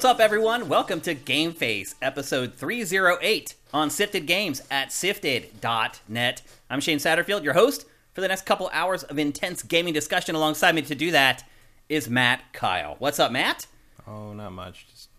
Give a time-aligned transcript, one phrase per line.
[0.00, 0.70] What's up, everyone?
[0.70, 6.42] Welcome to Game Face, episode 308 on Sifted Games at sifted.net.
[6.70, 7.84] I'm Shane Satterfield, your host
[8.14, 10.34] for the next couple hours of intense gaming discussion.
[10.34, 11.44] Alongside me to do that
[11.90, 12.96] is Matt Keil.
[12.98, 13.66] What's up, Matt?
[14.06, 14.86] Oh, not much.
[14.90, 15.10] Just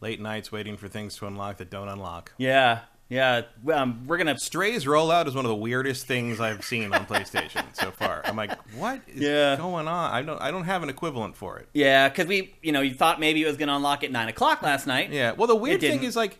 [0.00, 2.32] late nights waiting for things to unlock that don't unlock.
[2.38, 2.78] Yeah,
[3.08, 3.42] yeah.
[3.72, 7.64] Um, we're gonna Stray's rollout is one of the weirdest things I've seen on PlayStation
[7.74, 8.22] so far.
[8.24, 9.56] I'm like, what is Yeah.
[9.56, 10.10] going on?
[10.12, 11.68] I don't I don't have an equivalent for it.
[11.74, 14.62] yeah, because we, you know, you thought maybe it was gonna unlock at nine o'clock
[14.62, 15.10] last night.
[15.12, 15.32] Yeah.
[15.32, 16.38] Well, the weird thing is like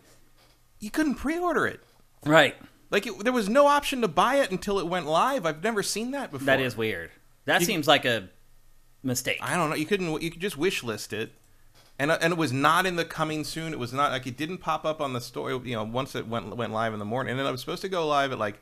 [0.81, 1.81] you couldn't pre-order it.
[2.25, 2.57] Right.
[2.91, 5.47] Like it, there was no option to buy it until it went live.
[5.47, 6.47] I've never seen that before.
[6.47, 7.11] That is weird.
[7.45, 8.29] That You- seems like a
[9.03, 9.39] mistake.
[9.41, 9.77] I don't know.
[9.77, 10.23] You couldn't.
[10.23, 11.33] You could just wish list it,
[12.03, 13.73] and uh, and it was not in the coming soon.
[13.73, 15.53] It was not like it didn't pop up on the store.
[15.53, 17.83] You know, once it went went live in the morning, and then I was supposed
[17.83, 18.61] to go live at like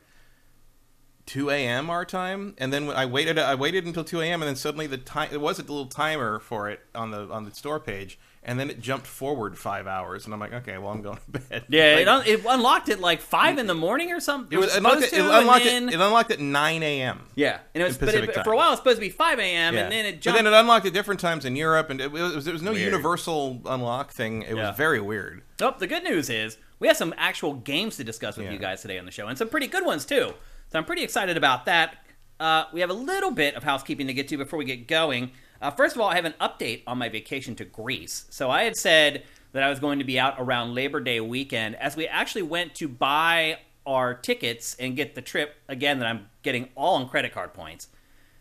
[1.25, 1.89] two a.m.
[1.89, 3.39] our time, and then I waited.
[3.39, 4.43] I waited until two a.m.
[4.43, 5.29] and then suddenly the time.
[5.31, 8.69] It was a little timer for it on the on the store page, and then
[8.71, 11.65] it jumped forward five hours, and I'm like, okay, well, I'm going to bed.
[11.69, 14.57] Yeah, Like, it, un- it unlocked at like five in the morning or something.
[14.57, 15.03] it was It unlocked.
[15.03, 15.63] supposed It, it unlocked.
[15.65, 17.21] then- It, it unlocked at nine a.m.
[17.35, 18.43] yeah, and it was but it, time.
[18.43, 19.75] for a while it was supposed to be five a.m.
[19.75, 19.81] Yeah.
[19.81, 22.43] and then it But then it unlocked at different times in Europe, and it was
[22.45, 22.85] there was no Weird.
[22.85, 24.41] universal unlock thing.
[24.43, 24.69] It Yeah.
[24.69, 25.43] was very weird.
[25.61, 28.53] oh, the good news is we have some actual games to discuss with Yeah.
[28.53, 30.33] you guys today on the show, and some pretty good ones too.
[30.71, 31.97] So I'm pretty excited about that.
[32.39, 35.29] Uh, we have a little bit of housekeeping to get to before we get going.
[35.61, 38.25] Uh, first of all, I have an update on my vacation to Greece.
[38.29, 41.75] So I had said that I was going to be out around Labor Day weekend.
[41.75, 46.27] As we actually went to buy our tickets and get the trip again, that I'm
[46.43, 47.87] getting all on credit card points.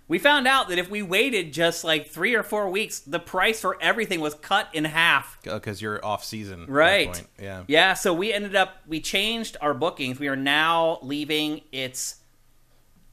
[0.09, 3.61] We found out that if we waited just like three or four weeks, the price
[3.61, 5.39] for everything was cut in half.
[5.45, 6.67] because you're off season.
[6.67, 7.07] Right.
[7.13, 7.29] point.
[7.41, 7.63] Yeah.
[7.69, 10.19] Yeah, so we ended up we changed our bookings.
[10.19, 12.17] We are now leaving it's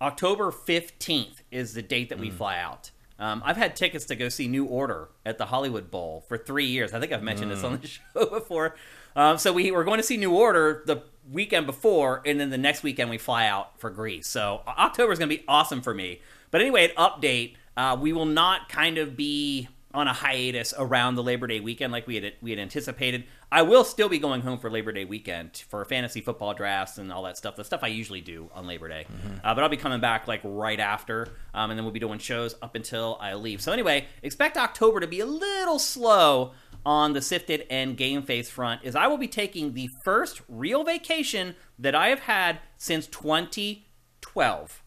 [0.02, 2.90] October 15th is the date that we fly out.
[3.19, 6.66] Um, I've had tickets to go see New Order at the Hollywood Bowl for three
[6.66, 6.94] years.
[6.94, 8.75] I think I've mentioned this on the show before.
[9.16, 11.01] Um, so we were going to see New Order the
[11.31, 14.28] weekend before, and then the next weekend we fly out for Greece.
[14.28, 16.22] So October is going to be awesome for me.
[16.51, 17.55] But anyway, an update.
[17.75, 19.67] Uh, we will not kind of be
[19.97, 23.24] on a hiatus around the Labor Day weekend like we had we had anticipated.
[23.52, 27.12] I will still be going home for Labor Day weekend for fantasy football drafts and
[27.12, 27.56] all that stuff.
[27.56, 29.08] The stuff I usually do on Labor Day,
[29.44, 32.19] uh, but I'll be coming back like right after, um, and then we'll be doing
[32.19, 33.59] shows up until I leave.
[33.59, 36.52] So anyway, expect October to be a little slow
[36.85, 40.84] on the Sifted and Game Face front, as I will be taking the first real
[40.84, 44.84] vacation that I have had since 2012.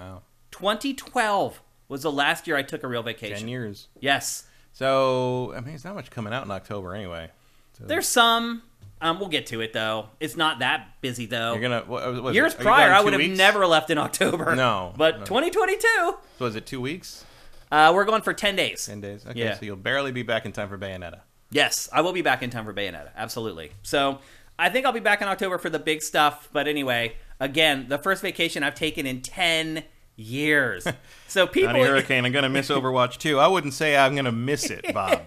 [0.00, 0.22] Wow.
[0.50, 3.38] 2012 was the last year I took a real vacation.
[3.38, 3.88] Ten years.
[4.00, 4.47] Yes.
[4.78, 7.30] So I mean, it's not much coming out in October anyway.
[7.76, 8.62] So There's some.
[9.00, 10.06] Um, we'll get to it though.
[10.20, 11.52] It's not that busy though.
[11.54, 12.60] you're gonna what, what Years it?
[12.60, 13.36] Are you prior, I would have weeks?
[13.36, 14.54] never left in October.
[14.54, 15.24] No, but no.
[15.24, 17.24] 2022, So is it two weeks?
[17.72, 18.86] uh, we're going for 10 days.
[18.86, 19.26] Ten days.
[19.26, 19.38] Okay.
[19.40, 19.54] Yeah.
[19.54, 21.20] So you'll barely be back in time for Bayonetta.
[21.50, 23.10] Yes, I will be back in time for Bayonetta.
[23.16, 23.72] Absolutely.
[23.82, 24.20] So
[24.60, 26.48] I think I'll be back in October for the big stuff.
[26.52, 29.82] But anyway, again, the first vacation I've taken in 10
[30.18, 30.86] years.
[31.30, 31.74] So people.
[31.74, 32.24] Johnny Hurricane.
[32.24, 33.38] I'm gonna miss Overwatch too.
[33.38, 35.20] I wouldn't say I'm gonna miss it, Bob.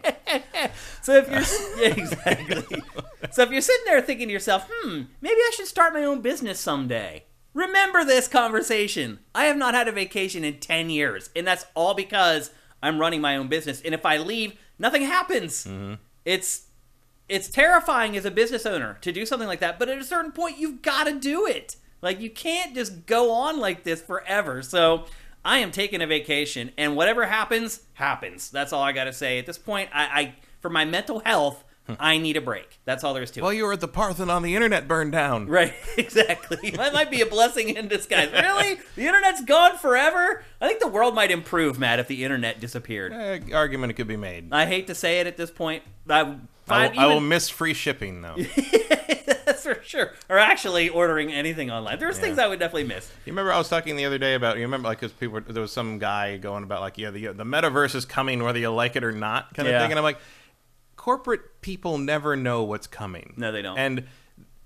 [1.04, 2.82] So if you're yeah, exactly.
[3.30, 6.22] so if you're sitting there thinking to yourself, "Hmm, maybe I should start my own
[6.22, 9.20] business someday." Remember this conversation.
[9.36, 12.50] I have not had a vacation in 10 years, and that's all because
[12.82, 13.80] I'm running my own business.
[13.86, 15.68] And if I leave, nothing happens.
[16.26, 16.64] It's
[17.30, 20.32] it's terrifying as a business owner to do something like that, but at a certain
[20.32, 21.76] point you've got to do it.
[22.02, 24.62] Like you can't just go on like this forever.
[24.62, 25.06] So
[25.44, 28.50] I am taking a vacation, and whatever happens, happens.
[28.50, 29.40] That's all I got to say.
[29.40, 31.64] At this point, I, I for my mental health,
[32.00, 32.80] I need a break.
[32.86, 33.44] That's all there is to it.
[33.44, 34.44] well, you were at the Parthenon.
[34.44, 35.48] The internet burned down.
[35.52, 36.70] Right, exactly.
[36.76, 38.32] that might be a blessing in disguise.
[38.32, 38.80] Really?
[38.96, 40.44] The internet's gone forever?
[40.62, 43.12] I think the world might improve, Matt, if the internet disappeared.
[43.12, 44.54] Eh, argument could be made.
[44.54, 45.84] I hate to say it at this point.
[46.08, 46.36] I,
[46.70, 48.38] I will, I will miss free shipping though.
[49.64, 50.12] That's for sure.
[50.30, 52.00] Or actually ordering anything online.
[52.00, 53.10] There's things I would definitely miss.
[53.26, 55.42] You remember I was talking the other day about you remember like because people were,
[55.42, 58.70] there was some guy going about like yeah the the metaverse is coming whether you
[58.72, 59.82] like it or not kind of Yeah.
[59.82, 60.20] thing and I'm like
[60.96, 63.34] corporate people never know what's coming.
[63.38, 63.78] No, they don't.
[63.78, 64.08] And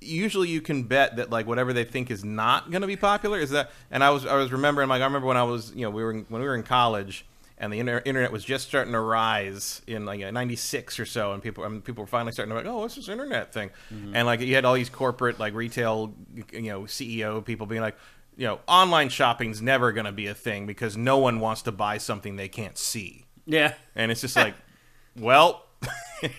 [0.01, 3.39] usually you can bet that like whatever they think is not going to be popular
[3.39, 5.81] is that and I was I was remembering like I remember when I was you
[5.81, 7.25] know we were in, when we were in college
[7.57, 11.41] and the inter- internet was just starting to rise in like '96 or so, and
[11.41, 13.69] people I mean, people were finally starting to like, oh, what's this internet thing?
[14.13, 16.13] And like you had all these corporate like retail,
[16.51, 17.95] you know, CEO people being like,
[18.37, 21.71] you know, online shopping's never going to be a thing because no one wants to
[21.71, 23.73] buy something they can't see, Yeah.
[23.95, 24.55] and it's just like,
[25.17, 25.65] well.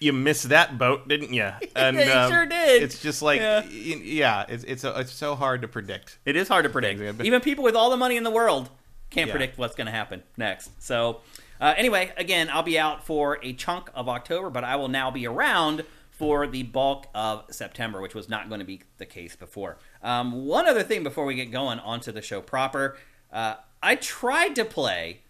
[0.00, 1.48] You missed that boat, didn't you?
[1.76, 2.82] And Yeah, you um, sure did.
[2.82, 3.62] It's just like, Yeah.
[3.66, 6.18] yeah, yeah it's it's it's so hard to predict.
[6.24, 7.00] It is hard to predict.
[7.22, 8.68] Even people with all the money in the world
[9.12, 9.34] can't Yeah.
[9.34, 10.82] predict what's going to happen next.
[10.82, 11.20] So,
[11.60, 15.12] Uh, anyway, again, I'll be out for a chunk of October, but I will now
[15.12, 19.36] be around for the bulk of September, which was not going to be the case
[19.36, 19.78] before.
[20.02, 22.96] Um, one other thing before we get going onto the show proper,
[23.32, 25.20] uh, I tried to play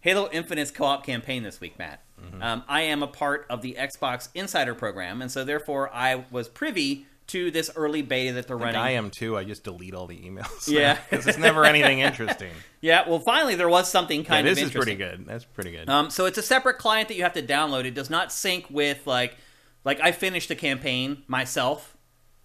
[0.00, 2.02] Halo Infinite's co-op campaign this week, Matt.
[2.42, 6.48] Um, I am a part of the Xbox Insider program, and so therefore I was
[6.48, 8.80] privy to this early beta that they're Like, running.
[8.80, 9.36] I am too.
[9.36, 10.68] I just delete all the emails.
[10.68, 10.98] Yeah.
[11.08, 12.50] because it's never anything interesting.
[12.80, 15.26] Yeah, well, finally there was something yeah, kind this of This is pretty good.
[15.26, 15.88] That's pretty good.
[15.88, 17.86] Um, so it's a separate client that you have to download.
[17.86, 19.36] It does not sync with like,
[19.84, 21.96] like I finished the campaign myself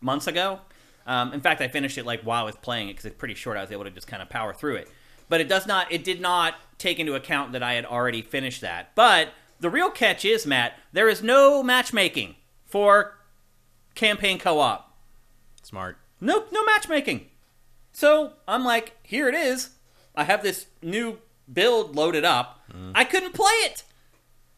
[0.01, 0.59] months ago.
[1.05, 3.35] Um, in fact, I finished it like while I was playing it because it's pretty
[3.35, 3.57] short.
[3.57, 4.89] I was able to just kind of power through it.
[5.29, 5.91] But it does not.
[5.91, 8.95] It did not take into account that I had already finished that.
[8.95, 12.35] But the real catch is, Matt, there is no matchmaking
[12.65, 13.19] for
[13.95, 14.91] campaign co-op.
[15.61, 15.97] Smart.
[16.19, 17.27] No, no matchmaking.
[17.91, 19.71] So I'm like, here it is.
[20.15, 21.19] I have this new
[21.51, 22.61] build loaded up.
[22.71, 22.91] Mm-hmm.
[22.95, 23.83] I couldn't play it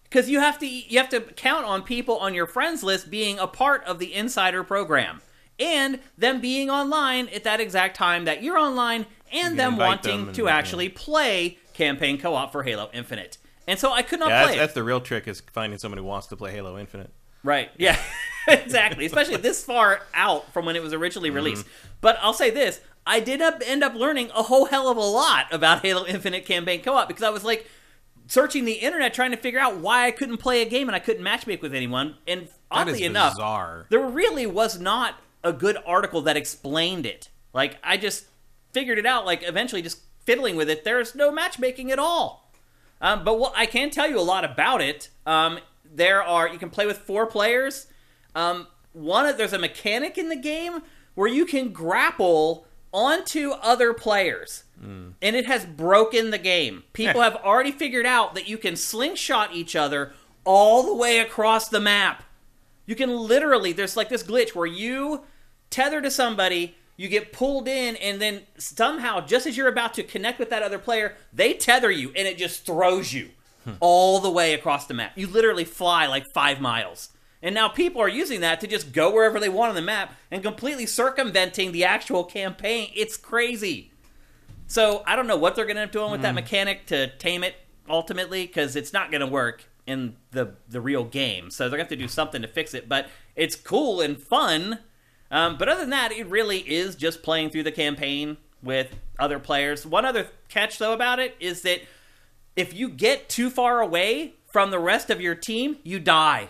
[0.03, 3.39] because you have to you have to count on people on your friends list being
[3.39, 5.21] a part of the insider program
[5.59, 10.25] and them being online at that exact time that you're online and can them wanting
[10.25, 13.37] them to actually play campaign co-op for Halo Infinite.
[13.67, 14.59] And so I could not Yeah, play that's, it.
[14.59, 17.11] that's the real trick is finding someone who wants to play Halo Infinite.
[17.43, 17.69] Right.
[17.77, 17.99] Yeah.
[18.65, 19.05] exactly.
[19.05, 21.65] Especially this far out from when it was originally released.
[22.01, 25.01] But I'll say this: I did up, end up learning a whole hell of a
[25.01, 27.69] lot about Halo Infinite campaign co-op because I was like
[28.27, 30.99] searching the internet trying to figure out why I couldn't play a game and I
[30.99, 32.15] couldn't matchmake with anyone.
[32.27, 33.85] And oddly enough, bizarre.
[33.89, 37.29] there really was not a good article that explained it.
[37.53, 38.25] Like I just
[38.71, 39.25] figured it out.
[39.25, 40.83] Like eventually, just fiddling with it.
[40.83, 42.51] There's no matchmaking at all.
[43.01, 45.09] Um, but what I can tell you a lot about it.
[45.25, 47.87] Um, there are you can play with four players.
[48.35, 50.81] Um, one of- there's a mechanic in the game
[51.15, 54.63] where you can grapple onto other players.
[54.81, 56.83] And it has broken the game.
[56.93, 61.69] People have already figured out that you can slingshot each other all the way across
[61.69, 62.23] the map.
[62.85, 65.23] You can literally, there's like this glitch where you
[65.71, 70.03] tether to somebody, you get pulled in, and then somehow, just as you're about to
[70.03, 73.29] connect with that other player, they tether you and it just throws you
[73.79, 75.13] all the way across the map.
[75.15, 77.09] You literally fly like five miles.
[77.41, 80.15] And now people are using that to just go wherever they want on the map
[80.31, 82.91] and completely circumventing the actual campaign.
[82.95, 83.91] It's crazy.
[84.67, 87.15] So I don't know what they're going to end up doing with that mechanic to
[87.17, 87.55] tame it
[87.87, 91.51] ultimately because it's not going to work in the the real game.
[91.51, 92.89] So they're going to have to do something to fix it.
[92.89, 94.79] But it's cool and fun.
[95.29, 99.39] Um, but other than that, it really is just playing through the campaign with other
[99.39, 99.85] players.
[99.85, 101.81] One other catch though about it is that
[102.55, 106.49] if you get too far away from the rest of your team, you die.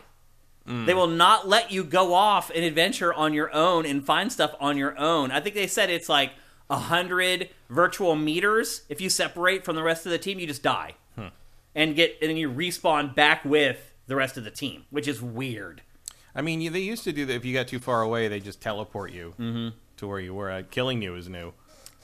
[0.68, 4.56] They will not let you go off an adventure on your own and find stuff
[4.60, 5.30] on your own.
[5.32, 6.32] I think they said it's like
[6.72, 8.82] a hundred virtual meters.
[8.90, 10.96] If you separate from the rest of the team, you just die
[11.76, 15.22] and get and then you respawn back with the rest of the team, which is
[15.22, 15.82] weird.
[16.34, 17.34] I mean, they used to do that.
[17.36, 20.50] If you got too far away, they just teleport you to where you were.
[20.52, 21.54] Uh, killing you is new.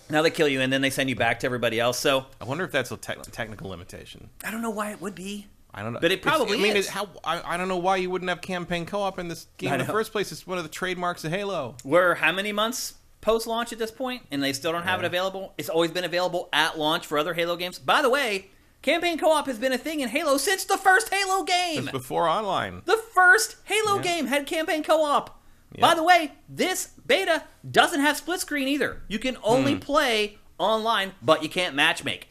[0.09, 1.97] Now they kill you and then they send you back to everybody else.
[1.97, 4.29] So I wonder if that's a tec- technical limitation.
[4.43, 5.47] I don't know why it would be.
[5.73, 6.89] I don't know, But it It's- probably I mean, is.
[6.89, 9.79] how I, I don't know why you wouldn't have campaign co-op in this game in
[9.79, 10.31] the first place.
[10.31, 11.75] It's one of the trademarks of Halo.
[11.83, 15.05] We're how many months post launch at this point, and they still don't have it
[15.05, 15.53] available?
[15.57, 17.79] It's always been available at launch for other Halo games.
[17.79, 18.49] By the way,
[18.81, 21.83] campaign co op has been a thing in Halo since the first Halo game.
[21.83, 22.81] It's before online.
[22.85, 24.01] The first Halo Yeah.
[24.01, 25.39] game had campaign co op.
[25.73, 25.81] Yeah.
[25.87, 29.03] By the way, this beta doesn't have split screen either.
[29.07, 29.79] You can only Hmm.
[29.79, 32.23] play online, but you can't matchmake.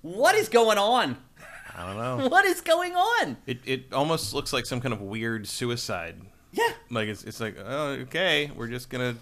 [0.00, 1.18] What is going on?
[1.76, 2.28] I don't know.
[2.36, 3.36] What is going on?
[3.46, 6.16] it it almost looks like some kind of weird suicide.
[6.52, 6.72] Yeah.
[6.90, 9.16] Like it's it's like oh, okay, we're just gonna.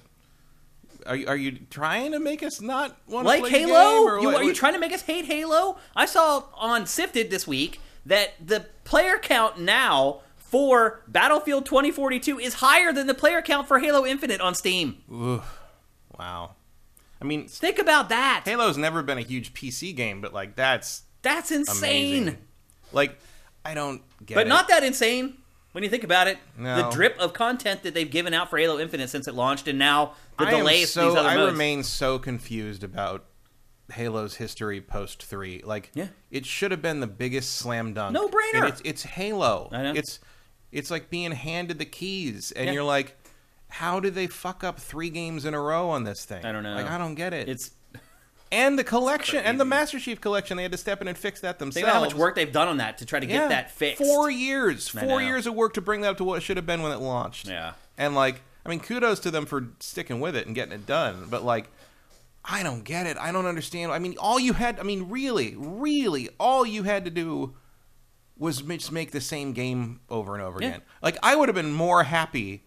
[1.06, 3.68] Are you, are you trying to make us not want to like play the game,
[3.68, 4.20] Halo?
[4.20, 5.76] You, are you trying to make us hate Halo?
[5.94, 12.54] I saw on Sifted this week that the player count now for Battlefield 2042 is
[12.54, 15.02] higher than the player count for Halo Infinite on Steam.
[16.18, 16.52] Wow.
[17.20, 18.42] I mean, Think about that.
[18.46, 22.22] Halo's never been a huge PC game, but like that's That's insane.
[22.22, 22.38] amazing.
[22.92, 23.18] Like,
[23.64, 24.48] I don't get But it.
[24.48, 25.38] not that insane
[25.72, 26.38] when you think about it.
[26.56, 26.76] No.
[26.76, 29.78] The drip of content that they've given out for Halo Infinite since it launched, and
[29.78, 31.52] now the I delays so these other I modes.
[31.52, 33.24] remain so confused about
[33.92, 35.60] Halo's history post three.
[35.64, 36.08] Like, Yeah.
[36.30, 38.12] it should have been the biggest slam dunk.
[38.14, 38.54] No-brainer.
[38.54, 39.68] And it's it's Halo.
[39.72, 39.92] I know.
[39.94, 40.20] It's
[40.72, 42.72] it's like being handed the keys, and Yeah.
[42.72, 43.16] you're like,
[43.68, 46.44] how did they fuck up three games in a row on this thing?
[46.44, 46.74] I don't know.
[46.76, 47.48] Like, I don't get it.
[47.48, 47.70] It's
[48.52, 49.64] and the collection and the.
[49.64, 51.84] Master Chief collection, they had to step in and fix that think themselves.
[51.88, 53.48] about how much work they've done on that to try to get Yeah.
[53.48, 54.02] that fixed.
[54.02, 55.26] Four years, I four know.
[55.26, 56.98] years of work to bring that up to what it should have been when it
[56.98, 57.48] launched.
[57.48, 57.72] Yeah.
[57.98, 61.26] And like, I mean, kudos to them for sticking with it and getting it done.
[61.30, 61.68] But like,
[62.44, 63.16] I don't get it.
[63.18, 63.90] I don't understand.
[63.90, 67.54] I mean, all you had, I mean, really, really, all you had to do
[68.36, 70.68] was just make the same game over and over Yeah.
[70.68, 70.82] again.
[71.02, 72.64] Like I would have been more happy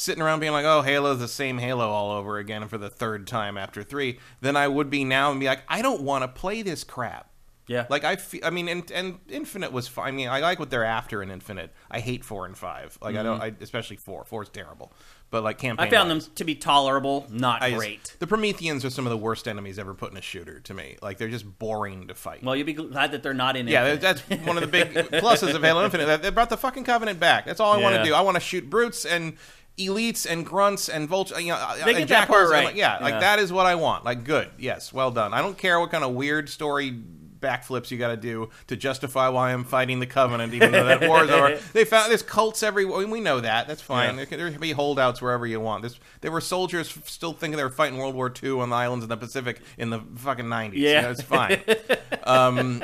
[0.00, 3.26] sitting around being like, "Oh, Halo's the same Halo all over again for the third
[3.26, 6.28] time after 3 than I would be now and be like, "I don't want to
[6.28, 7.30] play this crap."
[7.66, 7.84] Yeah.
[7.90, 10.08] Like I, fe- I mean, and, and Infinite was fine.
[10.08, 11.70] I mean, I like what they're after in Infinite.
[11.90, 12.96] I hate four and five.
[13.02, 14.24] Like I don't, I, especially four.
[14.24, 14.90] Four is terrible.
[15.30, 15.94] But like campaign, Mm-hmm.
[15.94, 18.16] I found them to be tolerable, not I just- great.
[18.20, 20.96] the Prometheans are some of the worst enemies ever put in a shooter to me.
[21.02, 22.42] Like they're just boring to fight.
[22.42, 24.00] Well, you'll be glad that they're not in yeah, Infinite.
[24.30, 26.06] that's one of the big pluses of Halo Infinite.
[26.06, 27.44] That they brought the fucking Covenant back.
[27.44, 28.14] That's all I want to do.
[28.14, 29.34] I want to shoot brutes and
[29.78, 31.40] elites and grunts and vultures.
[31.40, 32.64] You know, They get that part right.
[32.66, 34.04] like, yeah, like that is what I want.
[34.04, 35.32] Like good, yes, well done.
[35.34, 36.94] I don't care what kind of weird story
[37.40, 41.06] backflips you got to do to justify why I'm fighting the Covenant, even though that
[41.08, 41.56] war is over.
[41.72, 43.06] They found there's cults everywhere.
[43.06, 43.68] We know that.
[43.68, 44.08] That's fine.
[44.10, 44.16] Yeah.
[44.16, 45.84] There, can, there can be holdouts wherever you want.
[45.84, 49.04] This, there were soldiers still thinking they were fighting World War II on the islands
[49.04, 50.74] in the Pacific in the fucking 90s.
[50.74, 51.00] You Yeah.
[51.02, 51.60] know, it's fine.
[52.24, 52.82] um,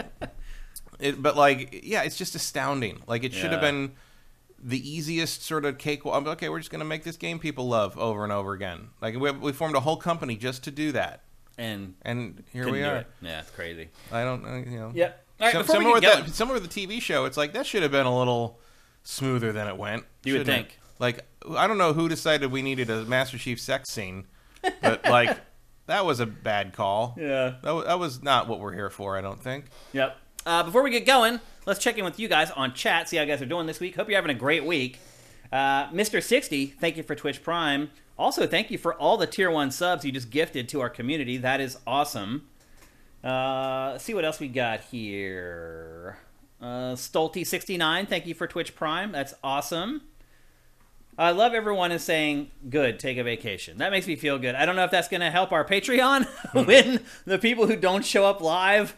[1.00, 3.02] it, but like, yeah, it's just astounding.
[3.08, 3.92] Like, it should have been
[4.66, 6.02] the easiest sort of cake.
[6.06, 6.48] I'm okay.
[6.48, 8.88] We're just gonna make this game people love over and over again.
[9.00, 11.22] Like, we, we formed a whole company just to do that,
[11.58, 12.96] and and here we are.
[12.96, 13.06] it.
[13.20, 13.90] Yeah, it's crazy.
[14.10, 14.92] I don't, you know.
[14.94, 15.20] Yep.
[15.40, 17.36] All right, Some- before we similar, get with that, similar with the TV show, it's
[17.36, 18.58] like that should have been a little
[19.02, 20.04] smoother than it went.
[20.24, 20.52] You would shouldn't it?
[20.68, 20.78] think.
[20.98, 21.26] Like,
[21.58, 24.26] I don't know who decided we needed a Master Chief sex scene,
[24.80, 25.36] but like,
[25.86, 27.16] that was a bad call.
[27.18, 27.56] yeah.
[27.62, 29.18] That, wa- that was not what we're here for.
[29.18, 29.66] I don't think.
[29.92, 30.16] Yep.
[30.46, 33.22] Uh, before we get going, let's check in with you guys on chat, see how
[33.22, 33.96] you guys are doing this week.
[33.96, 34.98] Hope you're having a great week.
[35.50, 35.88] Uh.
[36.04, 37.90] 60, thank you for Twitch Prime.
[38.18, 41.36] Also, thank you for all the tier 1 subs you just gifted to our community.
[41.36, 42.46] That is awesome.
[43.22, 46.18] Uh, let's see what else we got here.
[46.60, 49.12] Uh, Stolty69, thank you for Twitch Prime.
[49.12, 50.02] That's awesome.
[51.16, 53.78] I love everyone is saying, good, take a vacation.
[53.78, 54.54] That makes me feel good.
[54.54, 56.26] I don't know if that's going to help our Patreon
[56.66, 58.96] when the people who don't show up live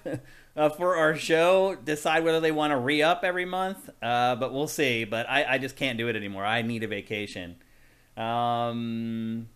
[0.56, 3.90] uh, for our show decide whether they want to re up every month.
[4.02, 5.04] Uh, but we'll see.
[5.04, 6.44] But I, I just can't do it anymore.
[6.44, 7.56] I need a vacation.
[8.16, 9.48] Um,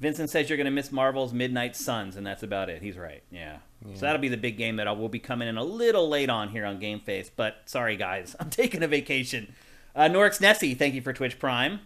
[0.00, 2.82] Vincent says you're going to miss Marvel's Midnight Suns, and that's about it.
[2.82, 3.22] He's right.
[3.30, 3.58] Yeah.
[3.94, 6.30] So that'll be the big game that I will be coming in a little late
[6.30, 7.30] on here on Game Face.
[7.34, 8.34] But sorry, guys.
[8.40, 9.54] I'm taking a vacation.
[9.94, 11.80] Uh, Norix Nessie, thank you for Twitch Prime.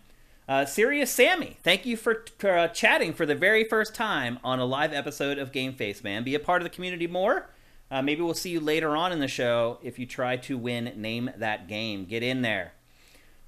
[0.48, 4.64] Uh, Sirius Sammy, thank you for uh, chatting for the very first time on a
[4.64, 6.24] live episode of Game Face, man.
[6.24, 7.50] Be a part of the community more.
[7.90, 10.92] Uh, maybe we'll see you later on in the show if you try to win
[10.96, 12.04] Name That Game.
[12.04, 12.72] Get in there.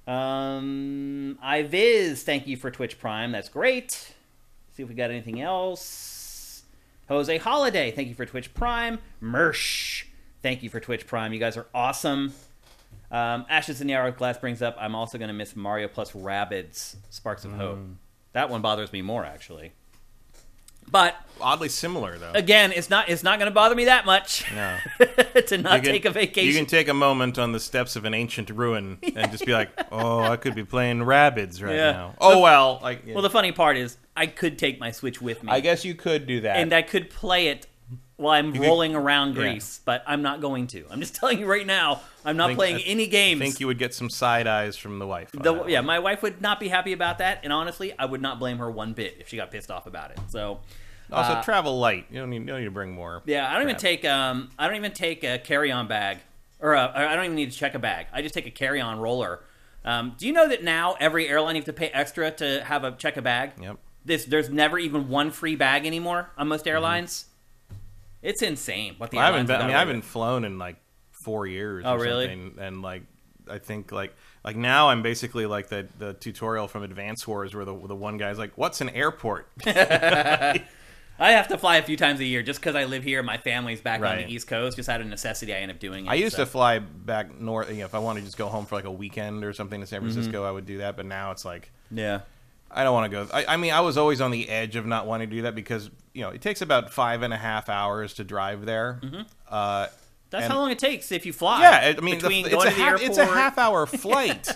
[0.07, 3.31] Um, iViz, thank you for Twitch Prime.
[3.31, 4.13] That's great.
[4.73, 6.63] See if we got anything else.
[7.07, 8.97] Jose Holiday, thank you for Twitch Prime.
[9.21, 10.05] Mersh,
[10.41, 11.33] thank you for Twitch Prime.
[11.33, 12.33] You guys are awesome.
[13.11, 16.95] Um, Ashes in the Hourglass brings up, I'm also going to miss Mario plus Rabbids
[17.09, 17.79] Sparks of Hope.
[18.31, 19.73] That one bothers me more, actually.
[20.91, 22.33] But Oddly similar though.
[22.35, 24.77] again, it's not it's not going to bother me that much no.
[25.47, 26.47] to not can- take a vacation.
[26.47, 29.53] You can take a moment on the steps of an ancient ruin and just be
[29.53, 31.91] like, "Oh, I could be playing Rabbids right Yeah.
[31.93, 35.43] now." Oh well, like well, the funny part is, I could take my Switch with
[35.43, 36.57] me, I guess you could do that.
[36.57, 37.65] and I could play it
[38.17, 39.41] while I'm could- rolling around yeah.
[39.41, 39.79] Greece.
[39.83, 40.85] But I'm not going to.
[40.91, 43.41] I'm just telling you right now, I'm not think- playing I any games.
[43.41, 45.31] I think you would get some side eyes from the wife.
[45.33, 48.37] The, yeah, my wife would not be happy about that, and honestly, I would not
[48.37, 50.19] blame her one bit if she got pissed off about it.
[50.27, 50.59] So,
[51.11, 52.05] Also, uh, travel light.
[52.09, 53.21] You don't need, you don't need to bring more.
[53.25, 56.19] yeah, I don't even take um, I don't even take a carry-on bag,
[56.59, 58.07] or a, I don't even need to check a bag.
[58.13, 59.43] I just take a carry-on roller.
[59.83, 62.83] Um, do you know that now every airline you have to pay extra to have
[62.83, 63.51] a check a bag?
[63.61, 63.77] Yep.
[64.05, 67.25] This there's never even one free bag anymore on most airlines.
[68.21, 69.23] It's insane what the Mm-hmm.
[69.23, 69.45] I haven't.
[69.47, 70.77] Been, I mean, I haven't flown in like
[71.11, 71.83] four years.
[71.85, 72.27] Oh, or really?
[72.27, 73.03] something, And like,
[73.49, 77.65] I think like like now I'm basically like the the tutorial from Advance Wars where
[77.65, 79.47] the the one guy's like, "What's an airport?"
[81.21, 83.21] I have to fly a few times a year just because I live here.
[83.21, 84.75] My family's back on the East Coast.
[84.75, 86.09] Just out of necessity, I end up doing it.
[86.09, 86.43] I used so.
[86.43, 87.69] to fly back north.
[87.69, 89.79] You know, if I wanted to just go home for like a weekend or something
[89.79, 90.11] to San Mm-hmm.
[90.11, 90.97] Francisco, I would do that.
[90.97, 91.71] But now it's like.
[91.91, 92.21] Yeah.
[92.73, 93.27] I don't want to go.
[93.33, 95.55] I, I mean, I was always on the edge of not wanting to do that
[95.55, 98.99] because you know it takes about five and a half hours to drive there.
[99.47, 99.87] Uh,
[100.31, 101.61] That's And- how long it takes if you fly.
[101.61, 104.47] yeah, I mean, the, it's, going a to the half, it's a half hour flight,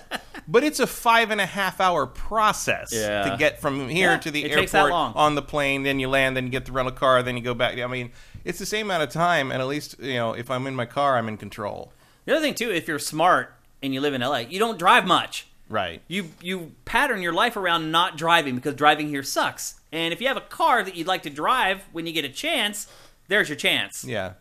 [0.47, 3.29] but it's a five and a half hour process Yeah.
[3.29, 5.83] to get from here Yeah, to the it takes that airport on the plane.
[5.83, 7.77] Then you land, then you get the rental car, then you go back.
[7.77, 8.11] I mean,
[8.43, 10.85] it's the same amount of time, and at least you know if I'm in my
[10.85, 11.91] car, I'm in control.
[12.25, 13.53] The other thing too, if you're smart
[13.83, 15.47] and you live in LA, you don't drive much.
[15.67, 16.01] Right.
[16.07, 19.75] You you pattern your life around not driving because driving here sucks.
[19.91, 22.29] And if you have a car that you'd like to drive when you get a
[22.29, 22.87] chance,
[23.27, 24.03] there's your chance.
[24.05, 24.33] Yeah.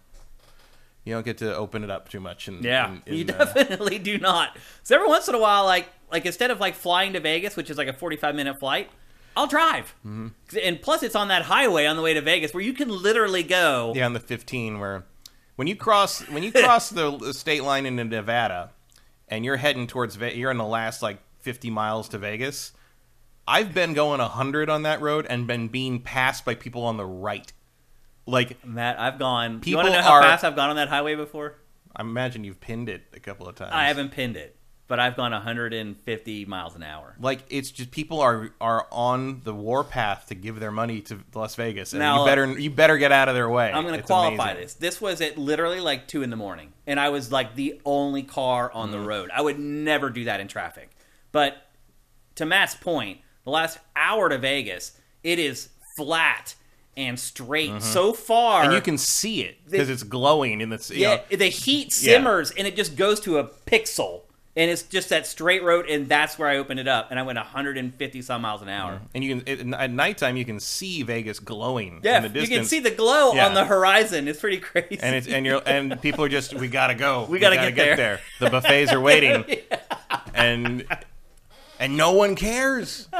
[1.04, 2.48] You don't get to open it up too much.
[2.48, 4.56] In, Yeah, in- in, you uh, definitely do not.
[4.82, 7.70] So every once in a while, like like instead of like flying to Vegas, which
[7.70, 8.88] is like a forty-five minute flight,
[9.36, 9.94] I'll drive.
[10.06, 10.28] Mm-hmm.
[10.62, 13.42] And plus, it's on that highway on the way to Vegas where you can literally
[13.42, 13.92] go.
[13.94, 15.04] yeah, on the 15 where
[15.56, 18.70] when you cross when you cross the state line into Nevada,
[19.28, 22.72] and you're heading towards Ve- you're in the last like 50 miles to Vegas.
[23.46, 27.04] I've been going 100 on that road and been being passed by people on the
[27.04, 27.52] right.
[28.26, 29.60] Like Matt, I've gone.
[29.60, 31.56] People you want to know how are- fast I've gone on that highway before?
[31.96, 33.70] I imagine you've pinned it a couple of times.
[33.72, 34.56] I haven't pinned it,
[34.88, 37.14] but I've gone 150 miles an hour.
[37.20, 41.54] Like it's just people are are on the warpath to give their money to Las
[41.54, 43.70] Vegas, and Now, you better you better get out of their way.
[43.72, 44.62] I'm going to qualify amazing.
[44.62, 44.74] this.
[44.74, 48.22] This was at literally like two in the morning, and I was like the only
[48.22, 49.00] car on Mm-hmm.
[49.00, 49.30] the road.
[49.32, 50.90] I would never do that in traffic.
[51.30, 51.56] But
[52.36, 56.54] to Matt's point, the last hour to Vegas, it is flat
[56.96, 58.64] and straight so far, Mm-hmm.
[58.66, 62.50] and you can see it because it's glowing in the yeah, know, the heat simmers
[62.52, 64.20] and it just goes to a pixel,
[64.56, 67.24] and it's just that straight road, and that's where I opened it up, and I
[67.24, 69.00] went 150 some miles an hour.
[69.12, 72.50] and you can it, at nighttime you can see Vegas glowing Yeah, in the distance.
[72.50, 73.46] you can see the glow Yeah.
[73.46, 74.28] on the horizon.
[74.28, 74.98] It's pretty crazy.
[75.02, 77.26] and it's and you're and people are just we gotta go.
[77.28, 77.96] We, gotta gotta, get get, there.
[77.96, 78.20] there.
[78.38, 79.44] The buffets are waiting,
[80.34, 80.84] and
[81.80, 83.08] and no one cares.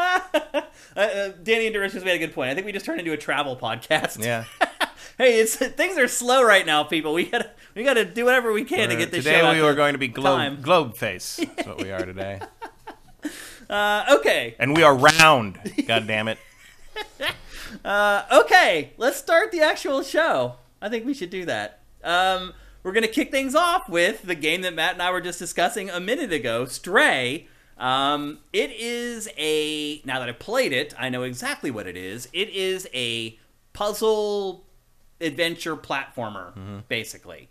[0.97, 2.51] Uh, uh, Danny Endurance just made a good point.
[2.51, 4.23] I think we just turned into a travel podcast.
[4.25, 4.45] Yeah.
[5.19, 7.15] hey, it's things are slow right now, people.
[7.15, 9.59] We gotta we gotta do whatever we can to get this today show out we
[9.61, 10.55] to- are going to be time.
[10.57, 11.41] globe globe face.
[11.57, 12.41] That's what we are today,
[13.69, 15.59] Uh, okay, and we are round.
[15.87, 16.39] God damn it!
[17.85, 18.93] uh, okay.
[18.99, 20.57] Let's start the actual show.
[20.83, 21.81] I think we should do that.
[22.03, 25.39] Um, we're gonna kick things off with the game that Matt and I were just
[25.39, 27.49] discussing a minute ago, Stray.
[27.77, 32.29] Um, it is a now that I played it, I know exactly what it is.
[32.33, 33.39] It is a
[33.73, 34.65] puzzle
[35.21, 37.49] adventure platformer, basically,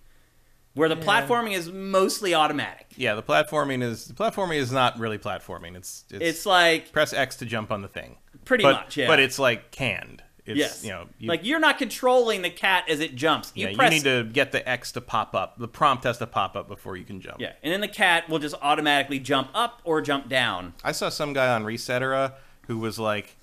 [0.75, 2.87] where the platforming is mostly automatic.
[2.95, 5.75] Yeah, the platforming is the platforming is not really platforming.
[5.75, 8.17] It's it's, It's like press X to jump on the thing.
[8.45, 9.07] pretty but, much, yeah.
[9.07, 10.23] But it's like canned.
[10.45, 13.53] It's, yes, you know, you, like you're not controlling the cat as it jumps.
[13.55, 15.57] You yeah, press you need to get the X to pop up.
[15.57, 17.39] The prompt has to pop up before you can jump.
[17.39, 20.73] yeah, and then the cat will just automatically jump up or jump down.
[20.83, 22.33] I saw some guy on Resetera
[22.67, 23.37] who was like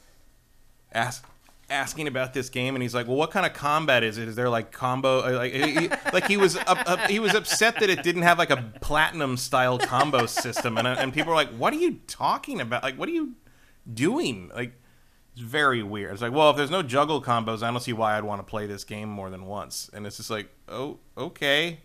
[0.92, 1.24] ask,
[1.70, 4.28] asking about this game, and he's like, "Well, what kind of combat is it?
[4.28, 5.20] Is there like combo?
[5.20, 8.38] uh, Like he, like he was up, up, he was upset that it didn't have
[8.38, 12.60] like a platinum style combo system, and and people were like, "What are you talking
[12.60, 12.82] about?
[12.82, 13.36] Like, what are you
[13.90, 14.50] doing?
[14.54, 14.74] Like."
[15.32, 16.12] It's very weird.
[16.12, 18.48] It's like, well, if there's no juggle combos, I don't see why I'd want to
[18.48, 19.88] play this game more than once.
[19.94, 21.80] And it's just like, oh, okay.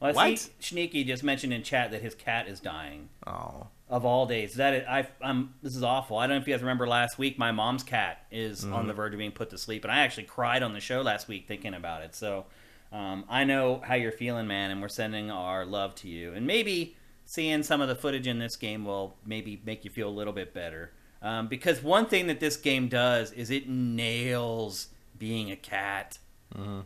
[0.00, 0.38] Well, I What?
[0.38, 4.54] see Sneaky just mentioned in chat that his cat is dying Oh, of all days.
[4.54, 5.54] That is, I, I'm.
[5.62, 6.18] This is awful.
[6.18, 7.38] I don't know if you guys remember last week.
[7.38, 8.74] My mom's cat is Mm-hmm.
[8.74, 11.00] on the verge of being put to sleep, and I actually cried on the show
[11.00, 12.14] last week thinking about it.
[12.14, 12.44] So
[12.92, 16.32] um, I know how you're feeling, man, and we're sending our love to you.
[16.34, 20.08] And maybe seeing some of the footage in this game will maybe make you feel
[20.08, 20.92] a little bit better.
[21.24, 26.18] Um, because one thing that this game does is it nails being a cat.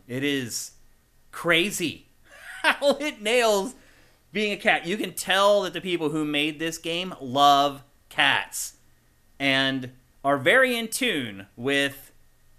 [0.07, 0.71] It is
[1.31, 2.07] crazy
[2.63, 3.75] how it nails
[4.31, 4.87] being a cat.
[4.87, 8.77] You can tell that the people who made this game love cats
[9.39, 9.91] and
[10.23, 12.11] are very in tune with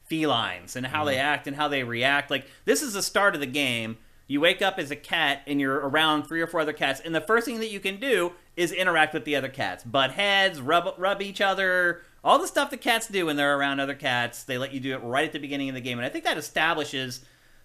[0.04, 2.30] felines and how they act and how they react.
[2.30, 3.96] Like this is the start of the game.
[4.30, 7.12] You wake up as a cat and you're around three or four other cats, and
[7.12, 10.60] the first thing that you can do is interact with the other cats, butt heads,
[10.60, 14.44] rub rub each other, all the stuff that cats do when they're around other cats.
[14.44, 16.24] They let you do it right at the beginning of the game, and I think
[16.26, 17.24] that establishes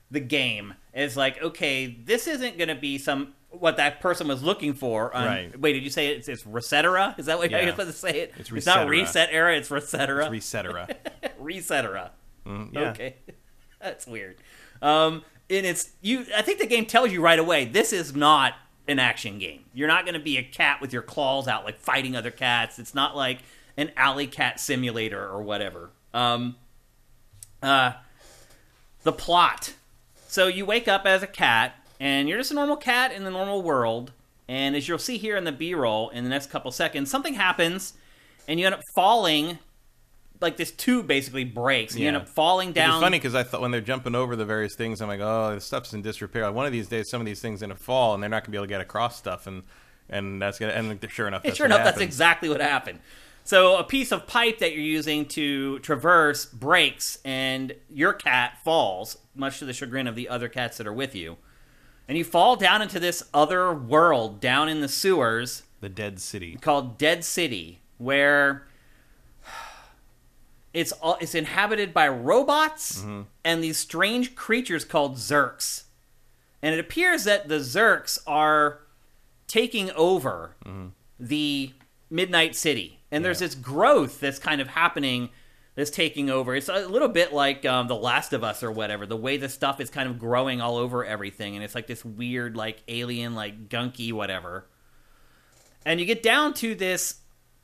[0.10, 4.42] the game as like, okay, this isn't going to be some what that person was
[4.42, 5.16] looking for.
[5.16, 5.60] On, Right.
[5.60, 7.18] Wait, did you say it's, it's Resetera?
[7.20, 7.62] Is that what Yeah.
[7.62, 8.34] you're supposed to say it?
[8.40, 8.90] It's not Resetera.
[8.90, 9.56] Reset Era.
[9.56, 10.30] It's Resetera.
[10.30, 10.96] Resetera.
[11.42, 12.10] Resetera.
[12.46, 12.90] Mm, yeah.
[12.90, 13.16] Okay,
[13.82, 14.38] that's weird.
[14.82, 16.26] Um, and it's you.
[16.36, 18.54] I think the game tells you right away this is not
[18.88, 19.66] an action game.
[19.74, 22.80] You're not going to be a cat with your claws out like fighting other cats.
[22.80, 23.40] It's not like
[23.78, 25.92] an alley cat simulator or whatever.
[26.14, 26.56] Um,
[27.62, 27.94] uh,
[29.04, 29.74] the plot.
[30.28, 33.32] So you wake up as a cat, and you're just a normal cat in the
[33.32, 34.12] normal world.
[34.48, 37.94] And as you'll see here in the B-roll in the next couple seconds, something happens,
[38.48, 39.60] and you end up falling.
[40.42, 42.96] Like this tube basically breaks, and you end up falling down.
[42.96, 45.56] It's funny because I thought when they're jumping over the various things, I'm like, oh,
[45.56, 46.52] this stuff's in disrepair.
[46.52, 48.52] One of these days, some of these things are gonna fall, and they're not gonna
[48.52, 49.64] be able to get across stuff, and
[50.10, 53.00] and that's gonna and sure enough, that's sure enough, that's exactly what happened.
[53.44, 59.18] So a piece of pipe that you're using to traverse breaks, and your cat falls,
[59.36, 61.38] much to the chagrin of the other cats that are with you.
[62.08, 66.58] And you fall down into this other world down in the sewers the Dead City.
[66.60, 68.66] called Dead City, where
[70.76, 73.22] it's all, it's inhabited by robots Mm-hmm.
[73.44, 75.84] and these strange creatures called Zurks.
[76.62, 78.80] And it appears that the Zurks are
[79.48, 80.88] taking over Mm-hmm.
[81.20, 81.74] the
[82.10, 83.00] Midnight City.
[83.12, 83.48] And there's Yeah.
[83.48, 85.30] this growth that's kind of happening
[85.76, 86.56] that's taking over.
[86.56, 89.06] It's a little bit like um, The Last of Us or whatever.
[89.06, 92.04] The way the stuff is kind of growing all over everything, and it's like this
[92.06, 94.68] weird, like alien, like gunky, whatever.
[95.86, 97.16] And you get down to this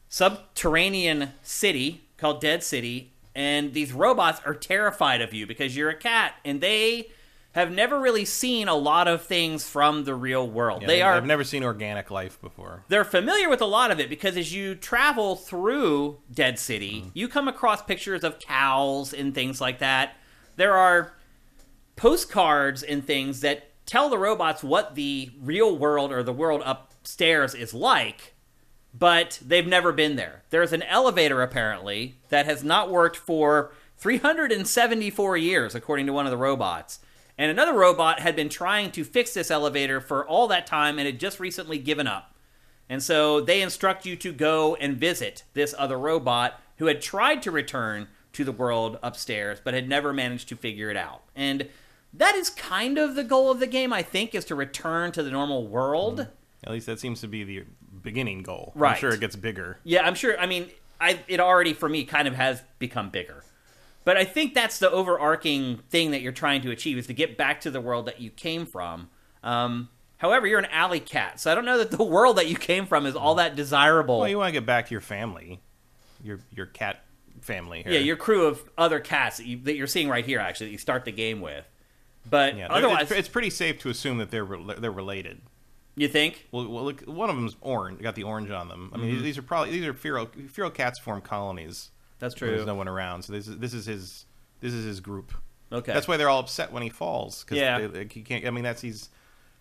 [0.09, 5.95] subterranean city called Dead City, and these robots are terrified of you because you're a
[5.95, 7.09] cat, and they
[7.53, 10.83] have never really seen a lot of things from the real world.
[10.83, 12.85] Yeah, they are I've never seen organic life before.
[12.87, 17.09] they're familiar with a lot of it because as you travel through Dead City, mm-hmm.
[17.13, 20.15] you come across pictures of cows and things like that.
[20.55, 21.13] There are
[21.97, 27.53] postcards and things that tell the robots what the real world or the world upstairs
[27.53, 28.30] is like,
[28.93, 30.43] but they've never been there.
[30.49, 36.31] There's an elevator apparently that has not worked for 374 years, according to one of
[36.31, 36.99] the robots.
[37.37, 41.05] And another robot had been trying to fix this elevator for all that time and
[41.05, 42.35] had just recently given up.
[42.89, 47.41] And so they instruct you to go and visit this other robot who had tried
[47.43, 51.21] to return to the world upstairs but had never managed to figure it out.
[51.35, 51.69] And
[52.13, 55.23] that is kind of the goal of the game, I think, is to return to
[55.23, 56.19] the normal world.
[56.19, 56.27] Mm.
[56.65, 57.63] At least that seems to be the
[58.01, 58.71] beginning goal.
[58.75, 58.93] Right.
[58.93, 59.77] I'm sure it gets bigger.
[59.83, 60.39] Yeah, I'm sure.
[60.39, 63.43] I mean, I it already for me kind of has become bigger,
[64.03, 67.37] but I think that's the overarching thing that you're trying to achieve is to get
[67.37, 69.09] back to the world that you came from.
[69.43, 72.55] Um, however, you're an alley cat, so I don't know that the world that you
[72.55, 74.19] came from is all that desirable.
[74.19, 75.61] Well, you want to get back to your family,
[76.23, 77.03] your your cat
[77.41, 77.83] family.
[77.83, 77.93] Here.
[77.93, 80.73] yeah, your crew of other cats that, you, that you're seeing right here, actually, that
[80.73, 81.65] you start the game with.
[82.29, 85.41] But Yeah, otherwise, it's, it's pretty safe to assume that they're rel- they're related.
[86.01, 86.47] You think?
[86.51, 88.01] Well, well, look, one of them's orange.
[88.01, 88.91] Got the orange on them.
[88.93, 89.23] I mean, Mm-hmm.
[89.23, 91.91] these are probably these are feral feral cats form colonies.
[92.19, 92.49] That's true.
[92.51, 94.25] There's no one around, so this is this is his
[94.59, 95.33] this is his group.
[95.71, 95.93] Okay.
[95.93, 97.43] That's why they're all upset when he falls.
[97.45, 97.87] Cause Yeah.
[97.87, 98.45] they, he can't.
[98.45, 99.09] I mean, that's he's.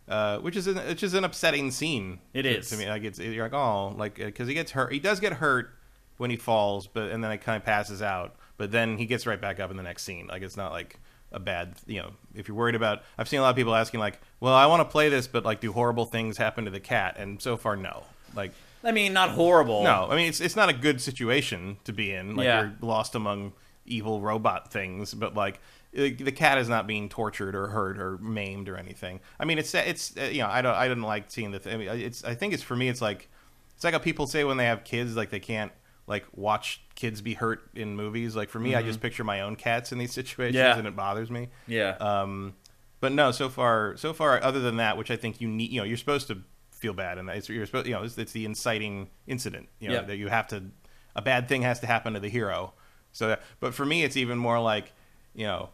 [0.08, 2.18] Uh, which is an, which is an upsetting scene.
[2.34, 2.68] It to, is.
[2.70, 2.88] to me.
[2.88, 4.92] Like it's you're like oh like because he gets hurt.
[4.92, 5.70] He does get hurt
[6.16, 8.34] when he falls, but and then it kind of passes out.
[8.56, 10.26] But then he gets right back up in the next scene.
[10.26, 10.98] Like it's not like
[11.32, 13.02] a bad you know if you're worried about.
[13.18, 15.44] I've seen a lot of people asking like, well, I want to play this, but
[15.44, 17.16] like, do horrible things happen to the cat?
[17.18, 18.04] And so far, no.
[18.34, 18.52] Like
[18.84, 19.82] I mean, not horrible.
[19.84, 22.36] no, I mean it's it's not a good situation to be in.
[22.36, 22.60] Like Yeah.
[22.62, 23.52] you're lost among
[23.86, 25.60] evil robot things, but like
[25.92, 29.18] the cat is not being tortured or hurt or maimed or anything.
[29.40, 31.58] I mean it's it's uh, you know I don't I didn't like seeing the.
[31.58, 33.28] Th- I mean it's I think it's for me it's like
[33.74, 35.72] it's like how people say when they have kids like they can't
[36.10, 38.34] like watch kids be hurt in movies.
[38.36, 40.66] Like for me, I just picture my own cats in these situations Mm-hmm.
[40.72, 40.78] Yeah.
[40.78, 41.48] and it bothers me.
[41.68, 41.90] Yeah.
[42.00, 42.54] Um,
[43.00, 45.80] but no, so far, so far, other than that, which I think you need, you
[45.80, 46.42] know, you're supposed to
[46.72, 49.94] feel bad, and it's, you're supposed, you know, it's, it's the inciting incident, you know,
[49.94, 50.06] Yep.
[50.08, 50.64] that you have to,
[51.16, 52.72] a bad thing has to happen to the hero.
[53.12, 54.92] So, that, but for me, it's even more like,
[55.34, 55.70] you know,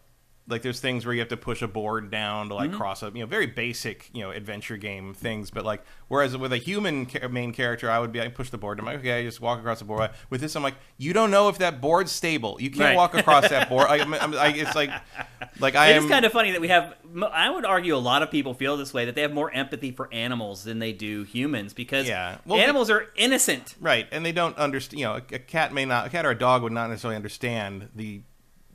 [0.49, 2.79] like there's things where you have to push a board down to like Mm-hmm.
[2.79, 5.51] cross up, you know, very basic, you know, adventure game things.
[5.51, 8.59] But like, whereas with a human ca- main character, I would be, I push the
[8.59, 10.09] board, I'm like, okay, I just walk across the board.
[10.31, 12.59] With this, I'm like, you don't know if that board's stable.
[12.61, 12.97] You can't Right.
[12.97, 13.89] walk across that board.
[13.89, 14.91] I, I'm, I, it's like,
[15.59, 16.95] like I It am is kind of funny that we have.
[17.33, 19.91] I would argue a lot of people feel this way that they have more empathy
[19.91, 22.39] for animals than they do humans because Yeah.
[22.47, 23.75] Well, animals are innocent.
[23.81, 25.01] Right, and they don't understand.
[25.01, 27.17] You know, a, a cat may not, a cat or a dog would not necessarily
[27.17, 28.23] understand the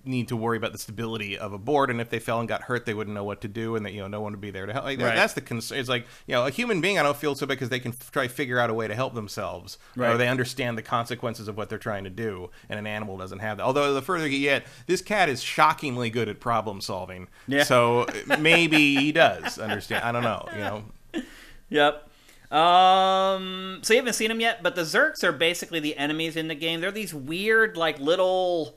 [0.05, 2.63] need to worry about the stability of a board, and if they fell and got
[2.63, 4.51] hurt, they wouldn't know what to do, and that you know, no one would be
[4.51, 4.85] there to help.
[4.85, 5.15] Like, Right.
[5.15, 5.77] That's the concern.
[5.79, 7.91] It's like you know, a human being, I don't feel so bad because they can
[7.91, 10.11] f- try to figure out a way to help themselves, Right.
[10.13, 13.39] or they understand the consequences of what they're trying to do, and an animal doesn't
[13.39, 13.63] have that.
[13.63, 17.27] Although the further you get, this cat is shockingly good at problem solving.
[17.47, 17.63] Yeah.
[17.63, 18.05] So
[18.39, 20.03] maybe he does understand.
[20.03, 20.47] I don't know.
[20.53, 20.83] You know.
[21.69, 22.09] Yep.
[22.51, 23.79] Um.
[23.81, 26.55] So you haven't seen them yet, but the Zurks are basically the enemies in the
[26.55, 26.81] game.
[26.81, 28.75] They're these weird, like little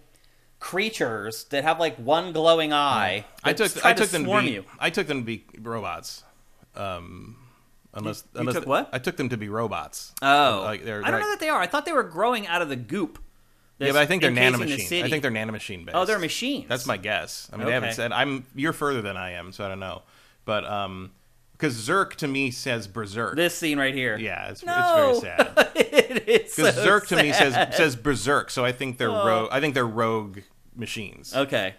[0.64, 3.26] creatures that have like one glowing eye.
[3.44, 4.64] I took I took to them to be you.
[4.78, 6.24] I took them to be robots.
[6.74, 7.36] Um,
[7.92, 8.88] unless you unless took what?
[8.90, 10.14] I took them to be robots.
[10.22, 11.60] Oh, like they're, I don't know like- that they are.
[11.60, 13.18] I thought they were growing out of the goop.
[13.78, 15.04] yeah, but I think they're encasing the nanomachine.
[15.04, 15.96] I think they're nanomachine based.
[15.96, 16.66] Oh, they're machines.
[16.66, 17.50] That's my guess.
[17.52, 18.10] I mean, they haven't said.
[18.12, 20.00] I'm you're further than I am, so I don't know.
[20.46, 21.10] But um,
[21.52, 23.36] because Zurk to me says berserk.
[23.36, 24.16] This scene right here.
[24.18, 25.10] yeah, it's, No.
[25.10, 25.70] it's very sad.
[25.76, 29.26] it is Because so Zurk to me says says berserk, so I think they're Oh.
[29.26, 29.48] rogue.
[29.52, 30.38] I think they're rogue
[30.74, 31.34] machines.
[31.34, 31.74] Okay.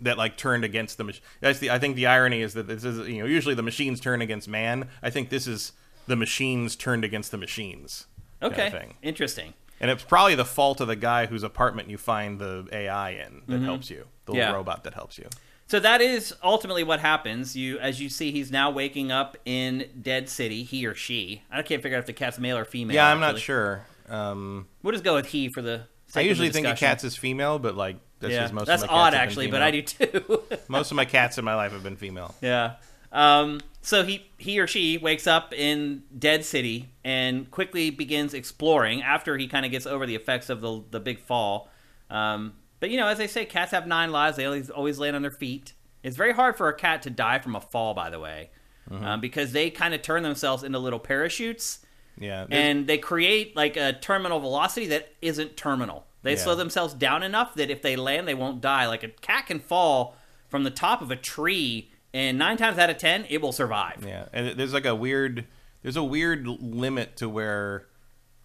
[0.00, 1.22] that like turned against the machine.
[1.40, 1.70] That's the.
[1.70, 4.46] I think the irony is that this is you know usually the machines turn against
[4.48, 4.88] man.
[5.02, 5.72] I think this is
[6.06, 8.06] the machines turned against the machines.
[8.40, 8.88] kind of Okay.
[9.02, 9.54] Interesting.
[9.80, 13.42] And it's probably the fault of the guy whose apartment you find the AI in
[13.46, 14.38] that helps you, the Mm-hmm.
[14.38, 14.52] Yeah.
[14.52, 15.28] robot that helps you.
[15.68, 17.54] So that is ultimately what happens.
[17.54, 20.62] You, as you see, he's now waking up in Dead City.
[20.64, 21.42] He or she.
[21.50, 22.94] I can't figure out if the cat's male or female.
[22.94, 23.84] yeah, I'm not sure.
[24.08, 25.82] Um, We'll just go with he for the.
[26.16, 28.94] I usually think of cats is female, but like that's yeah, most that's of my
[28.94, 30.42] cats odd actually, but I do too.
[30.68, 32.34] most of my cats in my life have been female.
[32.40, 32.74] yeah.
[33.10, 39.02] Um, so he he or she wakes up in Dead City and quickly begins exploring
[39.02, 41.70] after he kind of gets over the effects of the the big fall.
[42.10, 44.36] Um, But you know, as they say, cats have nine lives.
[44.36, 45.72] They always always land on their feet.
[46.02, 48.50] It's very hard for a cat to die from a fall, by the way,
[48.90, 49.04] Mm-hmm.
[49.04, 51.80] um, because they kind of turn themselves into little parachutes,
[52.18, 56.06] Yeah, and they create like a terminal velocity that isn't terminal.
[56.22, 56.38] They Yeah.
[56.38, 58.86] slow themselves down enough that if they land, they won't die.
[58.86, 60.16] Like a cat can fall
[60.48, 64.04] from the top of a tree, and nine times out of ten, it will survive.
[64.06, 65.46] Yeah, and there's like a weird
[65.82, 67.86] there's a weird limit to where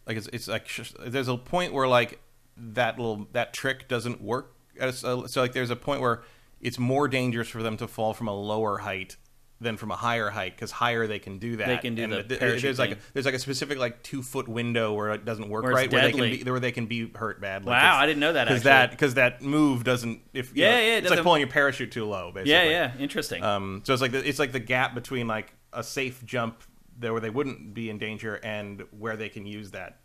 [0.05, 0.67] like it's, it's like
[1.05, 2.19] there's a point where like
[2.55, 4.53] that little that trick doesn't work.
[4.91, 6.23] So, so like there's a point where
[6.61, 9.17] it's more dangerous for them to fall from a lower height
[9.63, 11.67] than from a higher height because higher they can do that.
[11.67, 14.03] They can do and the th- parachute there's like a, there's like a specific like
[14.03, 16.71] two foot window where it doesn't work Where right where they can be where they
[16.71, 17.71] can be hurt badly.
[17.71, 20.77] Wow, I didn't know that, because that because that move doesn't if you Yeah, know,
[20.77, 22.51] yeah, it it's like pulling your parachute too low basically.
[22.51, 23.43] Yeah, yeah, interesting.
[23.43, 26.61] Um, so it's like the, it's like the gap between like a safe jump
[26.99, 29.97] there where they wouldn't be in danger and where they can use that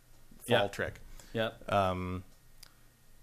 [0.47, 0.69] fall Yeah.
[0.69, 1.01] trick.
[1.35, 1.71] yep.
[1.73, 2.25] Um,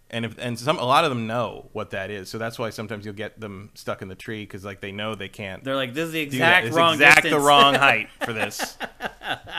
[0.10, 2.70] and if and some a lot of them know what that is, so that's why
[2.70, 5.76] sometimes you'll get them stuck in the tree because like they know they can't They're
[5.76, 7.34] like, this is the exact wrong exact distance.
[7.42, 8.78] the wrong height for this.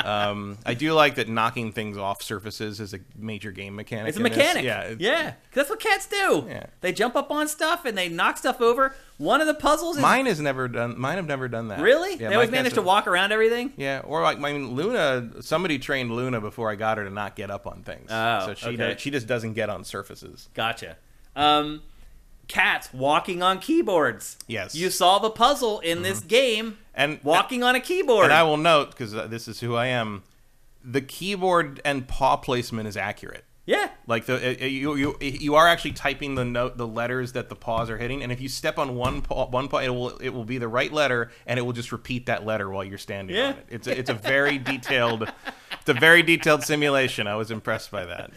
[0.04, 4.08] um, I do like that knocking things off surfaces is a major game mechanic.
[4.10, 4.36] It's a in this.
[4.36, 4.64] mechanic.
[4.64, 5.34] Yeah, yeah.
[5.52, 6.46] That's what cats do.
[6.48, 6.66] Yeah.
[6.80, 8.94] They jump up on stuff and they knock stuff over.
[9.18, 10.98] One of the puzzles is Mine has never done.
[11.00, 11.80] Mine have never done that.
[11.80, 12.12] really.
[12.12, 13.72] Yeah, they always cats manage to walk around everything.
[13.76, 15.42] Yeah, or like I mean, Luna.
[15.42, 18.10] Somebody trained Luna before I got her to not get up on things.
[18.10, 18.76] Oh, so she okay.
[18.76, 20.50] does, she just doesn't get on surfaces.
[20.52, 20.96] Gotcha.
[21.34, 21.82] Um,
[22.48, 24.36] cats walking on keyboards.
[24.46, 24.74] Yes.
[24.74, 24.84] Mm-hmm.
[24.84, 28.24] You solve a puzzle in this game And walking on a keyboard.
[28.24, 30.22] And I will note because uh, this is who I am.
[30.84, 33.44] The keyboard and paw placement is accurate.
[33.66, 33.90] Yeah.
[34.06, 37.48] Like the uh, uh, you you you are actually typing the note the letters that
[37.48, 40.16] the paws are hitting, and if you step on one paw one paw, it will
[40.18, 42.96] it will be the right letter, and it will just repeat that letter while you're
[42.98, 43.48] standing Yeah.
[43.48, 43.66] on it.
[43.68, 45.24] It's a, it's a very detailed,
[45.80, 47.26] it's a very detailed simulation.
[47.26, 48.30] I was impressed by that.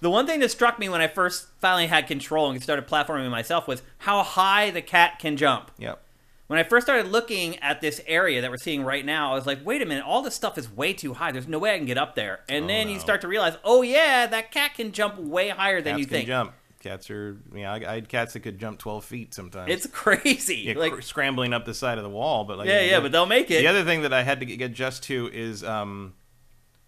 [0.00, 3.30] The one thing that struck me when I first finally had control and started platforming
[3.30, 5.70] myself was how high the cat can jump.
[5.78, 6.03] Yep.
[6.46, 9.46] When I first started looking at this area that we're seeing right now, I was
[9.46, 11.32] like, wait a minute, all this stuff is way too high.
[11.32, 12.40] There's no way I can get up there.
[12.48, 15.94] And then you start to realize, oh, yeah, that cat can jump way higher than
[15.94, 16.26] Cats you can think.
[16.26, 16.52] jump.
[16.80, 17.72] Cats are yeah.
[17.72, 19.70] I, I had cats that could jump twelve feet sometimes.
[19.70, 20.56] It's crazy.
[20.56, 23.10] yeah, like, cr- scrambling up the side of the wall, but like yeah, yeah, but
[23.10, 23.60] they'll make it.
[23.60, 26.12] The other thing that I had to get adjust to is um,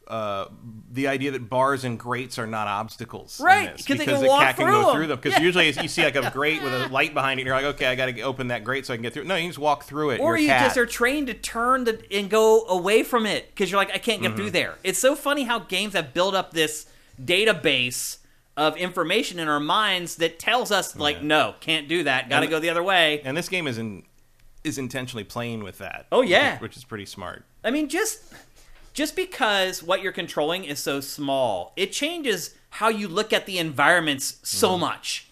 [0.08, 0.46] uh,
[0.92, 3.40] the idea that bars and grates are not obstacles.
[3.40, 4.96] Right, this, 'cause they because can the walk cat can go go 'em.
[4.96, 5.18] through them.
[5.20, 5.44] Because Yeah.
[5.44, 7.86] usually you see like a grate with a light behind it, and you're like, okay,
[7.86, 9.24] I got to open that grate so I can get through.
[9.24, 10.20] No, you just walk through it.
[10.20, 10.62] or you cat.
[10.66, 13.98] just are trained to turn the, and go away from it because you're like, I
[13.98, 14.36] can't get Mm-hmm.
[14.36, 14.76] through there.
[14.84, 16.86] It's so funny how games have built up this
[17.20, 18.18] database
[18.56, 21.22] of information in our minds that tells us, like, Yeah.
[21.26, 22.28] no, can't do that.
[22.30, 23.20] Got to go the other way.
[23.24, 24.04] and this game is in
[24.64, 26.06] is intentionally playing with that.
[26.10, 26.58] Oh, which yeah.
[26.58, 27.44] which is pretty smart.
[27.62, 28.24] I mean, just
[28.96, 33.58] just because what you're controlling is so small, it changes how you look at the
[33.58, 34.80] environments so Mm-hmm.
[34.80, 35.22] much.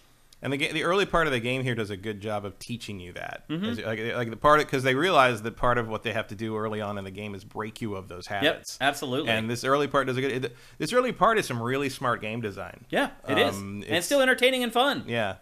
[0.41, 2.99] And the the early part of the game here does a good job of teaching
[2.99, 3.83] you that, Mm-hmm.
[3.87, 6.55] Like, like the part because they realize that part of what they have to do
[6.55, 8.77] early on in the game is break you of those habits.
[8.79, 9.31] Yep, absolutely.
[9.31, 10.45] And this early part does a good.
[10.45, 12.85] It, this early part is some really smart game design.
[12.91, 15.03] yeah, it is, Um, and it's it's- still entertaining and fun.
[15.07, 15.37] Yeah.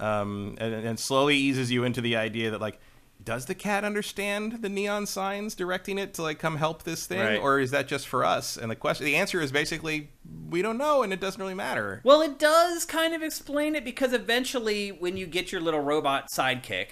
[0.00, 2.80] Um, and, and slowly eases you into the idea that like,
[3.24, 7.20] does the cat understand the neon signs directing it to like come help this thing,
[7.20, 7.40] Right.
[7.40, 8.56] or is that just for us?
[8.56, 10.08] And the question, the answer is basically
[10.50, 12.00] we don't know, and it doesn't really matter.
[12.04, 16.28] Well, it does kind of explain it because eventually, when you get your little robot
[16.30, 16.88] sidekick,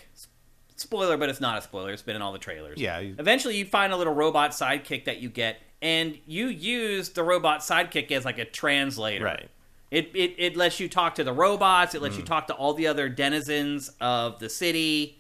[0.76, 1.92] spoiler, but it's not a spoiler.
[1.92, 2.78] It's been in all the trailers.
[2.80, 7.22] Yeah, Eventually, you find a little robot sidekick that you get, and you use the
[7.22, 9.24] robot sidekick as like a translator.
[9.24, 9.48] Right.
[9.90, 11.94] It, it, it lets you talk to the robots.
[11.94, 12.18] It lets Mm.
[12.20, 15.19] you talk to all the other denizens of the city.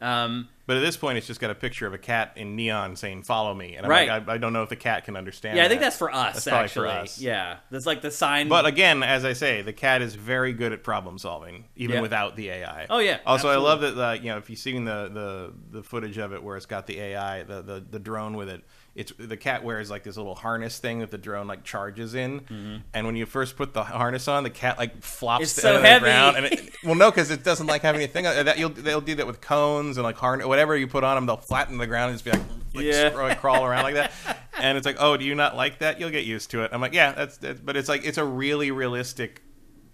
[0.00, 2.94] Um, But at this point, it's just got a picture of a cat in neon
[2.94, 4.08] saying "Follow me," and I'm Right.
[4.08, 5.56] like, I, I don't know if the cat can understand.
[5.56, 5.86] yeah, I think that.
[5.86, 6.34] that's for us.
[6.44, 7.20] That's probably for us.
[7.20, 8.48] yeah, that's like the sign.
[8.48, 12.02] But again, as I say, the cat is very good at problem solving, even Yeah.
[12.02, 12.86] without the AI.
[12.88, 13.66] Oh, yeah, Also, absolutely.
[13.66, 14.00] I love that.
[14.08, 16.86] Uh, you know, if you've seen the, the the footage of it where it's got
[16.86, 18.62] the AI, the, the the drone with it,
[18.94, 22.82] it's the cat wears like this little harness thing that the drone like charges in,
[22.94, 25.80] and when you first put the harness on, the cat like flops It's to so
[25.80, 26.04] the heavy.
[26.04, 26.36] ground.
[26.36, 28.26] And it, well, no, because it doesn't like having anything.
[28.26, 31.16] uh, That you'll they'll do that with cones and like harness, whatever you put on
[31.16, 32.40] them, they'll flatten the ground and just be like,
[32.74, 33.10] like Yeah.
[33.10, 34.12] scroll- crawl around like that.
[34.62, 35.98] And it's like, oh, do you not like that?
[35.98, 36.70] You'll get used to it.
[36.74, 39.40] I'm like, yeah, that's, that's but it's like it's a really realistic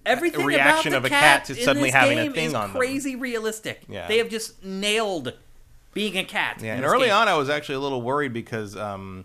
[0.05, 2.76] everything reaction about the of a cat to suddenly having a thing on them.
[2.76, 3.83] crazy realistic.
[3.88, 4.09] Yeah.
[4.09, 5.35] They have just nailed
[5.94, 6.61] being a cat.
[6.62, 7.14] Yeah, and early game.
[7.16, 9.24] on, I was actually a little worried because um,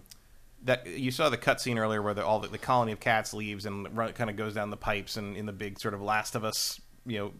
[0.63, 3.65] that you saw the cutscene earlier where the, all the, the colony of cats leaves
[3.65, 6.35] and run, kind of goes down the pipes and in the big sort of Last
[6.35, 7.33] of Us, you know,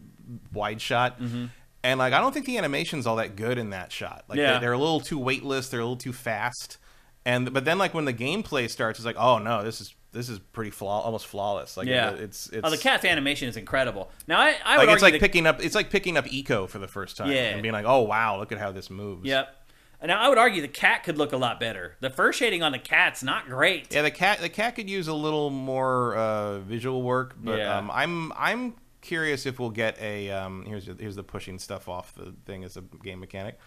[0.52, 1.20] wide shot.
[1.20, 1.46] Mm-hmm.
[1.84, 4.24] And like, I don't think the animation's all that good in that shot.
[4.28, 4.54] Like, Yeah.
[4.54, 5.68] they, they're a little too weightless.
[5.68, 6.78] They're a little too fast.
[7.24, 10.28] And but then like when the gameplay starts, it's like, oh no, this is this
[10.28, 11.76] is pretty flaw, almost flawless.
[11.76, 12.10] Like Yeah.
[12.10, 14.10] it's it's Oh, the cat's animation is incredible.
[14.26, 16.78] Now, I, I would like it's like picking up it's like picking up Ico for
[16.78, 17.50] the first time Yeah.
[17.50, 19.24] and being like, oh wow, look at how this moves.
[19.26, 19.56] Yep.
[20.04, 21.96] Now, I would argue the cat could look a lot better.
[22.00, 23.94] The fur shading on the cat's not great.
[23.94, 27.78] Yeah, the cat the cat could use a little more uh, visual work, but Yeah.
[27.78, 32.14] um, I'm I'm curious if we'll get a um, here's here's the pushing stuff off
[32.14, 33.58] the thing as a game mechanic.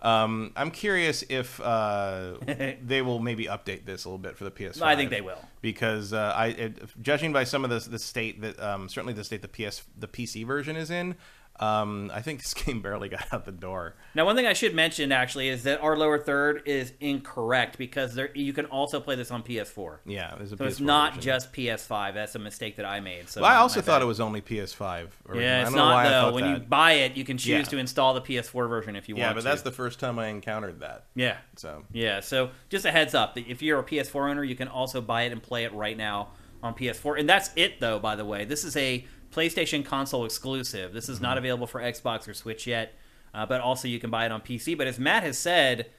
[0.00, 2.34] Um, I'm curious if uh,
[2.82, 4.82] they will maybe update this a little bit for the PS5.
[4.82, 5.38] I think they will.
[5.62, 9.24] because uh, I it, judging by some of the the state that um, certainly the
[9.24, 11.16] state the PS the PC version is in.
[11.58, 13.94] Um, I think this game barely got out the door.
[14.14, 18.14] Now, one thing I should mention actually is that our lower third is incorrect because
[18.14, 19.98] there you can also play this on PS4.
[20.04, 21.22] Yeah, there's a So it's PS4 not version.
[21.22, 22.14] just PS5.
[22.14, 23.28] That's a mistake that I made.
[23.28, 24.02] So Well, I also thought bad.
[24.02, 25.08] it was only PS5.
[25.28, 25.42] Original.
[25.42, 26.32] Yeah, I it's why though.
[26.32, 27.62] When you buy it, you can choose Yeah.
[27.62, 29.44] to install the PS4 version if you Yeah, want Yeah, but to.
[29.48, 31.06] that's the first time I encountered that.
[31.14, 31.38] yeah.
[31.56, 34.68] So Yeah, so just a heads up that if you're a PS4 owner, you can
[34.68, 36.28] also buy it and play it right now
[36.62, 37.18] on PS4.
[37.18, 37.98] And that's it, though.
[37.98, 40.92] By the way, this is a PlayStation console exclusive.
[40.92, 41.22] This is Mm-hmm.
[41.24, 42.94] not available for Xbox or Switch yet,
[43.34, 44.76] uh, but also you can buy it on PC.
[44.76, 45.90] But as Matt has said,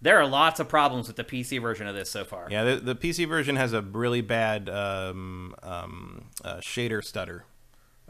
[0.00, 2.48] there are lots of problems with the PC version of this so far.
[2.50, 7.44] yeah, the, the PC version has a really bad um, um, uh, shader stutter,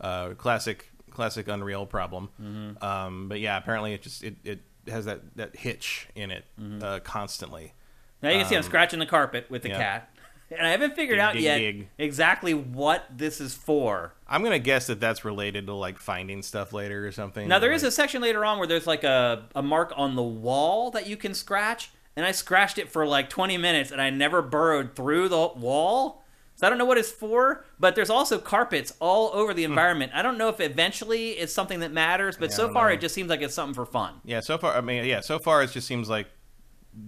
[0.01, 2.31] uh, classic classic Unreal problem.
[2.41, 2.83] Mm-hmm.
[2.83, 6.83] Um, but yeah, apparently it just it, it has that, that hitch in it Mm-hmm.
[6.83, 7.75] uh, constantly.
[8.23, 9.99] Now you can see I'm scratching the carpet with the Um, yeah.
[9.99, 10.12] cat.
[10.59, 11.89] And I haven't figured Dig, out dig, yet dig.
[11.99, 14.15] exactly what this is for.
[14.29, 17.49] I'm gonna guess that that's related to like finding stuff later or something.
[17.49, 20.17] Now there is like, a section later on where there's like a, a mark on
[20.17, 24.01] the wall that you can scratch, and I scratched it for like 20 minutes, and
[24.01, 26.19] I never burrowed through the wall.
[26.55, 30.13] So I don't know what it's for, but there's also carpets all over the environment.
[30.15, 32.53] I don't know if eventually it's something that matters, but Hmm.
[32.53, 32.95] Yeah, so far know.
[32.95, 34.15] it just seems like it's something for fun.
[34.25, 36.29] Yeah, so far, I mean, yeah, so far it just seems like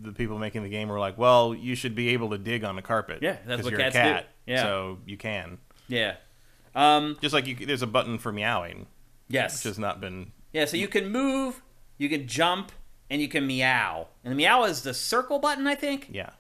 [0.03, 2.77] the people making the game were like, well, you should be able to dig on
[2.77, 3.19] the carpet.
[3.23, 4.09] Yeah, that's what you're cats a do.
[4.09, 4.63] cat, Yeah.
[4.63, 5.59] so you can.
[5.89, 6.17] Yeah.
[6.75, 8.87] Um, Just like you, there's a button for meowing,
[9.29, 9.55] yes.
[9.59, 10.33] which has not been.
[10.53, 11.63] Yeah, so you can move,
[11.99, 12.73] you can jump,
[13.11, 14.09] and you can meow.
[14.25, 16.09] And the meow is the circle button, I think.
[16.13, 16.31] Yeah,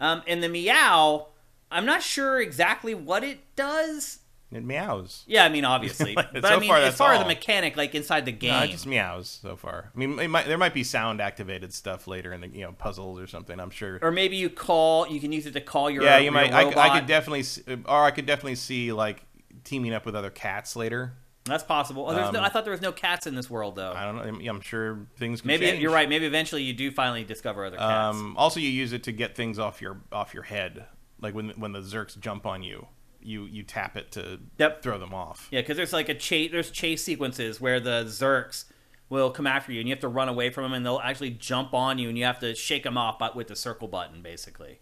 [0.00, 1.28] Um, and the meow,
[1.70, 4.20] I'm not sure exactly what it does.
[4.52, 5.24] It meows.
[5.26, 7.94] Yeah, I mean, obviously, but So I mean, far, as far as the mechanic, like
[7.94, 9.90] inside the game, No, it just meows so far.
[9.94, 12.72] I mean, it might, there might be sound activated stuff later in the you know
[12.72, 13.58] puzzles or something.
[13.58, 13.98] I'm sure.
[14.00, 16.52] or maybe you call, you can use it to call your yeah, you your might.
[16.52, 16.78] I, robot.
[16.78, 19.24] I could definitely, s- or I could definitely see like
[19.64, 21.14] teaming up with other cats later.
[21.46, 22.06] That's possible.
[22.08, 23.92] Oh, there's no, Um, I thought there was no cats in this world though.
[23.92, 24.44] I don't know.
[24.46, 25.40] I'm- sure things.
[25.42, 25.82] Can Maybe change.
[25.82, 26.08] you're right.
[26.08, 28.16] Maybe eventually you do finally discover other cats.
[28.16, 30.86] Um, also, you use it to get things off your off your head,
[31.20, 32.86] like when when the Zurks jump on you,
[33.24, 34.82] you you tap it to Yep.
[34.82, 35.48] throw them off.
[35.50, 36.50] Yeah, because there's like a chase.
[36.52, 38.64] There's chase sequences where the Zurks
[39.08, 41.30] will come after you, and you have to run away from them, and they'll actually
[41.30, 44.22] jump on you, and you have to shake them off but with the circle button,
[44.22, 44.80] basically.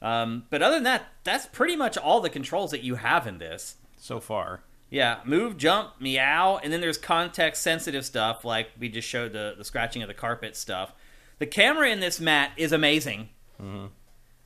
[0.00, 3.38] Um, but other than that, that's pretty much all the controls that you have in
[3.38, 3.76] this.
[3.98, 9.08] So far, Yeah, move, jump, meow, and then there's context sensitive stuff like we just
[9.08, 10.92] showed the the scratching of the carpet stuff.
[11.38, 13.28] The camera in this Matt is amazing.
[13.58, 13.64] they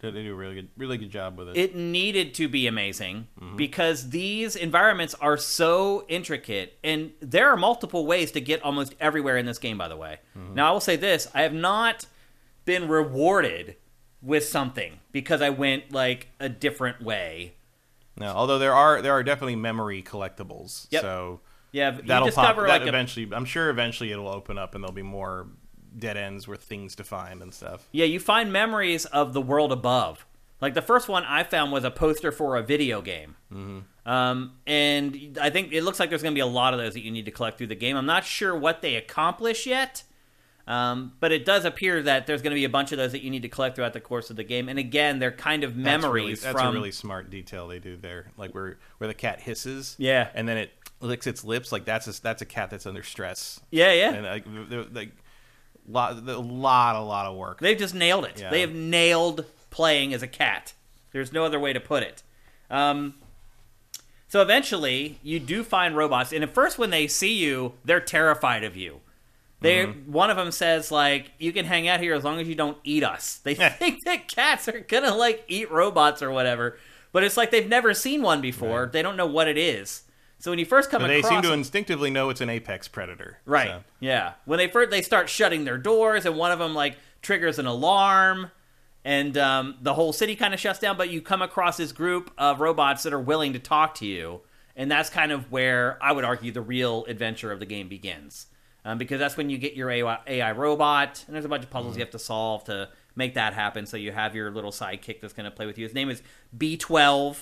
[0.00, 1.56] they do a really good really good job with it.
[1.56, 3.56] it needed to be amazing mm-hmm.
[3.56, 9.37] because these environments are so intricate and there are multiple ways to get almost everywhere
[9.37, 10.54] in this game by the way mm-hmm.
[10.54, 12.06] now i will say this i have not
[12.64, 13.76] been rewarded
[14.22, 17.54] with something because i went like a different way
[18.18, 20.87] no, although there are there are definitely memory collectibles.
[20.90, 21.02] Yep.
[21.02, 21.40] So
[21.72, 22.56] yeah that'll pop.
[22.56, 25.48] That like eventually, I'm sure eventually it'll open up and there'll be more
[25.98, 27.88] dead ends with things to find and stuff.
[27.92, 30.26] yeah you find memories of the world above
[30.61, 33.37] like the first one i found was a poster for a video game
[34.06, 36.94] Um, and I think it looks like there's going to be a lot of those
[36.94, 37.96] that you need to collect through the game.
[37.96, 40.04] I'm not sure what they accomplish yet,
[40.68, 43.22] um, but it does appear that there's going to be a bunch of those that
[43.24, 44.68] you need to collect throughout the course of the game.
[44.68, 46.68] And again, they're kind of That's memories really, that's from.
[46.68, 49.96] a really smart detail they do there, like where where the cat hisses.
[49.98, 50.28] Yeah.
[50.35, 51.72] and then it licks its lips.
[51.72, 53.59] Like that's a, that's a cat that's under stress.
[53.72, 54.12] yeah, yeah.
[54.12, 54.44] and like
[54.94, 55.11] like
[55.88, 57.61] lot a lot a lot of work.
[57.61, 58.40] They've just nailed it.
[58.40, 58.50] Yeah.
[58.50, 60.73] They have nailed playing as a cat.
[61.13, 62.23] There's no other way to put it.
[62.71, 63.15] Um,
[64.29, 68.65] so eventually, you do find robots, and at first, when they see you, they're terrified
[68.65, 69.00] of you.
[69.60, 72.54] They one of them says like, "You can hang out here as long as you
[72.54, 76.79] don't eat us." They think that cats are gonna like eat robots or whatever,
[77.13, 78.90] but it's like they've never seen one before.
[78.92, 80.02] They don't know what it is.
[80.47, 83.38] So when you first come But they seem to instinctively know it's an apex predator.
[83.47, 83.67] Right.
[83.67, 84.35] So, Yeah.
[84.44, 87.67] When they first they start shutting their doors, and one of them like triggers an
[87.67, 88.53] alarm,
[89.05, 90.97] and um, the whole city kind of shuts down.
[90.97, 94.42] But you come across this group of robots that are willing to talk to you,
[94.77, 98.47] and that's kind of where I would argue the real adventure of the game begins,
[98.85, 101.71] um, because that's when you get your AI, AI robot, and there's a bunch of
[101.71, 103.85] puzzles you have to solve to make that happen.
[103.85, 105.87] So you have your little sidekick that's going to play with you.
[105.87, 106.23] His name is
[106.57, 107.37] B12.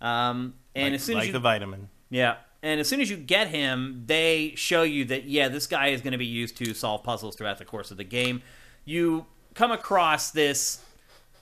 [0.00, 1.90] Um, and like, as soon like as you the vitamin.
[2.10, 2.36] Yeah.
[2.62, 6.00] And as soon as you get him, they show you that, yeah, this guy is
[6.00, 8.42] going to be used to solve puzzles throughout the course of the game.
[8.84, 10.84] You come across this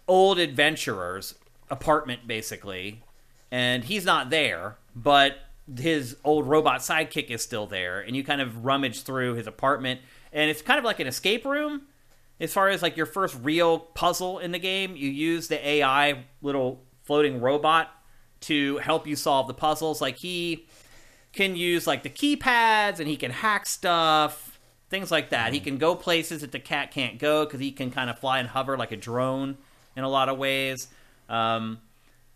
[0.07, 1.35] old adventurer's
[1.71, 3.03] apartment, basically,
[3.51, 5.39] and he's not there, but
[5.79, 8.01] his old robot sidekick is still there.
[8.01, 10.01] And you kind of rummage through his apartment,
[10.33, 11.83] and it's kind of like an escape room.
[12.39, 16.25] As far as like your first real puzzle in the game, you use the AI
[16.43, 17.91] little floating robot
[18.47, 20.01] to help you solve the puzzles.
[20.01, 20.66] Like he
[21.32, 25.53] can use like the keypads and he can hack stuff, things like that.
[25.53, 28.38] He can go places that the cat can't go because he can kind of fly
[28.38, 29.59] and hover like a drone
[29.97, 30.88] in a lot of ways.
[31.28, 31.80] Um,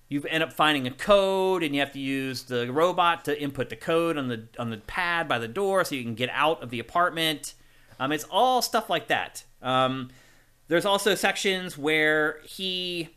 [0.08, 3.70] you end up finding a code and you have to use the robot to input
[3.70, 6.62] the code on the on the pad by the door so you can get out
[6.62, 7.54] of the apartment.
[8.00, 9.44] Um, it's all stuff like that.
[9.62, 10.10] Um,
[10.66, 13.10] there's also sections where he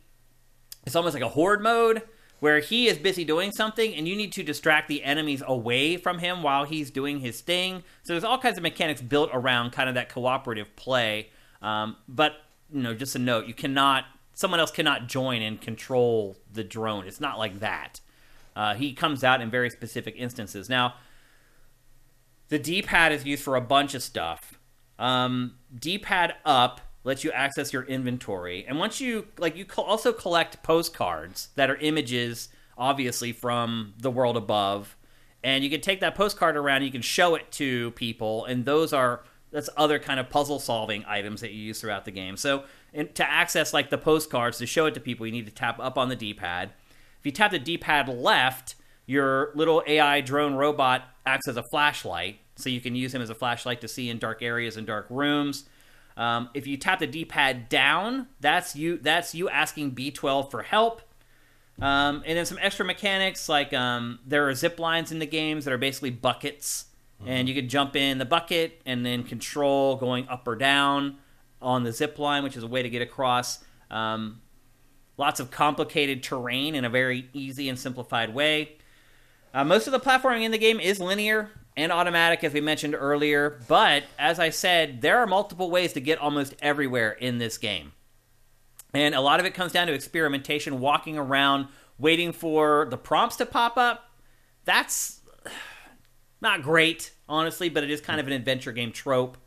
[0.86, 2.04] it's almost like a horde mode
[2.44, 6.20] where he is busy doing something and you need to distract the enemies away from
[6.20, 7.82] him while he's doing his thing.
[8.04, 11.30] So there's all kinds of mechanics built around kind of that cooperative play.
[11.62, 12.34] Um, but
[12.70, 17.08] you know, just a note, you cannot someone else cannot join and control the drone.
[17.08, 18.02] It's not like that.
[18.58, 20.68] Uh, he comes out in very specific instances.
[20.68, 20.96] Now,
[22.50, 24.60] the D-pad is used for a bunch of stuff.
[25.00, 30.14] Um, D-pad up lets you access your inventory, and once you like, you co- also
[30.14, 34.96] collect postcards that are images, obviously from the world above,
[35.44, 36.84] and you can take that postcard around.
[36.84, 39.24] You can show it to people, and those are
[39.54, 42.36] that's other kind of puzzle solving items that you use throughout the game.
[42.36, 45.80] So, to access like the postcards to show it to people, you need to tap
[45.80, 46.72] up on the D-pad.
[47.20, 48.76] If you tap the D-pad left,
[49.06, 53.30] your little AI drone robot acts as a flashlight, so you can use him as
[53.30, 55.66] a flashlight to see in dark areas and dark rooms.
[56.16, 58.98] Um, if you tap the D-pad down, that's you.
[58.98, 61.02] That's you asking B12 for help.
[61.82, 65.66] Um, and then some extra mechanics like um, there are zip lines in the games
[65.66, 66.86] that are basically buckets,
[67.26, 71.18] and you could jump in the bucket and then control going up or down
[71.62, 73.64] on the zip line, which is a way to get across.
[73.90, 74.42] Um,
[75.18, 78.78] lots of complicated terrain in a very easy and simplified way.
[79.54, 82.96] Uh, most of the platforming in the game is linear and automatic, as we mentioned
[82.96, 87.58] earlier, but as I said, there are multiple ways to get almost everywhere in this
[87.58, 87.94] game.
[88.94, 91.68] And a lot of it comes down to experimentation, walking around,
[91.98, 94.12] waiting for the prompts to pop up.
[94.66, 95.22] That's
[96.42, 99.38] not great, honestly, but it is kind of an adventure game trope.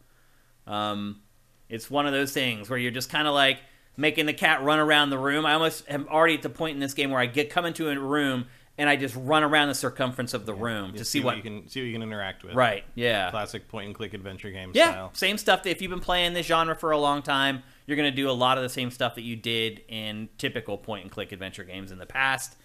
[0.66, 1.20] Um,
[1.68, 3.58] it's one of those things where you're just kind of like
[3.96, 5.46] making the cat run around the room.
[5.46, 7.88] I almost am already at the point in this game where I get come into
[7.88, 8.46] a room
[8.78, 11.36] and I just run around the circumference of the room to Just see what.
[11.36, 12.54] you can see what you can interact with.
[12.54, 12.84] right?
[12.94, 13.30] Yeah.
[13.30, 15.10] Classic point and click adventure game Yeah, style.
[15.14, 15.62] same stuff.
[15.62, 18.28] That if you've been playing this genre for a long time, you're going to do
[18.28, 21.64] a lot of the same stuff that you did in typical point and click adventure
[21.64, 22.56] games in the past.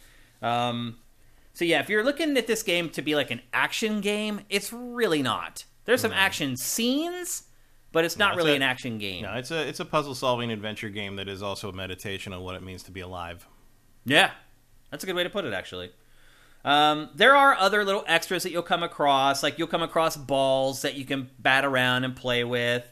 [0.42, 0.98] Um,
[1.54, 4.72] so yeah, if you're looking at this game to be like an action game, it's
[4.74, 5.66] really not.
[5.86, 7.44] There's some action scenes,
[7.92, 9.24] but it's not it's really a- an action game.
[9.24, 12.42] No, it's a it's a puzzle solving adventure game that is also a meditation on
[12.42, 13.48] what it means to be alive.
[14.06, 14.32] Yeah,
[14.90, 15.92] that's a good way to put it, actually.
[16.64, 20.84] Um, there are other little extras that you'll come across, like you'll come across balls
[20.84, 22.88] that you can bat around and play with.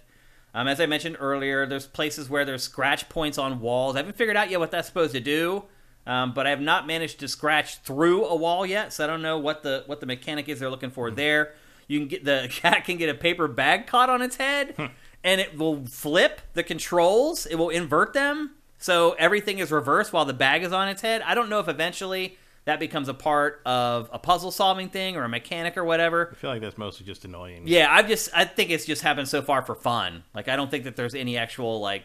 [0.53, 3.95] Um, as I mentioned earlier, there's places where there's scratch points on walls.
[3.95, 5.65] I haven't figured out yet what that's supposed to do,
[6.07, 9.21] um, but I have not managed to scratch through a wall yet, so I don't
[9.21, 11.53] know what the what the mechanic is they're looking for there.
[11.87, 14.75] You can get the cat can get a paper bag caught on its head,
[15.23, 17.45] and it will flip the controls.
[17.45, 21.21] It will invert them, so everything is reversed while the bag is on its head.
[21.21, 25.23] I don't know if eventually that becomes a part of a puzzle solving thing or
[25.23, 26.29] a mechanic or whatever.
[26.31, 27.63] I feel like that's mostly just annoying.
[27.65, 30.23] Yeah, I've just I think it's just happened so far for fun.
[30.33, 32.03] Like I don't think that there's any actual like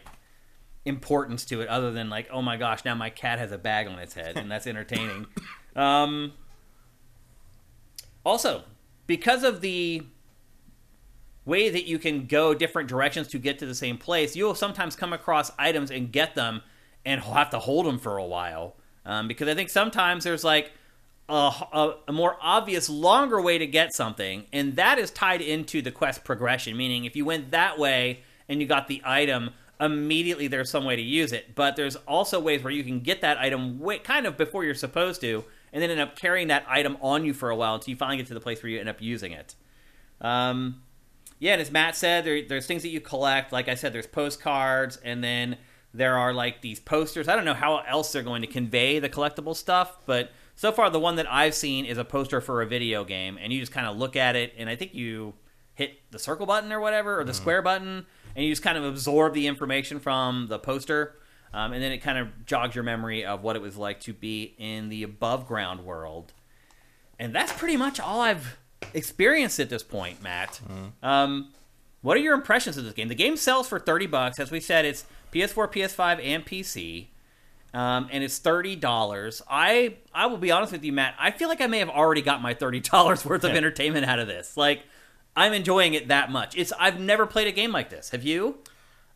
[0.85, 3.87] importance to it other than like oh my gosh now my cat has a bag
[3.87, 5.27] on its head and that's entertaining.
[5.75, 6.33] um,
[8.25, 8.63] also,
[9.07, 10.03] because of the
[11.45, 14.95] way that you can go different directions to get to the same place, you'll sometimes
[14.95, 16.61] come across items and get them
[17.05, 18.75] and have to hold them for a while.
[19.05, 20.71] Um, because I think sometimes there's like
[21.29, 25.81] a, a, a more obvious, longer way to get something, and that is tied into
[25.81, 26.75] the quest progression.
[26.75, 30.95] Meaning, if you went that way and you got the item, immediately there's some way
[30.95, 31.55] to use it.
[31.55, 34.75] But there's also ways where you can get that item way, kind of before you're
[34.75, 35.43] supposed to,
[35.73, 38.17] and then end up carrying that item on you for a while until you finally
[38.17, 39.55] get to the place where you end up using it.
[40.21, 40.81] Um,
[41.39, 43.51] yeah, and as Matt said, there, there's things that you collect.
[43.51, 45.57] Like I said, there's postcards, and then
[45.97, 47.27] there are like these posters.
[47.27, 50.89] I don't know how else they're going to convey the collectible stuff, but so far
[50.89, 53.71] the one that I've seen is a poster for a video game, and you just
[53.71, 55.33] kind of look at it, and I think you
[55.73, 58.85] hit the circle button or whatever, or the square button, and you just kind of
[58.85, 61.15] absorb the information from the poster,
[61.53, 64.13] um, and then it kind of jogs your memory of what it was like to
[64.13, 66.33] be in the above ground world.
[67.19, 68.57] And that's pretty much all I've
[68.93, 70.59] experienced at this point, Matt.
[71.01, 71.53] Um,
[72.01, 73.07] what are your impressions of this game?
[73.07, 74.85] The game sells for thirty bucks, as we said.
[74.85, 77.07] It's PS4, PS5, and PC,
[77.73, 79.41] um, and it's thirty dollars.
[79.49, 81.15] I I will be honest with you, Matt.
[81.19, 84.19] I feel like I may have already got my thirty dollars worth of entertainment out
[84.19, 84.55] of this.
[84.55, 84.83] Like
[85.35, 86.55] I'm enjoying it that much.
[86.55, 88.11] It's I've never played a game like this.
[88.11, 88.59] Have you?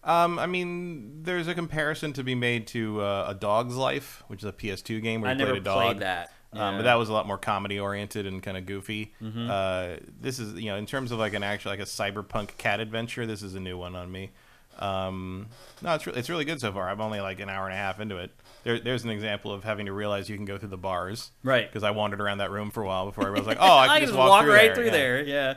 [0.03, 4.39] Um, I mean, there's a comparison to be made to uh, A Dog's Life, which
[4.39, 5.83] is a PS2 game where I you never played a dog.
[5.83, 6.31] played that.
[6.51, 9.13] Um, but that was a lot more comedy oriented and kind of goofy.
[9.21, 9.49] Mm-hmm.
[9.49, 9.87] Uh,
[10.19, 13.27] this is, you know, in terms of like an actual like a cyberpunk cat adventure,
[13.27, 14.31] this is a new one on me.
[14.79, 15.47] Um,
[15.81, 16.89] no, it's re- it's really good so far.
[16.89, 18.31] I'm only like an hour and a half into it.
[18.63, 21.67] There, there's an example of having to realize you can go through the bars, Right.
[21.69, 23.87] Because I wandered around that room for a while before I was like, oh, I
[23.99, 24.75] can just walk, through right there.
[24.75, 24.91] through Yeah.
[24.91, 25.23] there.
[25.23, 25.53] Yeah,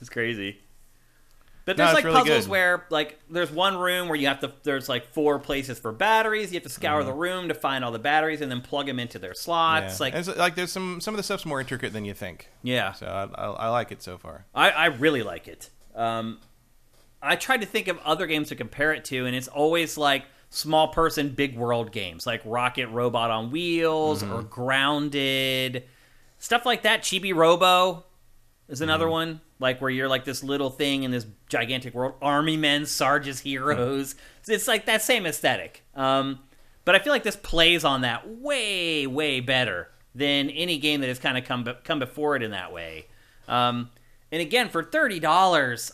[0.00, 0.58] it's crazy.
[1.64, 2.50] But there's it's like really puzzles good.
[2.52, 6.52] where like there's one room where you have to there's like four places for batteries.
[6.52, 7.08] You have to scour Mm-hmm.
[7.08, 9.34] the room to find all the batteries and then plug them into their Yeah.
[9.34, 9.98] slots.
[9.98, 12.50] Like And it's, like there's some some of the stuff's more intricate than you think.
[12.62, 14.44] yeah, So I, I, I like it so far.
[14.54, 15.70] I, I really like it.
[15.96, 16.38] Um,
[17.26, 20.24] I tried to think of other games to compare it to, and it's always like
[20.50, 25.84] small person, big world games like Rocket Robot on Wheels or Grounded,
[26.38, 27.02] stuff like that.
[27.02, 28.04] Chibi Robo
[28.68, 32.14] is another one, like where you're like this little thing in this gigantic world.
[32.22, 34.14] Army men, Sarge's heroes.
[34.48, 35.82] It's like that same aesthetic.
[35.94, 36.40] Um,
[36.84, 41.08] but I feel like this plays on that way, way better than any game that
[41.08, 43.06] has kind of come be- come before it in that way.
[43.48, 43.90] Um,
[44.32, 45.92] and again, for thirty dollars,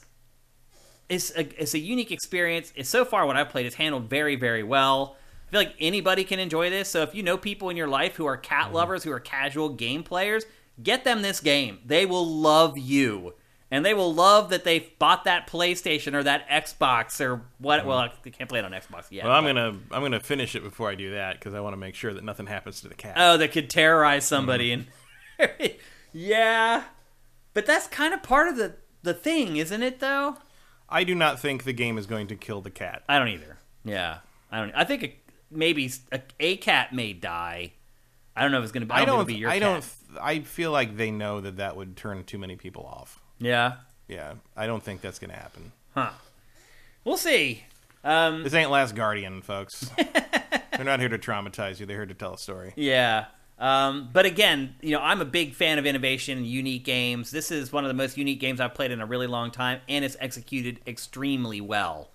[1.12, 2.72] it's a, it's a unique experience.
[2.74, 5.16] It's so far what I've played is handled very, very well.
[5.48, 6.88] I feel like anybody can enjoy this.
[6.88, 8.76] So if you know people in your life who are cat mm-hmm.
[8.76, 10.44] lovers, who are casual game players,
[10.82, 11.80] get them this game.
[11.84, 13.34] They will love you.
[13.70, 17.80] And they will love that they bought that PlayStation or that Xbox or what.
[17.80, 17.88] Mm-hmm.
[17.88, 19.24] Well, they can't play it on Xbox yet.
[19.24, 21.72] Well, I'm but- gonna I'm gonna finish it before I do that because I want
[21.74, 23.14] to make sure that nothing happens to the cat.
[23.16, 25.42] Oh, that could terrorize somebody, mm-hmm.
[25.62, 25.74] and
[26.12, 26.84] yeah,
[27.54, 30.00] but that's kind of part of the the thing, isn't it?
[30.00, 30.36] Though
[30.93, 33.03] I do not think the game is going to kill the cat.
[33.09, 33.59] I don't either.
[33.84, 34.18] Yeah,
[34.51, 34.72] I don't.
[34.74, 35.14] I think a,
[35.51, 37.72] maybe a, a cat may die.
[38.36, 38.93] I don't know if it's gonna be.
[38.93, 39.26] I I don't, don't.
[39.26, 39.84] be your I don't.
[40.20, 43.18] I feel like they know that that would turn too many people off.
[43.38, 43.72] Yeah,
[44.09, 45.72] Yeah, I don't think that's gonna happen.
[45.95, 46.11] huh?
[47.05, 47.64] We'll see.
[48.05, 49.90] Um, This ain't Last Guardian, folks.
[50.76, 51.86] They're not here to traumatize you.
[51.86, 52.72] They're here to tell a story.
[52.76, 53.26] Yeah.
[53.62, 57.30] Um, but again, you know, I'm a big fan of innovation and unique games.
[57.30, 59.80] This is one of the most unique games I've played in a really long time,
[59.88, 62.08] and it's executed extremely well.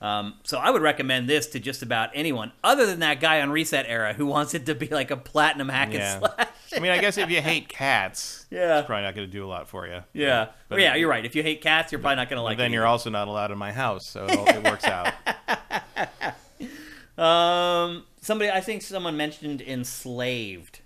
[0.00, 3.48] Um, so I would recommend this to just about anyone, other than that guy on
[3.48, 6.12] ResetEra who wants it to be like a platinum hack Yeah.
[6.14, 6.48] and slash.
[6.76, 8.78] I mean, I guess if you hate cats, Yeah.
[8.78, 10.00] it's probably not going to do a lot for you.
[10.12, 11.24] Yeah, But- yeah, you're right.
[11.24, 12.58] If you hate cats, you're probably not going to like.
[12.58, 12.88] then you're either.
[12.88, 15.12] also not allowed in my house, so it, all, it works out.
[17.18, 20.80] Um, somebody, I think someone mentioned enslaved.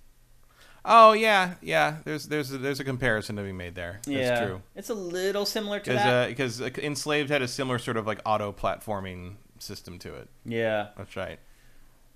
[0.84, 1.96] Oh yeah, yeah.
[2.04, 4.00] There's there's a, there's a comparison to be made there.
[4.04, 4.62] That's yeah, true.
[4.74, 6.28] It's a little similar to Because that.
[6.28, 10.28] because uh, enslaved had a similar sort of like auto platforming system to it.
[10.44, 10.88] yeah.
[10.96, 11.38] That's right.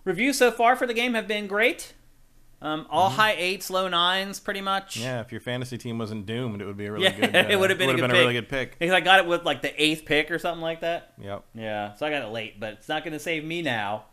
[0.04, 1.94] Reviews so far for the game have been great.
[2.62, 4.94] Um, all high eights, low nines, pretty much.
[4.96, 5.04] Mm-hmm.
[5.04, 7.36] Yeah, if your fantasy team wasn't doomed, it would be a really Yeah, good.
[7.36, 8.78] Uh, it would have been, a, would good been a really good pick.
[8.78, 11.12] Because I got it with like the eighth pick or something like that.
[11.20, 11.44] Yep.
[11.54, 14.04] Yeah, so I got it late, but it's not going to save me now.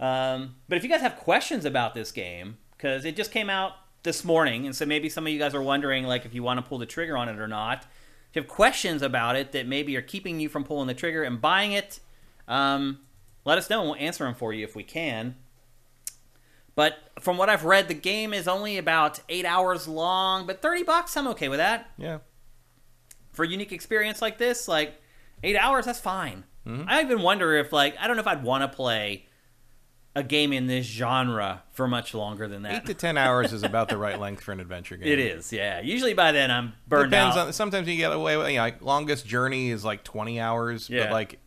[0.00, 3.72] Um, but if you guys have questions about this game, because it just came out
[4.02, 6.58] this morning, and so maybe some of you guys are wondering, like, if you want
[6.58, 7.84] to pull the trigger on it or not.
[8.30, 11.22] If you have questions about it that maybe are keeping you from pulling the trigger
[11.22, 12.00] and buying it,
[12.48, 12.98] um,
[13.44, 15.36] let us know, and we'll answer them for you if we can.
[16.74, 20.82] But from what I've read, the game is only about eight hours long, but thirty
[20.82, 22.18] bucks, I'm okay with that Yeah.
[23.32, 25.00] for a unique experience like this, like
[25.44, 26.42] eight hours, that's fine.
[26.66, 26.88] Mm-hmm.
[26.88, 29.26] I even wonder if, like, I don't know if I'd want to play
[30.16, 32.74] a game in this genre for much longer than that.
[32.82, 35.08] Eight to ten hours is about the right length for an adventure game.
[35.12, 35.80] it is, yeah.
[35.80, 37.46] Usually by then I'm burned Depends out.
[37.48, 37.52] on.
[37.52, 38.48] Sometimes you get away with.
[38.48, 40.88] You know, like longest journey is like twenty hours.
[40.88, 41.04] Yeah.
[41.04, 41.38] But like,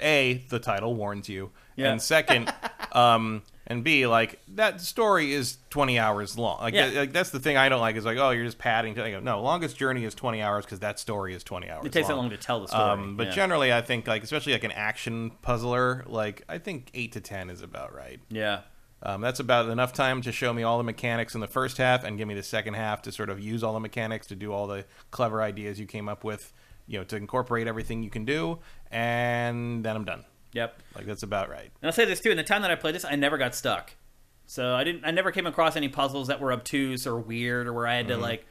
[0.00, 1.90] a the title warns you, Yeah.
[1.92, 2.52] and second,
[2.92, 3.42] um,
[3.72, 6.60] and b like that story is twenty hours long.
[6.60, 6.88] Like, Yeah.
[6.90, 8.94] that- like that's the thing I don't like is like oh you're just padding.
[8.94, 11.84] To, go, no, longest journey is twenty hours because that story is twenty hours.
[11.86, 12.26] it takes that long.
[12.26, 12.82] long to tell the story.
[12.82, 13.32] Um, but yeah.
[13.32, 17.50] generally, I think like especially like an action puzzler, like I think eight to ten
[17.50, 18.20] is about right.
[18.28, 18.60] yeah.
[19.04, 22.04] Um, that's about enough time to show me all the mechanics in the first half
[22.04, 24.52] and give me the second half to sort of use all the mechanics to do
[24.52, 26.52] all the clever ideas you came up with,
[26.86, 28.60] you know, to incorporate everything you can do,
[28.92, 30.24] and then I'm done.
[30.52, 30.78] Yep.
[30.94, 31.70] Like that's about right.
[31.80, 33.54] And I'll say this too: in the time that I played this, I never got
[33.54, 33.92] stuck.
[34.46, 35.04] So I didn't.
[35.04, 38.06] I never came across any puzzles that were obtuse or weird, or where I had
[38.06, 38.16] Mm-hmm.
[38.16, 38.46] to like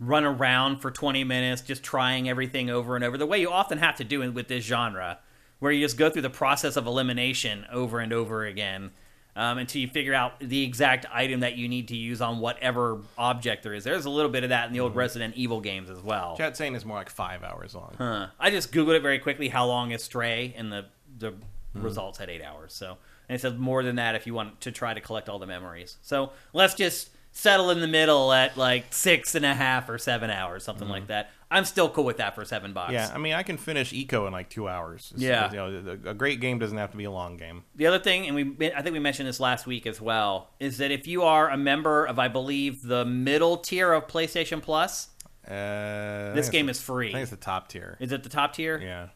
[0.00, 3.16] run around for 20 minutes just trying everything over and over.
[3.16, 5.18] The way you often have to do it with this genre,
[5.60, 8.90] where you just go through the process of elimination over and over again
[9.36, 12.98] um, until you figure out the exact item that you need to use on whatever
[13.16, 13.84] object there is.
[13.84, 16.36] There's a little bit of that in the old Resident Evil games as well.
[16.36, 17.94] Chat saying is more like five hours long.
[17.96, 18.26] Huh.
[18.40, 19.48] I just googled it very quickly.
[19.50, 20.52] How long is Stray?
[20.56, 20.86] And the
[21.22, 21.34] the
[21.74, 22.74] results had eight hours.
[22.74, 22.98] So
[23.28, 25.46] and it says more than that if you want to try to collect all the
[25.46, 25.96] memories.
[26.02, 30.28] So let's just settle in the middle at like six and a half or seven
[30.28, 31.30] hours, something like that.
[31.50, 32.92] I'm still cool with that for seven bucks.
[32.92, 35.12] Yeah, I mean, I can finish Ico in like two hours.
[35.16, 35.50] It's- Yeah.
[35.50, 37.64] you know, a- great game doesn't have to be a long game.
[37.74, 40.76] The other thing, and we I think we mentioned this last week as well, is
[40.78, 45.08] that if you are a member of I believe the middle tier of PlayStation Plus,
[45.46, 47.08] Uh, this game is free.
[47.08, 47.96] I think it's the top tier.
[48.00, 48.78] Is it the top tier?
[48.78, 49.08] Yeah,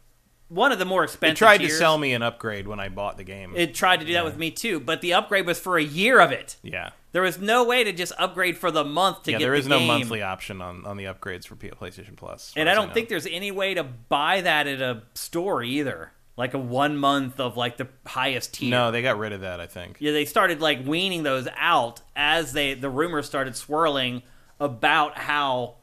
[0.49, 1.21] One of the more expensive.
[1.21, 1.61] they expensive.
[1.61, 3.53] tried to sell me an upgrade when I bought the game.
[3.57, 6.21] It tried to do that with me too, but the upgrade was for a year
[6.21, 6.57] of it.
[6.63, 9.39] yeah, There was no way to just upgrade for the month to yeah.
[9.39, 12.53] get There the no monthly option on, on the upgrades for PlayStation Plus.
[12.57, 12.95] and I don't know.
[12.95, 16.13] think there's any way to buy that at a store either.
[16.37, 18.71] Like a one month of like the highest tier.
[18.71, 19.59] No, they got rid of that.
[19.59, 19.97] I think.
[20.01, 24.23] Yeah, they started like weaning those out as they the rumors started swirling
[24.61, 25.77] about how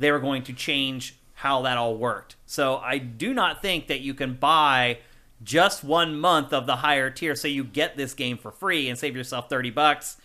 [0.00, 2.36] they were going to change how that all worked.
[2.44, 4.98] So I do not think that you can buy
[5.42, 8.98] just one month of the higher tier so you get this game for free and
[8.98, 10.18] save yourself 30 bucks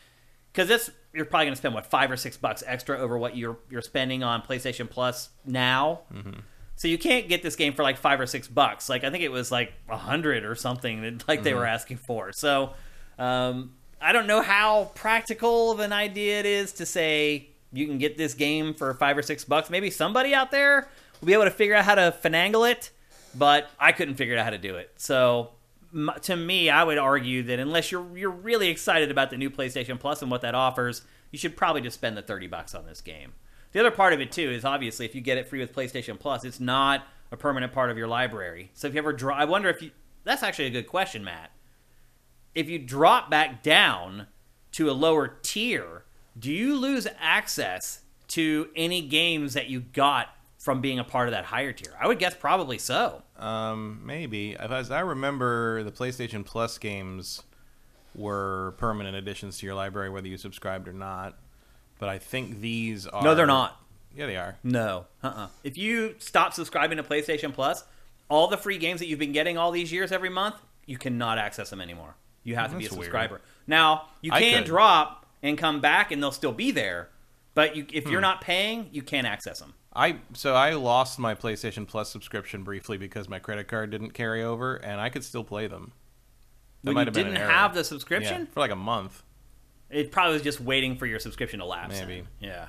[0.52, 3.38] because this you're probably going to spend what 5 or 6 bucks extra over what
[3.38, 6.02] you're you're spending on PlayStation Plus now.
[6.76, 8.90] So you can't get this game for like 5 or 6 bucks.
[8.90, 11.98] Like I think it was like a 100 or something that like they were asking
[11.98, 12.34] for.
[12.34, 12.74] So
[13.18, 17.98] um, I don't know how practical of an idea it is to say you can
[17.98, 19.70] get this game for 5 or 6 bucks.
[19.70, 20.90] Maybe somebody out there
[21.20, 22.92] will be able to figure out how to finagle it,
[23.34, 24.92] but I couldn't figure out how to do it.
[24.98, 25.52] So
[26.22, 30.00] to me, I would argue that unless you're you're really excited about the new PlayStation
[30.00, 33.02] Plus and what that offers, you should probably just spend the 30 bucks on this
[33.02, 33.34] game.
[33.72, 36.20] The other part of it too is obviously if you get it free with PlayStation
[36.20, 38.72] Plus, it's not a permanent part of your library.
[38.74, 39.92] So if you ever draw, I wonder if you.
[40.24, 41.52] That's actually a good question, Matt.
[42.56, 44.28] If you drop back down
[44.72, 46.06] to a lower tier,
[46.38, 50.30] do you lose access to any games that you got
[50.66, 51.94] from being a part of that higher tier?
[52.02, 53.22] I would guess probably so.
[53.38, 54.56] Um, maybe.
[54.56, 57.44] As I remember, the PlayStation Plus games
[58.16, 61.38] were permanent additions to your library, whether you subscribed or not.
[62.00, 63.24] But I think these are.
[63.24, 63.80] No, they're not.
[64.18, 64.58] Yeah, they are.
[64.64, 65.06] No.
[65.24, 65.50] Uh-uh.
[65.64, 67.84] If you stop subscribing to PlayStation Plus,
[68.28, 70.56] all the free games that you've been getting all these years every month,
[70.88, 72.16] you cannot access them anymore.
[72.44, 73.06] You have to be a That's weird.
[73.06, 73.42] subscriber.
[73.68, 74.66] Now, you I can could.
[74.66, 77.10] drop and come back and they'll still be there,
[77.56, 78.12] but you, if Hmm.
[78.12, 79.74] you're not paying, you can't access them.
[79.96, 84.44] I so I lost my PlayStation Plus subscription briefly because my credit card didn't carry
[84.44, 85.94] over, and I could still play them.
[86.84, 89.24] That When might you have been didn't have the Yeah, subscription, for like a month.
[89.90, 92.00] it probably was just waiting for your subscription to lapse.
[92.00, 92.22] Maybe.
[92.22, 92.28] then.
[92.40, 92.68] Yeah.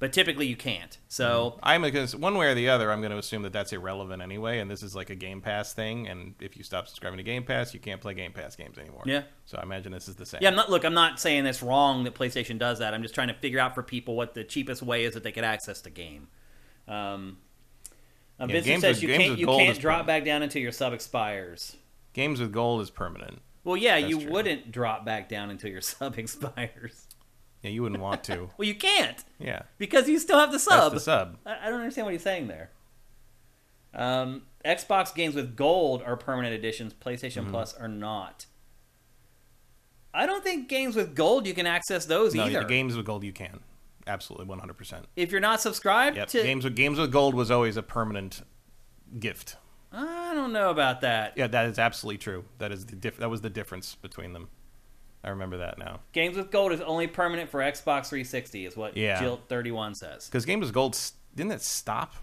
[0.00, 0.98] But typically you can't.
[1.08, 2.90] So I'm gonna, one way or the other.
[2.92, 5.72] I'm going to assume that that's irrelevant anyway, and this is like a Game Pass
[5.72, 6.08] thing.
[6.08, 9.04] And if you stop subscribing to Game Pass, you can't play Game Pass games anymore.
[9.06, 9.22] Yeah.
[9.46, 10.40] So I imagine this is the same.
[10.42, 10.68] Yeah, I'm not.
[10.68, 12.92] Look, I'm not saying it's wrong that PlayStation does that.
[12.92, 15.32] I'm just trying to figure out for people what the cheapest way is that they
[15.32, 16.26] could access the game.
[16.88, 17.38] Um,
[18.38, 20.06] uh, Yeah, Vincent says with- you can't you can't drop permanent.
[20.08, 21.76] back down until your sub expires.
[22.12, 23.40] Games with gold is permanent.
[23.62, 24.30] Well, yeah, That's you true.
[24.32, 27.03] wouldn't drop back down until your sub expires.
[27.64, 28.50] Yeah, you wouldn't want to.
[28.58, 30.92] Well, you can't Yeah, because you still have the that's sub.
[30.92, 31.38] the sub.
[31.46, 32.70] I, I don't understand what he's saying there.
[33.94, 36.92] Um, Xbox games with gold are permanent editions.
[36.94, 37.50] PlayStation Mm-hmm.
[37.50, 38.46] Plus are not.
[40.12, 42.60] I don't think games with gold you can access those No, either.
[42.60, 43.60] the games with gold you can.
[44.06, 44.74] Absolutely, 100.
[44.74, 46.28] percent if you're not subscribed Yep.
[46.28, 48.42] to, Games with games with gold was always a permanent
[49.18, 49.56] gift.
[49.90, 51.32] I don't know about that.
[51.36, 52.44] Yeah, that is absolutely true.
[52.58, 54.50] That is the diff- that was the difference between them.
[55.24, 56.00] I remember that now.
[56.12, 59.18] Games with gold is only permanent for Xbox 360, is what Yeah.
[59.20, 60.26] Jill 31 says.
[60.26, 60.98] Because games with gold
[61.34, 62.14] didn't it stop?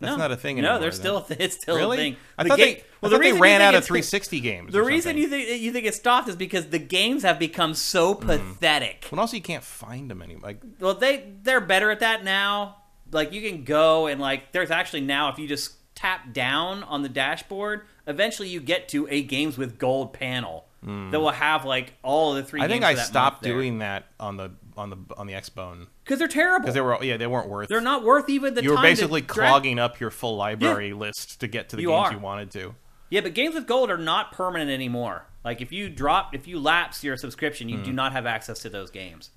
[0.00, 1.96] That's no, not a thing No, they're still it's still really.
[1.96, 2.16] a thing.
[2.36, 4.72] I The thought ga- they, well, I the thought they ran out of 360 games.
[4.72, 8.14] The reason you think you think it stopped is because the games have become so
[8.14, 8.26] Mm-hmm.
[8.26, 9.08] pathetic.
[9.10, 10.42] Well, also you can't find them anymore.
[10.42, 12.76] Like Well, they they're better at that now.
[13.12, 17.02] Like you can go and like there's actually now if you just tap down on
[17.02, 21.94] the dashboard, eventually you get to a games with gold panel that will have like
[22.02, 22.60] all the three.
[22.60, 26.28] I think I stopped doing that on the on the on the Xbone because they're
[26.28, 26.64] terrible.
[26.64, 27.68] because they were yeah they weren't worth.
[27.68, 31.40] They're not worth even the you were basically drag- clogging up your full library list
[31.40, 32.12] to get to the You games are.
[32.12, 32.74] you wanted to.
[33.10, 35.26] Yeah, but games with gold are not permanent anymore.
[35.44, 37.96] Like if you drop, if you lapse your subscription, you do Hmm.
[37.96, 39.30] not have access to those games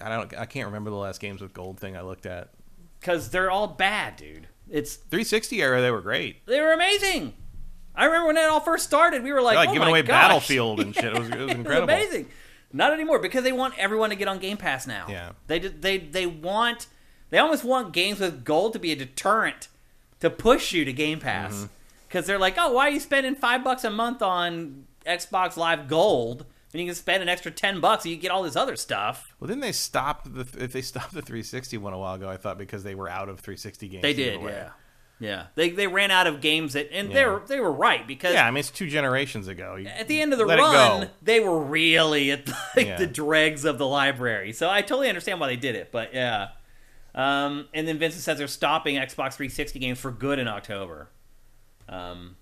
[0.00, 0.36] I don't.
[0.36, 2.50] I can't remember the last games with gold thing I looked at.
[3.00, 4.48] because they're all bad, dude.
[4.70, 6.44] It's 360 era they were great.
[6.46, 7.34] they were amazing.
[7.94, 10.08] I remember when it all first started, we were like, like oh giving away gosh.
[10.08, 11.04] Battlefield and shit.
[11.04, 11.84] It was, it was It was incredible.
[11.94, 12.28] amazing.
[12.72, 15.06] Not anymore because they want everyone to get on Game Pass now.
[15.08, 15.32] Yeah.
[15.46, 16.86] They they they want
[17.30, 19.68] they almost want games with gold to be a deterrent
[20.20, 21.54] to push you to Game Pass.
[21.54, 21.66] Mm-hmm.
[22.08, 25.86] because they're like, oh, why are you spending five bucks a month on Xbox Live
[25.88, 26.46] Gold?
[26.72, 29.34] And you can spend an extra ten bucks and you get all this other stuff.
[29.38, 32.30] Well, didn't they stopped the if they stopped the 360 one a while ago?
[32.30, 34.00] I thought because they were out of 360 games.
[34.02, 34.70] They did, yeah,
[35.22, 35.46] yeah.
[35.54, 38.46] They they ran out of games that, and they were they were right because Yeah,
[38.46, 39.76] I mean it's two generations ago.
[39.76, 42.96] You- at the end of the run, they were really at the, like Yeah.
[42.98, 44.52] the dregs of the library.
[44.52, 46.48] So I totally understand why they did it, but yeah.
[47.14, 51.10] Um, and then Vincent says they're stopping Xbox 360 games for good in October.
[51.88, 52.36] Um,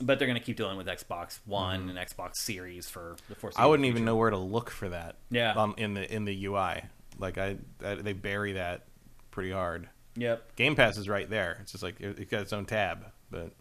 [0.00, 3.56] but they're going to keep dealing with Xbox One and Xbox Series for the foreseeable
[3.56, 3.62] Mm-hmm.
[3.62, 5.16] I wouldn't even know where to look for that.
[5.30, 5.52] Yeah.
[5.52, 6.82] Um, in the in the UI,
[7.18, 8.84] like I, I they bury that
[9.30, 9.88] pretty hard.
[10.16, 10.56] Yep.
[10.56, 11.58] Game Pass is right there.
[11.60, 13.52] It's just like it- it's got its own tab, but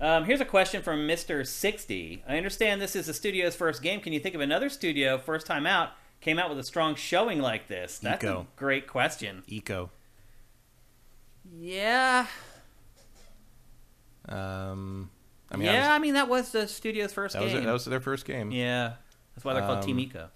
[0.00, 1.46] Um, here's a question from Mr.
[1.46, 2.22] 60.
[2.28, 4.00] I understand this is the studio's first game.
[4.00, 5.90] Can you think of another studio, first time out,
[6.20, 7.98] came out with a strong showing like this?
[7.98, 8.46] That's a Ico.
[8.56, 9.42] great question.
[9.48, 9.90] Ico.
[11.58, 12.26] Yeah.
[14.28, 15.10] Um,
[15.50, 17.64] I mean, yeah, I I, mean, that was the studio's first that was game.
[17.64, 18.50] that was their first game.
[18.50, 18.94] yeah.
[19.34, 20.28] That's why they're called Um, Team Ico.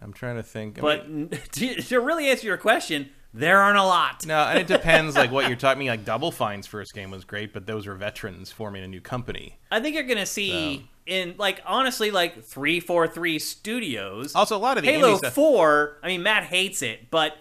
[0.00, 0.78] I'm trying to think.
[0.78, 4.26] I But mean, to, to really answer your question, there aren't a lot.
[4.26, 5.14] no, and it depends.
[5.16, 5.86] like what you're talking.
[5.86, 9.58] Like Double Fine's first game was great, but those were veterans forming a new company.
[9.70, 14.34] I think you're going to see, in, like, honestly, like 343 Studios.
[14.34, 15.16] Also, a lot of the Halo.
[15.18, 17.36] 4, I mean, Matt hates it, but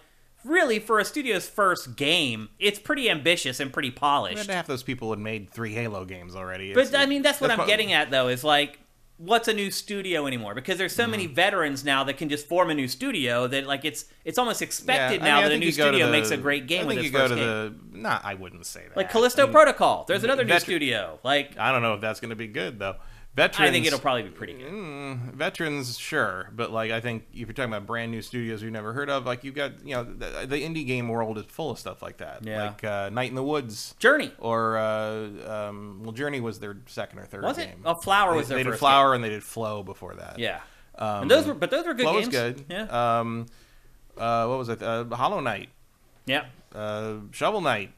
[0.45, 4.49] really, for a studio's first game, it's pretty ambitious and pretty polished.
[4.49, 6.73] Half those people had made three Halo games already.
[6.73, 8.79] But I mean, that's what I'm what- getting at, though, is like,
[9.19, 10.55] what's a new studio anymore?
[10.55, 11.11] Because there's so Mm-hmm.
[11.11, 14.61] many veterans now that can just form a new studio that like it's it's almost
[14.61, 16.37] expected Yeah, I now mean, that a new you go to studio the- makes a
[16.37, 17.79] great I game with think its you go to game.
[17.91, 17.97] the.
[17.99, 18.95] Nah, I wouldn't say that.
[18.97, 21.19] Like Callisto I mean, Protocol, there's another new studio.
[21.23, 22.95] Like I don't know if that's going to be good though.
[23.39, 23.69] Veterans.
[23.69, 24.71] I think it'll probably be pretty good.
[24.71, 28.73] Mm, veterans, sure, but like I think if you're talking about brand new studios you've
[28.73, 31.71] never heard of, like you've got you know the, the indie game world is full
[31.71, 32.45] of stuff like that.
[32.45, 32.63] Yeah.
[32.65, 34.31] like uh, Night in the Woods, Journey.
[34.39, 35.27] or uh,
[35.69, 37.67] um, well, Journey was their second or third Was it?
[37.67, 37.81] game.
[37.85, 40.37] Oh, Flower they, was their they did Flower and they did Flow before that.
[40.37, 40.59] Yeah.
[40.97, 42.27] um, and those were but those were good Flow games.
[42.27, 42.65] was good.
[42.69, 43.19] Yeah.
[43.19, 43.45] Um,
[44.17, 44.83] uh, what was it?
[44.83, 45.69] Uh, Hollow Knight,
[46.25, 46.45] yeah.
[46.75, 47.93] uh, Shovel Knight.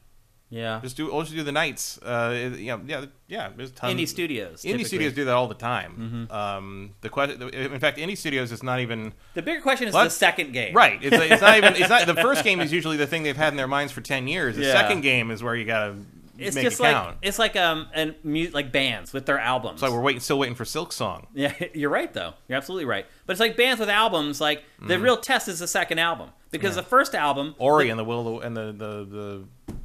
[0.51, 0.79] Yeah.
[0.83, 1.97] Just do, just do the nights.
[1.99, 3.49] Uh, you know, yeah, yeah.
[3.55, 3.93] There's tons.
[3.99, 4.59] Indie studios.
[4.59, 4.83] Indie typically.
[4.85, 6.27] studios do that all the time.
[6.29, 6.31] Mm-hmm.
[6.35, 10.09] Um, the question, in fact, indie studios is not even The bigger question is the
[10.09, 10.75] second game.
[10.75, 10.99] right.
[11.01, 11.75] It's, it's not even.
[11.77, 14.01] It's not the first game is usually the thing they've had in their minds for
[14.01, 14.57] ten years.
[14.57, 14.73] The Yeah.
[14.73, 15.95] second game is where you gotta
[16.37, 17.17] It's make just it like count.
[17.21, 19.75] it's like um and mu- like bands with their albums.
[19.75, 21.27] It's like we're waiting, still waiting for Silksong.
[21.33, 22.33] Yeah, you're right though.
[22.49, 23.05] You're absolutely right.
[23.25, 24.41] But it's like bands with albums.
[24.41, 25.03] Like the Mm-hmm.
[25.03, 28.57] real test is the second album because the first album, Ori and the Will and
[28.57, 29.75] the the, the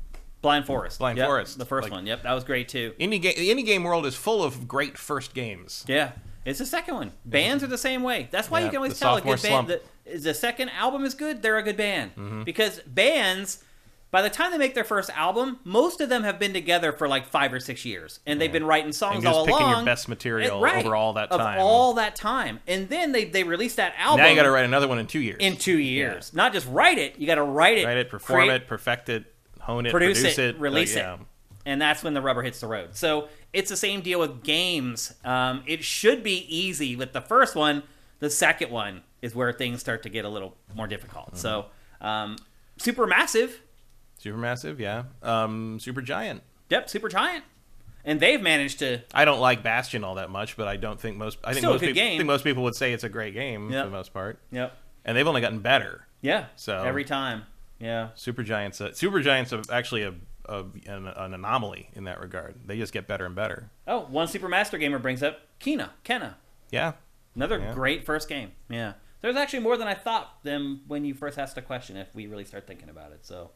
[0.46, 1.58] Blind Forest, Blind Yep, Forest.
[1.58, 2.06] the first Like- one.
[2.06, 2.94] Yep, that was great too.
[3.00, 3.34] indie game.
[3.36, 5.84] The indie game world is full of great first games.
[5.88, 6.12] Yeah,
[6.44, 7.12] it's the second one.
[7.24, 8.28] Bands are the same way.
[8.30, 9.68] That's why Yeah, you can always tell a good slump.
[9.68, 9.80] band.
[10.06, 12.42] The, the second album is good, they're a good band Mm-hmm.
[12.44, 13.62] because bands.
[14.12, 17.06] By the time they make their first album, most of them have been together for
[17.08, 19.84] like five or six years, and they've been writing songs And just all picking your
[19.84, 21.58] best material And- right, over all that of time.
[21.60, 24.22] all that time, and then they they release that album.
[24.24, 25.36] now you got to write another one in two years.
[25.40, 26.32] in two years.
[26.32, 29.08] Not just write it, you got to write it, write it, perform create- it, perfect
[29.10, 29.24] it,
[29.66, 31.20] hone it, produce, produce, it, release like, it,
[31.66, 32.94] and that's when the rubber hits the road.
[32.94, 35.12] So it's the same deal with games.
[35.24, 37.82] Um, it should be easy with the first one.
[38.20, 41.28] The second one is where things start to get a little more difficult.
[41.28, 41.36] Mm-hmm.
[41.38, 41.66] So
[42.00, 42.36] um,
[42.78, 43.60] super massive,
[44.22, 45.04] Supermassive, yeah.
[45.22, 46.40] Um, Supergiant.
[46.70, 47.42] yep, Supergiant,
[48.04, 49.00] and they've managed to.
[49.12, 51.38] I don't like Bastion all that much, but I don't think most.
[51.44, 51.94] I think most people.
[51.94, 52.14] game.
[52.14, 53.84] I think most people would say it's a great game Yep.
[53.84, 54.72] for the most part, Yep.
[55.04, 56.06] and they've only gotten better.
[56.22, 56.46] Yeah.
[56.56, 57.42] So- every time.
[57.78, 58.08] Yeah.
[58.16, 58.80] Supergiants.
[58.80, 60.14] Uh, Supergiants are actually a,
[60.46, 62.54] a an, an anomaly in that regard.
[62.66, 63.70] They just get better and better.
[63.86, 65.90] Oh, one Super Master Gamer brings up Kena.
[66.04, 66.34] Kena.
[66.70, 66.92] Yeah.
[67.34, 67.74] Another Yeah.
[67.74, 68.52] great first game.
[68.70, 68.94] Yeah.
[69.20, 72.26] There's actually more than I thought them when you first asked the question if we
[72.26, 73.26] really start thinking about it.
[73.26, 73.50] So,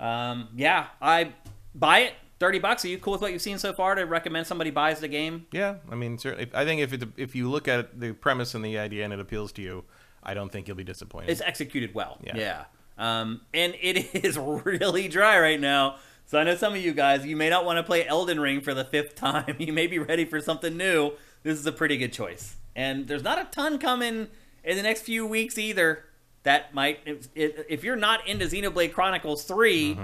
[0.00, 1.32] um, yeah, I
[1.74, 2.14] buy it.
[2.40, 2.84] 30 bucks.
[2.84, 5.46] Are you cool with what you've seen so far to recommend somebody buys the game?
[5.50, 5.76] Yeah.
[5.90, 6.48] I mean, certainly.
[6.54, 9.18] I think if it, if you look at the premise and the idea and it
[9.18, 9.84] appeals to you,
[10.22, 11.30] I don't think you'll be disappointed.
[11.30, 12.18] It's executed well.
[12.22, 12.36] Yeah.
[12.36, 12.64] Yeah.
[12.98, 15.96] Um, and it is really dry right now.
[16.26, 18.60] So I know some of you guys, you may not want to play Elden Ring
[18.60, 19.56] for the fifth time.
[19.58, 21.12] You may be ready for something new.
[21.42, 22.56] This is a pretty good choice.
[22.76, 24.26] And there's not a ton coming
[24.64, 26.04] in the next few weeks either.
[26.42, 29.98] That might, if, if you're not into Xenoblade Chronicles 3,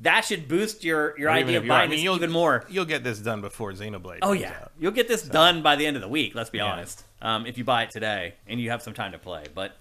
[0.00, 2.64] that should boost your, your Or idea of are- I buying mean, even more.
[2.70, 4.18] You'll get this done before Xenoblade.
[4.22, 4.72] Oh yeah, out.
[4.78, 6.34] you'll get this done by the end of the week.
[6.34, 6.66] Let's be Yeah.
[6.66, 7.04] honest.
[7.20, 9.76] Um, if you buy it today and you have some time to play, but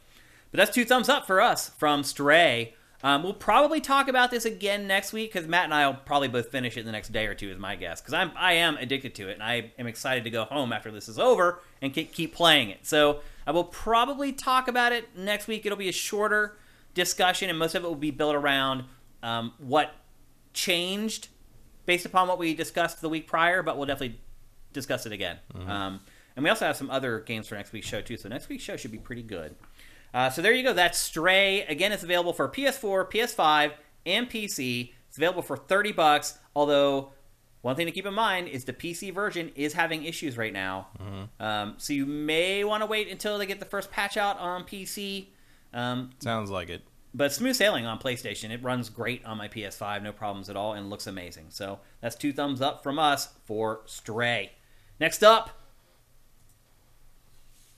[0.52, 2.76] but that's two thumbs up for us from Stray.
[3.02, 6.28] Um, we'll probably talk about this again next week because Matt and I will probably
[6.28, 8.02] both finish it in the next day or two, is my guess.
[8.02, 10.91] Because I'm I am addicted to it and I am excited to go home after
[10.91, 12.86] this is over and keep keep playing it.
[12.86, 15.66] So I will probably talk about it next week.
[15.66, 16.58] It'll be a shorter
[16.93, 18.84] discussion and most of it will be built around
[19.24, 19.93] um, what
[20.54, 21.30] changed
[21.86, 24.20] based upon what we discussed the week prior, but we'll definitely
[24.74, 25.38] discuss it again.
[25.68, 26.02] Um,
[26.36, 28.18] and we also have some other games for next week's show too.
[28.18, 29.56] So next week's show should be pretty good.
[30.14, 30.74] Uh, so there you go.
[30.74, 31.62] That's Stray.
[31.64, 33.74] Again, it's available for PS4, PS5,
[34.05, 34.93] and PC.
[35.07, 36.38] It's available for thirty bucks.
[36.55, 37.12] Although
[37.62, 40.88] one thing to keep in mind is the PC version is having issues right now.
[41.39, 44.64] Um, so you may want to wait until they get the first patch out on
[44.64, 45.28] PC.
[45.74, 46.82] Um, Sounds like it.
[47.14, 48.49] but smooth sailing on PlayStation.
[48.49, 51.47] It runs great on my PS5, no problems at all, and looks amazing.
[51.49, 54.53] So that's two thumbs up from us for Stray.
[54.99, 55.49] Next up,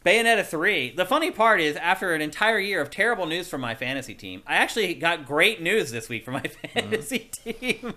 [0.05, 0.95] Bayonetta 3.
[0.95, 4.41] The funny part is, after an entire year of terrible news from my fantasy team,
[4.47, 6.41] I actually got great news this week from my
[6.73, 7.93] fantasy team.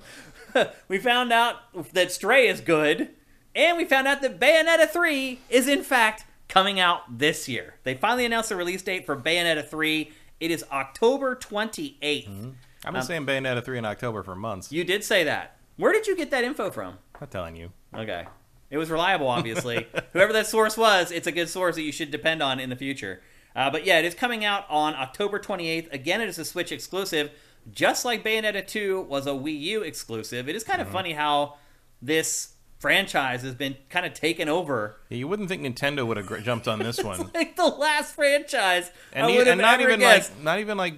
[0.89, 1.57] we found out
[1.95, 3.11] that Stray is good,
[3.55, 7.77] and we found out that Bayonetta 3 is, in fact, coming out this year.
[7.85, 10.11] They finally announced the release date for Bayonetta 3.
[10.41, 11.99] It is October 28th.
[12.01, 12.51] Mm-hmm.
[12.85, 14.71] I've been um, saying Bayonetta 3 in October for months.
[14.71, 15.57] You did say that.
[15.77, 16.99] Where did you get that info from?
[17.19, 17.73] I'm telling you.
[17.95, 18.27] Okay.
[18.75, 19.87] It was reliable, obviously.
[20.12, 22.77] Whoever that source was, it's a good source that you should depend on in the
[22.77, 23.22] future.
[23.55, 25.93] Uh, but yeah, it is coming out on October 28th.
[25.93, 27.31] Again, it is a Switch exclusive,
[27.70, 30.49] just like Bayonetta 2 was a Wii U exclusive.
[30.49, 31.55] It is kind of funny how
[32.03, 34.97] this franchise has been kind of taken over.
[35.09, 37.31] Yeah, you wouldn't think Nintendo would have jumped on this one.
[37.33, 38.91] Like the last franchise.
[39.12, 40.33] and, I e- would have and not even guessed.
[40.35, 40.95] like not even like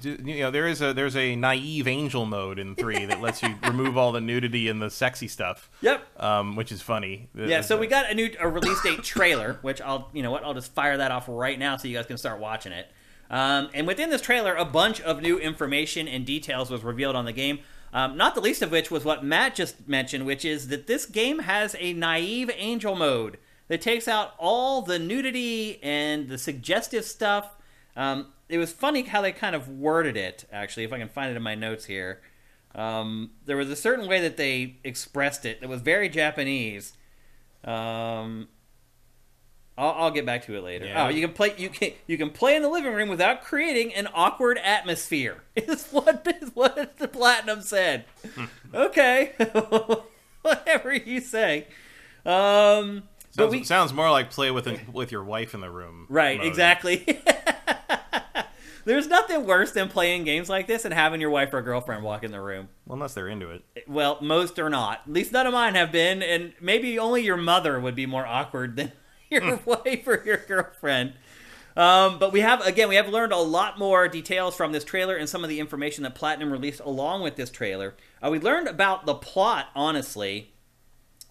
[0.00, 3.42] d- you know there is a there's a naive angel mode in 3 that lets
[3.42, 5.70] you remove all the nudity and the sexy stuff.
[5.80, 6.22] Yep.
[6.22, 7.28] Um, which is funny.
[7.34, 10.44] Yeah, so we got a new a release date trailer, which I'll you know what
[10.44, 12.88] I'll just fire that off right now so you guys can start watching it.
[13.30, 17.24] Um, and within this trailer, a bunch of new information and details was revealed on
[17.24, 17.58] the game.
[17.92, 21.06] Um, not the least of which was what Matt just mentioned, which is that this
[21.06, 23.38] game has a naive angel mode
[23.68, 27.56] that takes out all the nudity and the suggestive stuff.
[27.96, 31.30] Um, it was funny how they kind of worded it, actually, if I can find
[31.30, 32.20] it in my notes here.
[32.74, 36.92] Um, there was a certain way that they expressed it that was very Japanese.
[37.64, 38.48] Um,
[39.78, 40.86] I'll, I'll get back to it later.
[40.86, 41.06] Yeah.
[41.06, 43.94] Oh, you can play you can you can play in the living room without creating
[43.94, 45.42] an awkward atmosphere.
[45.56, 48.04] Is what is what the platinum said.
[48.74, 49.32] okay,
[50.42, 51.66] whatever you say.
[52.24, 53.04] Um,
[53.36, 56.06] but sounds, we sounds more like play with an, with your wife in the room.
[56.08, 56.46] Right, mode.
[56.46, 57.22] exactly.
[58.86, 62.22] There's nothing worse than playing games like this and having your wife or girlfriend walk
[62.22, 62.68] in the room.
[62.86, 63.64] Well, unless they're into it.
[63.88, 65.00] Well, most are not.
[65.08, 68.24] At least none of mine have been, and maybe only your mother would be more
[68.24, 68.92] awkward than
[69.30, 71.14] your wife or your girlfriend.
[71.76, 75.16] Um, but we have again, we have learned a lot more details from this trailer
[75.16, 77.96] and some of the information that Platinum released along with this trailer.
[78.24, 80.52] Uh, we learned about the plot, honestly.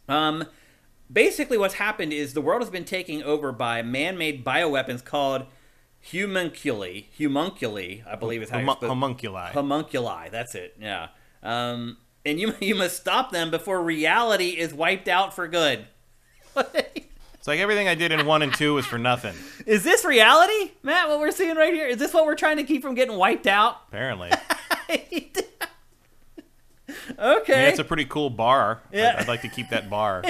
[0.09, 0.43] Um,
[1.11, 5.45] basically, what's happened is the world has been taken over by man-made bioweapons called
[6.11, 7.05] humunculi.
[7.17, 9.51] Humunculi, I believe is how Homun- supposed homunculi.
[9.51, 10.29] homunculi.
[10.31, 10.75] That's it.
[10.79, 11.07] Yeah.
[11.43, 15.85] Um, and you you must stop them before reality is wiped out for good.
[16.55, 19.35] it's like everything I did in 1 and 2 was for nothing,
[19.65, 21.09] is this reality, Matt?
[21.09, 23.45] What we're seeing right here is this what we're trying to keep from getting wiped
[23.47, 23.81] out?
[23.89, 24.31] apparently.
[24.89, 25.43] okay.
[27.19, 28.81] I mean, it's a pretty cool bar.
[28.89, 29.15] I'd- Yeah.
[29.19, 30.23] I'd, like to keep that bar.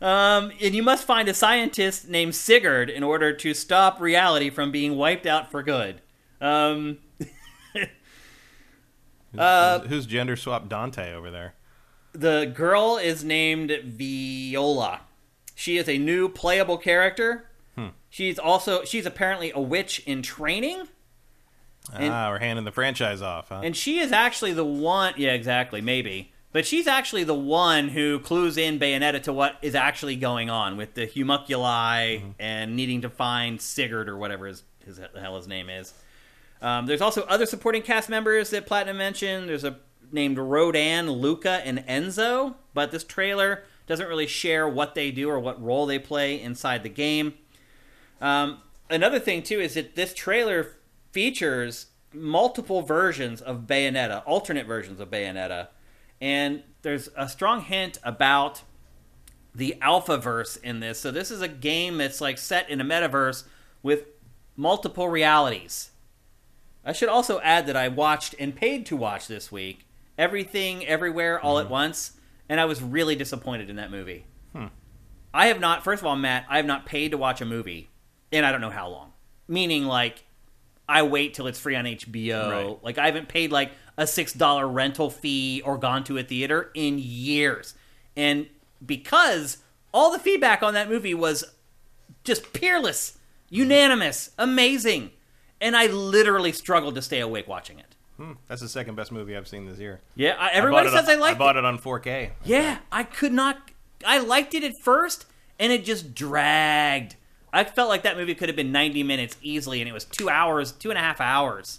[0.00, 4.70] Um, and you must find a scientist named Sigurd in order to stop reality from
[4.70, 6.00] being wiped out for good.
[6.40, 6.98] Um,
[9.36, 11.54] Uh, who's, who's gender swapped Dante over there?
[12.12, 15.02] the girl is named Viola.
[15.54, 17.44] She is a new playable character.
[18.10, 20.88] She's also she's apparently a witch in training.
[21.92, 23.60] And- ah, we're handing the franchise off, huh?
[23.62, 25.12] And she is actually the one.
[25.18, 25.82] Yeah, exactly.
[25.82, 26.32] Maybe.
[26.50, 30.76] But she's actually the one who clues in Bayonetta to what is actually going on
[30.76, 35.46] with the homunculi and needing to find Sigurd or whatever his, his the hell his
[35.46, 35.92] name is.
[36.62, 39.48] Um, there's also other supporting cast members that Platinum mentioned.
[39.48, 39.78] There's a
[40.10, 42.54] named Rodin, Luca, and Enzo.
[42.74, 46.82] But this trailer doesn't really share what they do or what role they play inside
[46.82, 47.34] the game.
[48.20, 50.76] Um, another thing too is that this trailer
[51.12, 55.68] features multiple versions of Bayonetta, alternate versions of Bayonetta,
[56.20, 58.62] and there's a strong hint about
[59.54, 61.00] the Alphaverse in this.
[61.00, 63.44] So this is a game that's like set in a metaverse
[63.82, 64.04] with
[64.56, 65.90] multiple realities.
[66.84, 71.40] I should also add that I watched and paid to watch this week Everything Everywhere
[71.40, 71.72] All at mm-hmm.
[71.72, 72.12] Once,
[72.48, 74.24] and I was really disappointed in that movie.
[74.52, 74.66] Hmm.
[75.32, 77.90] I have not, first of all, Matt, I have not paid to watch a movie
[78.32, 79.12] in I don't know how long.
[79.46, 80.24] Meaning, like,
[80.88, 82.50] I wait till it's free on HBO.
[82.50, 82.84] Right.
[82.84, 86.98] Like, I haven't paid like a $6 rental fee or gone to a theater in
[86.98, 87.74] years.
[88.16, 88.46] And
[88.86, 89.58] because
[89.92, 91.44] all the feedback on that movie was
[92.24, 93.18] just peerless,
[93.50, 95.10] unanimous, amazing.
[95.60, 97.96] And I literally struggled to stay awake watching it.
[98.16, 100.00] Hmm, that's the second best movie I've seen this year.
[100.16, 101.60] Yeah, I, I everybody it says on- they liked I bought it.
[101.60, 102.30] it on 4K.
[102.44, 103.58] Yeah, I could not.
[104.06, 105.26] I liked it at first,
[105.58, 107.16] and it just dragged.
[107.52, 110.28] I felt like that movie could have been 90 minutes easily, and it was two
[110.28, 111.78] hours, two and a half hours.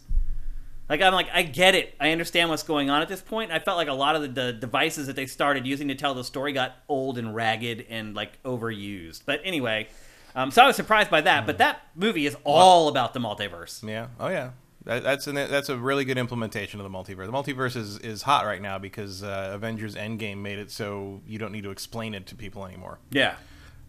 [0.90, 1.96] Like I'm like, I get it.
[2.00, 3.52] I understand what's going on at this point.
[3.52, 6.16] I felt like a lot of the, the devices that they started using to tell
[6.16, 9.22] the story got old and ragged and like overused.
[9.26, 9.88] But anyway,
[10.36, 11.46] um, so I was surprised by that.
[11.46, 13.88] But that movie is all about the multiverse.
[13.88, 14.08] Yeah.
[14.20, 14.52] Oh yeah.
[14.86, 17.26] That, that's an, that's a really good implementation of the multiverse.
[17.28, 21.38] The multiverse is, is hot right now because uh, Avengers Endgame made it so you
[21.38, 22.98] don't need to explain it to people anymore.
[23.12, 23.36] Yeah.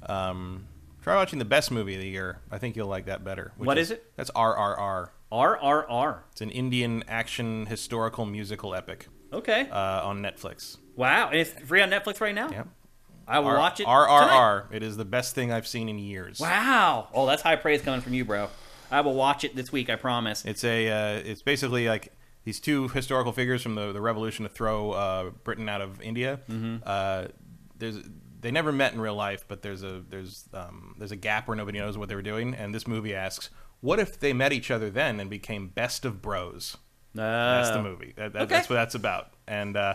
[0.02, 0.66] Um,
[1.02, 2.40] try watching the best movie of the year.
[2.50, 3.52] I think you'll like that better.
[3.56, 4.12] What is it?
[4.16, 5.10] That's RRR.
[5.32, 6.20] RRR.
[6.32, 9.68] It's an Indian action historical musical epic Okay.
[9.70, 10.76] uh, on Netflix.
[10.96, 11.28] Wow.
[11.28, 12.50] And it's free on Netflix right now.
[12.50, 12.68] Yep.
[13.28, 13.84] I will R- watch it.
[13.84, 14.08] tonight.
[14.08, 14.74] RRR.
[14.74, 16.40] It is the best thing I've seen in years.
[16.40, 17.08] Wow.
[17.14, 18.48] Oh, that's high praise coming from you, bro.
[18.90, 19.88] I will watch it this week.
[19.88, 20.44] I promise.
[20.44, 20.88] It's a.
[20.88, 22.12] Uh, it's basically like
[22.42, 26.40] these two historical figures from the, the revolution to throw uh, Britain out of India.
[26.50, 26.78] Mm-hmm.
[26.84, 27.26] Uh,
[27.78, 27.98] there's
[28.40, 31.56] they never met in real life, but there's a there's um, there's a gap where
[31.56, 33.50] nobody knows what they were doing, and this movie asks,
[33.80, 36.76] what if they met each other then and became best of bros?
[37.14, 38.12] That's the Uh, movie.
[38.16, 38.54] That, that, okay.
[38.56, 39.32] That's what that's about.
[39.48, 39.94] And uh,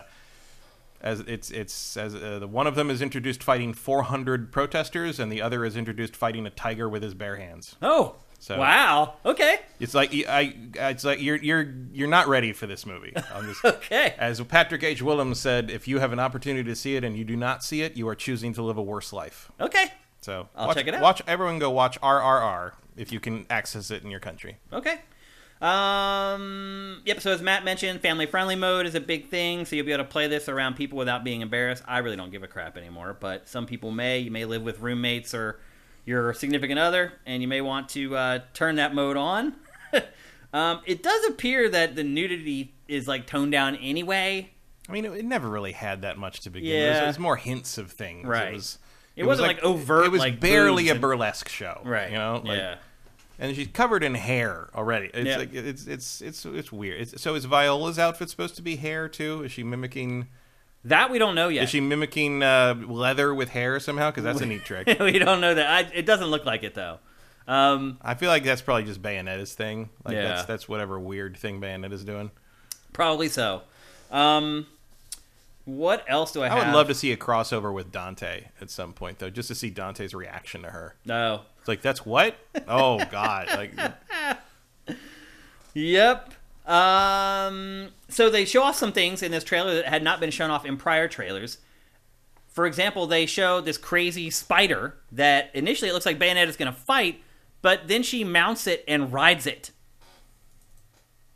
[1.00, 5.30] as it's it's as uh, the one of them is introduced fighting 400 protesters, and
[5.32, 7.76] the other is introduced fighting a tiger with his bare hands.
[7.82, 8.16] Oh.
[8.38, 9.14] So- wow.
[9.24, 9.60] Okay.
[9.80, 13.14] It's like I, it's like you're you're you're not ready for this movie.
[13.34, 14.14] I'm just, Okay.
[14.18, 15.00] as Patrick H.
[15.00, 17.80] Willems said, if you have an opportunity to see it and you do not see
[17.80, 19.50] it, you are choosing to live a worse life.
[19.58, 19.86] Okay.
[20.26, 21.00] So I'll watch, check it out.
[21.00, 24.56] Watch everyone go watch RRR if you can access it in your country.
[24.72, 24.98] Okay.
[25.60, 27.00] Um.
[27.04, 27.20] Yep.
[27.20, 29.64] So as Matt mentioned, family friendly mode is a big thing.
[29.64, 31.84] So you'll be able to play this around people without being embarrassed.
[31.86, 34.18] I really don't give a crap anymore, but some people may.
[34.18, 35.60] You may live with roommates or
[36.04, 39.54] your significant other, and you may want to uh, turn that mode on.
[40.52, 44.50] um, it does appear that the nudity is like toned down anyway.
[44.88, 46.82] I mean, it, it never really had that much to begin with.
[46.82, 48.26] It was, it was more hints of things.
[48.26, 48.48] Right.
[48.48, 48.78] It, was,
[49.16, 51.80] It wasn't, like, overt, It was like, barely a burlesque show.
[51.84, 52.10] Right.
[52.10, 52.42] You know.
[52.44, 52.76] Like, yeah.
[53.38, 55.10] And she's covered in hair already.
[55.12, 55.36] It's Yeah.
[55.38, 57.00] like it's it's it's it's weird.
[57.02, 59.42] It's, so is Viola's outfit supposed to be hair too?
[59.42, 60.28] Is she mimicking?
[60.84, 61.64] That we don't know yet.
[61.64, 64.10] Is she mimicking uh, leather with hair somehow?
[64.10, 64.86] Because that's a neat trick.
[65.00, 65.66] we don't know that.
[65.66, 66.98] I, it doesn't look like it though.
[67.48, 69.90] Um, I feel like that's probably just Bayonetta's thing.
[70.04, 70.28] Like Yeah.
[70.28, 72.30] that's that's whatever weird thing Bayonetta's doing.
[72.94, 73.62] probably so.
[74.10, 74.66] Um,
[75.66, 76.58] what else do I, I have?
[76.58, 79.54] I would love to see a crossover with Dante at some point though, just to
[79.54, 80.94] see Dante's reaction to her.
[81.04, 81.42] No.
[81.58, 82.36] It's like that's what?
[82.66, 83.48] Oh God!
[83.56, 84.96] Like
[85.74, 86.34] Yep.
[86.66, 90.50] Um, so they show off some things in this trailer that had not been shown
[90.50, 91.58] off in prior trailers.
[92.48, 96.78] For example, they show this crazy spider that initially it looks like Bayonetta's going to
[96.78, 97.22] fight,
[97.60, 99.70] but then she mounts it and rides it.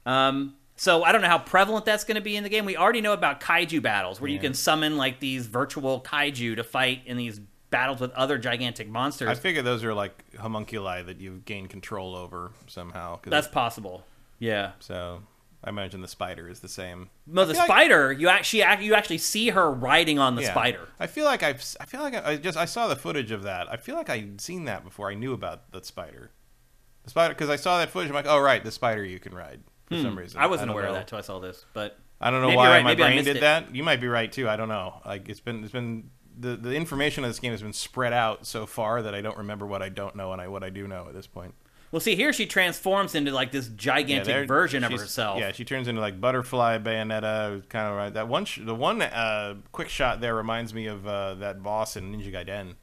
[0.07, 2.65] Um, so I don't know how prevalent that's going to be in the game.
[2.65, 6.65] We already know about kaiju battles, where you can summon like these virtual kaiju to
[6.65, 9.29] fight in these battles with other gigantic monsters.
[9.29, 13.19] I figure those are like homunculi that you've gained control over somehow.
[13.27, 14.05] that's possible.
[14.39, 14.73] Yeah.
[14.79, 15.21] so.
[15.63, 17.11] I imagine the spider is the same.
[17.27, 18.11] No, the feel like- spider.
[18.13, 20.53] You actually you actually see her riding on the Yeah.
[20.53, 20.89] spider.
[20.99, 23.43] I feel like I've I feel like I, I just I saw the footage of
[23.43, 23.71] that.
[23.71, 25.11] I feel like I'd seen that before.
[25.11, 26.31] I knew about the spider.
[27.05, 28.09] The spider because I saw that footage.
[28.09, 29.61] I'm like, oh right, the spider you can ride
[29.91, 30.39] for some reason.
[30.39, 30.45] Hmm.
[30.45, 32.69] I wasn't don't aware of that until I saw this, but I don't know why
[32.69, 33.41] right, my maybe brain did it.
[33.41, 33.75] that.
[33.75, 34.49] You might be right too.
[34.49, 35.01] I don't know.
[35.05, 38.47] Like it's been it's been the the information of this game has been spread out
[38.47, 40.87] so far that I don't remember what I don't know and I what I do
[40.89, 41.55] know at this point.
[41.91, 45.41] well, see here she transforms into like this gigantic there- version of herself.
[45.41, 47.69] Yeah, she turns into like butterfly bayonetta.
[47.69, 48.15] Kind of right.
[48.15, 51.97] That one, sh- the one uh, quick shot there reminds me of uh, that boss
[51.97, 52.75] in Ninja Gaiden.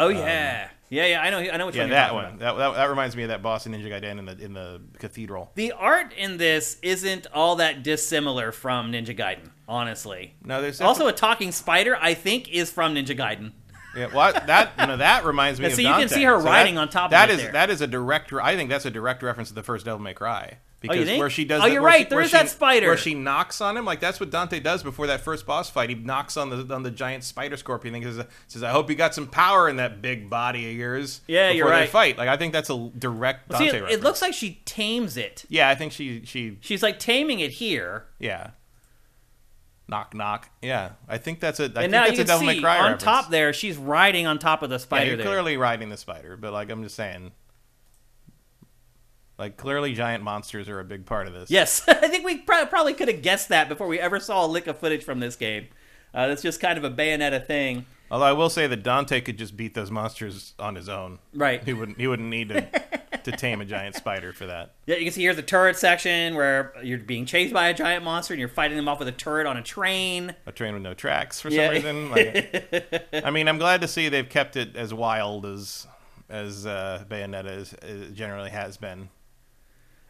[0.00, 1.20] Oh um, yeah, yeah, yeah.
[1.20, 1.38] I know.
[1.38, 2.38] I know which Yeah, one you're that talking one.
[2.38, 5.50] That, that that reminds me of that Boston Ninja Gaiden in the in the cathedral.
[5.54, 10.34] The art in this isn't all that dissimilar from Ninja Gaiden, honestly.
[10.42, 13.52] No, there's Also, a talking spider, I think, is from Ninja Gaiden.
[13.96, 16.38] Yeah, well, that you know that reminds me Yeah, of so you can see her
[16.40, 18.32] So riding that- on top of That it is that is a direct.
[18.32, 20.58] I think that's a direct reference to the first Devil May Cry.
[20.82, 21.20] Oh, because you think?
[21.20, 22.86] where she does, Oh, that- you're right, she- there is she- that spider.
[22.86, 25.90] Where she knocks on him, like that's what Dante does before that first boss fight.
[25.90, 28.02] He knocks on the on the giant spider scorpion thing.
[28.02, 31.48] Says, says, "I hope you got some power in that big body of yours." Yeah,
[31.48, 31.88] before you're they right.
[31.90, 32.16] Fight.
[32.18, 33.94] Like I think that's a direct See, Dante it, reference.
[33.94, 35.44] it looks like she tames it.
[35.50, 38.52] Yeah, I think she she She's like taming it here, yeah.
[39.88, 40.48] Knock knock.
[40.62, 41.64] Yeah, I think that's a.
[41.64, 43.02] I and think now that's you a can Devil May see on reference.
[43.02, 45.26] top there, she's riding on top of the Yeah, spider you're there.
[45.26, 47.32] clearly riding the spider, but like I'm just saying,
[49.40, 51.50] like clearly giant monsters are a big part of this.
[51.50, 54.46] Yes, I think we pro- probably could have guessed that before we ever saw a
[54.46, 55.66] lick of footage from this game.
[56.14, 57.86] Uh, that's just kind of a Bayonetta thing.
[58.10, 61.20] Although I will say that Dante could just beat those monsters on his own.
[61.32, 61.62] Right.
[61.64, 61.98] He wouldn't.
[61.98, 62.62] He wouldn't need to
[63.22, 64.74] to tame a giant spider for that.
[64.86, 68.02] Yeah, you can see here's the turret section where you're being chased by a giant
[68.04, 70.34] monster and you're fighting them off with a turret on a train.
[70.46, 71.66] A train with no tracks for Yeah.
[71.68, 72.10] some reason.
[72.10, 75.86] Like, I mean, I'm glad to see they've kept it as wild as
[76.28, 79.08] as uh, Bayonetta is, is generally has been.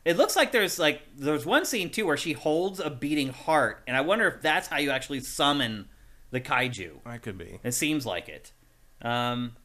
[0.05, 3.83] It looks like there's like there's one scene too where she holds a beating heart,
[3.87, 5.89] and I wonder if that's how you actually summon
[6.31, 7.05] the kaiju.
[7.05, 7.59] That could be.
[7.63, 8.53] It seems like it.
[9.03, 9.57] Um,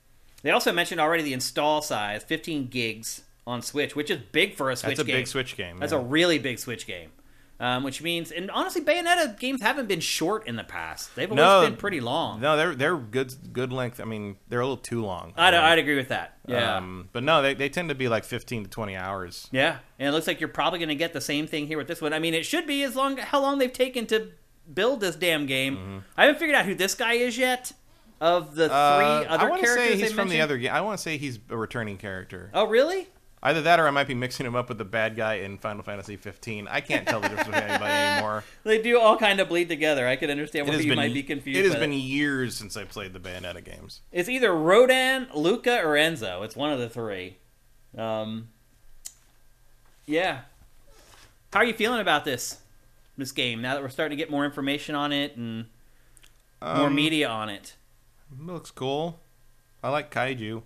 [0.43, 4.69] they also mentioned already the install size, 15 gigs on Switch, which is big for
[4.69, 4.97] a Switch game.
[4.97, 5.15] That's a game.
[5.17, 5.77] big Switch game.
[5.79, 5.99] That's yeah.
[5.99, 7.11] a really big Switch game.
[7.57, 11.15] Um, which means, and honestly, Bayonetta games haven't been short in the past.
[11.15, 11.61] They've always No.
[11.61, 12.41] been pretty long.
[12.41, 14.01] no, they're they're good good length.
[14.01, 15.31] I mean, they're a little too long.
[15.37, 16.37] I'd, I'd agree with that.
[16.47, 16.75] Yeah.
[16.75, 19.47] Um, but no, they, they tend to be like 15 to 20 hours.
[19.53, 21.87] Yeah, and it looks like you're probably going to get the same thing here with
[21.87, 22.11] this one.
[22.11, 24.31] I mean, it should be as long how long they've taken to
[24.73, 25.77] build this damn game.
[25.77, 25.97] Mm-hmm.
[26.17, 27.71] I haven't figured out who this guy is yet.
[28.21, 30.71] Of the three Uh, other I want to characters say he's from the other game.
[30.71, 32.49] I want to say he's a returning character.
[32.53, 33.07] Oh, really?
[33.45, 35.83] Either that, or I might be mixing him up with the bad guy in Final
[35.83, 36.67] Fantasy 15.
[36.67, 38.43] I can't tell the difference with anybody anymore.
[38.63, 40.07] They do all kind of bleed together.
[40.07, 41.59] I can understand why you been might be confused.
[41.59, 41.95] It has been that.
[41.95, 44.01] years since I played the Bayonetta games.
[44.11, 46.43] It's either Rodin, Luca, or Enzo.
[46.43, 47.37] It's one of the three.
[47.95, 48.47] Um,
[50.07, 50.41] yeah.
[51.53, 52.57] How are you feeling about this
[53.15, 55.67] this game now that we're starting to get more information on it and
[56.63, 57.75] more Um, media on it?
[58.31, 59.19] It looks cool.
[59.83, 60.63] I like kaiju.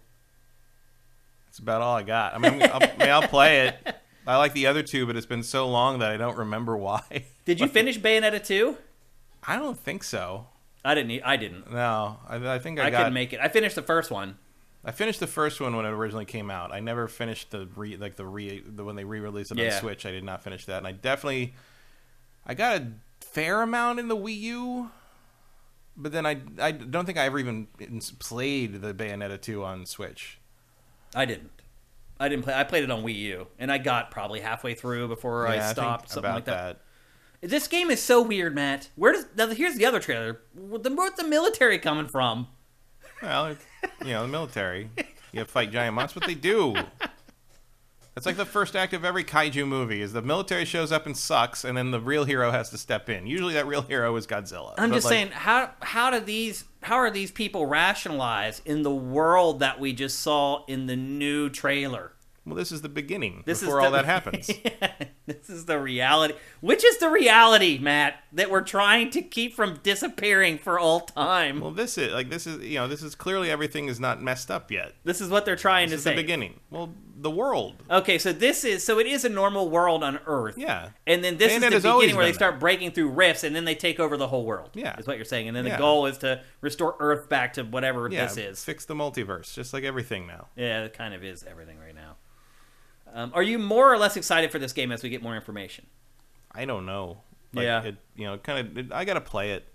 [1.50, 2.36] That's about all I got.
[2.36, 3.96] I mean, I'll, I mean, I'll play it.
[4.28, 7.26] I like the other two, but it's been so long that I don't remember why.
[7.46, 8.78] Did you finish Bayonetta 2?
[9.48, 10.46] I don't think so.
[10.86, 11.24] I didn't.
[11.26, 11.72] I didn't.
[11.72, 12.98] No, I, I think I, I, got.
[13.00, 13.40] couldn't make it.
[13.42, 14.38] I finished the first one.
[14.86, 16.72] I finished the first one when it originally came out.
[16.72, 19.74] I never finished the re like the re the when they re-released it Yeah.
[19.74, 20.06] on Switch.
[20.06, 21.54] I did not finish that, and I definitely
[22.46, 22.88] I got a
[23.20, 24.92] fair amount in the Wii U,
[25.98, 29.86] but then I I don't think I ever even mm, played the Bayonetta two on
[29.86, 30.39] Switch.
[31.16, 31.52] I didn't.
[32.20, 32.54] I didn't play.
[32.54, 35.60] I played it on Wii U, and I got probably halfway through before Yeah, I
[35.60, 36.10] think stopped.
[36.10, 36.82] something about like that.
[37.42, 38.90] This game is so weird, Matt.
[38.96, 39.48] Where does now?
[39.48, 40.42] Here's the other trailer.
[40.54, 42.48] Where's the, where's the military coming from?
[43.22, 43.56] Well,
[44.02, 44.90] you know, the military.
[45.32, 46.76] You fight giant monsters, but they do.
[48.20, 51.16] It's like the first act of every kaiju movie: is the military shows up and
[51.16, 53.26] sucks, and then the real hero has to step in.
[53.26, 54.74] Usually, that real hero is Godzilla.
[54.78, 58.84] I'm But, just like, saying, how how do these how are these people rationalized in
[58.84, 62.12] the world that we just saw in the new trailer?
[62.46, 63.44] Well, this is the beginning.
[63.46, 64.48] This before is all the- that happens.
[65.26, 66.34] this is the reality.
[66.62, 71.60] Which is the reality, Matt, that we're trying to keep from disappearing for all time.
[71.60, 74.50] well, this is like this is you know this is clearly everything is not messed
[74.52, 74.94] up yet.
[75.04, 75.96] this is what they're trying to say.
[75.98, 76.60] Is to the beginning.
[76.72, 77.76] Well, the world.
[77.92, 80.58] Okay, so this is so it is a normal world on Earth.
[80.58, 80.90] Yeah.
[81.06, 83.66] And then this Bayonetta's is the beginning where they start breaking through rifts, and then
[83.66, 84.70] they take over the whole world.
[84.74, 84.98] Yeah.
[84.98, 85.48] is what you're saying.
[85.50, 88.26] And then the goal is to restore Earth back to whatever Yeah.
[88.26, 88.64] this is.
[88.64, 90.48] Fix the multiverse, just like everything now.
[90.56, 91.99] Yeah, it kind of is everything right now.
[93.14, 95.86] Um, are you more or less excited for this game as we get more information?
[96.52, 97.22] I don't know.
[97.54, 97.84] Like, Yeah.
[97.84, 98.92] It, you know, kind of.
[98.92, 99.66] I gotta play it.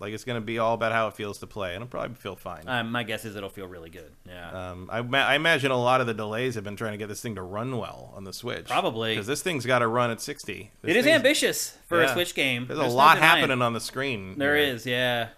[0.00, 2.36] Like it's gonna be all about how it feels to play, and I'll probably feel
[2.36, 2.62] fine.
[2.68, 4.12] Um, my guess is it'll feel really good.
[4.28, 4.70] Yeah.
[4.70, 7.08] Um, I, ma- I imagine a lot of the delays have been trying to get
[7.08, 8.66] this thing to run well on the Switch.
[8.66, 9.14] Probably.
[9.14, 10.70] because this thing's got to run at sixty.
[10.82, 12.08] This it is ambitious for a.
[12.12, 12.66] Switch game.
[12.68, 14.38] There's, There's a lot happening on the screen.
[14.38, 14.66] There here.
[14.66, 15.30] is, yeah.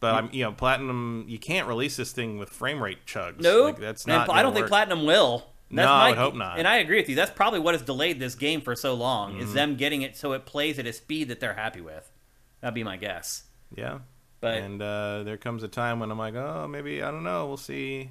[0.00, 1.26] but I'm you know Platinum.
[1.28, 3.40] You can't release this thing with frame rate chugs.
[3.40, 4.30] No, like, that's and not.
[4.30, 4.66] I don't gonna think.
[4.66, 5.46] Platinum will.
[5.70, 6.58] No, my- I would hope not.
[6.58, 7.14] And I agree with you.
[7.16, 9.32] That's probably what has delayed this game for so long.
[9.34, 9.42] Mm-hmm.
[9.42, 12.10] Is them getting it so it plays at a speed that they're happy with.
[12.60, 13.44] That'd be my guess.
[13.74, 14.00] Yeah,
[14.40, 17.46] But and uh, there comes a time when I'm like, oh, maybe I don't know.
[17.46, 18.10] We'll see.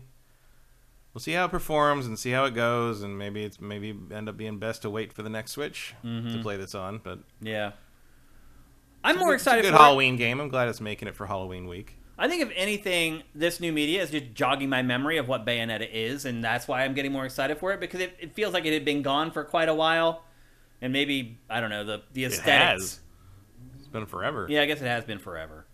[1.14, 4.30] We'll see how it performs and see how it goes, and maybe it's maybe end
[4.30, 6.34] up being best to wait for the next Switch Mm-hmm.
[6.38, 7.00] to play this on.
[7.04, 7.72] But yeah,
[9.04, 9.60] I'm more excited.
[9.60, 9.86] it's a good for it.
[9.86, 10.40] Halloween game.
[10.40, 11.96] I'm glad it's making it for Halloween week.
[12.20, 15.90] I think if anything, this new media is just jogging my memory of what Bayonetta
[15.92, 18.66] is, and that's why I'm getting more excited for it because it, it feels like
[18.66, 20.24] it had been gone for quite a while,
[20.82, 22.48] and maybe I don't know the the aesthetics.
[22.48, 23.00] It has.
[23.80, 24.48] It's been forever.
[24.50, 25.66] Yeah, I guess it has been forever.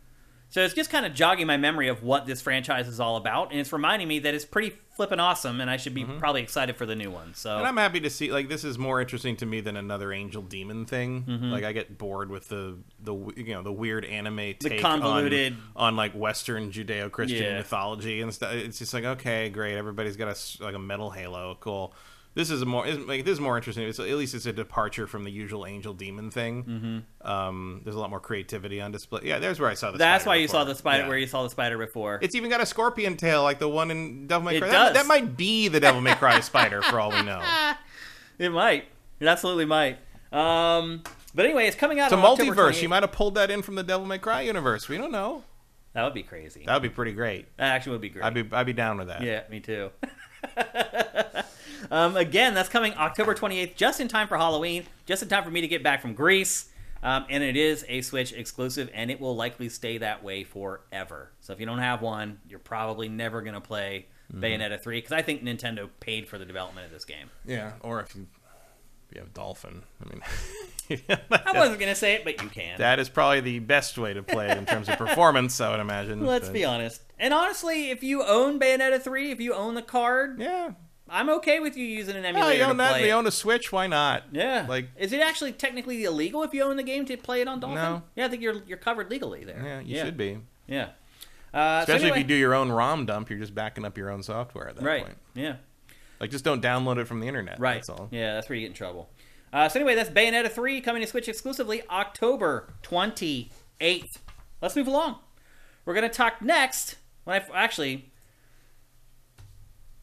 [0.50, 3.50] So it's just kind of jogging my memory of what this franchise is all about,
[3.52, 6.78] and it's reminding me that it's pretty flippin' awesome, and I should be probably excited
[6.78, 7.34] for the new one.
[7.34, 7.60] So Mm-hmm.
[7.60, 10.42] And I'm happy to see like this is more interesting to me than another Angel
[10.42, 11.24] Demon thing.
[11.24, 11.52] Mm-hmm.
[11.52, 15.88] Like I get bored with the the you know the weird anime take convoluted- on,
[15.90, 17.58] on like Western Judeo-Christian Yeah.
[17.58, 18.54] mythology and stuff.
[18.54, 19.78] It's just like okay, great.
[19.78, 21.58] Everybody's got a like a metal halo.
[21.60, 21.94] Cool.
[22.36, 23.88] This is a more like this is more interesting.
[23.88, 26.64] It's, at least it's a departure from the usual Angel Demon thing.
[26.66, 27.28] Mm-hmm.
[27.30, 29.22] Um, there's a lot more creativity on display.
[29.24, 29.98] Yeah, there's where I saw the.
[29.98, 31.10] that's spider why you saw the spider Yeah.
[31.10, 32.20] where you saw the spider before.
[32.22, 34.68] It's even got a scorpion tail like the one in Devil May Cry.
[34.68, 34.78] It Cry.
[34.80, 34.94] does.
[34.94, 37.41] That, that might be the Devil May Cry spider for all we know.
[38.38, 38.86] it might.
[39.22, 39.98] It absolutely might.
[40.34, 41.03] Um,
[41.34, 42.12] but anyway, it's coming out.
[42.12, 42.82] It's a multiverse.
[42.82, 44.90] You might have pulled that in from the Devil May Cry universe.
[44.90, 45.44] We don't know.
[45.94, 46.64] That would be crazy.
[46.66, 47.48] That would be pretty great.
[47.56, 48.26] That actually would be great.
[48.26, 49.22] I'd be I'd be down with that.
[49.22, 49.91] Yeah, me too.
[51.91, 55.52] um, again, that's coming October 28th, just in time for Halloween, just in time for
[55.52, 56.70] me to get back from Greece.
[57.03, 61.32] Um, and it is a Switch exclusive, and it will likely stay that way forever.
[61.40, 65.12] So if you don't have one, you're probably never going to play Bayonetta 3, because
[65.12, 67.30] I think Nintendo paid for the development of this game.
[67.45, 68.26] Yeah, or if you,
[69.14, 69.84] you have Dolphin.
[70.03, 71.02] I mean,
[71.32, 72.80] I wasn't going to say it, but you can.
[72.80, 75.62] that is probably the best way to play it in terms of performance.
[75.62, 76.26] I would imagine.
[76.26, 77.02] Let's but- be honest.
[77.20, 80.72] And honestly, if you own Bayonetta 3, if you own the card, Yeah.
[81.07, 83.02] I'm okay with you using an Yeah, emulator you own that.
[83.02, 83.72] You own a Switch.
[83.72, 84.23] Why not?
[84.32, 84.65] Yeah.
[84.68, 87.60] Like, is it actually technically illegal if you own the game to play it on
[87.60, 87.76] Dolphin?
[87.76, 88.03] No.
[88.15, 89.61] Yeah, I think you're you're covered legally there.
[89.64, 90.40] yeah, you should be.
[90.68, 90.90] Yeah.
[91.53, 93.98] Uh, so Especially anyway- if you do your own ROM dump, you're just backing up
[93.98, 95.03] your own software at that Right.
[95.06, 95.18] point.
[95.36, 95.56] Yeah.
[96.19, 97.60] Like, just don't download it from the internet.
[97.60, 97.76] Right.
[97.76, 98.07] That's all.
[98.11, 99.10] Yeah, that's where you get in trouble.
[99.53, 104.18] Uh, so anyway, that's Bayonetta 3 coming to Switch exclusively October 28th.
[104.61, 105.19] Let's move along.
[105.86, 106.95] We're going to talk next.
[107.26, 108.11] When I actually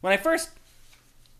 [0.00, 0.50] when I first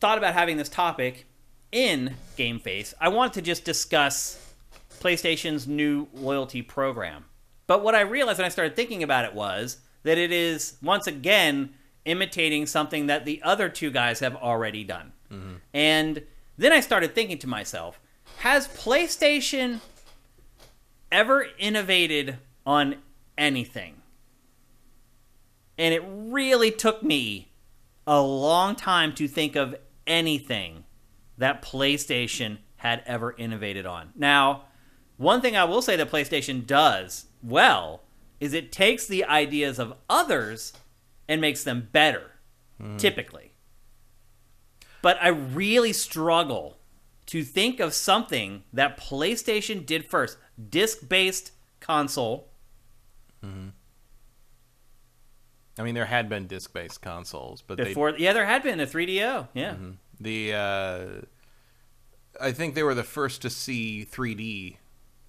[0.02, 1.26] thought about having this topic
[1.70, 4.52] in Game Face, I wanted to just discuss
[4.98, 7.26] PlayStation's new loyalty program.
[7.68, 11.06] But what I realized when I started thinking about it was that it is once
[11.06, 11.74] again
[12.04, 15.12] imitating something that the other two guys have already done.
[15.30, 15.54] Mm-hmm.
[15.72, 16.24] And
[16.58, 18.00] then I started thinking to myself,
[18.38, 19.78] has PlayStation
[21.12, 22.96] ever innovated on
[23.38, 24.02] anything?
[25.78, 27.52] And it really took me
[28.04, 29.76] a long time to think of
[30.06, 30.84] anything
[31.38, 34.10] that PlayStation had ever innovated on.
[34.14, 34.64] Now,
[35.16, 38.02] one thing I will say that PlayStation does well
[38.40, 40.72] is it takes the ideas of others
[41.28, 42.32] and makes them better,
[42.80, 42.96] hmm.
[42.96, 43.52] typically.
[45.00, 46.78] But I really struggle
[47.26, 50.38] to think of something that PlayStation did first
[50.70, 52.48] disc based console.
[53.42, 53.68] Hmm.
[55.78, 58.86] I mean, there had been disc-based consoles, but they Before, yeah, there had been a
[58.86, 59.48] 3DO.
[59.54, 59.74] Yeah.
[60.20, 61.06] The uh,
[62.40, 64.76] I think they were the first to see 3D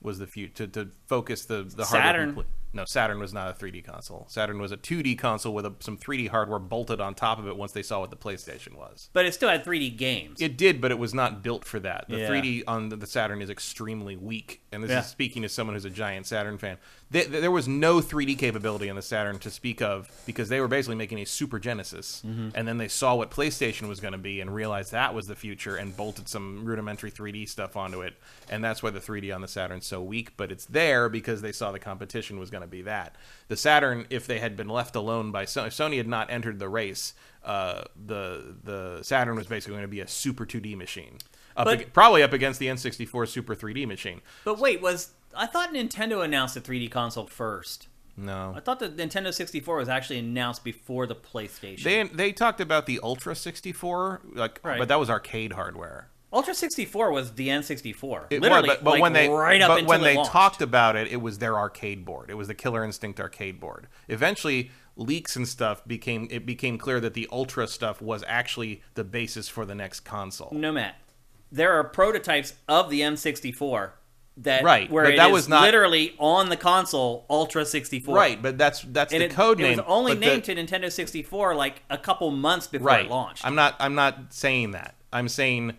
[0.02, 2.46] was the future to, to focus the the hardware Saturn.
[2.74, 4.26] No, Saturn was not a 3D console.
[4.30, 7.56] Saturn was a 2D console with a, some 3D hardware bolted on top of it
[7.56, 9.10] once they saw what the PlayStation was.
[9.14, 10.42] But it still had 3D games.
[10.42, 12.06] It did, but it was not built for that.
[12.10, 12.30] The Yeah.
[12.30, 15.02] 3D on the, Saturn is extremely weak, and this Yeah.
[15.02, 16.78] is speaking as someone who's a giant Saturn fan.
[17.12, 20.68] Th there was no 3D capability on the Saturn to speak of because they were
[20.68, 22.50] basically making a Super Genesis, Mm-hmm.
[22.56, 25.36] and then they saw what PlayStation was going to be and realized that was the
[25.36, 28.16] future and bolted some rudimentary 3D stuff onto it,
[28.50, 30.36] and that's why the 3D on the Saturn's so weak.
[30.38, 33.16] But it's there because they saw the competition was going to be that.
[33.48, 36.60] The Saturn, if they had been left alone by Sony, if Sony had not entered
[36.60, 37.14] the race,
[37.44, 41.18] uh, the the Saturn was basically going to be a Super 2D machine,
[41.58, 44.22] up But- ag- probably up against the N64 Super 3D machine.
[44.46, 47.88] But wait, was I thought Nintendo announced the 3D console first?
[48.16, 51.84] No, I thought the Nintendo 64 was actually announced before the PlayStation.
[51.84, 54.78] They they talked about the Ultra 64, like, Right.
[54.78, 56.10] but that was arcade hardware.
[56.34, 58.26] Ultra 64 was the N64.
[58.32, 60.32] It Literally, was, but, but like, when they right up but when they launched.
[60.32, 62.30] talked about it, it was their arcade board.
[62.32, 63.88] It was the Killer Instinct arcade board.
[64.08, 69.04] Eventually, leaks and stuff became it became clear that the Ultra stuff was actually the
[69.04, 70.50] basis for the next console.
[70.52, 70.96] No, Matt.
[71.52, 73.92] There are prototypes of the N64
[74.38, 78.16] that Right, where it that was not- literally on the console Ultra 64.
[78.16, 79.78] Right, but that's that's And the it, code it name.
[79.78, 83.06] was only but the- named to Nintendo 64 like a couple months before right.
[83.06, 83.46] it launched.
[83.46, 84.96] I'm not I'm not saying that.
[85.12, 85.78] I'm saying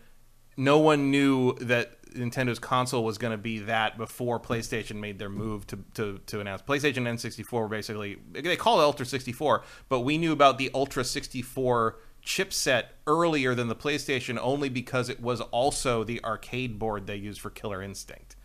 [0.57, 5.29] no one knew that Nintendo's console was going to be that before PlayStation made their
[5.29, 6.63] move to, to, to announce.
[6.63, 10.71] PlayStation and N64 were basically they call it Ultra 64, but we knew about the
[10.75, 17.07] Ultra 64 chipset earlier than the PlayStation only because it was also the arcade board
[17.07, 18.37] they used for Killer Instinct.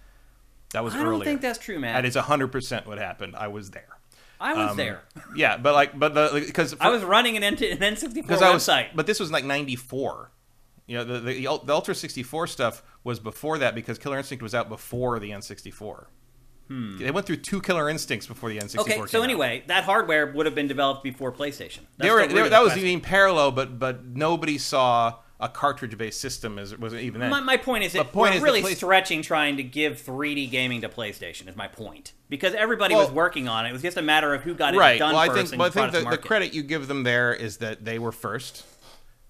[0.73, 1.02] That was early.
[1.03, 1.18] I earlier.
[1.19, 1.95] don't think that's true, Matt.
[1.95, 3.36] That is 100% what happened.
[3.36, 3.88] I was there.
[4.41, 5.02] I was Um, there.
[5.36, 8.53] Yeah, but like but the because I was running an, N- an N64 because I
[8.53, 8.88] was, website.
[8.95, 10.31] but this was like '94.
[10.90, 11.34] You know, the, the
[11.66, 16.07] the Ultra 64 stuff was before that because Killer Instinct was out before the N64.
[16.70, 18.74] They went through two Killer Instincts before the N64.
[18.74, 18.80] Hmm.
[18.82, 19.24] okay, so out.
[19.24, 21.82] anyway, that hardware would have been developed before PlayStation.
[21.98, 22.90] That's they were, they were- that was question.
[22.90, 27.30] even parallel, but but nobody saw a cartridge-based system as was even then.
[27.30, 30.52] My, my point is, that point we're is really Play- stretching trying to give 3D
[30.52, 31.48] gaming to PlayStation.
[31.48, 33.70] Is my point because everybody was working on it.
[33.70, 34.99] It was just a matter of who got it right.
[34.99, 37.03] done Well, I first think well, I think it the, the credit you give them
[37.03, 38.66] there is that they were first.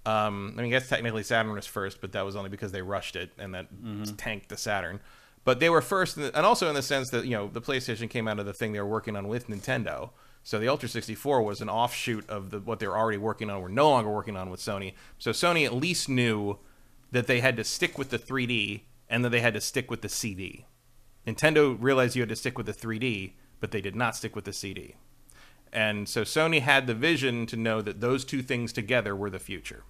[0.05, 2.81] Um, I mean, I guess technically Saturn was first, but that was only because they
[2.81, 4.15] rushed it and that Mm-hmm.
[4.15, 4.99] tanked the Saturn.
[5.45, 8.09] But they were first, the- and also in the sense that you know the PlayStation
[8.09, 10.09] came out of the thing they were working on with Nintendo.
[10.43, 13.61] So the Ultra 64 was an offshoot of the, what they were already working on.
[13.61, 14.93] We're no longer working on with Sony.
[15.17, 16.57] So Sony at least knew
[17.11, 20.01] that they had to stick with the 3D and that they had to stick with
[20.01, 20.65] the CD.
[21.27, 24.45] Nintendo realized you had to stick with the 3D, but they did not stick with
[24.45, 24.95] the CD.
[25.71, 29.39] And so Sony had the vision to know that those two things together were the
[29.39, 29.83] future.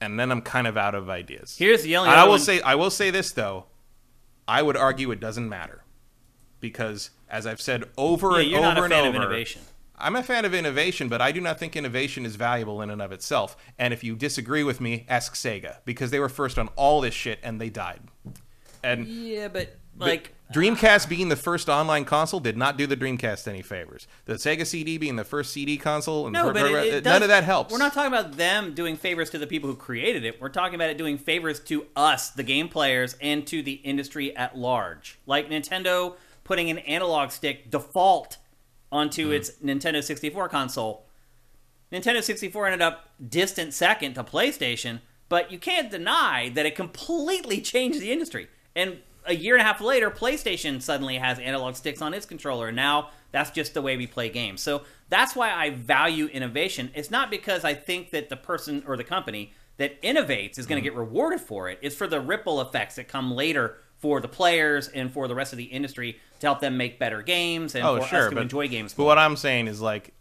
[0.00, 1.56] And then I'm kind of out of ideas.
[1.58, 3.66] Here's the only I will one- say I will say this though.
[4.46, 5.82] I would argue it doesn't matter.
[6.60, 9.24] Because as I've said over Yeah, and you're over not a and fan of over,
[9.24, 9.62] innovation.
[10.00, 13.02] I'm a fan of innovation, but I do not think innovation is valuable in and
[13.02, 13.56] of itself.
[13.78, 17.14] And if you disagree with me, ask Sega because they were first on all this
[17.14, 18.00] shit and they died.
[18.84, 22.96] And Yeah, but but like Dreamcast being the first online console did not do the
[22.96, 24.06] Dreamcast any favors.
[24.24, 27.22] The Sega CD being the first CD console, and no, but it, it none does-
[27.22, 27.70] of that helps.
[27.70, 30.40] We're not talking about them doing favors to the people who created it.
[30.40, 34.34] We're talking about it doing favors to us, the game players, and to the industry
[34.34, 35.18] at large.
[35.26, 36.14] Like Nintendo
[36.44, 38.38] putting an analog stick default
[38.90, 39.32] onto Mm-hmm.
[39.34, 41.04] its Nintendo 64 console.
[41.92, 47.60] Nintendo 64 ended up distant second to PlayStation, but you can't deny that it completely
[47.62, 48.48] changed the industry.
[48.74, 48.98] And
[49.28, 52.72] a year and a half later, PlayStation suddenly has analog sticks on its controller.
[52.72, 54.60] Now that's just the way we play games.
[54.62, 56.90] So that's why I value innovation.
[56.94, 60.82] It's not because I think that the person or the company that innovates is going
[60.82, 60.96] to Mm-hmm.
[60.96, 61.78] get rewarded for it.
[61.82, 65.52] It's for the ripple effects that come later for the players and for the rest
[65.52, 68.34] of the industry to help them make better games and oh, for sure, us to
[68.36, 68.94] but, enjoy games.
[68.94, 69.08] But more.
[69.08, 70.14] what I'm saying is like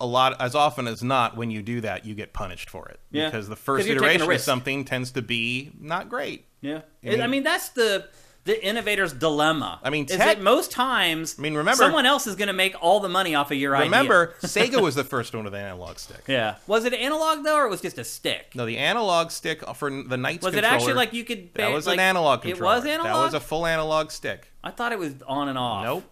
[0.00, 3.00] a lot, as often as not, when you do that, you get punished for it
[3.10, 3.26] Yeah.
[3.26, 6.46] because the first you're taking a iteration of something tends to be not great.
[6.60, 8.08] Yeah, I mean- I mean that's the
[8.46, 9.80] the innovator's dilemma.
[9.82, 13.00] I mean, tech- most times, I mean, remember- someone else is going to make all
[13.00, 13.86] the money off of your idea.
[13.86, 16.22] Remember, Sega was the first one with an analog stick.
[16.26, 18.52] Yeah, was it analog though, or it was just a stick?
[18.54, 21.52] No, the analog stick for the NiGHTS Was it actually like you could?
[21.54, 22.70] That was like, an analog control.
[22.70, 23.06] It was analog.
[23.12, 24.50] That was a full analog stick.
[24.64, 25.84] I thought it was on and off.
[25.84, 26.04] Nope,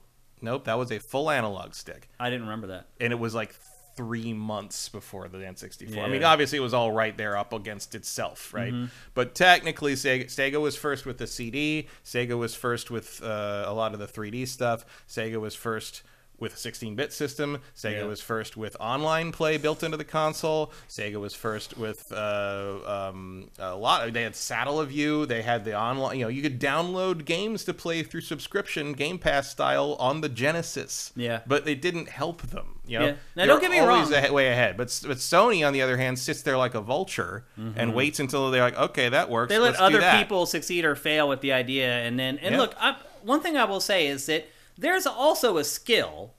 [0.43, 0.65] nope.
[0.65, 2.89] That was a full analog stick, I didn't remember that.
[3.01, 3.55] and it was like
[3.97, 5.99] three months before the N64.
[5.99, 8.73] I mean, obviously, it was all right there up against itself, right?
[8.73, 8.87] Mm-hmm.
[9.15, 11.89] But technically, Sega, Sega was first with the CD.
[12.05, 14.85] Sega was first with uh, a lot of the 3D stuff.
[15.09, 16.03] Sega was first
[16.45, 17.59] with a 16-bit system.
[17.77, 18.05] Sega Yeah.
[18.05, 20.73] was first with online play built into the console.
[20.89, 24.13] Sega was first with uh, um, a lot.
[24.13, 25.27] They had Satellaview.
[25.27, 26.19] They had the online.
[26.19, 30.29] You know, you could download games to play through subscription, Game Pass style on the
[30.29, 31.11] Genesis.
[31.17, 31.41] Yeah.
[31.47, 32.67] but it didn't help them.
[32.87, 33.15] You know, Yeah.
[33.35, 34.33] Now, don't get me always wrong.
[34.33, 34.77] way ahead.
[34.77, 38.51] But but Sony, on the other hand, sits there like a vulture and waits until
[38.51, 39.51] they're like, okay, that works.
[39.53, 39.61] Mm-hmm.
[39.63, 42.55] They let Let's other that." people succeed or fail with the idea, and then and
[42.55, 42.61] Yeah.
[42.61, 44.47] look, I, one thing I will say is that
[44.79, 46.35] there's also a skill.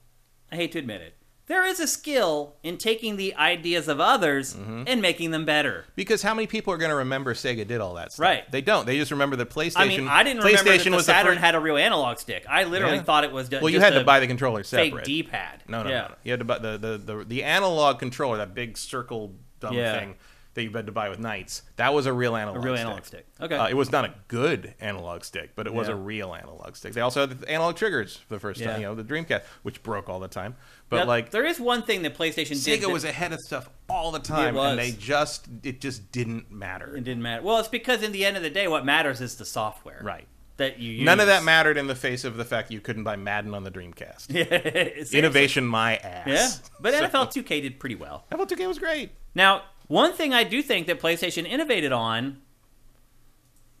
[0.50, 1.14] I hate to admit it.
[1.48, 4.82] There is a skill in taking the ideas of others Mm-hmm.
[4.88, 5.84] and making them better.
[5.94, 8.24] Because how many people are going to remember Sega did all that stuff?
[8.24, 8.50] Right.
[8.50, 8.84] They don't.
[8.84, 9.76] They just remember the PlayStation.
[9.76, 12.44] I mean, I didn't remember that PlayStation the Saturn first- had a real analog stick.
[12.48, 13.02] I literally Yeah.
[13.04, 13.48] thought it was.
[13.48, 15.04] ju- Well, you had to buy the controller fake separate.
[15.04, 15.62] D-pad.
[15.68, 16.00] No, no, yeah.
[16.02, 16.14] no, no.
[16.24, 19.98] You had to buy the the, the the analog controller, that big circle dumb Yeah.
[20.00, 20.16] thing
[20.56, 21.62] that you had to buy with NiGHTS.
[21.76, 22.56] That was a real analog.
[22.56, 22.84] A real stick.
[22.86, 23.26] analog stick.
[23.40, 23.56] Okay.
[23.56, 25.94] Uh, it was not a good analog stick, but it was Yeah.
[25.94, 26.92] a real analog stick.
[26.94, 28.72] They also had the analog triggers for the first Yeah.
[28.72, 28.80] time.
[28.80, 30.56] You know, the Dreamcast, which broke all the time.
[30.88, 32.78] But Now, like there is one thing that PlayStation did.
[32.80, 34.70] Sega that- was ahead of stuff all the time, was.
[34.70, 36.96] and they just it just didn't matter.
[36.96, 37.42] It didn't matter.
[37.42, 40.00] Well, it's because in the end of the day, what matters is the software.
[40.02, 40.26] Right.
[40.58, 41.04] That you use.
[41.04, 43.62] None of that mattered in the face of the fact you couldn't buy Madden on
[43.62, 44.30] the Dreamcast.
[45.12, 46.26] Innovation, my ass.
[46.26, 46.48] Yeah,
[46.80, 48.24] but So- NFL 2K did pretty well.
[48.32, 49.10] NFL 2K was great.
[49.34, 52.38] Now, one thing I do think that PlayStation innovated on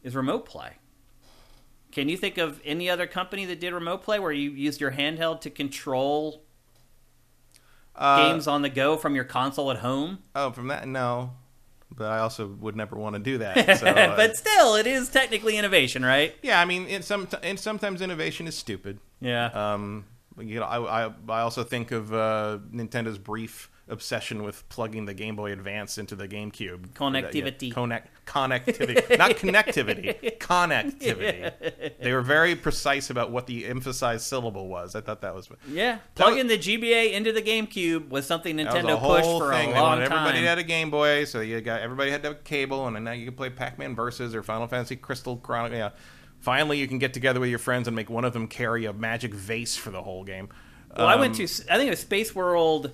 [0.02, 0.72] is remote play.
[1.92, 4.92] Can you think of any other company that did remote play where you used your
[4.92, 6.42] handheld to control
[7.94, 10.18] Uh, games on the go from your console at home?
[10.34, 11.32] Oh, from that, no.
[11.94, 13.56] But I also would never want to do that.
[13.78, 16.34] So, uh, but still, it is technically innovation, right?
[16.42, 18.98] yeah, I mean, in some, and sometimes innovation is stupid.
[19.20, 19.46] Yeah.
[19.46, 20.04] Um,
[20.38, 25.14] you know, I, I, I also think of uh, Nintendo's brief obsession with plugging the
[25.14, 26.88] Game Boy Advance into the GameCube.
[26.94, 27.72] Connectivity.
[27.72, 31.92] Connect, connectivity, not connectivity, connectivity.
[32.00, 34.94] They were very precise about what the emphasized syllable was.
[34.96, 35.98] I thought that was yeah.
[36.14, 39.70] Plugging the GBA into the GameCube was something That was Nintendo pushed for thing.
[39.70, 42.28] a They long wanted everybody had a Game Boy, so you got everybody had to
[42.30, 45.78] have a cable, and now you can play Pac-Man Versus or Final Fantasy Crystal Chronicle.
[45.78, 45.90] Yeah,
[46.40, 48.92] finally you can get together with your friends and make one of them carry a
[48.92, 50.48] magic vase for the whole game.
[50.96, 52.90] Well, I went Um, to I think it was Space World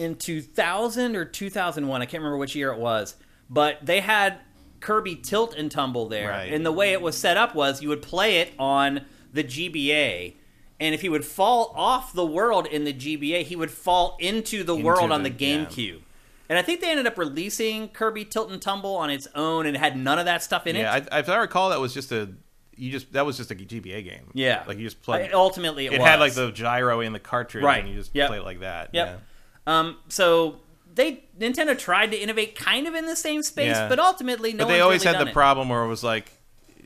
[0.00, 2.00] in 2000 or 2001.
[2.02, 3.14] I can't remember which year it was,
[3.48, 4.38] but they had
[4.80, 6.52] Kirby Tilt and Tumble there, Right.
[6.52, 9.02] and the way it was set up was you would play it on
[9.32, 10.34] the GBA.
[10.80, 14.64] And if he would fall off the world in the GBA, he would fall into
[14.64, 15.64] the Into world on the- the yeah.
[15.66, 16.00] GameCube.
[16.48, 19.76] And I think they ended up releasing Kirby Tilt and Tumble on its own, and
[19.76, 21.08] it had none of that stuff in Yeah, it.
[21.12, 22.30] I, if I recall, that was just a
[22.76, 24.30] you just that was just a GBA game.
[24.32, 24.62] Yeah.
[24.66, 24.96] like you just.
[25.06, 27.80] I- ultimately, it, it had like the gyro in the cartridge, Right.
[27.84, 28.28] and you just Yep.
[28.28, 28.88] play it like that.
[28.94, 29.22] Yep.
[29.70, 30.56] Um, so
[30.92, 33.88] they Nintendo tried to innovate kind of in the same space, Yeah.
[33.88, 34.64] but ultimately no.
[34.64, 35.34] but they one's always really had done the it.
[35.34, 36.32] problem where it was like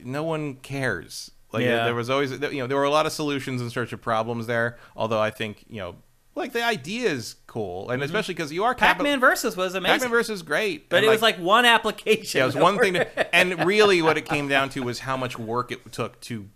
[0.03, 1.85] no one cares like Yeah.
[1.85, 4.47] there was always you know there were a lot of solutions in search of problems
[4.47, 5.95] there although i think you know
[6.35, 9.95] like the idea is cool, and especially because you are capital- Pac-Man versus was amazing,
[10.01, 12.39] Pac-Man versus great, but and, it was like one application.
[12.39, 15.17] yeah, it was one thing, to, and really what it came down to was how
[15.17, 16.49] much work it took to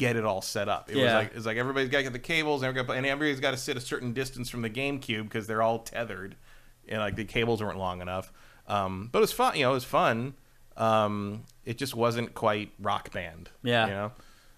[0.00, 0.90] get it all set up.
[0.90, 3.40] It was like it's like everybody's got to get the cables, and everybody- and everybody's
[3.40, 6.36] got to sit a certain distance from the GameCube because they're all tethered,
[6.88, 8.32] and like the cables weren't long enough.
[8.66, 10.34] Um, but it was fun, you know, it was fun.
[10.76, 13.50] Um, it just wasn't quite Rock Band.
[13.62, 13.86] Yeah.
[13.86, 14.12] you know.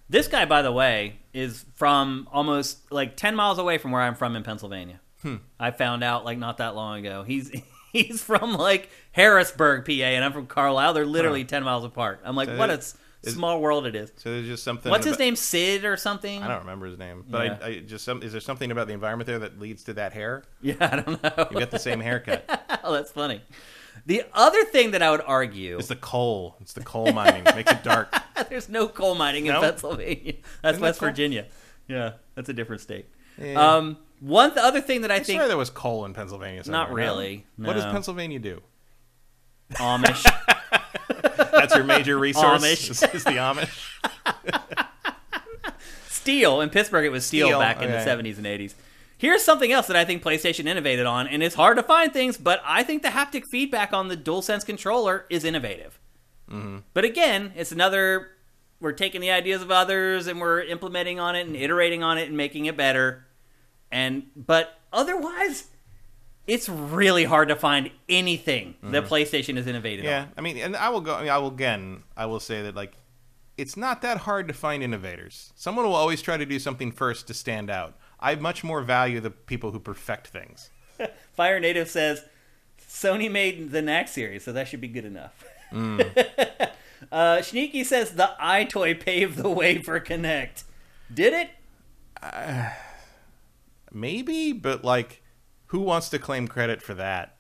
[0.09, 4.15] This guy, by the way, is from almost like ten miles away from where I'm
[4.15, 5.01] from in Pennsylvania.
[5.23, 5.37] Hmm.
[5.59, 7.23] I found out like not that long ago.
[7.23, 7.51] He's
[7.93, 10.93] he's from like Harrisburg, PA, and I'm from Carlisle.
[10.95, 12.21] They're literally ten miles apart.
[12.25, 12.83] I'm like, So what a
[13.23, 14.13] it- is- small world it is.
[14.17, 14.91] So there's just something.
[14.91, 15.37] What's his name?
[15.37, 16.43] Sid or something?
[16.43, 17.59] I don't remember his name, but Yeah.
[17.63, 20.13] I, I just some, is there something about the environment there that leads to that
[20.13, 20.43] hair?
[20.61, 21.49] Yeah, I don't know.
[21.51, 22.45] You got the same haircut.
[22.85, 23.41] oh, that's funny.
[24.07, 26.57] The other thing that I would argue, It's the coal.
[26.61, 27.45] It's the coal mining.
[27.45, 28.13] Makes it dark.
[28.49, 30.35] there's no coal mining in Pennsylvania.
[30.63, 31.09] That's Isn't West cool?
[31.11, 31.47] Virginia.
[31.87, 33.07] Yeah, that's a different state.
[33.39, 33.77] Yeah.
[33.77, 36.65] Um, one th- other thing that I I think there was coal in Pennsylvania.
[36.65, 36.95] Somewhere, Not no?
[36.97, 37.85] really, What does.
[37.85, 38.63] Pennsylvania do?
[39.75, 40.25] Amish.
[41.37, 42.63] That's your major resource.
[42.63, 42.91] Amish.
[42.91, 43.89] Is, is the Amish.
[46.09, 47.05] steel in Pittsburgh.
[47.05, 48.75] It was steel, Steel, back in the seventies and eighties.
[49.19, 52.37] Here's something else that I think PlayStation innovated on, and it's hard to find things,
[52.37, 56.01] but I think the haptic feedback on the DualSense controller is innovative.
[56.51, 56.79] Mm-hmm.
[56.93, 58.31] But again, it's another.
[58.81, 62.27] We're taking the ideas of others and we're implementing on it and iterating on it
[62.27, 63.25] and making it better.
[63.93, 65.69] And but otherwise,
[66.47, 70.09] it's really hard to find anything that PlayStation is innovated Mm-hmm.
[70.09, 70.33] Yeah, on.
[70.37, 71.15] I mean, and I will go.
[71.15, 72.03] I, mean, I will again.
[72.17, 72.95] I will say that like,
[73.57, 75.53] it's not that hard to find innovators.
[75.55, 77.97] Someone will always try to do something first to stand out.
[78.19, 80.71] I much more value the people who perfect things.
[81.33, 82.25] Fire Native says
[82.81, 85.45] Sony made the NAC series, so that should be good enough.
[85.73, 86.71] Mm.
[87.13, 90.65] uh, Sneaky says the EyeToy paved the way for Kinect.
[91.13, 92.73] Did it?
[93.93, 95.22] Maybe, but like,
[95.73, 97.37] who wants to claim credit for that?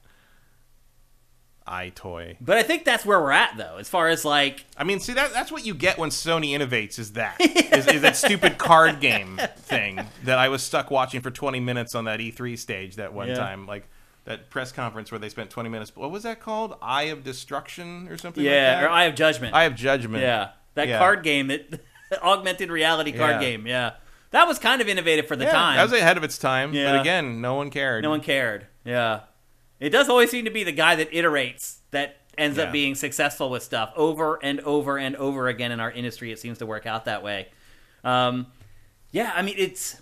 [1.68, 2.38] EyeToy.
[2.40, 5.12] But I think that's where we're at, though, as far as like, I mean, see
[5.12, 8.98] that that's what you get when Sony innovates is that is, is that stupid card
[9.00, 13.12] game thing that I was stuck watching for 20 minutes on that E3 stage that
[13.12, 13.34] one Yeah.
[13.34, 13.88] time, like
[14.24, 15.94] that press conference where they spent 20 minutes.
[15.94, 16.74] What was that called?
[16.82, 18.42] Eye of Destruction or something?
[18.42, 18.84] yeah, like that?
[18.84, 19.54] or Eye of Judgment.
[19.54, 20.22] Eye of Judgment.
[20.22, 20.98] yeah, that Yeah.
[20.98, 21.80] card game, that
[22.22, 23.40] augmented reality card Yeah.
[23.40, 23.66] game.
[23.68, 23.92] Yeah,
[24.32, 25.76] that was kind of innovative for the Yeah, time.
[25.76, 26.74] That was ahead of its time.
[26.74, 26.92] Yeah.
[26.92, 28.02] But again, no one cared.
[28.02, 28.66] no one cared.
[28.84, 29.20] Yeah,
[29.80, 32.64] it does always seem to be the guy that iterates that ends Yeah.
[32.64, 36.32] up being successful with stuff over and over and over again in our industry.
[36.32, 37.48] It seems to work out that way.
[38.04, 38.46] Um,
[39.12, 39.96] yeah, I mean it's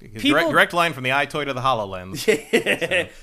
[0.00, 2.24] Direct, people- direct line from the EyeToy to the HoloLens.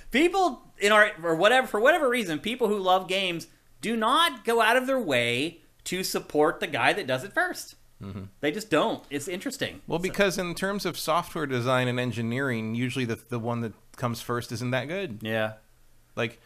[0.11, 3.47] people in our or whatever for whatever reason, people who love games
[3.81, 7.31] do not go out of their way to support the guy that does it
[8.13, 9.03] 1st They just don't.
[9.09, 9.81] It's interesting.
[9.87, 14.21] Well, because in terms of software design and engineering, usually the the one that comes
[14.21, 15.19] first isn't that good.
[15.21, 15.53] Yeah.
[16.15, 16.39] Like,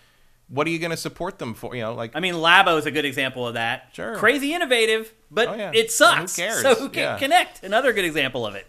[0.48, 1.76] what are you going to support them for?
[1.76, 3.90] You know, like I mean, Labo is a good example of that.
[3.94, 4.16] Sure.
[4.16, 5.72] Crazy innovative, but Oh, yeah.
[5.74, 6.36] it sucks.
[6.36, 6.62] Who cares?
[6.62, 7.18] So who can Yeah.
[7.20, 7.32] Mm-hmm.
[7.34, 7.64] Kinect?
[7.64, 8.66] Another good example of it.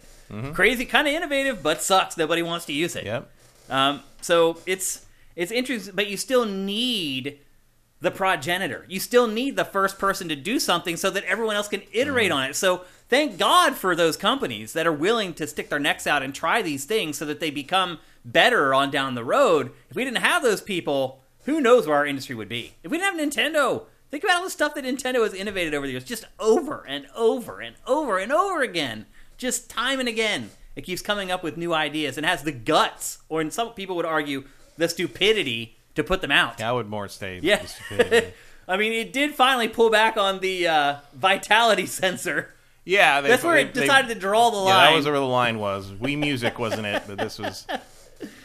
[0.53, 2.15] Crazy, kind of innovative, but sucks.
[2.15, 3.03] Nobody wants to use it.
[3.03, 3.29] Yep.
[3.69, 5.05] Um, so it's
[5.35, 7.39] it's interesting, but you still need
[8.01, 8.85] the progenitor.
[8.89, 12.31] You still need the first person to do something so that everyone else can iterate
[12.31, 12.35] mm.
[12.35, 12.55] on it.
[12.55, 16.33] So thank God for those companies that are willing to stick their necks out and
[16.33, 19.71] try these things so that they become better on down the road.
[19.89, 22.73] If we didn't have those people, who knows where our industry would be?
[22.83, 25.85] If we didn't have Nintendo, think about all the stuff that Nintendo has innovated over
[25.85, 29.05] the years, just over and over and over and over again,
[29.37, 30.49] just time and again.
[30.75, 33.95] It keeps coming up with new ideas and has the guts, or in some people
[33.95, 34.45] would argue,
[34.77, 36.61] the stupidity to put them out.
[36.61, 37.39] I would more stay.
[37.41, 37.65] Yeah.
[38.67, 42.53] I mean, it did finally pull back on the uh, vitality sensor.
[42.85, 43.21] yeah.
[43.21, 44.67] They, That's where they- it decided they- to draw the line.
[44.85, 45.91] Yeah, that was where the line was.
[45.91, 47.67] Wii Music wasn't it, but this was.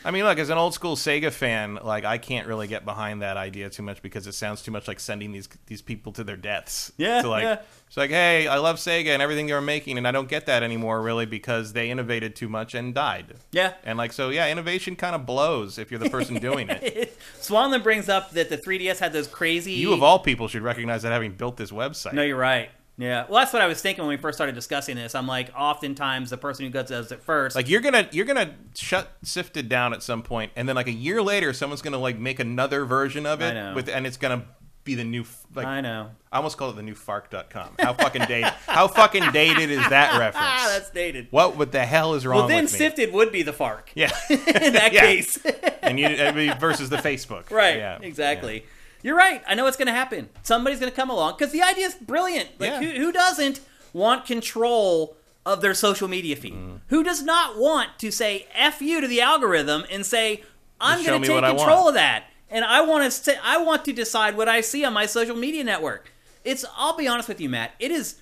[0.05, 3.23] I mean, look, as an old school Sega fan, like I can't really get behind
[3.23, 6.24] that idea too much because it sounds too much like sending these these people to
[6.24, 6.93] their deaths.
[6.97, 7.61] Yeah, So like, yeah.
[7.86, 10.47] it's like, hey, I love Sega and everything they were making, and I don't get
[10.47, 13.35] that anymore, really, because they innovated too much and died.
[13.53, 13.74] yeah.
[13.85, 17.19] And like, so yeah, innovation kind of blows if you're the person doing it.
[17.40, 19.73] Swanland brings up that the 3DS had those crazy.
[19.73, 22.12] You of all people should recognize that having built this website.
[22.12, 22.70] No, you're right.
[22.98, 23.27] Yeah.
[23.28, 25.14] Well, that's what I was thinking when we first started discussing this.
[25.14, 27.55] I'm like, oftentimes the person who does it first.
[27.55, 30.93] Like you're gonna you're gonna shut sifted down at some point, and then like a
[30.93, 33.74] year later, someone's gonna like make another version of I it know.
[33.74, 34.44] with, and it's gonna
[34.85, 35.24] be the new
[35.55, 36.10] like I know.
[36.32, 37.70] I almost call it the new Fark.com.
[37.78, 38.52] How fucking dated?
[38.66, 40.36] how fucking dated is that reference?
[40.48, 41.27] Ah, that's dated.
[41.31, 42.55] what what the hell is wrong with that?
[42.55, 42.68] Well, then?
[42.68, 43.90] Sifted would be the Fark.
[43.94, 45.01] yeah, in that Yeah.
[45.02, 45.39] case.
[45.82, 47.51] and you I mean, versus the Facebook.
[47.51, 47.77] right.
[47.77, 47.98] Yeah.
[48.01, 48.64] Exactly.
[49.06, 49.40] You're right.
[49.46, 50.28] I know what's going to happen.
[50.42, 52.48] Somebody's going to come along because the idea is brilliant.
[52.58, 52.82] Like, Yeah.
[52.82, 53.60] who, who doesn't
[53.92, 55.16] want control
[55.46, 56.54] of their social media feed?
[56.54, 56.80] Mm.
[56.88, 60.42] Who does not want to say "f you" to the algorithm and say,
[60.80, 63.92] "I'm going to take control of that, and I want to st- I want to
[63.92, 66.12] decide what I see on my social media network."
[66.42, 66.64] It's.
[66.76, 67.74] I'll be honest with you, Matt.
[67.78, 68.16] It is.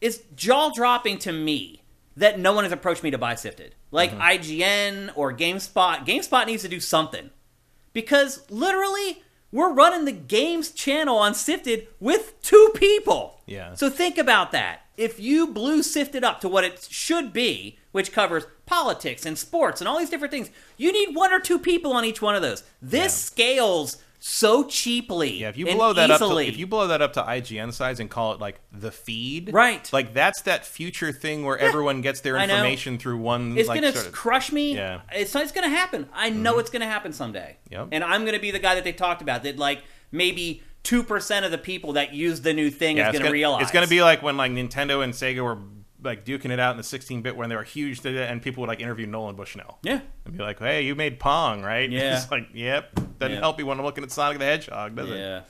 [0.00, 1.82] It's jaw dropping to me
[2.16, 4.20] that no one has approached me to buy Sifted, like Mm-hmm.
[4.20, 6.06] IGN or GameSpot.
[6.06, 7.30] GameSpot needs to do something
[7.92, 9.22] because literally
[9.52, 13.40] we're running the games channel on Sifted with two people.
[13.46, 13.74] Yeah.
[13.74, 14.80] So think about that.
[14.96, 19.80] If you blew Sifted up to what it should be, which covers politics and sports
[19.80, 22.42] and all these different things, you need one or two people on each one of
[22.42, 22.64] those.
[22.80, 25.40] This scales so cheaply.
[25.40, 26.44] Yeah, if you blow that easily.
[26.44, 28.92] up, to, if you blow that up to IGN size and call it like the
[28.92, 29.92] feed, Right.
[29.92, 33.58] Like that's that future thing where everyone gets their information through one.
[33.58, 34.76] It's like, gonna sort of- crush me.
[34.76, 35.00] Yeah.
[35.10, 36.08] It's it's gonna happen.
[36.12, 36.60] I know mm-hmm.
[36.60, 37.56] it's gonna happen someday.
[37.72, 37.88] Yep.
[37.90, 39.42] And I'm gonna be the guy that they talked about.
[39.42, 39.82] That like
[40.12, 43.62] maybe two percent of the people that use the new thing yeah, is gonna, realize
[43.62, 45.58] it's gonna be like when like Nintendo and Sega were
[46.02, 48.80] like duking it out in the 16-bit when they were huge, and people would like
[48.80, 49.78] interview Nolan Bushnell.
[49.82, 50.00] yeah.
[50.24, 52.16] And be like, "Hey, you made Pong, right?" Yeah.
[52.16, 53.40] it's like, "Yep." Doesn't Yeah.
[53.40, 55.16] help you when I'm looking at Sonic the Hedgehog, does it?
[55.16, 55.40] Yeah.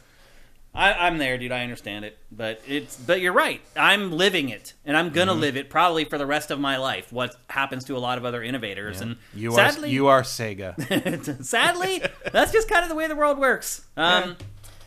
[0.74, 1.52] I, I'm there, dude.
[1.52, 3.60] I understand it, but it's but you're right.
[3.76, 5.14] I'm living it, and I'm Mm-hmm.
[5.14, 7.12] gonna live it probably for the rest of my life.
[7.12, 11.44] What happens to a lot of other innovators, and You sadly, are you are Sega.
[11.44, 12.02] Sadly,
[12.32, 13.84] that's just kind of the way the world works.
[13.98, 14.36] Um,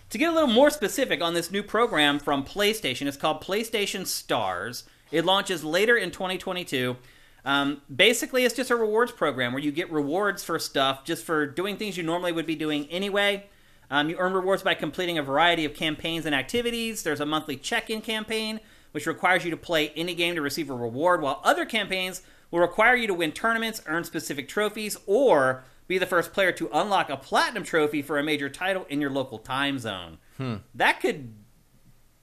[0.09, 4.07] To get a little more specific on this new program from PlayStation, it's called PlayStation
[4.07, 4.85] Stars.
[5.15, 6.97] It launches later in 2022.
[7.45, 11.47] Um, basically, it's just a rewards program where you get rewards for stuff just for
[11.47, 13.45] doing things you normally would be doing anyway.
[13.89, 17.03] Um, you earn rewards by completing a variety of campaigns and activities.
[17.03, 18.59] There's a monthly check in campaign,
[18.91, 22.21] which requires you to play any game to receive a reward, while other campaigns
[22.51, 26.69] will require you to win tournaments, earn specific trophies, or be the first player to
[26.73, 30.17] unlock a platinum trophy for a major title in your local time zone.
[30.73, 31.33] That could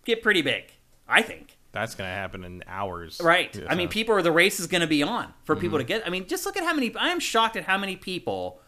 [0.05, 0.64] get pretty big,
[1.09, 1.51] I think.
[1.72, 3.20] That's gonna happen in hours.
[3.22, 3.54] Right.
[3.56, 5.86] Yeah, I mean, people are the race is going to be on for people Mm-hmm.
[5.88, 6.06] to get.
[6.06, 6.94] I mean, just look at how many.
[6.94, 8.60] I am shocked at how many people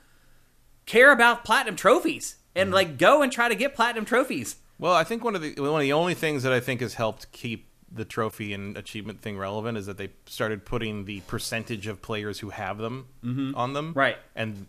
[0.87, 2.75] care about platinum trophies and Mm-hmm.
[2.75, 4.57] like go and try to get platinum trophies.
[4.79, 6.95] Well, I think one of the one of the only things that I think has
[6.95, 11.87] helped keep the trophy and achievement thing relevant is that they started putting the percentage
[11.87, 13.07] of players who have them
[13.55, 13.91] on them.
[13.91, 13.99] Mm-hmm.
[13.99, 14.17] Right.
[14.35, 14.67] And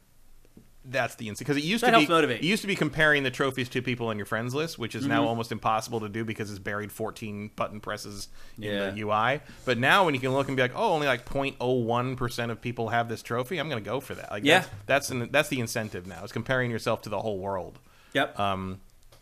[0.87, 2.41] that's the instant because it used That to helps be motivate.
[2.41, 5.03] it used to be comparing the trophies to people on your friends list, which is
[5.03, 5.11] Mm-hmm.
[5.13, 8.89] now almost impossible to do because it's buried 14 button presses in Yeah.
[8.91, 9.41] the UI.
[9.65, 12.61] But now when you can look and be like, oh, only like 0.01 percent of
[12.61, 14.31] people have this trophy, I'm going to go for that.
[14.31, 14.59] Like Yeah.
[14.59, 16.21] that's that's, an, that's the incentive now.
[16.23, 17.79] It's comparing yourself to the whole world.
[18.13, 18.39] Yep.
[18.39, 18.79] Um,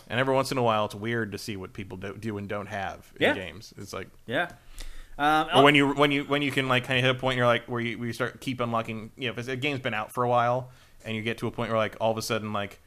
[0.09, 2.47] and every once in a while, it's weird to see what people do, do and
[2.49, 3.33] don't have in Yeah.
[3.33, 3.73] games.
[3.77, 4.49] It's like, yeah.
[5.17, 7.37] Um, or when you when you when you can like kind of hit a point,
[7.37, 9.11] you're like where you, where you start keep unlocking.
[9.15, 10.71] You know, if a game's been out for a while,
[11.05, 12.79] and you get to a point where like all of a sudden like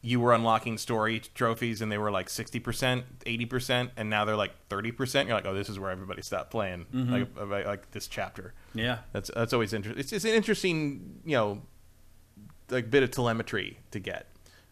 [0.00, 4.52] you were unlocking story trophies and they were like 60%, 80%, and now they're like
[4.68, 5.26] 30%.
[5.26, 8.54] You're like, oh, this is where everybody stopped playing, like, like, like this chapter.
[8.74, 8.98] yeah.
[9.12, 10.00] That's that's always interesting.
[10.00, 11.62] It's, it's an interesting, you know,
[12.70, 14.28] like bit of telemetry to get.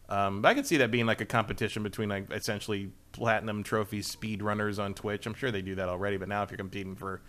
[0.09, 4.03] Um, but I could see that being like a competition between like essentially platinum trophy
[4.03, 5.27] speed runners on Twitch.
[5.27, 7.21] I'm sure they do that already, but now if you're competing for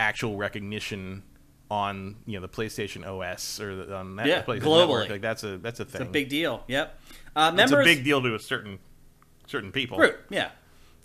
[0.00, 1.22] actual recognition
[1.74, 4.78] on you know the PlayStation OS or the, on that Yeah, PlayStation globally.
[4.80, 6.02] Network, like that's a that's a thing.
[6.02, 6.62] It's a big deal.
[6.68, 7.00] Yep.
[7.34, 8.78] Uh, it's a big deal to a certain
[9.46, 9.98] certain people.
[10.30, 10.50] Yeah.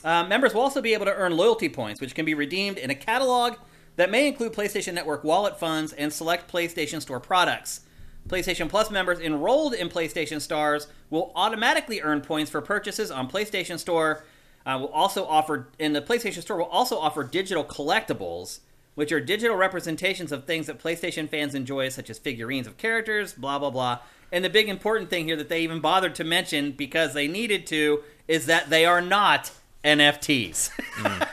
[0.04, 2.90] Uh, members will also be able to earn loyalty points, which can be redeemed in
[2.90, 3.56] a catalog
[3.98, 7.82] that may include PlayStation Network wallet funds and select PlayStation Store products.
[8.30, 13.80] PlayStation Plus members enrolled in PlayStation Stars will automatically earn points for purchases on PlayStation
[13.80, 14.24] Store.
[14.66, 18.60] Uh, will also offer, and the PlayStation Store will also offer digital collectibles,
[19.00, 23.32] which are digital representations of things that PlayStation fans enjoy, such as figurines of characters,
[23.32, 24.00] blah blah blah.
[24.30, 27.66] And the big important thing here that they even bothered to mention because they needed
[27.68, 29.54] to is that they are not
[29.86, 30.72] NFTs.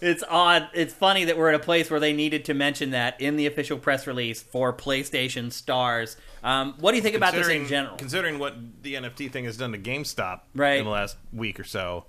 [0.00, 0.70] it's odd.
[0.72, 3.44] It's funny that we're at a place where they needed to mention that in the
[3.44, 6.16] official press release for PlayStation Stars.
[6.42, 7.96] Um, what do you think about this in general?
[7.98, 10.78] Considering what the NFT thing has done to GameStop Right.
[10.78, 12.06] in the last week or so,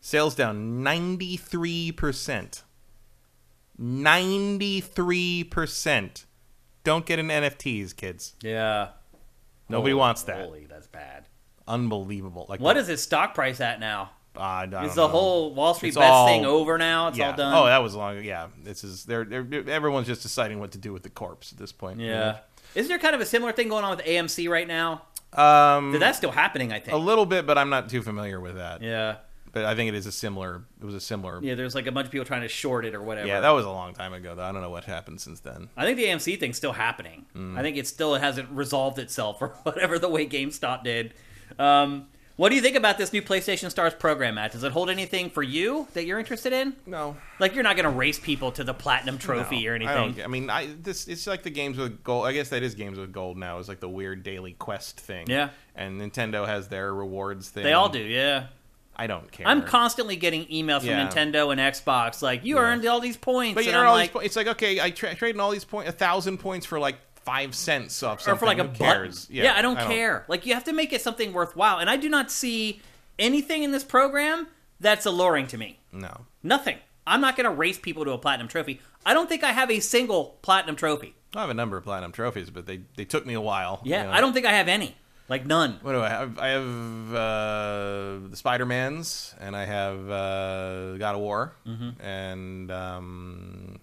[0.00, 2.64] sales down 93%.
[3.80, 6.24] 93%.
[6.84, 8.34] Don't get in NFTs, kids.
[8.42, 8.88] yeah.
[9.68, 10.44] Nobody Holy- wants that.
[10.44, 11.26] Holy, that's bad.
[11.66, 12.46] Unbelievable.
[12.48, 14.10] Like What is its stock price at now?
[14.34, 15.08] Don't Is the know.
[15.08, 17.08] whole Wall Street It's bets all- thing over now?
[17.08, 17.30] It's yeah.
[17.30, 17.52] all done.
[17.54, 18.12] Oh, that was long.
[18.16, 18.20] Ago.
[18.22, 21.58] Yeah, this is they're, they're everyone's just deciding what to do with the corpse at
[21.58, 21.98] this point.
[22.00, 22.38] yeah.
[22.76, 25.02] Isn't there kind of a similar thing going on with AMC right now?
[25.32, 26.92] Um, that's still happening, I think.
[26.94, 28.82] A little bit, but I'm not too familiar with that.
[28.82, 29.16] Yeah.
[29.56, 30.64] But I think it is a similar.
[30.82, 31.42] It was a similar.
[31.42, 33.26] Yeah, there's like a bunch of people trying to short it or whatever.
[33.26, 34.34] Yeah, that was a long time ago.
[34.34, 35.70] Though I don't know what happened since then.
[35.78, 37.24] I think the AMC thing's still happening.
[37.34, 37.56] Mm.
[37.58, 41.14] I think it still hasn't resolved itself or whatever the way GameStop did.
[41.58, 44.52] Um, What do you think about this new PlayStation Stars program, Matt?
[44.52, 46.76] Does it hold anything for you that you're interested in?
[46.84, 47.16] No.
[47.40, 50.12] Like you're not going to race people to the platinum trophy No, or I, anything.
[50.16, 52.26] don't, I mean, I this it's like the games with gold.
[52.26, 53.58] I guess that is games with gold now.
[53.58, 55.30] It's like the weird daily quest thing.
[55.30, 55.48] Yeah.
[55.74, 57.64] And Nintendo has their rewards thing.
[57.64, 58.48] They all do, yeah.
[58.98, 59.46] I don't care.
[59.46, 61.06] I'm constantly getting emails from Yeah.
[61.06, 63.94] Nintendo and Xbox like you earned all these points, But you and know, I'm all
[63.94, 66.64] like, these po- it's like okay, I tra- traded all these points, a thousand points
[66.64, 68.38] for like five cents off or something.
[68.38, 68.84] for like a Who button.
[68.86, 69.26] cares?
[69.30, 70.24] Yeah, I, don't care.
[70.28, 72.80] Like you have to make it something worthwhile, and I do not see
[73.18, 74.46] anything in this program
[74.80, 75.78] that's alluring to me.
[75.92, 76.22] No.
[76.42, 76.78] Nothing.
[77.06, 78.80] I'm not going to race people to a platinum trophy.
[79.04, 81.14] I don't think I have a single platinum trophy.
[81.34, 83.80] I have a number of platinum trophies, but they they took me a while.
[83.84, 84.12] Yeah, you know.
[84.14, 84.96] I don't think I have any.
[85.28, 85.78] Like none.
[85.82, 86.38] What do I have?
[86.38, 92.00] I have uh, the Spider Mans, and I have uh, God of War, Mm-hmm.
[92.00, 93.80] and um,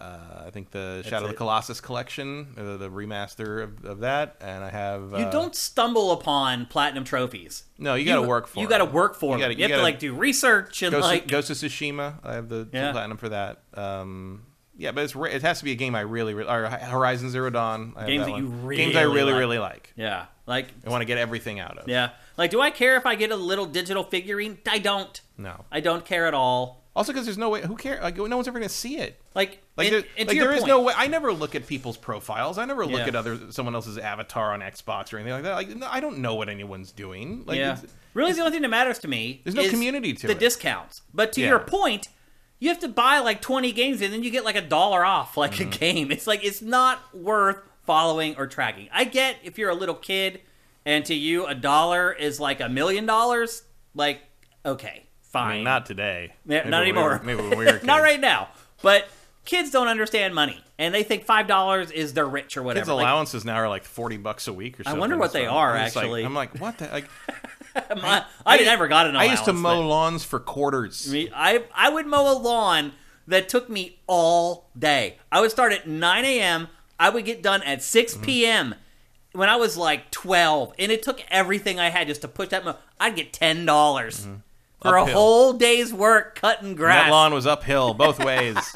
[0.00, 1.36] uh, I think the Shadow of the.
[1.36, 5.12] Colossus collection, uh, the remaster of, of that, and I have.
[5.12, 7.64] Uh, You don't stumble upon platinum trophies.
[7.76, 8.60] No, you got to work for.
[8.60, 9.40] You got to work for You them.
[9.40, 11.28] gotta- You, you have to gotta- like do research and Ghost, like.
[11.28, 12.14] Ghost of Tsushima.
[12.24, 12.92] I have the Yeah.
[12.92, 13.58] platinum for that.
[13.74, 14.46] Um,
[14.80, 17.30] yeah, but it's ra- it has to be a game I really, really or Horizon
[17.30, 17.92] Zero Dawn.
[17.96, 19.38] I Games that that you really games I really, like.
[19.38, 19.92] really like.
[19.96, 21.88] yeah, like I want to get everything out of.
[21.88, 24.58] yeah, like do I care if I get a little digital figurine?
[24.68, 25.20] I don't.
[25.38, 25.64] No.
[25.70, 26.80] I don't care at all.
[26.96, 27.62] Also, because there's no way.
[27.62, 28.02] Who cares?
[28.02, 29.20] Like, no one's ever going to see it.
[29.32, 30.92] Like, Like, and, there, and like there is no way.
[30.96, 32.58] I never look at people's profiles.
[32.58, 33.06] I never look Yeah.
[33.06, 35.54] at other someone else's avatar on Xbox or anything like that.
[35.54, 37.44] Like, no, I don't know what anyone's doing.
[37.46, 37.74] Like, yeah.
[37.74, 40.32] it's- Really, the only thing that matters to me There's no is community to the
[40.32, 40.40] it.
[40.40, 41.02] discounts.
[41.14, 41.50] But to Yeah.
[41.50, 42.08] your point,
[42.60, 45.36] you have to buy like 20 games and then you get like a dollar off
[45.36, 45.68] like Mm-hmm.
[45.72, 46.12] a game.
[46.12, 48.88] It's like it's not worth following or tracking.
[48.92, 50.40] I get if you're a little kid
[50.86, 53.62] and to you a dollar is like a million dollars.
[53.94, 54.20] Like,
[54.64, 55.54] okay, I fine.
[55.56, 56.34] mean, not today.
[56.46, 57.08] Yeah, not we anymore.
[57.18, 57.84] were- maybe when we were kids.
[57.84, 58.48] not right now.
[58.82, 59.08] But
[59.44, 62.82] kids don't understand money and they think five dollars is they're rich or whatever.
[62.84, 64.96] Kids' Like, allowances now are like forty bucks a week or something.
[64.98, 66.24] I wonder what they so are, I'm just like- actually.
[66.24, 66.86] I'm like, what the?
[66.88, 67.08] Like,
[67.96, 71.10] my- I, never got an I used to mow lawns for quarters.
[71.10, 72.92] Me, I I would mow a lawn
[73.28, 75.18] that took me all day.
[75.30, 76.68] I would start at 9 a.m.
[76.98, 78.22] I would get done at 6 Mm-hmm.
[78.24, 78.74] p.m.
[79.32, 82.64] when I was like 12, and it took everything I had just to push that
[82.64, 82.76] mow.
[82.98, 84.26] I'd get ten dollars
[84.82, 85.02] for a Mm-hmm.
[85.02, 85.14] Uphill.
[85.14, 87.04] whole day's work cutting And grass.
[87.06, 88.56] that lawn was uphill both ways.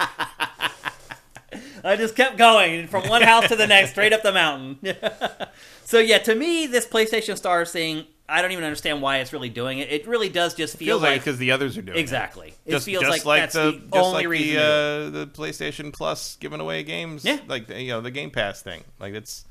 [1.84, 4.78] I just kept going from one house to the next, straight up the mountain.
[5.84, 9.50] so yeah, to me, this PlayStation Stars thing, I don't even understand why it's really
[9.50, 9.90] doing it.
[9.92, 12.00] It really does just feel feels like like, because the others are doing it.
[12.00, 12.54] exactly.
[12.64, 14.54] It Just, feels just like, that's the, the, just only like reason.
[14.56, 15.06] the it.
[15.06, 17.24] uh, the PlayStation Plus giving away games.
[17.24, 17.38] Yeah.
[17.46, 18.82] like the, you know the Game Pass thing.
[18.98, 19.44] Like it's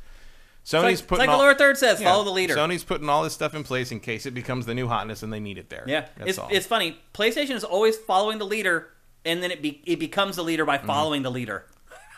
[0.64, 2.56] It's Sony's like, it's putting like all, the Lord Third says, yeah, follow the leader.
[2.56, 5.32] Sony's putting all this stuff in place in case it becomes the new hotness and
[5.32, 5.84] they need it there.
[5.88, 6.48] Yeah, that's it's all.
[6.52, 6.98] it's funny.
[7.14, 8.88] PlayStation is always following the leader,
[9.24, 10.88] and then it be, it becomes the leader by Mm-hmm.
[10.88, 11.66] following the leader.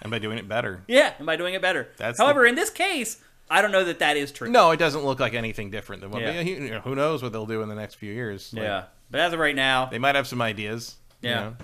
[0.01, 0.83] and by doing it better.
[0.87, 1.89] Yeah, and by doing it better.
[1.97, 3.17] That's However, in this case,
[3.49, 4.49] I don't know that that is true.
[4.49, 6.21] No, it doesn't look like anything different than what.
[6.21, 6.41] Yeah.
[6.41, 8.51] you know, who knows what they'll do in the next few years?
[8.53, 10.95] Like, Yeah, but as of right now, they might have some ideas.
[11.21, 11.35] you Yeah.
[11.41, 11.55] know?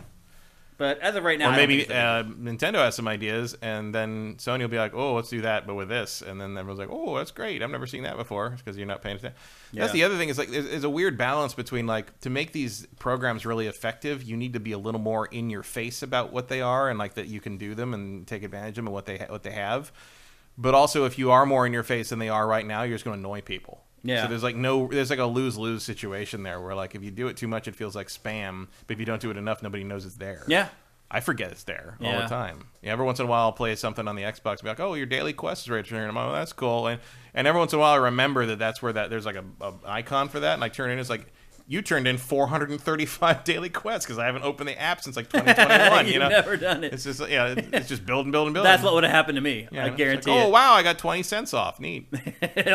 [0.78, 4.62] but as of right now, Or maybe uh, Nintendo has some ideas, and then Sony
[4.62, 7.18] will be like, "Oh, let's do that, but with this," and then everyone's like, "Oh,
[7.18, 7.62] that's great!
[7.62, 9.38] I've never seen that before," because you're not paying attention.
[9.72, 9.82] Yeah.
[9.82, 12.52] That's the other thing is like there's, there's a weird balance between like to make
[12.52, 16.34] these programs really effective, you need to be a little more in your face about
[16.34, 18.88] what they are and like that you can do them and take advantage of them
[18.88, 19.92] and what they ha- what they have.
[20.58, 22.96] But also, if you are more in your face than they are right now, you're
[22.96, 23.84] just going to annoy people.
[24.04, 24.24] Yeah.
[24.24, 27.12] So there's like no, there's like a lose lose situation there where like if you
[27.12, 28.68] do it too much, it feels like spam.
[28.88, 30.44] But if you don't do it enough, nobody knows it's there.
[30.48, 30.70] yeah,
[31.10, 32.68] I forget it's there all the time.
[32.82, 34.80] Yeah, every once in a while, I'll play something on the Xbox, and be like,
[34.80, 37.00] "Oh, your daily quest is returning." I'm like, "Oh, that's cool." And
[37.34, 39.44] and every once in a while, I remember that that's where that there's like a,
[39.62, 41.00] a icon for that, and I turn it in.
[41.00, 41.32] It's like
[41.72, 46.06] you turned in 435 daily quests because I haven't opened the app since like 2021.
[46.06, 46.94] you've you know, never done it.
[46.94, 48.70] it's just yeah, it's just building, building, building.
[48.70, 49.68] That's what would have happened to me.
[49.72, 51.80] Yeah, I guarantee like, Oh wow, I got 20 cents off.
[51.80, 52.08] Neat.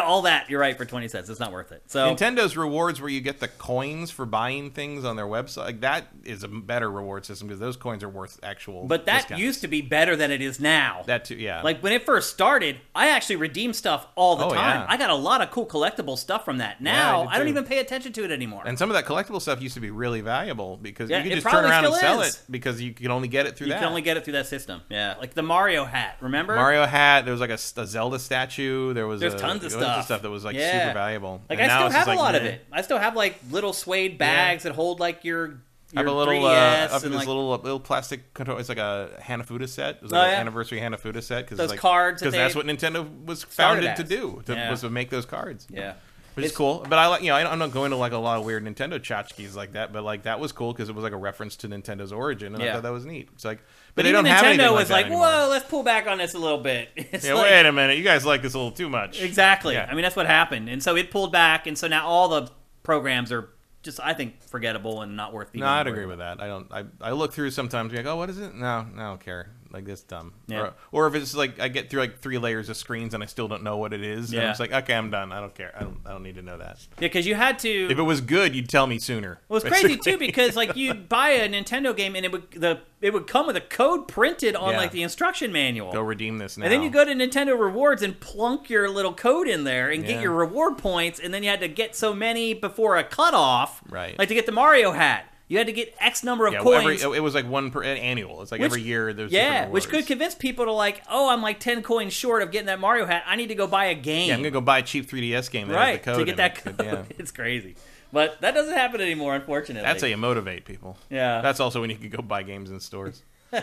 [0.02, 1.28] All that you're right for twenty cents.
[1.28, 1.82] It's not worth it.
[1.86, 5.58] So Nintendo's rewards where you get the coins for buying things on their website.
[5.64, 8.86] Like that is a better reward system because those coins are worth actual.
[8.86, 9.42] but that discounts.
[9.42, 11.02] used to be better than it is now.
[11.06, 11.34] that too.
[11.36, 14.80] Yeah, Like when it first started, I actually redeemed stuff all the Oh, time.
[14.80, 14.86] yeah.
[14.88, 16.80] I got a lot of cool collectible stuff from that.
[16.80, 18.62] Now did I, don't even pay attention to it anymore.
[18.64, 21.42] And some of that collectible stuff used to be really valuable because Yeah, you could
[21.42, 22.34] just turn around and sell is.
[22.36, 23.78] it because you can only get it through you that.
[23.80, 24.82] can only get it through that system.
[24.88, 26.16] Yeah, like the Mario hat.
[26.20, 26.54] Remember?
[26.56, 27.24] Mario hat.
[27.24, 28.92] There was like a, a Zelda statue.
[28.94, 30.04] There was There's a, tons of there was stuff.
[30.06, 30.82] stuff that was like Yeah.
[30.82, 31.42] super valuable.
[31.48, 32.64] Like And I still have a like, lot of it.
[32.72, 35.60] I still have like little suede bags that hold like your.
[35.94, 38.58] I have a little, 3DS uh, up this like, little little plastic control.
[38.58, 39.96] It's like a Hanafuda set.
[39.96, 40.40] It was Oh, like an yeah.
[40.40, 44.42] anniversary Hanafuda set because Those like, cards because that's what Nintendo was founded to do.
[44.46, 44.68] To, Yeah.
[44.70, 45.66] Was to make those cards.
[45.70, 45.94] Yeah.
[46.36, 46.86] Which is cool.
[46.88, 48.64] But I like, you know, I- I'm not going to like a lot of weird
[48.64, 49.92] Nintendo tchotchkes like that.
[49.92, 52.62] But like that was cool because it was like a reference to Nintendo's origin, and
[52.62, 53.28] I thought that was neat.
[53.32, 55.82] It's like, But but, they don't have Nintendo anything was like, like, "Whoa, let's pull
[55.82, 58.42] back on this a little bit." It's Yeah, like- wait a minute, you guys like
[58.42, 59.20] this a little too much.
[59.22, 59.74] Exactly.
[59.74, 59.88] Yeah.
[59.90, 62.50] I mean, that's what happened, and so it pulled back, and so now all the
[62.82, 63.48] programs are
[63.82, 65.52] just, I think, forgettable and not worth.
[65.52, 66.08] The No, I'd agree about.
[66.10, 66.40] with that.
[66.42, 66.66] I don't.
[66.72, 67.92] I, I look through sometimes.
[67.92, 68.54] Like, oh, what is it?
[68.54, 69.50] No, no, I don't care.
[69.72, 70.32] Like this dumb.
[70.46, 70.60] Yeah.
[70.60, 73.26] Or, or if it's like I get through like three layers of screens and I
[73.26, 74.32] still don't know what it is.
[74.32, 74.42] Yeah.
[74.42, 75.32] I'm just like, okay, I'm done.
[75.32, 75.72] I don't care.
[75.76, 75.98] I don't.
[76.06, 76.78] I don't need to know that.
[76.96, 77.88] Yeah, because you had to.
[77.90, 79.40] If it was good, you'd tell me sooner.
[79.48, 82.80] Well, it's crazy too because like you'd buy a Nintendo game and it would the
[83.02, 84.78] it would come with a code printed on Yeah.
[84.78, 85.92] like the instruction manual.
[85.92, 86.64] Go redeem this now.
[86.64, 90.04] and then you go to Nintendo Rewards and plunk your little code in there and
[90.04, 93.82] get your reward points, and then you had to get so many before a cutoff.
[93.88, 94.18] Right.
[94.18, 96.80] Like to get the Mario hat, you had to get X number of Yeah, well,
[96.82, 97.02] coins.
[97.04, 98.42] every, it was like one per annual.
[98.42, 101.42] It's like Which- every year there's yeah, which could convince people to like, oh, I'm
[101.42, 103.22] like ten coins short of getting that Mario hat.
[103.26, 104.28] I need to go buy a game.
[104.28, 106.58] Yeah, I'm gonna go buy a cheap 3DS game that has right to get that
[106.58, 106.64] it.
[106.64, 106.84] code.
[106.84, 107.02] Yeah.
[107.18, 107.76] It's crazy,
[108.12, 109.86] but that doesn't happen anymore, unfortunately.
[109.86, 110.96] That's how you motivate people.
[111.10, 111.40] Yeah.
[111.42, 113.22] That's also when you can go buy games in stores.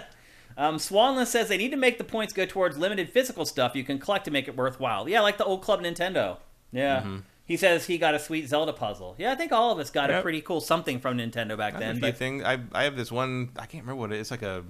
[0.55, 3.83] Um, Swanland says they need to make the points go towards limited physical stuff you
[3.83, 5.09] can collect to make it worthwhile.
[5.09, 6.37] Yeah, like the old Club Nintendo.
[6.71, 6.99] Yeah.
[6.99, 7.17] Mm-hmm.
[7.45, 9.15] He says he got a sweet Zelda puzzle.
[9.17, 11.79] Yeah, I think all of us got a pretty cool something from Nintendo back I
[11.79, 11.89] then.
[11.89, 12.43] a few But things.
[12.43, 13.49] I I have this one.
[13.57, 14.21] I can't remember what it is.
[14.21, 14.63] It's like a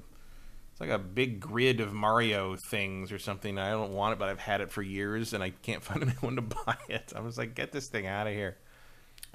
[0.71, 3.59] it's like a big grid of Mario things or something.
[3.59, 6.35] I don't want it, but I've had it for years and I can't find anyone
[6.37, 7.13] to buy it.
[7.15, 8.57] I was like, get this thing out of here.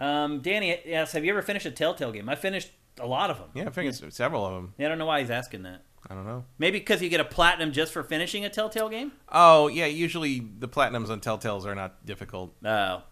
[0.01, 2.28] um, Danny yes, have you ever finished a Telltale game?
[2.28, 2.70] I finished
[3.01, 3.51] a lot of them.
[3.55, 4.74] Yeah, I think it's several of them.
[4.78, 5.82] Yeah, I don't know why he's asking that.
[6.10, 6.44] I don't know.
[6.59, 9.12] Maybe because you get a platinum just for finishing a Telltale game.
[9.31, 12.55] Oh yeah, usually the platinums on Telltales are not difficult.
[12.65, 13.02] Oh,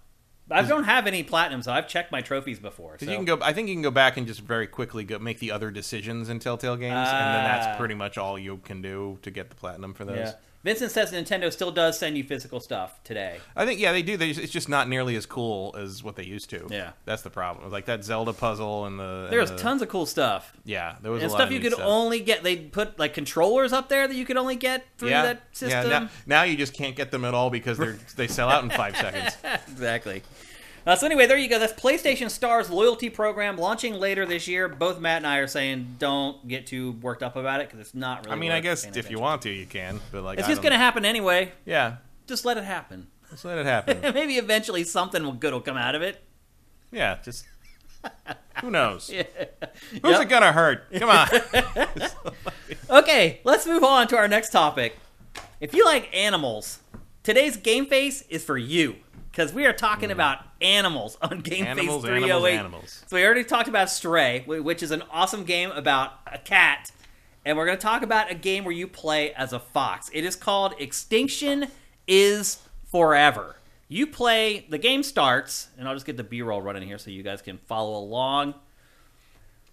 [0.50, 2.96] I don't have any platinum, So I've checked my trophies before.
[3.00, 3.06] So.
[3.10, 5.38] you can go, I think you can go back and just very quickly go make
[5.40, 7.48] the other decisions in Telltale games, and then Ah.
[7.48, 10.16] that's pretty much all you can do to get the platinum for those.
[10.18, 10.32] Yeah.
[10.66, 13.38] Vincent says Nintendo still does send you physical stuff today.
[13.54, 14.16] I think yeah, they do.
[14.16, 16.66] They it's just not nearly as cool as what they used to.
[16.68, 16.90] Yeah.
[17.04, 17.70] that's the problem.
[17.70, 20.52] Like that Zelda puzzle and the There's the- tons of cool stuff.
[20.64, 21.86] Yeah, there was and a lot stuff of you could stuff.
[21.86, 22.42] only get.
[22.42, 25.88] They put like controllers up there that you could only get through yeah, that system.
[25.88, 28.64] Yeah, now, now you just can't get them at all because they're they sell out
[28.64, 29.36] in five seconds.
[29.70, 30.24] exactly.
[30.86, 31.58] Uh, so anyway, there you go.
[31.58, 34.68] That's PlayStation Stars loyalty program launching later this year.
[34.68, 37.94] Both Matt and I are saying don't get too worked up about it because it's
[37.94, 38.36] not really.
[38.36, 39.98] I mean, I guess if you want to, you can.
[40.12, 41.50] But like, it's I just going to happen anyway.
[41.64, 41.96] Yeah,
[42.28, 43.08] Just let it happen.
[43.30, 44.00] just let it happen.
[44.14, 46.22] Maybe eventually something good will come out of it.
[46.92, 47.44] yeah, just
[48.60, 49.10] who knows?
[49.12, 49.24] Yeah.
[49.90, 50.20] Who's Yep.
[50.22, 50.84] it gonna hurt?
[50.96, 51.28] Come on.
[52.90, 54.96] Okay, let's move on to our next topic.
[55.60, 56.78] If you like animals,
[57.24, 58.96] today's Game Face is for you
[59.36, 60.12] because we are talking mm.
[60.12, 61.66] about animals on Game.
[61.66, 62.58] Animals, Face animals, 308.
[62.58, 63.04] animals.
[63.06, 66.90] So we already talked about Stray, which is an awesome game about a cat,
[67.44, 70.10] and we're going to talk about a game where you play as a fox.
[70.12, 71.66] It is called Extinction
[72.06, 73.56] is Forever.
[73.88, 77.22] You play, the game starts, and I'll just get the B-roll running here so you
[77.22, 78.54] guys can follow along.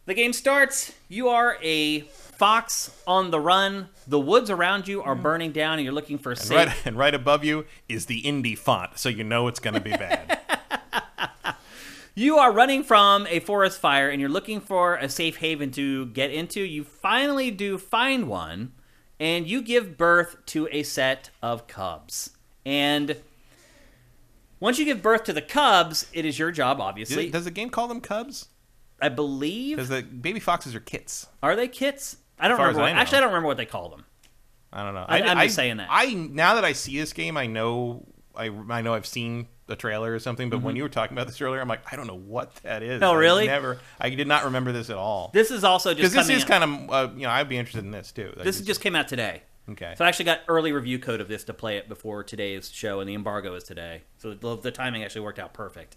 [0.06, 0.94] The game starts.
[1.08, 2.02] You are a
[2.38, 3.90] fox on the run.
[4.08, 5.22] The woods around you are hmm.
[5.22, 6.58] burning down, and you're looking for safe.
[6.58, 9.92] right, and right above you is the indie font, so you know it's gonna be
[9.92, 10.40] bad.
[12.16, 16.06] You are running from a forest fire, and you're looking for a safe haven to
[16.08, 16.62] get into.
[16.62, 18.74] You finally do find one,
[19.20, 22.30] and you give birth to a set of cubs.
[22.68, 23.18] And
[24.60, 27.26] once you give birth to the cubs, it is your job, obviously.
[27.26, 28.50] Does, does the game call them cubs?
[29.02, 29.78] I believe.
[29.78, 31.26] Because the baby foxes are kits.
[31.42, 32.18] Are they kits?
[32.44, 32.82] I don't remember.
[32.82, 34.06] I what- actually, I don't remember what they call them.
[34.72, 35.06] I don't know.
[35.08, 35.88] I- I'm just saying that.
[35.90, 38.06] I now that I see this game, I know
[38.36, 40.50] I I know I've seen the trailer or something.
[40.50, 42.84] But when you were talking about this earlier, I'm like, I don't know what that
[42.84, 42.96] is.
[42.96, 43.04] Mm-hmm.
[43.04, 43.46] Oh, I really?
[43.48, 43.80] never.
[44.00, 45.32] I did not remember this at all.
[45.34, 47.58] This is also just Because this is out- kind of uh, you know I'd be
[47.58, 48.34] interested in this too.
[48.36, 49.44] Like, This it's- just came out today.
[49.72, 49.94] okay.
[49.98, 53.00] So I actually got early review code of this to play it before today's show,
[53.00, 54.02] and the embargo is today.
[54.18, 55.96] So the, the timing actually worked out perfect.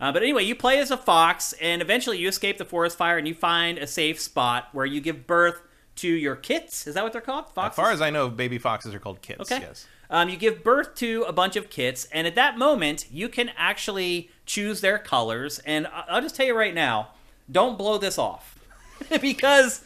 [0.00, 3.18] Uh, but anyway, you play as a fox, and eventually you escape the forest fire,
[3.18, 5.60] and you find a safe spot where you give birth
[5.96, 6.86] to your kits.
[6.86, 7.48] Is that what they're called?
[7.48, 7.78] Foxes?
[7.78, 9.52] As far as I know, baby foxes are called kits.
[9.52, 9.60] Okay.
[9.60, 9.86] Yes.
[10.10, 13.50] Um, you give birth to a bunch of kits, and at that moment, you can
[13.56, 15.58] actually choose their colors.
[15.60, 17.08] And I'll just tell you right now,
[17.50, 18.58] don't blow this off
[19.20, 19.82] because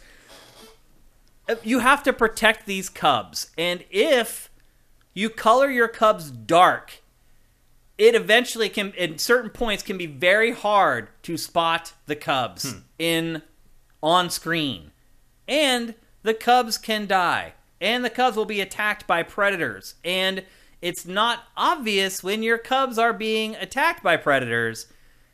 [1.63, 3.51] you have to protect these cubs.
[3.57, 4.51] And if
[5.15, 7.03] you color your cubs dark,
[7.97, 13.43] it eventually can, at certain points, can be very hard to spot the cubs in
[14.03, 14.91] on screen
[15.49, 17.55] and the cubs can die.
[17.81, 19.95] And the cubs will be attacked by predators.
[20.05, 20.45] And
[20.81, 24.87] it's not obvious when your cubs are being attacked by predators.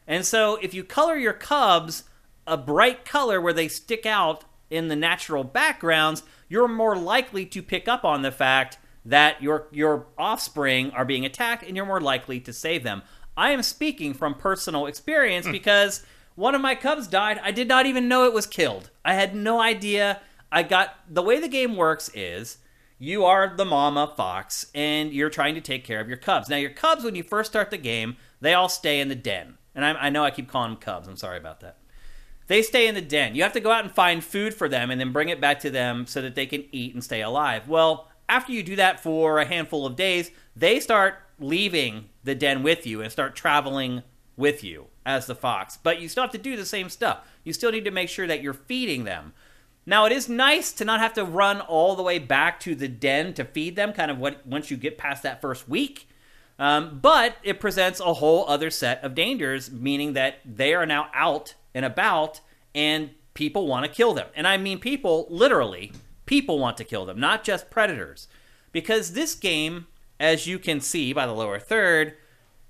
[0.07, 2.05] And so if you color your cubs
[2.47, 7.63] a bright color where they stick out in the natural backgrounds you're more likely to
[7.63, 8.77] pick up on the fact
[9.07, 13.01] that your your offspring are being attacked and you're more likely to save them.
[13.39, 15.53] I am speaking from personal experience hmm.
[15.53, 17.41] because one of my cubs died.
[17.43, 18.91] I did not even know it was killed.
[19.05, 20.21] I had no idea.
[20.51, 22.59] I got the way the game works is
[22.99, 26.49] you are the mama fox and you're trying to take care of your cubs.
[26.49, 29.59] Now, your cubs, when you first start the game, they all stay in the den.
[29.75, 31.09] And I, I know I keep calling them cubs.
[31.09, 31.79] I'm sorry about that.
[32.47, 33.35] They stay in the den.
[33.35, 35.61] You have to go out and find food for them and then bring it back
[35.61, 37.69] to them so that they can eat and stay alive.
[37.69, 42.63] Well, after you do that for a handful of days, they start leaving the den
[42.63, 44.03] with you and start traveling
[44.37, 45.79] with you as the fox.
[45.83, 47.27] But you still have to do the same stuff.
[47.45, 49.33] You still need to make sure that you're feeding them.
[49.85, 52.89] Now it is nice to not have to run all the way back to the
[52.89, 53.93] den to feed them.
[53.93, 56.09] Kind of what once you get past that first week,
[56.59, 61.09] um, but it presents a whole other set of dangers, meaning that they are now
[61.13, 62.41] out and about,
[62.75, 64.29] and people want to kill them.
[64.37, 65.93] And I mean people literally.
[66.25, 68.29] People want to kill them, not just predators,
[68.71, 69.89] because this game,
[70.21, 72.15] as you can see by the lower third,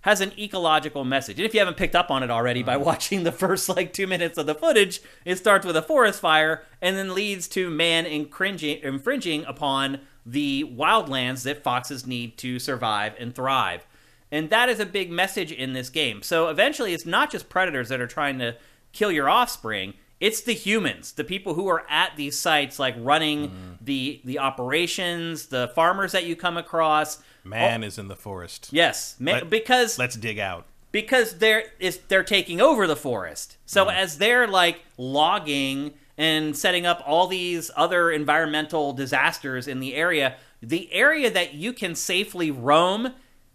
[0.02, 1.38] has an ecological message.
[1.38, 4.06] And if you haven't picked up on it already by watching the first like two
[4.06, 8.04] minutes of the footage, it starts with a forest fire and then leads to man
[8.06, 13.86] infringing, infringing upon the wildlands that foxes need to survive and thrive.
[14.30, 16.22] And that is a big message in this game.
[16.22, 18.56] So eventually, it's not just predators that are trying to
[18.92, 19.94] kill your offspring.
[20.20, 23.72] It's the humans, the people who are at these sites, like running mm-hmm.
[23.80, 27.18] the the operations, the farmers that you come across.
[27.44, 27.48] Oh.
[27.48, 28.68] Man is in the forest.
[28.70, 30.66] Yes, ma- Let- because Let's dig out.
[30.92, 33.56] because they're is they're taking over the forest.
[33.66, 33.96] So mm-hmm.
[33.96, 40.36] as they're like logging and setting up all these other environmental disasters in the area,
[40.62, 43.14] the area that you can safely roam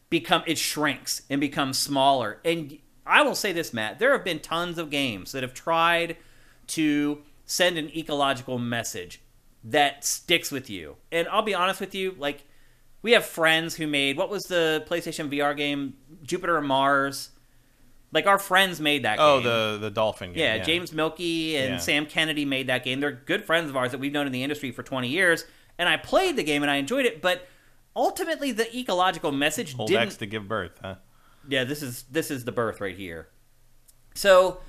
[0.09, 2.39] become it shrinks and becomes smaller.
[2.43, 6.17] And I will say this, Matt, there have been tons of games that have tried
[6.67, 9.21] to send an ecological message
[9.63, 10.95] that sticks with you.
[11.11, 12.43] And I'll be honest with you, like
[13.01, 17.29] we have friends who made what was the PlayStation VR game Jupiter and Mars.
[18.13, 19.43] Like our friends made that Oh, game.
[19.43, 20.39] the the dolphin game.
[20.39, 21.77] yeah, James Mielke and Yeah.
[21.77, 22.99] Sam Kennedy made that game.
[23.01, 25.45] They're good friends of ours that we've known in the industry for 20 years.
[25.77, 27.47] And I played the game and I enjoyed it, but
[27.95, 30.95] ultimately the ecological message Hold didn't X to give birth, huh?
[31.49, 33.27] yeah, this is this is the birth right here.
[34.15, 34.59] So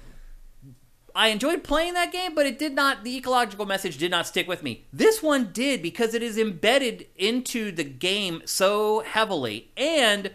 [1.18, 4.46] I enjoyed playing that game, but it did not the ecological message did not stick
[4.46, 4.86] with me.
[4.92, 9.72] This one did because it is embedded into the game so heavily.
[9.76, 10.30] And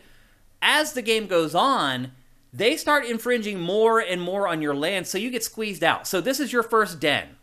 [0.62, 2.12] as the game goes on,
[2.52, 6.06] they start infringing more and more on your land, so you get squeezed out.
[6.06, 7.38] So this is your first den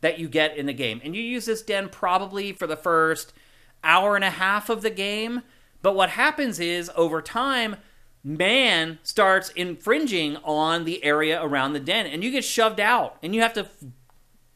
[0.00, 1.02] that you get in the game.
[1.04, 3.34] And you use this den probably for the first
[3.84, 5.42] hour and a half of the game.
[5.82, 7.76] But what happens is over time,
[8.26, 13.36] man starts infringing on the area around the den, and you get shoved out, and
[13.36, 13.68] you have to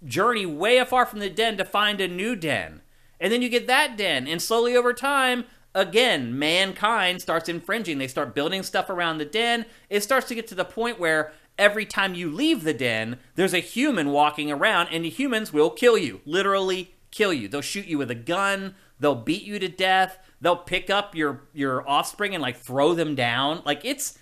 [0.05, 2.83] journey way afar from the den to find a new den.
[3.21, 7.99] And then you get that den, and slowly over time, again, mankind starts infringing.
[7.99, 9.67] They start building stuff around the den.
[9.89, 13.55] It starts to get to the point where every time you leave the den, there's
[13.55, 16.23] a human walking around, and the humans will kill you.
[16.25, 17.47] Literally kill you.
[17.47, 21.43] They'll shoot you with a gun, they'll beat you to death, they'll pick up your
[21.53, 23.63] your offspring and like throw them down.
[23.65, 24.19] Like it's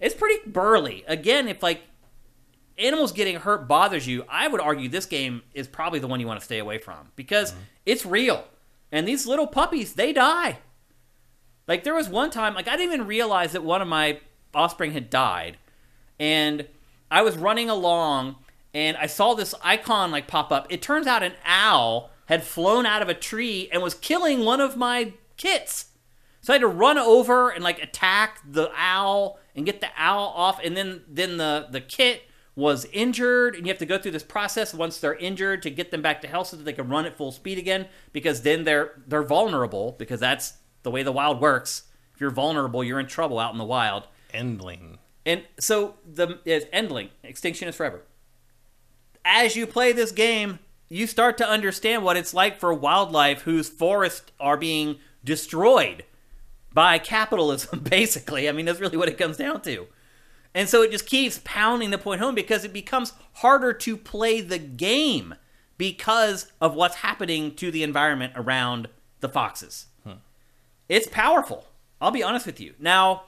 [0.00, 1.04] it's pretty burly.
[1.06, 1.82] Again, if like
[2.78, 6.26] animals getting hurt bothers you, I would argue this game is probably the one you
[6.26, 7.62] want to stay away from because mm-hmm.
[7.86, 8.44] it's real.
[8.90, 10.58] And these little puppies, they die.
[11.66, 14.20] Like there was one time, like I didn't even realize that one of my
[14.54, 15.56] offspring had died,
[16.18, 16.66] and
[17.10, 18.36] I was running along
[18.74, 20.66] and I saw this icon like pop up.
[20.70, 24.60] It turns out an owl had flown out of a tree and was killing one
[24.60, 25.12] of my
[25.42, 25.86] kits.
[26.40, 30.32] So I had to run over and like attack the owl and get the owl
[30.36, 32.22] off, and then then the the kit
[32.54, 35.90] was injured, and you have to go through this process once they're injured to get
[35.90, 37.86] them back to health so that they can run at full speed again.
[38.12, 41.84] Because then they're they're vulnerable because that's the way the wild works.
[42.14, 44.08] If you're vulnerable, you're in trouble out in the wild.
[44.34, 44.98] Endling.
[45.24, 48.02] And so the is Endling, Extinction is Forever.
[49.24, 50.58] As you play this game,
[50.88, 56.04] you start to understand what it's like for wildlife whose forests are being destroyed
[56.72, 58.48] by capitalism, basically.
[58.48, 59.86] I mean, that's really what it comes down to.
[60.54, 64.40] And so it just keeps pounding the point home because it becomes harder to play
[64.40, 65.34] the game
[65.78, 68.88] because of what's happening to the environment around
[69.20, 69.86] the foxes.
[70.04, 70.16] Hmm.
[70.88, 71.66] It's powerful.
[72.00, 72.74] I'll be honest with you.
[72.78, 73.24] Now,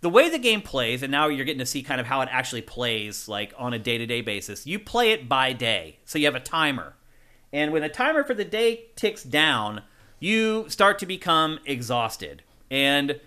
[0.00, 2.28] the way the game plays, and now you're getting to see kind of how it
[2.32, 5.98] actually plays, like on a day to day basis, you play it by day.
[6.04, 6.94] So you have a timer.
[7.52, 9.82] And when the timer for the day ticks down,
[10.22, 12.42] you start to become exhausted.
[12.70, 13.20] And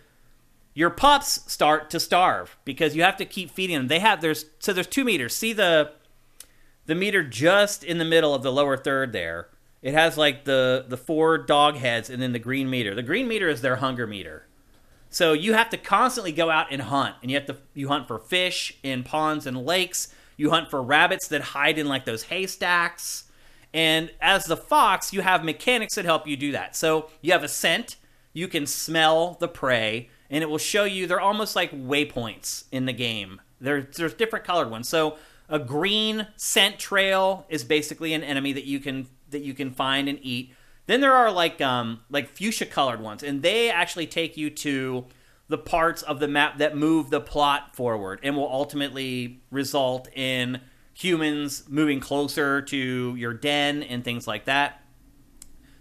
[0.73, 3.87] your pups start to starve because you have to keep feeding them.
[3.87, 5.35] They have there's so there's two meters.
[5.35, 5.91] See the
[6.85, 9.49] the meter just in the middle of the lower third there.
[9.81, 12.95] It has like the the four dog heads and then the green meter.
[12.95, 14.47] The green meter is their hunger meter.
[15.09, 18.07] So you have to constantly go out and hunt, and you have to you hunt
[18.07, 20.13] for fish in ponds and lakes.
[20.37, 23.24] You hunt for rabbits that hide in like those haystacks.
[23.75, 26.77] And as the fox, you have mechanics that help you do that.
[26.77, 27.97] So you have a scent,
[28.31, 32.85] you can smell the prey, and it will show you they're almost like waypoints in
[32.85, 33.41] the game.
[33.59, 34.87] There's there's different colored ones.
[34.87, 35.17] So
[35.49, 40.07] a green scent trail is basically an enemy that you can that you can find
[40.07, 40.53] and eat.
[40.85, 45.05] Then there are like um like fuchsia colored ones, and they actually take you to
[45.49, 50.61] the parts of the map that move the plot forward and will ultimately result in
[50.95, 54.81] humans moving closer to your den and things like that.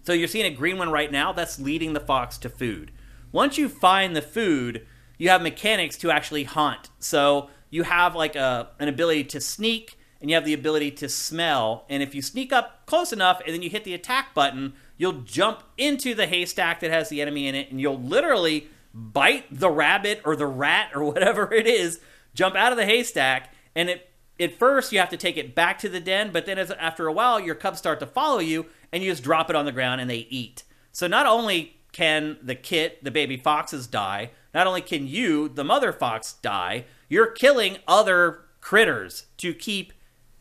[0.02, 2.90] So you're seeing a green one right now that's leading the fox to food.
[3.32, 4.86] Once you find the food,
[5.16, 6.90] you have mechanics to actually hunt.
[6.98, 11.08] So you have like a an ability to sneak and you have the ability to
[11.08, 11.84] smell.
[11.88, 15.22] And if you sneak up close enough and then you hit the attack button, you'll
[15.22, 19.70] jump into the haystack that has the enemy in it and you'll literally bite the
[19.70, 22.00] rabbit or the rat or whatever it is,
[22.34, 25.78] jump out of the haystack and it at first you have to take it back
[25.78, 28.66] to the den, but then as, after a while your cubs start to follow you
[28.92, 30.64] and you just drop it on the ground and they eat.
[30.92, 35.64] So not only can the kit, the baby foxes die, not only can you, the
[35.64, 39.92] mother fox, die, you're killing other critters to keep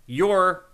[0.06, 0.66] your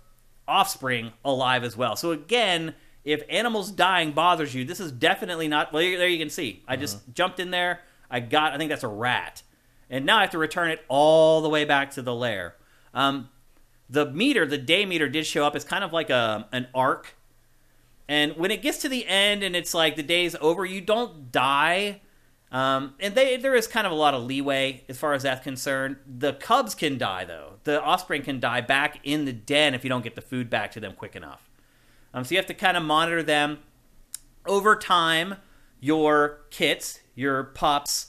[0.46, 1.96] offspring alive as well.
[1.96, 2.74] So again,
[3.04, 5.72] if animals dying bothers you, this is definitely not.
[5.72, 6.62] Well, there you can see.
[6.68, 7.12] I just uh-huh.
[7.14, 7.80] jumped in there.
[8.10, 8.52] I got.
[8.52, 9.42] I think that's a rat,
[9.88, 12.56] and now I have to return it all the way back to the lair.
[12.94, 13.28] Um,
[13.88, 15.56] the meter, the day meter, did show up.
[15.56, 17.16] It's kind of like a an arc,
[18.08, 21.30] and when it gets to the end and it's like the day's over, you don't
[21.30, 22.00] die.
[22.50, 25.44] Um, and they, there is kind of a lot of leeway as far as that's
[25.44, 25.96] concerned.
[26.04, 27.54] The cubs can die though.
[27.62, 30.72] The offspring can die back in the den if you don't get the food back
[30.72, 31.48] to them quick enough.
[32.12, 33.60] Um, so you have to kind of monitor them
[34.44, 35.36] over time.
[35.78, 38.08] Your kits, your pups,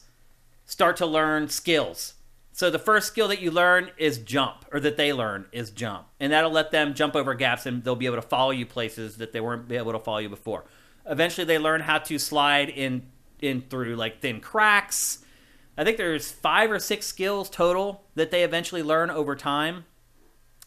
[0.66, 2.16] start to learn skills.
[2.62, 6.06] So the first skill that you learn is jump, or that they learn is jump,
[6.20, 9.18] and that'll let them jump over gaps, and they'll be able to follow you places
[9.18, 10.66] that they weren't able to follow you before.
[11.08, 13.10] Eventually, they learn how to slide in
[13.40, 15.26] in through like thin cracks.
[15.76, 19.86] I think there's five or six skills total that they eventually learn over time,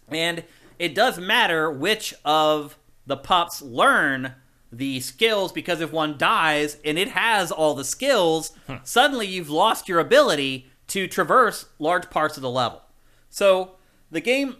[0.08, 0.42] and
[0.80, 2.76] it does matter which of
[3.06, 4.34] the pups learn
[4.72, 8.80] the skills because if one dies and it has all the skills, huh.
[8.82, 12.82] suddenly you've lost your ability to traverse large parts of the level.
[13.30, 13.76] So
[14.10, 14.56] the game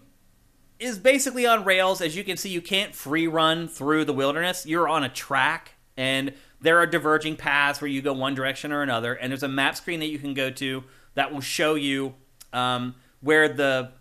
[0.79, 2.01] is basically on rails.
[2.01, 4.67] As you can see, you can't free run through the wilderness.
[4.67, 8.83] You're on a track, and there are diverging paths where you go one direction or
[8.83, 9.15] another.
[9.15, 10.85] And there's a map screen that you can go to
[11.15, 12.15] that will show you
[12.53, 13.93] um, where the,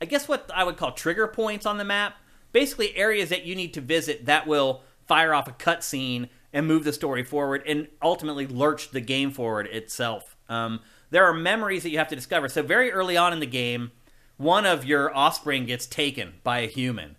[0.00, 2.14] I guess what I would call trigger points on the map
[2.52, 6.84] basically areas that you need to visit that will fire off a cutscene and move
[6.84, 10.36] the story forward and ultimately lurch the game forward itself.
[10.48, 10.80] Um,
[11.10, 12.48] there are memories that you have to discover.
[12.48, 13.92] So very early on in the game,
[14.36, 17.16] one of your offspring gets taken by a human.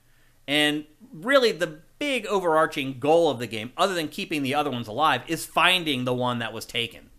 [0.47, 4.87] And really the big overarching goal of the game, other than keeping the other ones
[4.87, 7.09] alive, is finding the one that was taken.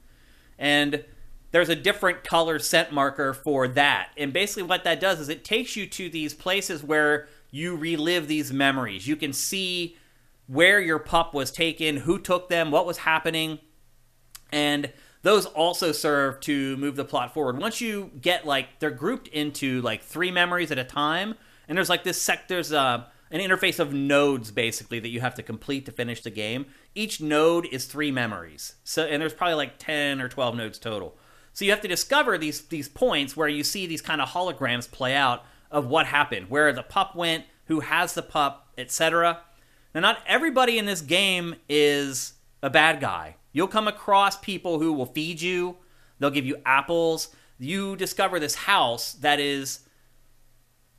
[0.59, 1.05] And
[1.53, 4.09] there's a different color scent marker for that.
[4.17, 8.27] And basically what that does is it takes you to these places where you relive
[8.27, 9.07] these memories.
[9.07, 9.97] You can see
[10.47, 13.59] where your pup was taken, who took them, what was happening,
[14.51, 14.91] and
[15.23, 17.59] those also serve to move the plot forward.
[17.59, 21.35] Once you get like they're grouped into like three memories at a time,
[21.69, 25.35] and there's like this sec there's uh, an interface of nodes basically that you have
[25.35, 26.67] to complete to finish the game.
[26.95, 28.75] Each node is three memories.
[28.85, 31.17] So and there's probably like 10 or 12 nodes total.
[31.53, 34.91] So you have to discover these these points where you see these kind of holograms
[34.91, 39.41] play out of what happened, where the pup went, who has the pup, etc.
[39.95, 43.37] Now, not everybody in this game is a bad guy.
[43.53, 45.77] You'll come across people who will feed you,
[46.19, 47.29] they'll give you apples.
[47.59, 49.81] You discover this house that is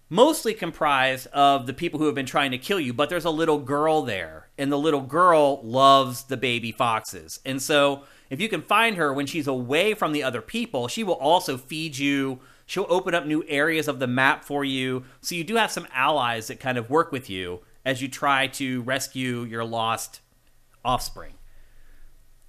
[0.10, 3.30] mostly comprised of the people who have been trying to kill you, but there's a
[3.30, 7.40] little girl there, and the little girl loves the baby foxes.
[7.46, 11.04] And so, if you can find her when she's away from the other people, she
[11.04, 15.04] will also feed you She'll open up new areas of the map for you.
[15.22, 18.48] So you do have some allies that kind of work with you as you try
[18.48, 20.22] to rescue your lost
[20.86, 21.34] offspring.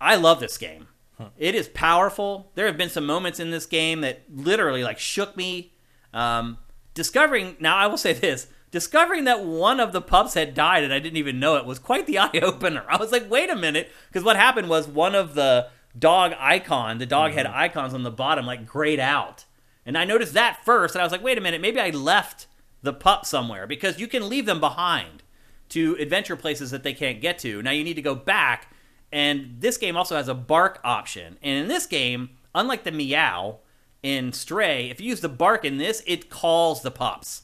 [0.04, 0.88] I love this game.
[1.18, 1.30] Huh.
[1.38, 2.50] It is powerful.
[2.54, 5.72] There have been some moments in this game that literally like shook me.
[6.12, 6.58] Um,
[6.92, 10.92] discovering now, I will say this: discovering that one of the pups had died and
[10.92, 12.84] I didn't even know it was quite the eye opener.
[12.88, 15.68] I was like, wait a minute, because what happened was one of the
[15.98, 17.38] dog icon, the dog mm-hmm.
[17.38, 19.44] head icons on the bottom, like grayed out,
[19.86, 22.46] and I noticed that first, and I was like, wait a minute, maybe I left
[22.82, 25.22] the pup somewhere because you can leave them behind
[25.70, 27.62] to adventure places that they can't get to.
[27.62, 28.73] Now you need to go back
[29.14, 31.38] And this game also has a bark option.
[31.40, 33.60] And in this game, unlike the meow
[34.02, 37.42] in Stray, if you use the bark in this, it calls the pups.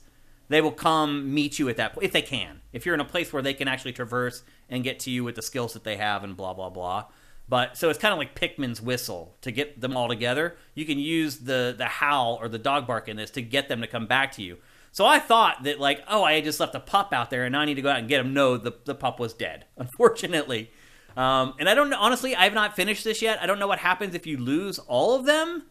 [0.48, 2.60] They will come meet you at that point if they can.
[2.72, 5.36] If you're in a place where they can actually traverse and get to you with
[5.36, 7.04] the skills that they have and blah blah blah.
[7.48, 10.56] But so it's kind of like Pikmin's whistle to get them all together.
[10.74, 13.80] You can use the the howl or the dog bark in this to get them
[13.80, 14.56] to come back to you.
[14.90, 17.60] So I thought that like, oh, I just left a pup out there and now
[17.60, 18.34] I need to go out and get him.
[18.34, 20.72] No, the the pup was dead, unfortunately.
[21.16, 21.98] Um, and I don't know.
[21.98, 23.40] Honestly, I have not finished this yet.
[23.42, 25.64] I don't know what happens if you lose all of them.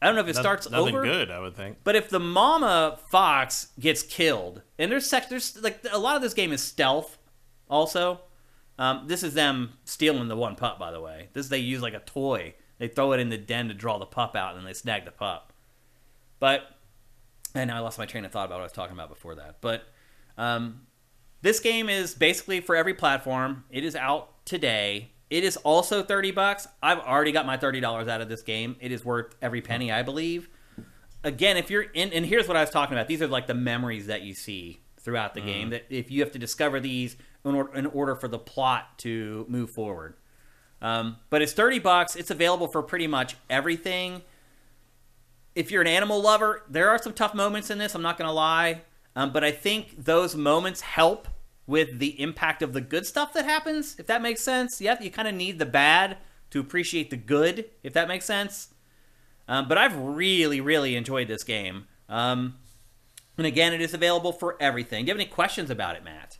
[0.00, 1.02] I don't know if it No- starts nothing over.
[1.04, 1.78] good, I would think.
[1.84, 6.22] But if the mama fox gets killed, and there's sex, there's like a lot of
[6.22, 7.18] this game is stealth.
[7.68, 8.20] Also,
[8.78, 10.78] um, this is them stealing the one pup.
[10.78, 12.54] By the way, this they use like a toy.
[12.78, 15.04] They throw it in the den to draw the pup out, and then they snag
[15.04, 15.52] the pup.
[16.38, 16.62] But
[17.54, 19.56] and I lost my train of thought about what I was talking about before that.
[19.60, 19.82] But
[20.36, 20.82] um,
[21.42, 23.64] this game is basically for every platform.
[23.70, 25.12] It is out today.
[25.30, 26.66] It is also thirty bucks.
[26.82, 28.76] I've already got my thirty dollars out of this game.
[28.80, 30.48] It is worth every penny, I believe.
[31.22, 33.08] Again, if you're in, and here's what I was talking about.
[33.08, 35.70] These are like the memories that you see throughout the game.
[35.70, 39.44] That if you have to discover these in order, in order for the plot to
[39.48, 40.14] move forward.
[40.80, 42.16] Um, but it's thirty bucks.
[42.16, 44.22] It's available for pretty much everything
[45.58, 47.96] if you're an animal lover, there are some tough moments in this.
[47.96, 48.82] I'm not going to lie,
[49.16, 51.26] um, but I think those moments help
[51.68, 53.94] with the impact of the good stuff that happens.
[53.98, 56.16] If that makes sense, yeah, you kind of need the bad
[56.50, 57.66] to appreciate the good.
[57.84, 58.70] If that makes sense.
[59.46, 61.86] Um, but I've really, really enjoyed this game.
[62.08, 62.56] Um,
[63.36, 65.04] and again, it is available for everything.
[65.04, 66.38] Do you have any questions about it, Matt?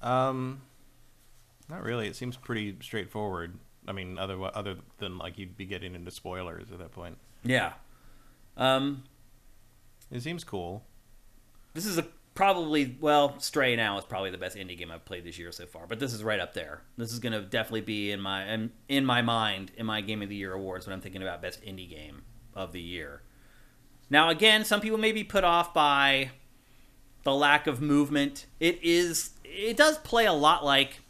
[0.00, 0.60] Um,
[1.68, 2.06] not really.
[2.06, 3.58] It seems pretty straightforward.
[3.88, 7.18] I mean, other other than like you'd be getting into spoilers at that point.
[7.44, 7.72] Yeah.
[8.56, 9.04] Um,
[10.10, 10.84] It seems cool.
[11.74, 15.24] This is a probably well, Stray now is probably the best indie game I've played
[15.24, 15.86] this year so far.
[15.88, 16.82] But this is right up there.
[16.96, 20.28] This is going to definitely be in my in, my mind in my Game of
[20.28, 22.22] the Year awards when I'm thinking about best indie game
[22.54, 23.22] of the year.
[24.08, 26.30] Now, again, some people may be put off by
[27.24, 28.46] the lack of movement.
[28.60, 31.00] It is it does play a lot like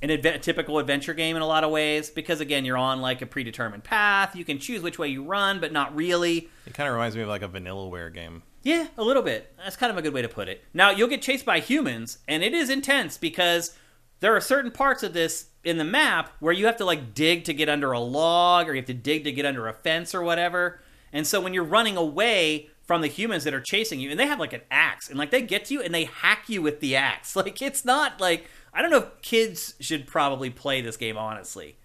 [0.00, 3.20] an adve- typical adventure game in a lot of ways because again you're on like
[3.20, 6.88] a predetermined path you can choose which way you run but not really It kind
[6.88, 8.44] of reminds me of like a Vanillaware game.
[8.68, 9.50] Yeah, a little bit.
[9.56, 10.62] That's kind of a good way to put it.
[10.74, 13.74] Now, you'll get chased by humans, and it is intense because
[14.20, 17.44] there are certain parts of this in the map where you have to like dig
[17.44, 20.14] to get under a log or you have to dig to get under a fence
[20.14, 20.82] or whatever.
[21.14, 24.26] And so when you're running away from the humans that are chasing you, and they
[24.26, 26.80] have like an axe, and like they get to you and they hack you with
[26.80, 27.34] the axe.
[27.36, 31.78] Like it's not like I don't know if kids should probably play this game honestly.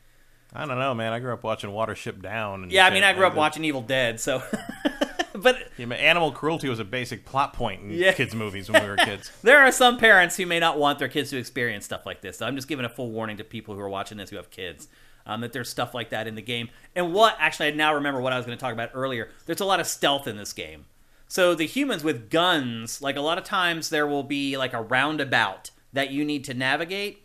[0.51, 1.13] I don't know, man.
[1.13, 2.63] I grew up watching Watership Down.
[2.63, 3.03] And Yeah, I mean.
[3.03, 4.43] I grew up watching Evil Dead, so
[5.43, 8.13] but Yeah, man, animal cruelty was a basic plot point in Yeah.
[8.13, 9.31] kids' movies when we were kids.
[9.43, 12.37] There are some parents who may not want their kids to experience stuff like this.
[12.39, 14.49] So I'm just giving a full warning to people who are watching this who have
[14.49, 14.87] kids
[15.25, 16.69] um, that there's stuff like that in the game.
[16.95, 19.29] And what actually, I now remember what I was going to talk about earlier.
[19.45, 20.85] There's a lot of stealth in this game.
[21.27, 24.81] So the humans with guns, like a lot of times, there will be like a
[24.81, 27.23] roundabout that you need to navigate,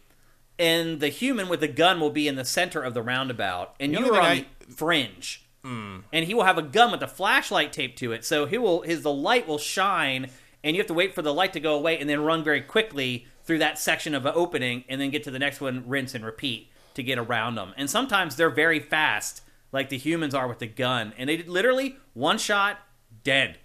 [0.58, 3.94] and the human with the gun will be in the center of the roundabout, and
[3.94, 6.04] The you are on thing the fringe Mm.
[6.14, 8.24] and he will have a gun with a flashlight taped to it.
[8.24, 10.30] So he will his the light will shine,
[10.64, 12.62] and you have to wait for the light to go away, and then run very
[12.62, 16.14] quickly through that section of an opening, and then get to the next one, rinse
[16.14, 17.74] and repeat to get around them.
[17.76, 21.96] And sometimes they're very fast, like the humans are with the gun, and they literally
[22.14, 22.78] one shot
[23.22, 23.58] dead.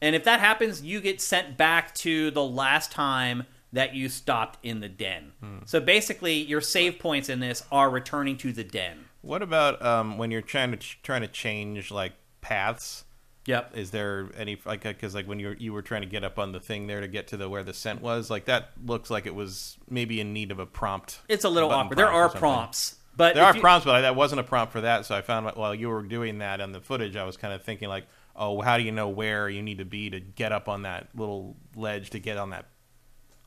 [0.00, 4.58] And if that happens, you get sent back to the last time that you stopped
[4.62, 5.32] in the den.
[5.40, 5.58] Hmm.
[5.64, 9.04] So basically, your save points in this are returning to the den.
[9.22, 13.04] What about um, when you're trying to ch- trying to change like paths?
[13.46, 13.76] Yep.
[13.76, 16.38] Is there any like because like when you were, you were trying to get up
[16.38, 19.10] on the thing there to get to the where the scent was like that looks
[19.10, 21.18] like it was maybe in need of a prompt.
[21.28, 21.98] It's a little awkward.
[21.98, 25.06] There are prompts, but There are you- prompts, but that wasn't a prompt for that.
[25.06, 27.62] So I found while you were doing that on the footage, I was kind of
[27.64, 30.68] thinking like, oh, how do you know where you need to be to get up
[30.68, 32.66] on that little ledge to get on that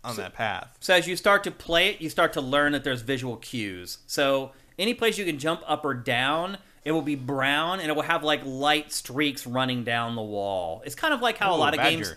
[0.04, 0.76] on that path?
[0.82, 4.00] So as you start to play it, you start to learn that there's visual cues.
[4.08, 7.96] So any place you can jump up or down, it will be brown and it
[7.96, 10.82] will have like light streaks running down the wall.
[10.86, 11.98] It's kind of like how a lot of badger.
[11.98, 12.16] games.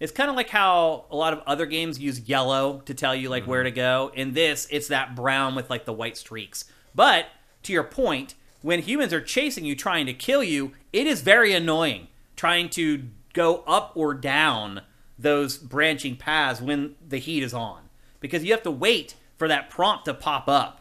[0.00, 3.28] It's kind of like how a lot of other games use yellow to tell you
[3.28, 3.74] like where mm-hmm.
[3.74, 4.12] to go.
[4.14, 6.64] In this, it's that brown with like the white streaks.
[6.94, 7.26] But
[7.64, 11.52] to your point, when humans are chasing you, trying to kill you, it is very
[11.52, 12.08] annoying
[12.38, 13.02] trying to
[13.32, 14.80] go up or down
[15.18, 17.82] those branching paths when the heat is on
[18.20, 20.77] because you have to wait for that prompt to pop up,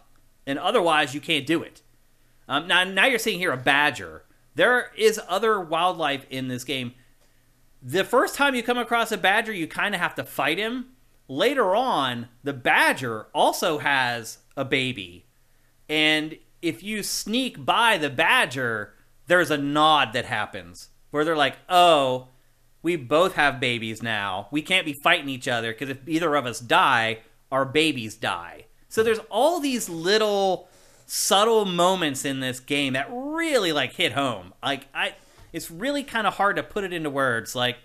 [0.48, 1.84] and otherwise you can't do it.
[2.48, 4.24] Um, now, now you're seeing here a badger.
[4.56, 6.94] There is other wildlife in this game.
[7.84, 10.88] The first time you come across a badger, you kind of have to fight him.
[11.28, 15.26] Later on, the badger also has a baby,
[15.90, 18.94] and if you sneak by the badger,
[19.28, 22.30] there's a nod that happens where they're like, "Oh,
[22.82, 24.48] we both have babies now.
[24.52, 27.20] We can't be fighting each other because if either of us die,
[27.52, 30.70] our babies die." So there's all these little
[31.06, 34.54] subtle moments in this game that really like hit home.
[34.62, 35.16] Like I
[35.54, 37.56] it's really kind of hard to put it into words.
[37.56, 37.78] Like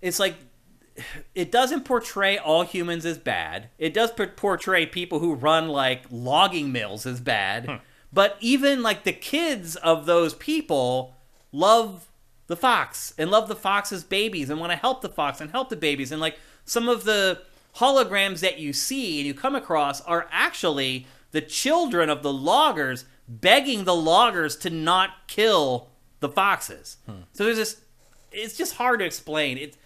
[0.00, 0.36] it's like
[1.34, 3.68] it doesn't portray all humans as bad.
[3.78, 7.66] It does portray people who run like logging mills as bad.
[7.66, 7.76] Hmm.
[8.12, 11.16] But even like the kids of those people
[11.50, 12.08] love
[12.46, 15.68] the fox and love the fox's babies and want to help the fox and help
[15.68, 17.40] the babies and like some of the
[17.78, 23.04] holograms that you see and you come across are actually the children of the loggers
[23.28, 25.88] begging the loggers to not kill
[26.20, 26.98] the foxes.
[27.06, 27.22] Hmm.
[27.32, 27.80] So there's this.
[28.32, 29.58] It's just hard to explain.
[29.58, 29.76] It.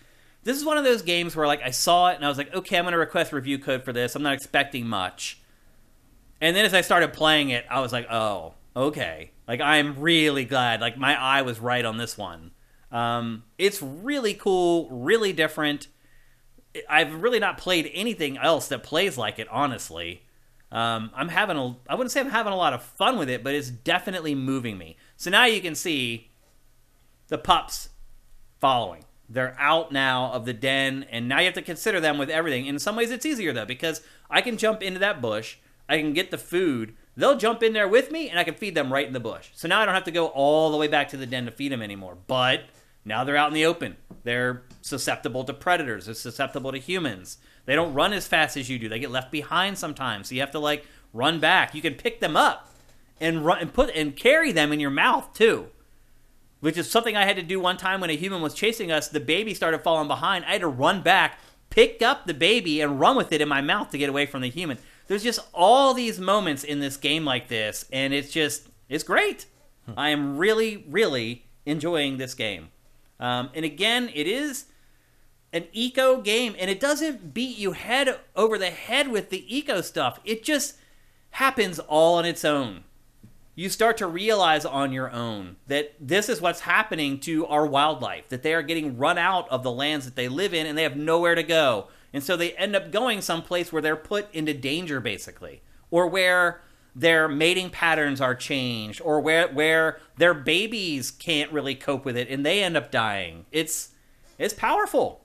[0.44, 2.54] This is one of those games where like I saw it and I was like,
[2.54, 4.14] okay, I'm gonna request review code for this.
[4.14, 5.40] I'm not expecting much.
[6.40, 9.32] And then as I started playing it, I was like, oh, okay.
[9.46, 10.80] Like I'm really glad.
[10.80, 12.52] Like my eye was right on this one.
[12.92, 15.88] Um, it's really cool, really different.
[16.88, 20.22] I've really not played anything else that plays like it, honestly.
[20.70, 23.42] Um, I'm having a, I wouldn't say I'm having a lot of fun with it,
[23.42, 24.96] but it's definitely moving me.
[25.16, 26.30] So now you can see
[27.28, 27.88] the pups
[28.60, 29.04] following.
[29.30, 32.66] They're out now of the den, and now you have to consider them with everything.
[32.66, 34.00] In some ways, it's easier though because
[34.30, 35.56] I can jump into that bush,
[35.88, 36.94] I can get the food.
[37.16, 39.50] They'll jump in there with me, and I can feed them right in the bush.
[39.54, 41.50] So now I don't have to go all the way back to the den to
[41.50, 42.16] feed them anymore.
[42.26, 42.64] But
[43.08, 43.96] now they're out in the open.
[44.22, 46.06] They're susceptible to predators.
[46.06, 47.38] They're susceptible to humans.
[47.64, 48.88] They don't run as fast as you do.
[48.88, 50.28] They get left behind sometimes.
[50.28, 51.74] So you have to like run back.
[51.74, 52.70] You can pick them up
[53.20, 55.68] and run and put and carry them in your mouth too.
[56.60, 59.08] Which is something I had to do one time when a human was chasing us.
[59.08, 60.44] The baby started falling behind.
[60.44, 61.38] I had to run back,
[61.70, 64.42] pick up the baby, and run with it in my mouth to get away from
[64.42, 64.78] the human.
[65.06, 69.46] There's just all these moments in this game like this, and it's just it's great.
[69.86, 69.92] Hmm.
[69.96, 72.68] I am really, really enjoying this game.
[73.20, 74.66] Um, and again, it is
[75.52, 79.80] an eco game and it doesn't beat you head over the head with the eco
[79.80, 80.20] stuff.
[80.24, 80.76] It just
[81.30, 82.84] happens all on its own.
[83.54, 88.28] You start to realize on your own that this is what's happening to our wildlife,
[88.28, 90.84] that they are getting run out of the lands that they live in and they
[90.84, 91.88] have nowhere to go.
[92.12, 96.60] And so they end up going someplace where they're put into danger basically, or where
[96.94, 102.28] their mating patterns are changed or where where their babies can't really cope with it
[102.28, 103.46] and they end up dying.
[103.52, 103.90] It's
[104.38, 105.24] it's powerful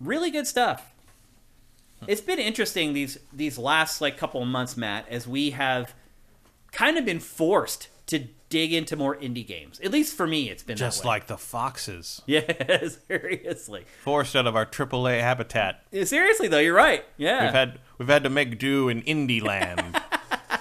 [0.00, 0.92] really good stuff.
[2.06, 5.94] It's been interesting these these last like couple of months, Matt, as we have
[6.70, 9.80] kind of been forced to dig into more indie games.
[9.80, 12.20] At least for me, it's been just like the foxes.
[12.26, 13.84] Yeah, seriously.
[14.02, 15.82] Forced out of our AAA habitat.
[15.90, 17.04] Yeah, seriously though, you're right.
[17.16, 20.00] Yeah, we've had we've had to make do in indie land.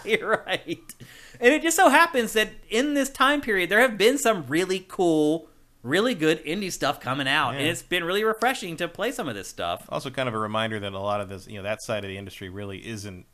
[0.19, 0.95] you're right.
[1.39, 4.85] And it just so happens that in this time period, there have been some really
[4.87, 5.49] cool
[5.83, 7.59] really good indie stuff coming out, yeah.
[7.59, 9.85] and it's been really refreshing to play some of this stuff.
[9.89, 12.09] Also, kind of a reminder that a lot of this, you know, that side of
[12.09, 13.25] the industry really isn't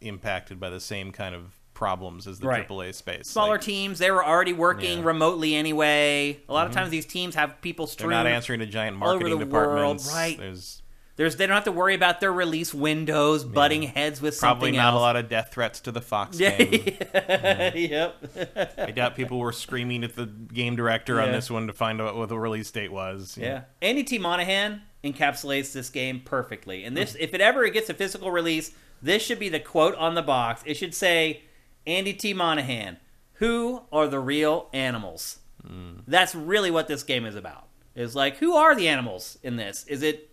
[0.00, 2.66] impacted by the same kind of problems as the right.
[2.66, 3.28] AAA space.
[3.28, 5.04] Smaller like, teams, they were already working yeah.
[5.04, 6.40] remotely anyway.
[6.48, 6.70] A lot mm-hmm.
[6.70, 8.10] of times, these teams have people strewn.
[8.10, 10.06] They're not answering to giant marketing departments.
[10.06, 10.16] World.
[10.16, 10.38] Right.
[10.38, 10.82] There's
[11.18, 13.88] there's they don't have to worry about their release windows butting yeah.
[13.90, 14.56] heads with something.
[14.60, 14.98] Probably not else.
[14.98, 16.56] a lot of death threats to the Fox yeah.
[16.56, 16.96] game.
[17.12, 17.74] yeah.
[17.74, 18.74] Yep.
[18.78, 22.16] I doubt people were screaming at the game director on this one to find out
[22.16, 23.36] what the release date was.
[23.36, 23.62] Yeah.
[23.82, 24.18] Andy T.
[24.18, 26.84] Monahan encapsulates this game perfectly.
[26.84, 28.70] And this, if it ever gets a physical release,
[29.02, 30.62] this should be the quote on the box.
[30.66, 31.42] It should say,
[31.84, 32.32] "Andy T.
[32.32, 32.98] Monahan,
[33.34, 36.02] who are the real animals?" Mm.
[36.06, 37.64] That's really what this game is about.
[37.96, 39.84] Is like, who are the animals in this?
[39.88, 40.27] Is it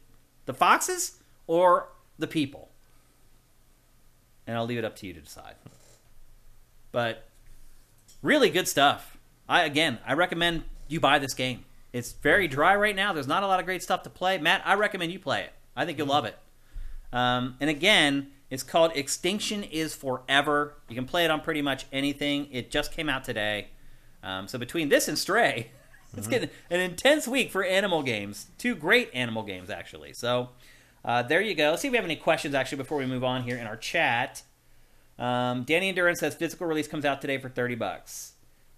[0.45, 2.69] the foxes or the people?
[4.47, 5.55] And I'll leave it up to you to decide.
[6.91, 7.27] But
[8.21, 9.17] really good stuff.
[9.47, 11.65] I again, I recommend you buy this game.
[11.93, 13.13] It's very dry right now.
[13.13, 14.37] There's not a lot of great stuff to play.
[14.37, 15.53] Matt, I recommend you play it.
[15.75, 16.37] I think you'll love it.
[17.13, 20.75] Um, and again, it's called Extinction is Forever.
[20.89, 22.47] You can play it on pretty much anything.
[22.51, 23.69] It just came out today.
[24.23, 25.71] Um, so between this and Stray,
[26.17, 28.47] It's getting an intense week for animal games.
[28.57, 30.13] Two great animal games, actually.
[30.13, 30.49] So
[31.03, 31.69] uh, there you go.
[31.71, 33.77] Let's see if we have any questions, actually, before we move on here in our
[33.77, 34.43] chat.
[35.17, 38.33] Um, Danny Endurance says physical release comes out today for 30 bucks.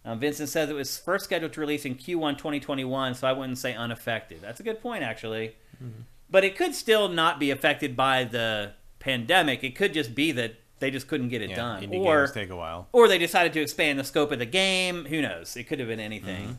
[0.05, 3.57] Um, Vincent says it was first scheduled to release in Q1 2021, so I wouldn't
[3.57, 4.41] say unaffected.
[4.41, 5.55] That's a good point, actually.
[5.83, 6.01] Mm-hmm.
[6.29, 9.63] But it could still not be affected by the pandemic.
[9.63, 12.31] It could just be that they just couldn't get it yeah, done, indie or games
[12.31, 15.05] take a while, or they decided to expand the scope of the game.
[15.05, 15.57] Who knows?
[15.57, 16.43] It could have been anything.
[16.43, 16.53] Mm-hmm.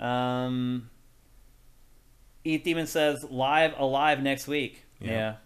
[0.00, 0.90] Um,
[2.44, 4.84] Eat Demon says Live A Live next week.
[5.00, 5.36] Yeah.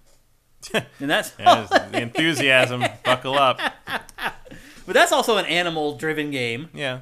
[0.72, 0.84] yeah.
[1.00, 2.84] and that's the enthusiasm.
[3.04, 3.60] Buckle up.
[3.86, 6.68] but that's also an animal-driven game.
[6.72, 7.00] Yeah.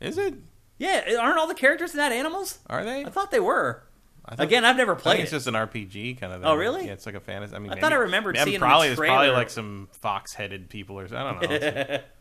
[0.00, 0.34] Is it?
[0.78, 2.58] Yeah, aren't all the characters in that animals?
[2.68, 3.04] Are they?
[3.04, 3.82] I thought they were.
[4.26, 6.50] I thought- Again, I've never I think played it's just an RPG kind of thing.
[6.50, 6.84] Oh, really?
[6.86, 7.54] Yeah, it's like a fantasy.
[7.54, 10.98] I mean, I thought I remembered mean, seeing probably there's probably like some fox-headed people
[10.98, 11.48] or something.
[11.50, 11.98] I don't know.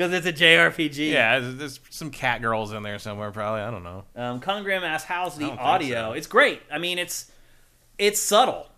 [0.00, 1.12] Because it's a JRPG.
[1.12, 3.30] yeah, there's, there's some cat girls in there somewhere.
[3.32, 3.60] Probably.
[3.60, 4.04] I don't know.
[4.16, 6.12] Um, Congram asks, "How's the I don't think audio?" so.
[6.12, 6.62] It's great.
[6.72, 7.30] I mean, it's
[7.98, 8.70] it's subtle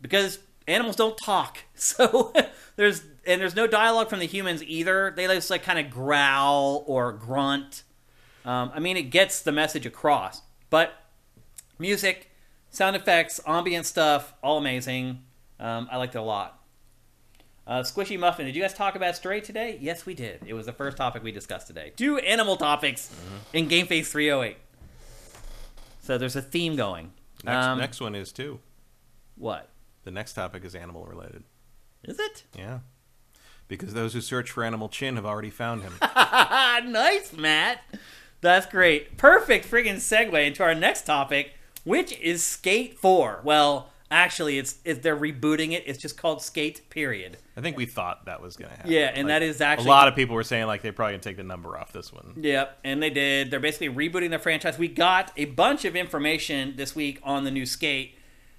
[0.00, 0.38] because
[0.68, 2.32] animals don't talk, so
[2.76, 5.12] there's and there's no dialogue from the humans either.
[5.16, 7.82] They just like kind of growl or grunt.
[8.44, 10.92] Um, I mean, it gets the message across, but
[11.80, 12.30] music,
[12.70, 15.24] sound effects, ambient stuff, all amazing.
[15.58, 16.57] Um, I liked it a lot.
[17.68, 19.76] Uh, Squishy Muffin, did you guys talk about Stray today?
[19.78, 20.40] Yes, we did.
[20.46, 21.92] It was the first topic we discussed today.
[21.96, 23.14] Two animal topics
[23.52, 24.56] in Game Face 308.
[26.00, 27.12] So there's a theme going.
[27.44, 28.60] Next, Um, next one is too.
[29.36, 29.68] What?
[30.04, 31.44] The next topic is animal related.
[32.04, 32.44] Is it?
[32.56, 32.78] Yeah.
[33.68, 35.92] Because those who search for Animal Chin have already found him.
[36.90, 37.82] nice, Matt.
[38.40, 39.18] That's great.
[39.18, 41.52] Perfect friggin' segue into our next topic,
[41.84, 43.42] which is Skate 4.
[43.44, 45.84] Well, actually, it's, it's they're rebooting it.
[45.86, 47.38] It's just called Skate, period.
[47.56, 48.90] I think we thought that was going to happen.
[48.90, 51.12] Yeah, and Like, that is actually a lot of people were saying like they're probably
[51.12, 52.34] going to take the number off this one.
[52.40, 53.50] Yep, and they did.
[53.50, 54.78] They're basically rebooting the franchise.
[54.78, 58.16] We got a bunch of information this week on the new skate.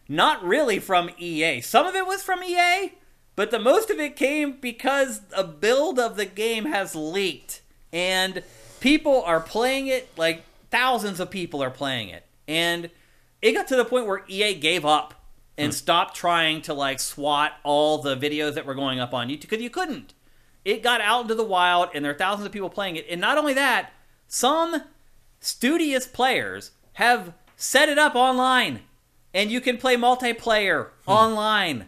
[0.07, 1.61] Not really from EA.
[1.61, 2.93] Some of it was from EA,
[3.35, 7.61] but the most of it came because a build of the game has leaked
[7.93, 8.43] and
[8.79, 12.25] people are playing it like thousands of people are playing it.
[12.47, 12.89] And
[13.41, 15.13] it got to the point where EA gave up
[15.59, 15.77] and hmm.
[15.77, 19.61] stop trying to like swat all the videos that were going up on YouTube because
[19.61, 20.13] you couldn't.
[20.65, 23.21] It got out into the wild and there are thousands of people playing it and
[23.21, 23.91] not only that
[24.27, 24.83] some
[25.39, 28.81] studious players have set it up online
[29.33, 31.11] and you can play multiplayer hmm.
[31.11, 31.85] online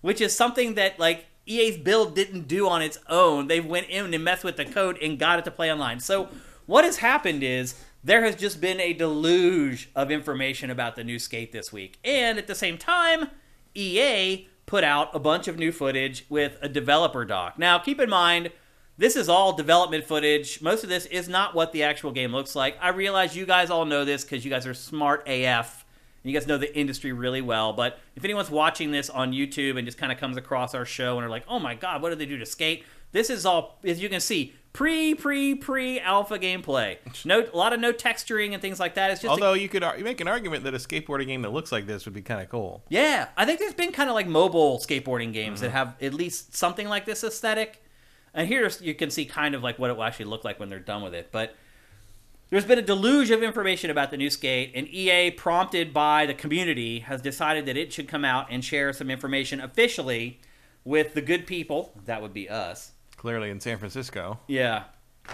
[0.00, 3.46] which is something that like EA's build didn't do on its own.
[3.46, 6.00] They went in and messed with the code and got it to play online.
[6.00, 6.28] So
[6.66, 11.18] what has happened is there has just been a deluge of information about the new
[11.18, 13.28] skate this week and at the same time
[13.74, 17.58] EA put out a bunch of new footage with a developer doc.
[17.58, 18.50] Now, keep in mind,
[18.98, 20.60] this is all development footage.
[20.60, 22.76] Most of this is not what the actual game looks like.
[22.80, 25.84] I realize you guys all know this because you guys are smart AF.
[26.22, 27.72] And you guys know the industry really well.
[27.72, 31.16] But if anyone's watching this on YouTube and just kind of comes across our show
[31.16, 32.84] and are like, oh my God, what did they do to skate?
[33.12, 36.98] This is all, as you can see, pre, pre, pre alpha gameplay.
[37.24, 39.10] No, a lot of no texturing and things like that.
[39.10, 41.42] It's just a- Although you could ar- you make an argument that a skateboarding game
[41.42, 42.84] that looks like this would be kind of cool.
[42.88, 45.76] Yeah, I think there's been kind of like mobile skateboarding games that mm-hmm.
[45.78, 47.82] have at least something like this aesthetic.
[48.32, 50.68] And here you can see kind of like what it will actually look like when
[50.68, 51.30] they're done with it.
[51.32, 51.56] But
[52.50, 56.34] there's been a deluge of information about the new skate, and EA, prompted by the
[56.34, 60.38] community, has decided that it should come out and share some information officially
[60.84, 61.98] with the good people.
[62.04, 62.92] That would be us.
[63.18, 64.38] Clearly in San Francisco.
[64.46, 64.84] Yeah,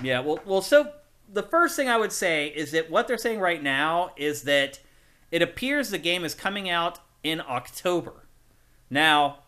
[0.02, 0.18] yeah.
[0.20, 0.62] Well, well.
[0.62, 0.90] So
[1.32, 4.80] the first thing I would say is that what they're saying right now is that
[5.30, 8.26] it appears the game is coming out in October.
[8.90, 9.38] Now,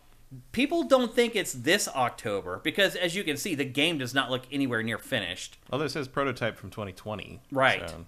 [0.51, 4.29] people don't think it's this October because, as you can see, the game does not
[4.31, 5.57] look anywhere near finished.
[5.71, 7.41] Although it says prototype from 2020.
[7.51, 7.89] Right.
[7.89, 8.05] so-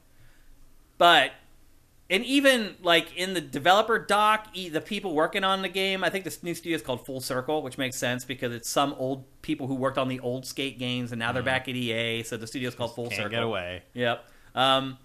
[0.98, 1.32] But
[2.10, 6.24] and even like in the developer doc, the people working on the game, I think
[6.24, 9.68] this new studio is called Full Circle, which makes sense because it's some old people
[9.68, 12.48] who worked on the old skate games and now they're back at EA, so the
[12.48, 13.30] studio's called Full Can't Circle.
[13.30, 13.84] get away.
[13.94, 14.26] Yep.
[14.56, 14.98] Um,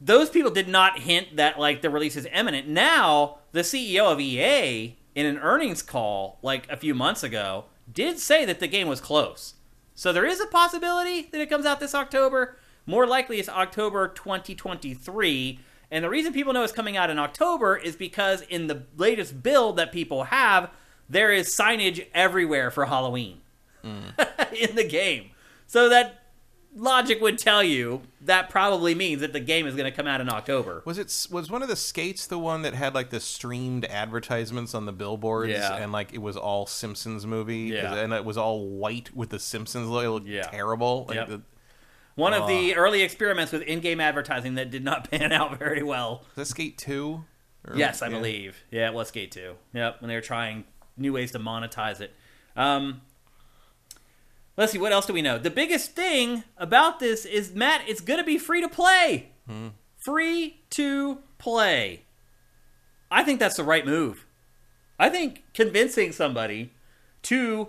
[0.00, 2.68] those people did not hint that like the release is imminent.
[2.68, 8.18] Now, the CEO of EA in an earnings call like a few months ago did
[8.18, 9.54] say that the game was close.
[9.94, 12.56] So there is a possibility that it comes out this October.
[12.86, 15.60] More likely it's October 2023.
[15.94, 19.42] And the reason people know it's coming out in October is because in the latest
[19.44, 20.70] build that people have,
[21.08, 23.42] there is signage everywhere for Halloween
[23.84, 25.30] in the game.
[25.68, 26.20] So that
[26.76, 30.20] logic would tell you that probably means that the game is going to come out
[30.20, 30.82] in October.
[30.84, 34.74] Was it was one of the skates the one that had like the streamed advertisements
[34.74, 35.76] on the billboards Yeah.
[35.76, 37.94] and like it was all Simpsons movie Yeah.
[37.94, 40.08] and it was all white with the Simpsons logo.
[40.08, 40.42] It looked Yeah.
[40.48, 41.04] terrible.
[41.08, 41.28] Like Yep.
[41.28, 41.42] the,
[42.14, 46.24] One of the early experiments with in-game advertising that did not pan out very well.
[46.36, 47.24] was that Skate Two?
[47.66, 48.12] Or- Yes, I yeah.
[48.16, 48.62] believe.
[48.70, 49.54] Yeah, it was Skate 2.
[49.72, 50.64] Yep, when they were trying
[50.96, 52.12] new ways to monetize it.
[52.56, 53.00] Um,
[54.56, 55.38] let's see, what else do we know?
[55.38, 59.30] The biggest thing about this is, Matt, it's going to be free to play.
[60.04, 62.02] Free to play.
[63.10, 64.26] I think that's the right move.
[64.98, 66.72] I think convincing somebody
[67.22, 67.68] to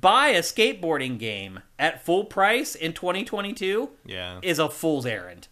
[0.00, 4.38] buy a skateboarding game at full price in 2022 Yeah.
[4.42, 5.48] is a fool's errand.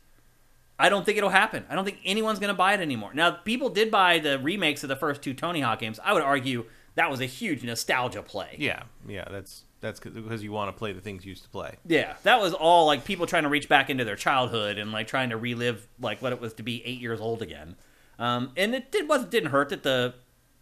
[0.78, 1.64] I don't think it'll happen.
[1.70, 3.12] I don't think anyone's going to buy it anymore.
[3.14, 6.00] Now, people did buy the remakes of the first two Tony Hawk games.
[6.02, 6.64] I would argue
[6.96, 8.56] that was a huge nostalgia play.
[8.58, 11.76] Yeah, yeah, that's that's because you want to play the things you used to play.
[11.86, 15.06] Yeah, that was all like people trying to reach back into their childhood and like
[15.06, 17.76] trying to relive like what it was to be eight years old again.
[18.18, 20.14] Um, and it did wasn't didn't hurt that the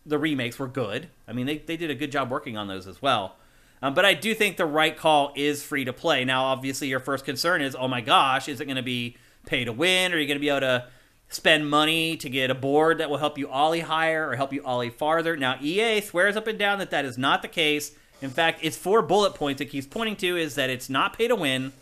[0.04, 1.08] the remakes were good.
[1.26, 3.36] I mean, they they did a good job working on those as well.
[3.82, 6.24] Um, but I do think the right call is free to play.
[6.24, 9.64] Now, obviously, your first concern is, oh my gosh, is it going to be pay
[9.64, 10.12] to win?
[10.12, 10.86] Are you going to be able to
[11.28, 14.64] spend money to get a board that will help you ollie higher or help you
[14.64, 15.36] ollie farther?
[15.36, 17.96] Now, EA swears up and down that that is not the case.
[18.20, 21.26] In fact, its four bullet points it keeps pointing to is that it's not pay
[21.26, 21.72] to win.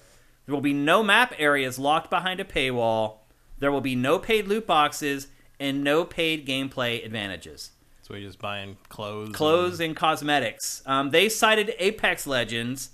[0.47, 3.19] There will be no map areas locked behind a paywall.
[3.59, 5.29] There will be no paid loot boxes
[5.61, 7.73] and no paid gameplay advantages.
[8.11, 10.83] So you're just buying clothes, Clothes and cosmetics.
[10.85, 12.91] Um, they cited Apex Legends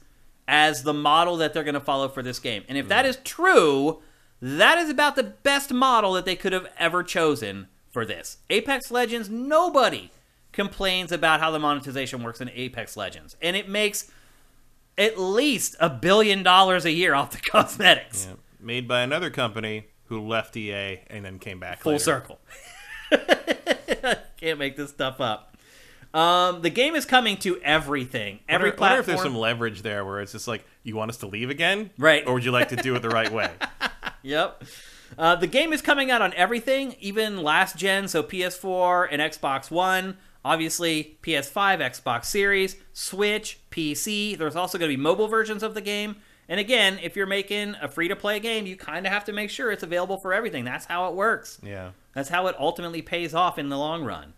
[0.47, 2.65] as the model that they're going to follow for this game.
[2.69, 4.03] And if that is true,
[4.43, 8.37] that is about the best model that they could have ever chosen for this.
[8.51, 10.11] Apex Legends, nobody
[10.53, 13.39] complains about how the monetization works in Apex Legends.
[13.41, 14.11] And it makes
[14.99, 18.27] at least a billion dollars a year off the cosmetics.
[18.29, 18.35] Yeah.
[18.61, 22.05] Made by another company who left EA and then came back Full later.
[22.05, 22.39] circle.
[24.37, 25.57] Can't make this stuff up.
[26.15, 28.41] Um, the game is coming to everything.
[28.49, 31.11] Every wonder, I wonder if there's some leverage there where it's just like, you want
[31.11, 31.91] us to leave again?
[31.99, 32.27] Right.
[32.27, 33.51] Or would you like to do it the right way?
[34.23, 34.65] Yep.
[35.17, 39.71] Uh, the game is coming out on everything, even last gen, so PS4 and Xbox
[39.71, 40.17] One.
[40.45, 44.37] Obviously, PS5, Xbox Series, Switch, PC.
[44.37, 46.17] There's also going to be mobile versions of the game.
[46.49, 49.33] And again, if you're making a free to play game, you kind of have to
[49.33, 50.65] make sure it's available for everything.
[50.65, 51.59] That's how it works.
[51.63, 51.91] Yeah.
[52.17, 54.33] That's how it ultimately pays off in the long run.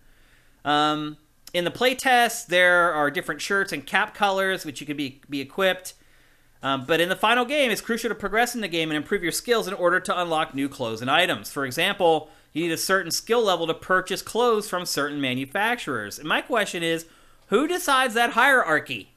[0.64, 1.16] Um,
[1.54, 5.40] in the playtest, there are different shirts and cap colors which you can be be
[5.40, 5.94] equipped.
[6.60, 9.22] Um, but in the final game, it's crucial to progress in the game and improve
[9.22, 11.52] your skills in order to unlock new clothes and items.
[11.52, 16.18] For example, you need a certain skill level to purchase clothes from certain manufacturers.
[16.18, 17.06] And my question is,
[17.46, 19.14] who decides that hierarchy?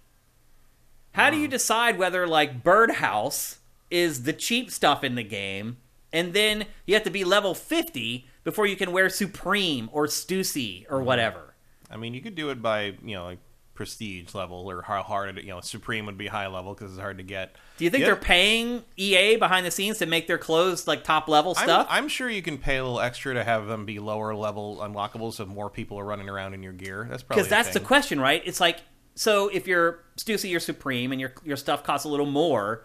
[1.13, 3.57] How do you decide whether like Birdhouse
[3.89, 5.77] is the cheap stuff in the game,
[6.13, 10.85] and then you have to be level 50 before you can wear Supreme or Stussy
[10.89, 11.05] or mm-hmm.
[11.05, 11.53] whatever?
[11.89, 13.39] I mean, you could do it by, you know, like
[13.73, 16.99] prestige level or how hard it, you know, Supreme would be high level because it's
[16.99, 17.55] hard to get.
[17.77, 21.27] Do you think they're paying EA behind the scenes to make their clothes like top
[21.27, 21.87] level I'm, stuff?
[21.89, 25.33] I'm sure you can pay a little extra to have them be lower level unlockables
[25.33, 27.07] so more people are running around in your gear.
[27.09, 28.41] That's probably Because that's a the question, right?
[28.45, 28.81] It's like
[29.15, 32.83] so if you're Stussy, you're Supreme and your your stuff costs a little more,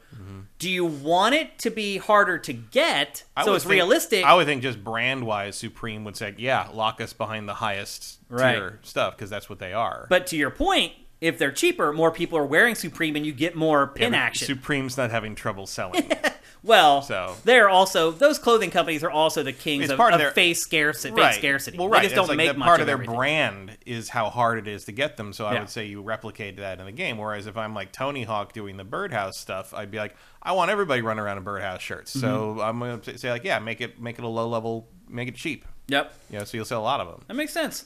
[0.58, 3.38] do you want it to be harder to get Mm-hmm.
[3.40, 4.24] I so it's think- realistic?
[4.24, 8.18] I would think just brand wise, Supreme would say, yeah, lock us behind the highest
[8.28, 8.54] Right.
[8.54, 10.06] tier stuff because that's what they are.
[10.08, 13.54] But to your point, if they're cheaper, more people are wearing Supreme and you get
[13.54, 14.46] more Yeah, pin but action.
[14.46, 16.10] Supreme's not having trouble selling.
[16.66, 20.20] well, So- they're also those clothing companies are also the kings It's of, part of
[20.20, 21.14] of their- face scarcity.
[21.14, 21.32] right.
[21.32, 21.78] Fake scarcity.
[21.78, 22.02] Well, They right.
[22.02, 23.14] just It's don't like make part of of their everything.
[23.16, 25.32] brand is how hard it is to get them.
[25.32, 25.60] So I Yeah.
[25.60, 27.18] would say you replicate that in the game.
[27.18, 30.70] Whereas if I'm like Tony Hawk doing the birdhouse stuff, I'd be like, I want
[30.70, 32.10] everybody running around in birdhouse shirts.
[32.12, 32.26] So
[32.56, 32.60] Mm-hmm.
[32.60, 35.64] I'm gonna say like, yeah, make it make it a low level, make it cheap.
[35.88, 36.12] Yep.
[36.30, 37.22] You know, so you'll sell a lot of them.
[37.28, 37.84] That makes sense.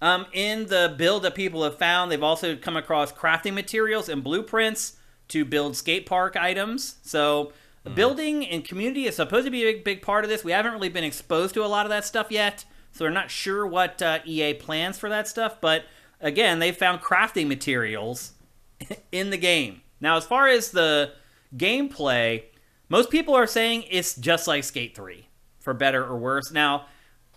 [0.00, 4.22] Um, in the build that people have found, they've also come across crafting materials and
[4.24, 4.94] blueprints
[5.28, 6.96] to build skate park items.
[7.02, 7.52] So,
[7.90, 10.44] building and community is supposed to be a big, big part of this.
[10.44, 13.30] We haven't really been exposed to a lot of that stuff yet, so we're not
[13.30, 15.60] sure what uh, EA plans for that stuff.
[15.60, 15.84] But
[16.20, 18.32] again, they found crafting materials
[19.12, 19.82] in the game.
[20.00, 21.12] Now, as far as the
[21.56, 22.44] gameplay,
[22.88, 25.26] most people are saying it's just like Skate 3,
[25.60, 26.50] for better or worse.
[26.50, 26.86] Now,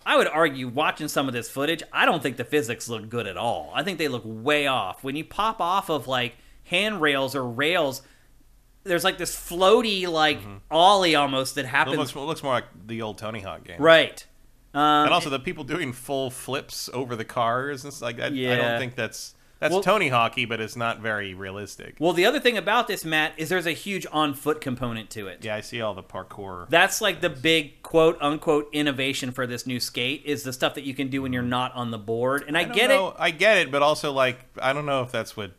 [0.04, 3.26] I would argue, watching some of this footage, I don't think the physics look good
[3.26, 3.72] at all.
[3.74, 5.02] I think they look way off.
[5.02, 8.02] When you pop off of like handrails or rails,
[8.86, 10.38] there's like this floaty, like
[10.70, 11.96] ollie almost that It happens.
[11.98, 13.80] looks, it looks more like the old Tony Hawk game.
[13.80, 14.24] right.
[14.74, 18.32] Um, And also the people doing full flips over the cars and stuff like that.
[18.32, 21.96] I don't think that's that's Well- Tony Hawky, but it's not very realistic.
[21.98, 25.28] well, the other thing about this, Matt, is there's a huge on foot component to
[25.28, 25.42] it.
[25.42, 26.68] Yeah, I see all the parkour.
[26.68, 30.84] That's like the big quote unquote innovation for this new skate is the stuff that
[30.84, 32.44] you can do when you're not on the board.
[32.46, 33.14] And I, don't get know- it.
[33.18, 35.52] I get it, but also like I don't know if that's what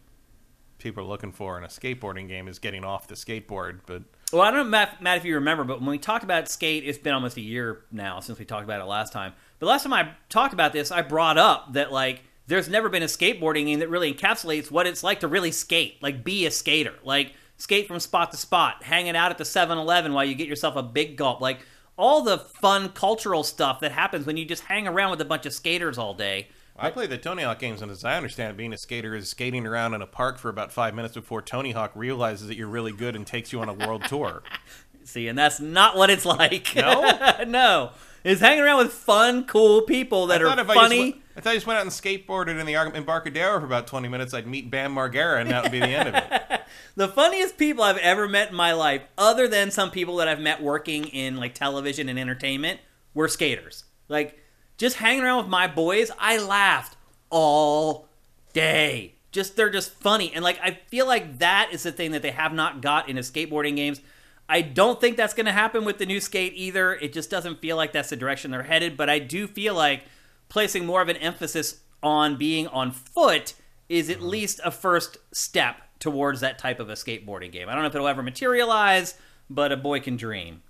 [0.88, 3.80] people are looking for in a skateboarding game is getting off the skateboard.
[3.86, 6.48] But Well, I don't know, Matt, Matt, if you remember, but when we talked about
[6.50, 9.34] skate, it's been almost a year now since we talked about it last time.
[9.60, 13.04] But last time I talked about this, I brought up that like there's never been
[13.04, 16.52] a skateboarding game that really encapsulates what it's like to really skate, like be a
[16.52, 20.48] skater, like skate from spot to spot, hanging out at the 7-Eleven while you get
[20.48, 21.60] yourself a big gulp, like
[21.98, 25.46] all the fun cultural stuff that happens when you just hang around with a bunch
[25.46, 26.48] of skaters all day.
[26.80, 29.66] I play the Tony Hawk games, and as I understand being a skater is skating
[29.66, 32.91] around in a park for about five minutes before Tony Hawk realizes that you're really
[32.91, 34.44] good and takes you on a world tour.
[35.04, 36.76] See, and that's not what it's like.
[36.76, 37.44] No?
[37.48, 37.91] no.
[38.24, 40.99] It's hanging around with fun, cool people that I are I just funny.
[40.99, 43.86] went- I thought I just went out and skateboarded in the Ar- Embarcadero for about
[43.88, 44.34] 20 minutes.
[44.34, 46.62] I'd meet Bam Margera, and that would be the end of it.
[46.95, 50.40] The funniest people I've ever met in my life, other than some people that I've
[50.40, 52.80] met working in like television and entertainment,
[53.14, 53.84] were skaters.
[54.10, 54.38] Like
[54.78, 56.95] just hanging around with my boys, I laughed
[57.30, 58.08] all
[58.54, 59.16] day.
[59.32, 60.32] Just they're just funny.
[60.34, 63.22] And like I feel like that is the thing that they have not got into
[63.22, 64.02] skateboarding games.
[64.49, 66.94] I don't think that's going to happen with the new skate either.
[66.94, 70.04] It just doesn't feel like that's the direction they're headed, but I do feel like
[70.48, 73.56] placing more of an emphasis on being on foot
[73.90, 77.68] is at least a first step towards that type of a skateboarding game.
[77.68, 79.16] I don't know if it'll ever materialize,
[79.49, 80.62] but a boy can dream.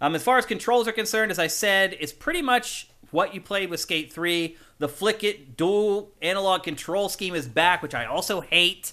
[0.00, 3.40] Um, as far as controls are concerned, as I said, it's pretty much what you
[3.40, 4.56] played with Skate 3.
[4.78, 8.92] The Flick It dual analog control scheme is back, which I also hate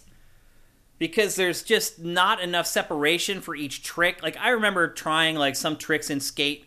[0.99, 4.23] because there's just not enough separation for each trick.
[4.23, 6.65] Like I remember trying like some tricks in Skate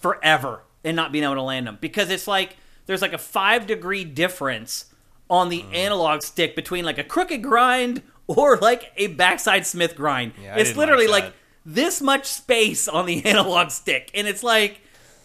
[0.00, 2.56] forever and not being able to land them because it's like
[2.86, 4.86] there's like a 5 degree difference
[5.28, 10.32] on the analog stick between like a crooked grind or like a backside smith grind.
[10.40, 11.34] Yeah, it's literally like like
[11.66, 14.80] this much space on the analog stick and it's like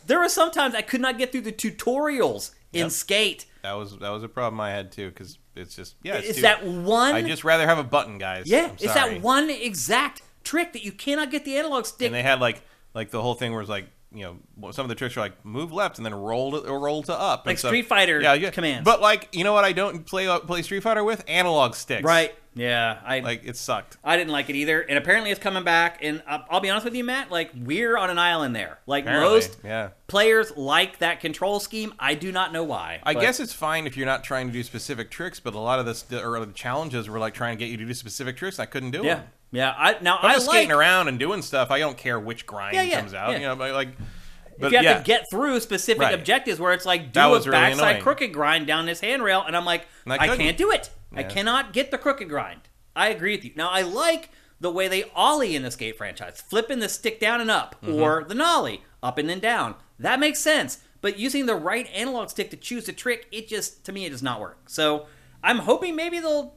[0.07, 2.91] there are sometimes I could not get through the tutorials in Yep.
[2.91, 3.45] Skate.
[3.63, 6.15] That was that was a problem I had too, because it's just yeah.
[6.15, 8.47] It's It's too- that one I just rather have a button, guys.
[8.47, 9.13] Yeah, I'm it's sorry.
[9.15, 12.07] that one exact trick that you cannot get the analog stick.
[12.07, 12.61] And they had like
[12.93, 15.71] like the whole thing was like you know some of the tricks are like move
[15.71, 17.69] left and then roll to or roll to up, and Like stuff.
[17.69, 18.21] Street Fighter
[18.51, 18.83] commands.
[18.85, 22.03] But like you know what, I don't play uh, play Street Fighter with analog sticks.
[22.03, 22.35] right?
[22.55, 23.97] Yeah, I Like it sucked.
[24.03, 25.99] I didn't like it either, and apparently it's coming back.
[26.01, 27.31] And I'll, be honest with you, Matt.
[27.31, 28.79] Like we're on an island there.
[28.85, 29.89] Like Apparently, most yeah.
[30.07, 31.93] players like that control scheme.
[31.99, 32.99] I do not know why.
[33.03, 35.59] I but- guess it's fine if you're not trying to do specific tricks, but a
[35.59, 38.37] lot of this or the challenges were like trying to get you to do specific
[38.37, 38.59] tricks.
[38.59, 39.23] I couldn't do Yeah, them.
[39.51, 39.73] yeah.
[39.77, 41.71] I now I'm I just like skating around and doing stuff.
[41.71, 43.31] I don't care which grind Yeah, yeah, comes out.
[43.31, 43.37] yeah.
[43.53, 43.89] You know, like.
[44.59, 46.13] But if you have yeah, to get through specific Right.
[46.13, 48.03] objectives where it's like do a really backside annoying.
[48.03, 50.91] crooked grind down this handrail, and I'm like, And I I, can't do it.
[51.15, 52.61] I cannot get the crooked grind.
[52.95, 53.51] I agree with you.
[53.55, 54.29] Now I like
[54.59, 58.01] the way they ollie in the skate franchise, flipping the stick down and up, Mm-hmm.
[58.01, 59.75] or the nollie up and then down.
[59.99, 60.79] That makes sense.
[61.01, 64.11] But using the right analog stick to choose the trick, it just to me it
[64.11, 64.69] does not work.
[64.69, 65.07] So
[65.43, 66.55] I'm hoping maybe they'll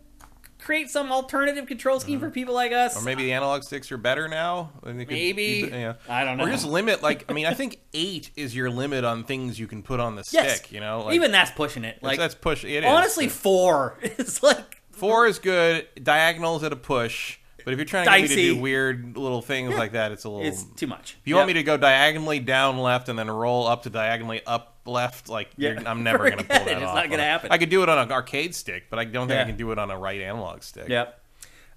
[0.67, 3.01] create some alternative control scheme for people like us.
[3.01, 4.73] Or maybe the analog sticks are better now.
[4.83, 5.69] and could- Maybe.
[5.71, 5.95] yeah.
[6.09, 6.45] I don't know.
[6.45, 9.69] Or just limit like I mean I think eight is your limit on things you
[9.69, 10.73] can put on the yes, stick.
[10.73, 12.03] You know, like, even that's pushing it.
[12.03, 12.65] Like that's push.
[12.65, 12.85] It is.
[12.85, 15.87] honestly, four is like four is good.
[16.03, 17.39] Diagonals at a push.
[17.65, 20.25] But if you're trying to get me to do weird little things like that, it's
[20.25, 20.47] a little.
[20.47, 21.17] it's too much.
[21.21, 24.41] if you want me to go diagonally down left and then roll up to diagonally
[24.47, 25.71] up left, like Yeah.
[25.73, 26.83] you're- I'm never going to pull that it.
[26.83, 27.51] It's not gonna happen.
[27.53, 29.71] I could do it on an arcade stick, but I don't think I can do
[29.73, 30.89] it on a right analog stick.
[30.89, 31.21] Yep.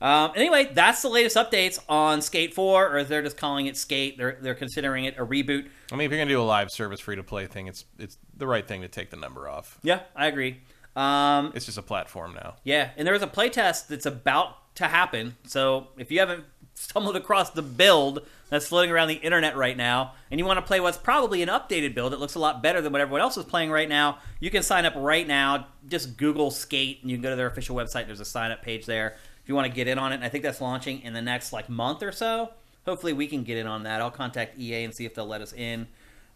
[0.01, 4.17] Um, anyway, that's the latest updates on Skate 4, or they're just calling it Skate.
[4.17, 5.67] They're they're considering it a reboot.
[5.91, 7.83] I mean, if you're going to do a live service free to play thing, it's
[7.97, 9.77] it's the right thing to take the number off.
[9.83, 10.61] Yeah, I agree.
[10.95, 12.55] Um, It's just a platform now.
[12.63, 15.35] yeah, and there is a playtest that's about to happen.
[15.45, 16.45] So if you haven't
[16.75, 20.65] stumbled across the build that's floating around the internet right now, and you want to
[20.65, 23.37] play what's probably an updated build, it looks a lot better than what everyone else
[23.37, 24.17] is playing right now.
[24.39, 25.67] You can sign up right now.
[25.87, 28.07] Just Google Skate, and you can go to their official website.
[28.07, 30.15] There's a sign up page there if you want to get in on it.
[30.15, 32.49] And I think that's launching in the next like month or so.
[32.85, 34.01] Hopefully, we can get in on that.
[34.01, 35.87] I'll contact EA and see if they'll let us in.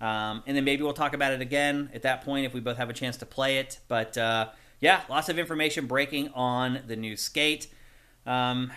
[0.02, 2.78] Um, and then maybe we'll talk about it again at that point if we both
[2.78, 3.80] have a chance to play it.
[3.88, 4.50] But uh,
[4.82, 7.68] yeah, lots of information breaking on the new skate.
[8.26, 8.72] Um,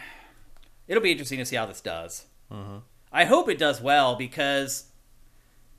[0.86, 2.26] it'll be interesting to see how this does.
[3.16, 4.84] I hope it does well because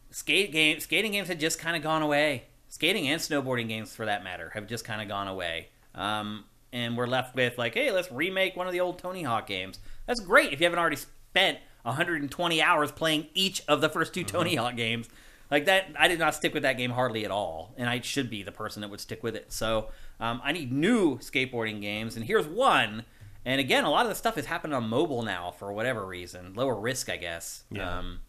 [0.09, 2.45] skate game, skating games had just kind of gone away.
[2.67, 5.67] Skating and snowboarding games, for that matter, have just kind of gone away.
[5.93, 9.45] Um, and we're left with like, hey, let's remake one of the old Tony Hawk
[9.45, 9.77] games.
[10.07, 14.23] That's great if you haven't already spent 120 hours playing each of the first 2
[14.23, 15.07] Tony Hawk games.
[15.51, 18.31] Like that, I did not stick with that game hardly at all, and I should
[18.31, 19.53] be the person that would stick with it.
[19.53, 19.89] So
[20.19, 23.05] um, I need new skateboarding games, and here's one.
[23.47, 26.53] And again, a lot of the stuff is happening on mobile now for whatever reason,
[26.53, 27.63] lower risk, I guess.
[27.71, 27.99] Yeah.
[27.99, 28.19] Um,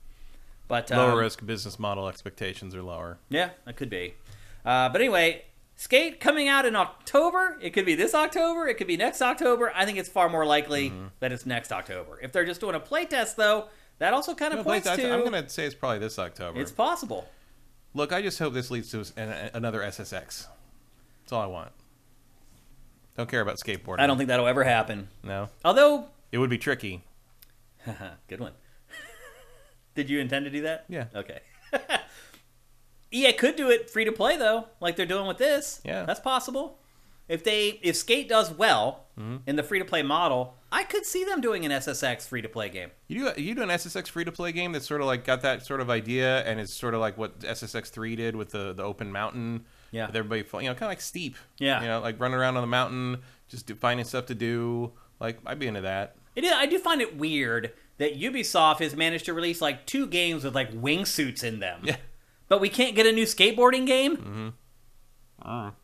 [0.69, 3.19] but Lower um, risk business model expectations are lower.
[3.29, 4.15] yeah, that could be.
[4.65, 7.59] Uh, but anyway, Skate coming out in October.
[7.61, 8.69] It could be this October.
[8.69, 9.73] It could be next October.
[9.75, 11.07] I think it's far more likely Mm-hmm.
[11.21, 12.21] that it's next October.
[12.23, 13.67] If they're just doing a playtest, though,
[13.99, 16.61] that also kind of No, points to I'm going to say it's probably this October.
[16.61, 17.27] it's possible.
[17.95, 20.47] Look, I just hope this leads to an, another SSX.
[21.23, 21.73] That's all I want.
[23.19, 23.99] Don't care about skateboarding.
[24.01, 25.09] I don't think that'll ever happen.
[25.25, 27.03] No, Although, it would be tricky.
[28.29, 28.53] good one.
[29.97, 30.85] Did you intend to do that?
[30.89, 31.07] Yeah.
[31.15, 31.41] Okay.
[33.11, 35.81] EA could do it free to play though, like they're doing with this.
[35.85, 36.05] Yeah.
[36.05, 36.79] that's possible.
[37.29, 39.39] if they if Skate does well Mm-hmm.
[39.49, 42.49] in the free to play model, I could see them doing an SSX free to
[42.49, 42.93] play game.
[43.09, 45.41] You do you do an SSX free to play game that's sort of like got
[45.43, 48.73] that sort of idea and is sort of like what SSX three did with the
[48.75, 49.65] the open mountain.
[49.91, 50.07] Yeah.
[50.07, 51.37] with everybody you know kind of like steep.
[51.59, 51.81] Yeah.
[51.81, 54.93] you know like running around on the mountain, just finding stuff to do.
[55.21, 56.17] Like I'd be into that.
[56.37, 60.07] It is, I do find it weird that Ubisoft has managed to release like two
[60.07, 61.81] games with like wingsuits in them.
[61.83, 61.97] Yeah.
[62.49, 64.17] But we can't get a new skateboarding game?
[64.17, 65.49] Mm-hmm.
[65.49, 65.73] Mm.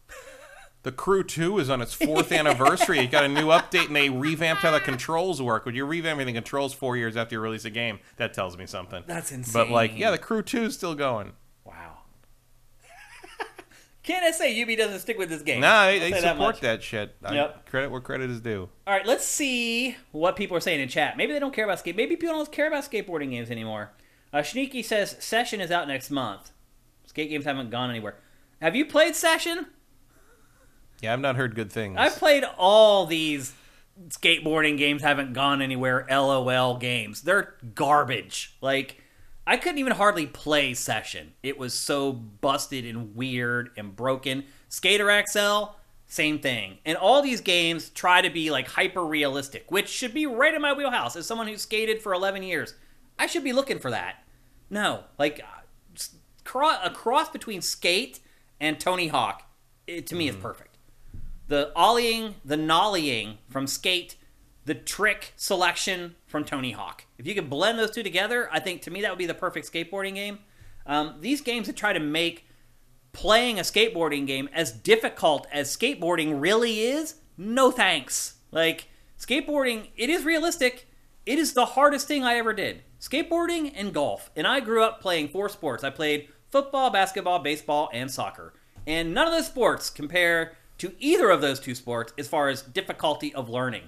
[0.85, 2.99] The Crew 2 is on its fourth anniversary.
[2.99, 5.65] It got a new update and they revamped how the controls work.
[5.65, 8.67] When you're revamping the controls four years after you release a game, that tells me
[8.67, 9.03] something.
[9.07, 9.55] That's insane.
[9.55, 11.33] But like, yeah, the Crew 2 is still going.
[14.05, 15.63] Can't I say Ubi doesn't stick with this game?
[15.63, 17.17] Nah, they, they say that support that, shit.
[17.25, 18.69] I- credit where credit is due.
[18.87, 21.17] All right, let's see what people are saying in chat.
[21.17, 21.97] Maybe they don't care about skate.
[21.97, 23.93] Maybe people don't care about skateboarding games anymore.
[24.33, 26.51] Uh, Sneaky says Session is out next month.
[27.07, 28.17] Skate games haven't gone anywhere.
[28.61, 29.67] Have you played Session?
[31.01, 31.97] Yeah, I've not heard good things.
[31.99, 33.55] I've played all these
[34.09, 37.23] skateboarding games haven't gone anywhere LOL games.
[37.23, 38.57] They're garbage.
[38.61, 39.01] Like
[39.47, 41.35] I couldn't even hardly play Session.
[41.43, 44.45] It was so busted and weird and broken.
[44.69, 45.75] Skater XL,
[46.07, 46.79] same thing.
[46.85, 50.63] And all these games try to be like hyper realistic, which should be right in
[50.63, 52.75] my wheelhouse as someone who skated for 11 years.
[53.19, 54.25] I should be looking for that.
[54.71, 58.21] No, like uh, a cross between Skate
[58.61, 59.43] and Tony Hawk,
[59.87, 60.75] it, to me is perfect
[61.49, 64.17] the ollieing, the nollying from Skate,
[64.65, 67.05] the trick selection from Tony Hawk.
[67.17, 69.35] If you could blend those two together, I think to me that would be the
[69.35, 70.41] perfect skateboarding game.
[70.85, 72.49] Um, these games that try to make
[73.13, 78.35] playing a skateboarding game as difficult as skateboarding really is, no thanks.
[78.51, 80.89] Like, skateboarding, it is realistic.
[81.25, 82.83] It is the hardest thing I ever did.
[83.01, 84.33] Skateboarding and golf.
[84.35, 85.85] And I grew up playing four sports.
[85.85, 88.55] I played football, basketball, baseball, and soccer.
[88.89, 92.61] And none of those sports compare to either of those two sports as far as
[92.61, 93.85] difficulty of learning.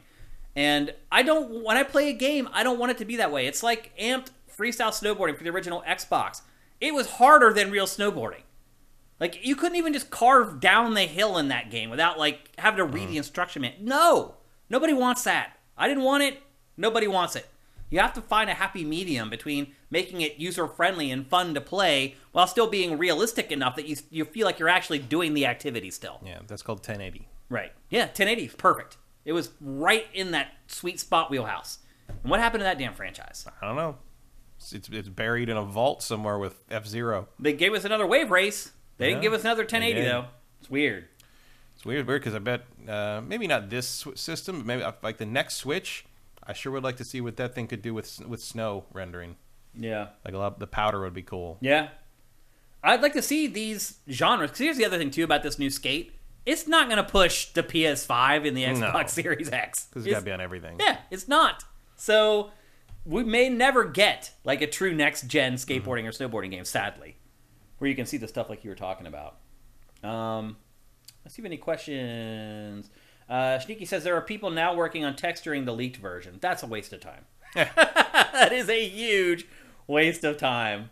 [0.56, 3.30] And I don't, when I play a game, I don't want it to be that
[3.30, 3.46] way.
[3.46, 6.40] It's like amped freestyle snowboarding for the original Xbox.
[6.80, 8.42] It was harder than real snowboarding.
[9.20, 12.78] Like you couldn't even just carve down the hill in that game without like having
[12.78, 13.12] to read mm.
[13.12, 13.82] the instruction manual.
[13.82, 14.34] No,
[14.68, 15.58] nobody wants that.
[15.76, 16.42] I didn't want it.
[16.76, 17.46] Nobody wants it.
[17.88, 21.60] You have to find a happy medium between making it user friendly and fun to
[21.60, 25.46] play while still being realistic enough that you you feel like you're actually doing the
[25.46, 26.20] activity still.
[26.24, 27.28] Yeah, that's called 1080.
[27.48, 27.72] Right.
[27.88, 28.96] Yeah, 1080 is perfect.
[29.26, 31.80] It was right in that sweet spot wheelhouse.
[32.08, 33.44] And what happened to that damn franchise?
[33.60, 33.96] I don't know.
[34.58, 37.28] It's, it's, buried in a vault somewhere with F Zero.
[37.38, 38.72] They gave us another wave race.
[38.96, 40.24] They didn't give us another 1080 though.
[40.60, 41.08] It's weird.
[41.74, 45.18] It's weird, weird because I bet uh, maybe not this system, but maybe uh, like
[45.18, 46.06] the next Switch.
[46.42, 49.36] I sure would like to see what that thing could do with with snow rendering.
[49.78, 50.08] Yeah.
[50.24, 51.58] Like a lot, the powder would be cool.
[51.60, 51.88] Yeah.
[52.82, 54.50] I'd like to see these genres.
[54.50, 56.12] Because here's the other thing, too, about this new skate.
[56.46, 59.06] It's not going to push the PS5 and the Xbox No.
[59.08, 59.86] Series X.
[59.86, 60.76] Because it's It's- got to be on everything.
[60.80, 61.64] Yeah, it's not.
[61.96, 62.52] So
[63.04, 67.16] we may never get like a true next gen skateboarding or snowboarding game, sadly,
[67.78, 69.36] where you can see the stuff like you were talking about.
[70.04, 70.56] Um,
[71.24, 72.90] let's see if any questions.
[73.28, 76.38] Uh, Sneaky says there are people now working on texturing the leaked version.
[76.40, 77.24] That's a waste of time.
[77.54, 79.46] that is a huge
[79.88, 80.90] waste of time.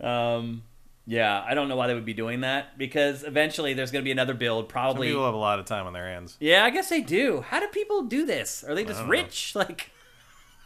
[0.00, 0.62] Um,
[1.06, 4.04] yeah, I don't know why they would be doing that because eventually there's going to
[4.04, 5.08] be another build, Some probably.
[5.08, 6.36] people have a lot of time on their hands.
[6.40, 7.42] Yeah, I guess they do.
[7.42, 8.64] How do people do this?
[8.64, 9.12] Are they just don't know.
[9.12, 9.54] rich?
[9.56, 9.90] Like,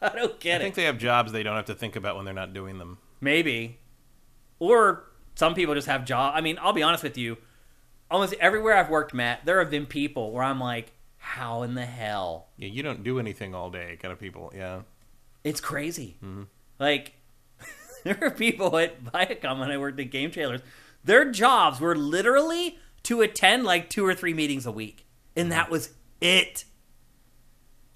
[0.01, 0.63] I don't get it.
[0.63, 2.79] I think they have jobs they don't have to think about when they're not doing
[2.79, 2.99] them.
[3.21, 3.79] Maybe,
[4.61, 6.35] or some people just have job.
[6.37, 7.37] I mean, I'll be honest with you.
[8.11, 11.85] Almost everywhere I've worked, Matt, there have been people where I'm like, "How in the
[11.85, 14.53] hell?" Yeah, you don't do anything all day, kind of people.
[14.57, 14.83] Yeah.
[15.43, 16.17] It's crazy.
[16.25, 16.45] Mm-hmm.
[16.79, 17.15] Like,
[18.05, 20.61] there were people at Viacom when I worked at Game Trailers.
[21.05, 25.51] Their jobs were literally to attend like two or three meetings a week, and mm-hmm.
[25.51, 26.65] that was it.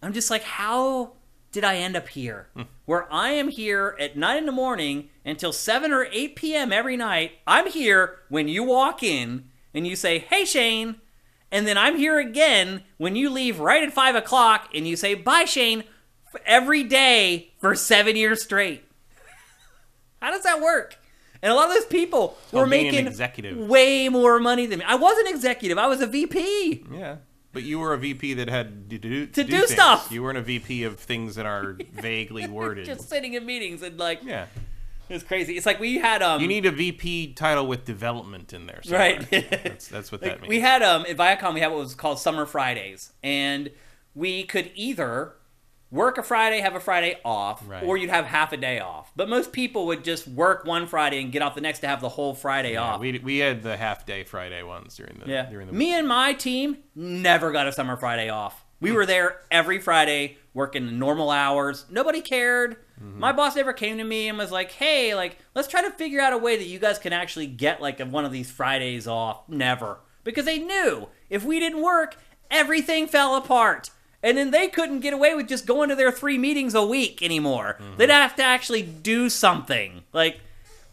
[0.03, 1.13] I'm just like, how
[1.53, 2.49] did I end up here?
[2.55, 2.63] Hmm.
[2.87, 6.73] Where I am here at nine in the morning until seven or eight p.m.
[6.73, 7.33] every night.
[7.47, 10.97] I'm here when you walk in and you say, "Hey, Shane,"
[11.51, 15.15] and then I'm here again when you leave right at five o'clock and you say,
[15.15, 15.85] "Bye, Shane,"
[16.47, 18.85] every day for seven years straight.
[20.23, 20.97] How does that work?
[21.43, 23.59] And a lot of those people were called making executive.
[23.59, 24.85] way more money than me.
[24.87, 25.77] I wasn't executive.
[25.77, 26.85] I was a VP.
[26.93, 27.17] Yeah.
[27.53, 29.73] But you were a VP that had to do, To do things.
[29.73, 30.11] stuff.
[30.13, 32.87] You weren't a VP of things that are vaguely worded.
[32.87, 34.47] Just sitting in meetings and like yeah.
[35.09, 35.57] it's crazy.
[35.57, 38.81] It's like we had um You need a VP title with development in there.
[38.85, 39.19] somewhere.
[39.31, 39.51] Right.
[39.65, 40.49] that's, that's what like, that means.
[40.49, 43.71] we had um at Viacom we had what was called Summer Fridays, and
[44.15, 45.33] we could either
[45.93, 47.85] work a Friday, have a Friday off, Right.
[47.85, 49.13] or you'd have half a day off.
[49.15, 52.01] But most people would just work one Friday and get off the next to have
[52.01, 53.01] the whole Friday Yeah, off.
[53.01, 55.45] we we had the half day Friday ones during the yeah.
[55.49, 58.65] during the Me and my team never got a summer Friday off.
[58.81, 61.85] We were there every Friday working normal hours.
[61.89, 62.79] Nobody cared.
[63.01, 63.21] Mm-hmm.
[63.21, 66.21] My boss never came to me and was like, "Hey, like let's try to figure
[66.21, 69.07] out a way that you guys can actually get like a, one of these Fridays
[69.07, 70.01] off." Never.
[70.25, 72.17] Because they knew if we didn't work,
[72.51, 73.91] everything fell apart.
[74.23, 77.23] And then they couldn't get away with just going to their three meetings a week
[77.23, 77.77] anymore.
[77.81, 77.97] Mm-hmm.
[77.99, 80.05] They'd have to actually do something.
[80.13, 80.41] Like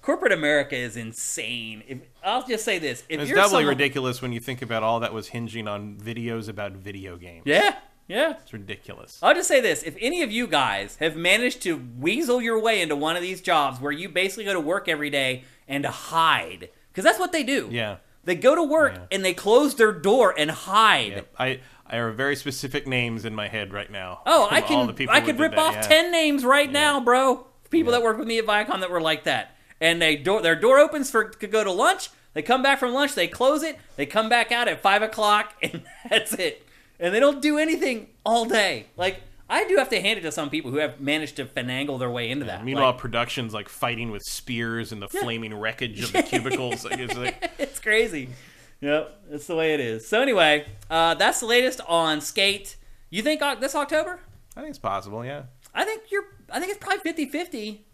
[0.02, 1.84] corporate America is insane.
[1.88, 5.00] If, I'll just say this: if It's doubly someone- ridiculous when you think about all
[5.02, 7.44] that was hinging on videos about video games.
[7.46, 7.76] Yeah,
[8.08, 8.34] yeah.
[8.42, 9.20] It's ridiculous.
[9.22, 12.82] I'll just say this: if any of you guys have managed to weasel your way
[12.82, 16.70] into one of these jobs where you basically go to work every day and hide,
[16.92, 17.68] because that's what they do.
[17.72, 17.98] Yeah.
[18.26, 19.06] They go to work Yeah.
[19.12, 21.12] and they close their door and hide.
[21.14, 21.34] Yep.
[21.40, 21.60] I
[21.90, 24.22] I have very specific names in my head right now.
[24.26, 25.82] Oh, I can the I could rip that, off yeah.
[25.82, 27.48] ten names right now, bro.
[27.70, 30.56] People that work with me at Viacom that were like that, and they door their
[30.56, 32.10] door opens for to go to lunch.
[32.34, 35.56] They come back from lunch, they close it, they come back out at five o'clock,
[35.64, 36.66] and that's it.
[37.00, 38.88] And they don't do anything all day.
[38.98, 41.98] Like I do have to hand it to some people who have managed to finagle
[41.98, 42.64] their way into that.
[42.64, 46.86] Meanwhile, Like, production's like fighting with spears and the flaming wreckage of the cubicles.
[46.90, 48.30] It's like, it's crazy.
[48.82, 50.08] Yep, that's the way it is.
[50.08, 52.78] So anyway, uh, that's the latest on Skate.
[53.10, 54.22] You think uh, this October?
[54.56, 55.26] I think it's possible.
[55.26, 55.44] Yeah,
[55.74, 56.24] I think you're.
[56.52, 57.86] I think it's probably 50 50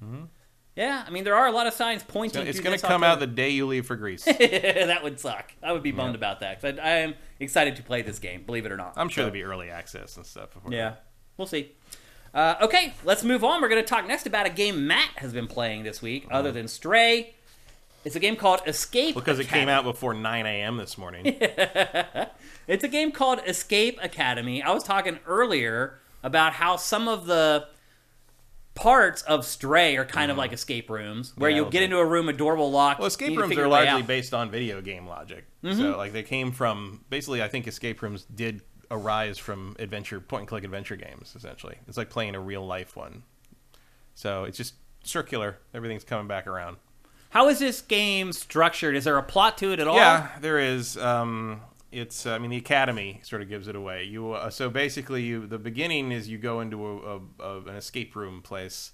[0.76, 2.42] Yeah, I mean there are a lot of signs pointing.
[2.42, 2.50] Mm-hmm.
[2.50, 4.24] it's to going to come out the day you leave for Greece.
[4.26, 5.54] that would suck.
[5.64, 8.44] I would be bummed about that because I, I am excited to play this game.
[8.44, 8.94] Believe it or not.
[8.96, 10.54] I'm sure So, there'll be early access and stuff.
[10.54, 10.96] Before Yeah,
[11.38, 11.72] we'll see.
[12.34, 13.62] Uh, okay, let's move on.
[13.62, 16.52] We're going to talk next about a game Matt has been playing this week, other
[16.52, 17.35] than Stray.
[18.06, 19.16] It's a game called Escape.
[19.16, 20.78] because it came out before 9 a.m.
[20.78, 21.38] this morning.
[22.68, 24.64] It's a game called Escape Academy.
[24.64, 27.68] I was talking earlier about how some of the
[28.74, 32.06] parts of Stray are kind of like escape rooms, where Yeah, you'll get into a
[32.06, 32.98] room, a door will lock.
[32.98, 34.00] Well, escape rooms are largely out.
[34.00, 34.08] Mm-hmm.
[34.08, 35.46] based on video game logic.
[35.64, 37.42] So, like, they came from basically.
[37.44, 38.62] I think escape rooms did
[38.92, 41.34] arise from adventure, point and click adventure games.
[41.36, 43.24] Essentially, it's like playing a real life one.
[44.16, 45.58] So it's just circular.
[45.74, 46.78] Everything's coming back around.
[47.36, 48.96] How is this game structured?
[48.96, 49.98] Is there a plot to it at all?
[49.98, 50.96] Yeah, there is.
[50.96, 51.60] Um,
[51.92, 52.26] it's.
[52.26, 54.06] I mean, the academy sort of gives it away.
[54.06, 54.32] You.
[54.32, 55.46] Uh, so basically, you.
[55.46, 58.94] The beginning is you go into a, a, a an escape room place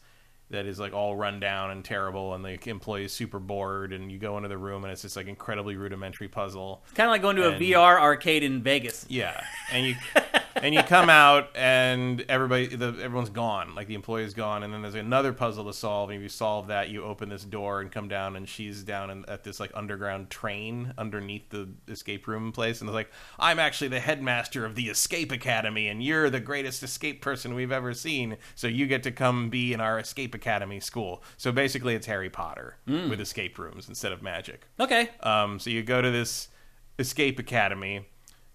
[0.49, 4.11] that is like all run down and terrible, and the employee is super bored, and
[4.11, 6.83] you go into the room, and it's just like incredibly rudimentary puzzle.
[6.95, 9.05] Kind of like going to a VR arcade in Vegas.
[9.07, 9.39] Yeah,
[9.71, 9.95] and you
[10.61, 14.81] and you come out and everybody the everyone's gone, like the employee's gone, and then
[14.81, 16.09] there's another puzzle to solve.
[16.09, 19.09] And if you solve that, you open this door and come down, and she's down
[19.09, 23.59] in, at this like underground train underneath the escape room place, and it's like I'm
[23.59, 27.93] actually the headmaster of the Escape Academy, and you're the greatest escape person we've ever
[27.93, 31.23] seen, so you get to come be in our Escape Academy school.
[31.37, 34.67] So basically, it's Harry Potter with escape rooms instead of magic.
[34.79, 35.09] Okay.
[35.21, 36.49] Um, so you go to this
[36.99, 38.05] escape academy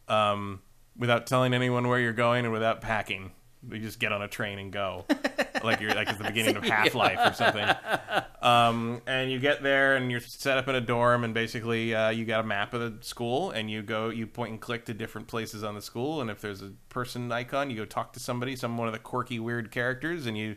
[0.08, 0.60] um,
[0.98, 3.32] without telling anyone where you're going and without packing.
[3.68, 5.04] You just get on a train and go,
[5.64, 7.66] like you're like at the beginning of Half Life or something.
[8.46, 12.10] Um, and you get there and you're set up in a dorm, and basically uh,
[12.10, 14.94] you got a map of the school, and you go, you point and click to
[14.94, 18.20] different places on the school, and if there's a person icon, you go talk to
[18.20, 20.56] somebody, some one of the quirky weird characters, and you.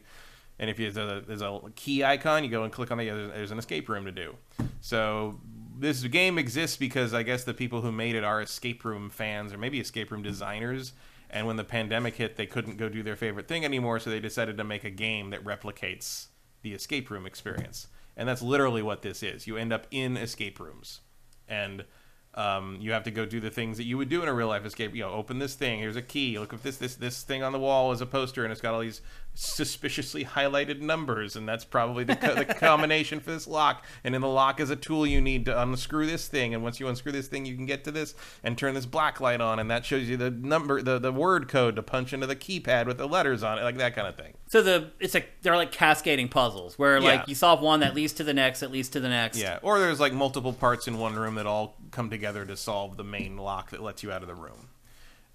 [0.59, 3.05] And if you, there's, a, there's a key icon, you go and click on the.
[3.05, 4.35] There's, there's an escape room to do.
[4.81, 5.39] So
[5.79, 9.53] this game exists because I guess the people who made it are escape room fans
[9.53, 10.93] or maybe escape room designers.
[11.29, 14.19] And when the pandemic hit, they couldn't go do their favorite thing anymore, so they
[14.19, 16.27] decided to make a game that replicates
[16.63, 17.87] the escape room experience.
[18.17, 19.47] And that's literally what this is.
[19.47, 21.01] You end up in escape rooms,
[21.47, 21.85] and
[22.39, 24.47] um, you have to go do the things that you would do in a real
[24.47, 24.95] life escape.
[24.95, 25.79] You know, open this thing.
[25.79, 26.39] Here's a key.
[26.39, 28.73] Look if this this this thing on the wall is a poster, and it's got
[28.73, 29.01] all these
[29.35, 33.85] suspiciously highlighted numbers, and that's probably the, co- the combination for this lock.
[34.03, 36.79] And in the lock is a tool you need to unscrew this thing, and once
[36.79, 39.59] you unscrew this thing, you can get to this and turn this black light on,
[39.59, 42.85] and that shows you the number, the the word code to punch into the keypad
[42.85, 44.33] with the letters on it, like that kind of thing.
[44.47, 47.25] So the it's like they're like cascading puzzles where like Yeah.
[47.27, 49.37] you solve one that leads to the next, that leads to the next.
[49.37, 52.97] Yeah, or there's like multiple parts in one room that all come together to solve
[52.97, 54.69] the main lock that lets you out of the room.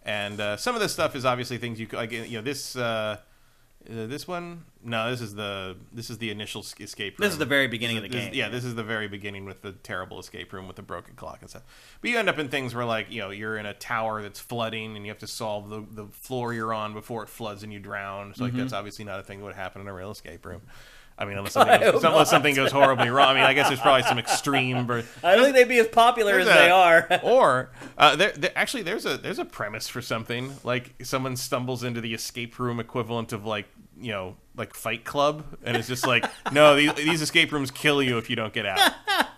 [0.02, 2.12] And uh, some of this stuff is obviously things you like.
[2.12, 3.18] You know, this uh,
[3.90, 4.64] uh, this one.
[4.82, 7.18] No, this is the this is the initial escape.
[7.18, 7.24] room.
[7.24, 8.34] This is the very beginning This of the is- game.
[8.34, 11.38] yeah, this is the very beginning with the terrible escape room with the broken clock
[11.40, 11.62] and stuff.
[12.02, 14.40] But you end up in things where like you know you're in a tower that's
[14.40, 17.72] flooding and you have to solve the the floor you're on before it floods and
[17.72, 18.34] you drown.
[18.34, 18.60] So like Mm-hmm.
[18.60, 20.60] that's obviously not a thing that would happen in a real escape room.
[21.16, 23.30] I mean, unless something, goes, unless something goes horribly wrong.
[23.30, 24.78] I mean, I guess there's probably some extreme.
[25.22, 27.08] I don't think they'd be as popular as There's they are.
[27.22, 31.84] or uh, there, there, actually, there's a there's a premise for something like someone stumbles
[31.84, 33.66] into the escape room equivalent of like
[34.00, 38.02] you know like Fight Club, and it's just like no, these, these escape rooms kill
[38.02, 38.78] you if you don't get out.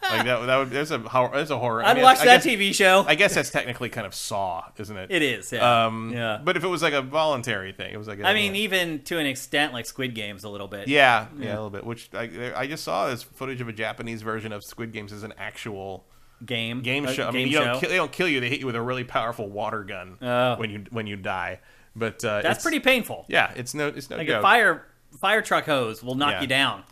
[0.09, 1.83] Like that, that would there's a hor- there's a horror.
[1.83, 3.05] I I'd mean, watch I that guess- TV show.
[3.09, 5.11] I guess that's technically kind of Saw, isn't it?
[5.11, 5.51] it is.
[5.53, 5.87] Yeah.
[5.87, 6.41] Um, yeah.
[6.45, 8.61] But if it was like a voluntary thing, it was like a, I mean, yeah.
[8.61, 10.87] even to an extent, like Squid Games, a little bit.
[10.87, 11.85] Yeah, yeah, a little bit.
[11.85, 15.25] Which I, I just saw this footage of a Japanese version of Squid Games as
[15.25, 16.05] an actual
[16.45, 16.83] Game.
[16.83, 17.27] game show.
[17.27, 19.05] I mean, you don't kill, they don't kill you; they hit you with a really
[19.05, 20.55] powerful water gun Oh.
[20.57, 21.59] when you when you die.
[21.99, 23.25] But uh, That's pretty painful.
[23.29, 24.41] Yeah, it's no, it's no Like joke.
[24.41, 24.87] a fire
[25.19, 26.41] fire truck hose will knock Yeah.
[26.43, 26.83] you down.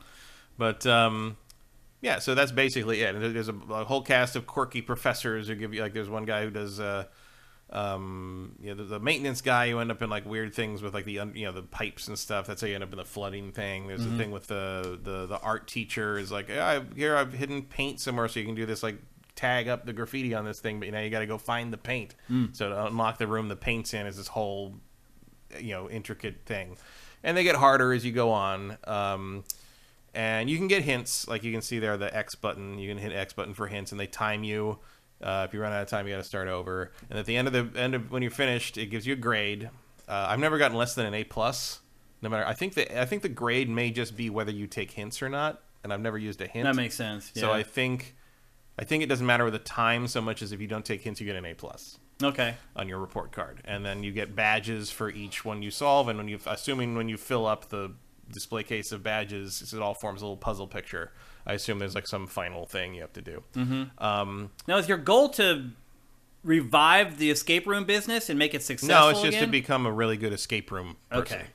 [0.56, 1.36] But um,
[2.00, 3.14] yeah, so that's basically it.
[3.14, 5.92] And There's a, a whole cast of quirky professors who give you like.
[5.92, 6.80] There's one guy who does.
[6.80, 7.04] Uh,
[7.70, 10.94] um, you know, the, the maintenance guy who end up in like weird things with
[10.94, 12.46] like the un- you know the pipes and stuff.
[12.46, 13.88] That's how you end up in the flooding thing.
[13.88, 14.14] There's Mm-hmm.
[14.14, 18.00] a thing with the, the the art teacher is like, I've, here I've hidden paint
[18.00, 18.98] somewhere, so you can do this like
[19.34, 20.78] tag up the graffiti on this thing.
[20.78, 22.14] But you know you got to go find the paint.
[22.30, 22.54] Mm.
[22.54, 24.74] So to unlock the room the paint's in is this whole
[25.60, 26.76] you know intricate thing,
[27.22, 28.76] and they get harder as you go on.
[28.84, 29.44] Um,
[30.14, 32.78] and you can get hints, like you can see there, the X button.
[32.78, 34.78] You can hit X button for hints, and they time you.
[35.20, 36.92] Uh, if you run out of time, you got to start over.
[37.10, 39.16] And at the end of the end of when you're finished, it gives you a
[39.16, 39.70] grade.
[40.08, 41.80] Uh, I've never gotten less than an A plus.
[42.22, 44.92] No matter, I think the I think the grade may just be whether you take
[44.92, 46.64] hints or not, and I've never used a hint.
[46.64, 47.32] That makes sense.
[47.34, 47.52] So.
[47.52, 48.14] I think,
[48.78, 51.02] I think it doesn't matter with the time so much as if you don't take
[51.02, 52.56] hints, you get an A plus okay.
[52.76, 56.08] on your report card, and then you get badges for each one you solve.
[56.08, 57.92] And when you, assuming when you fill up the
[58.30, 61.12] display case of badges, it all forms a little puzzle picture.
[61.46, 63.42] I assume there's like some final thing you have to do.
[63.54, 64.04] Mm-hmm.
[64.04, 65.70] Um, Now, is your goal to
[66.42, 68.94] revive the escape room business and make it successful?
[68.94, 71.38] no, it's just to become a really good escape room person.
[71.38, 71.46] Okay.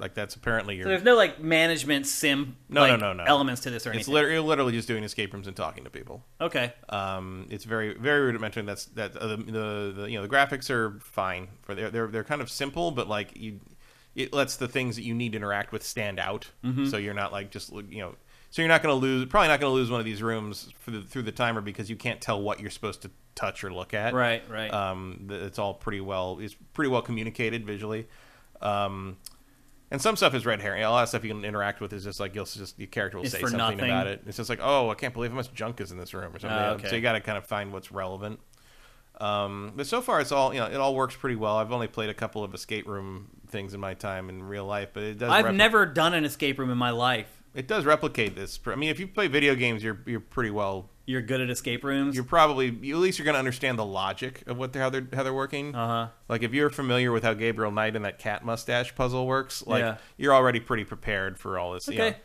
[0.00, 0.84] Like that's apparently your.
[0.84, 3.24] So there's no like management sim No, like, no, no, no.
[3.24, 4.14] elements to this or it's anything.
[4.14, 6.24] literally, literally just doing escape rooms and talking to people.
[6.40, 6.72] okay.
[6.88, 8.62] Um, it's very very rudimentary.
[8.62, 12.06] That's that uh, the, the the you know the graphics are fine for they're they're
[12.08, 13.60] they're kind of simple, but like you,
[14.14, 16.48] it lets the things that you need to interact with stand out.
[16.64, 16.86] Mm-hmm.
[16.86, 18.14] So you're not like just you know.
[18.52, 20.72] So you're not going to lose, probably not going to lose one of these rooms
[20.80, 23.72] for the, through the timer because you can't tell what you're supposed to touch or
[23.72, 24.12] look at.
[24.12, 24.42] Right.
[24.50, 24.74] Right.
[24.74, 26.38] Um, it's all pretty well.
[26.40, 28.08] It's pretty well communicated visually.
[28.60, 29.18] Um,
[29.90, 30.82] and some stuff is red herring.
[30.82, 33.18] A lot of stuff you can interact with is just like you'll just your character
[33.18, 33.80] will It's say something nothing.
[33.80, 34.22] about it.
[34.26, 36.38] It's just like, oh, I can't believe how much junk is in this room or
[36.38, 36.50] something.
[36.58, 36.88] Ah, okay.
[36.88, 38.40] So you got to kind of find what's relevant.
[39.20, 40.66] Um, but so far, it's all you know.
[40.66, 41.56] It all works pretty well.
[41.58, 44.90] I've only played a couple of escape room things in my time in real life,
[44.94, 45.30] but it does.
[45.30, 47.26] I've repli- never done an escape room in my life.
[47.54, 48.58] It does replicate this.
[48.66, 50.88] I mean, if you play video games, you're you're pretty well.
[51.10, 52.14] You're good at escape rooms.
[52.14, 54.90] You're probably you, at least you're going to understand the logic of what they're, how
[54.90, 55.74] they're how they're working.
[55.74, 56.08] Uh huh.
[56.28, 59.80] Like if you're familiar with how Gabriel Knight and that cat mustache puzzle works, like
[59.80, 59.96] Yeah.
[60.16, 61.86] you're already pretty prepared for all this.
[61.88, 62.10] you Okay.
[62.10, 62.16] know.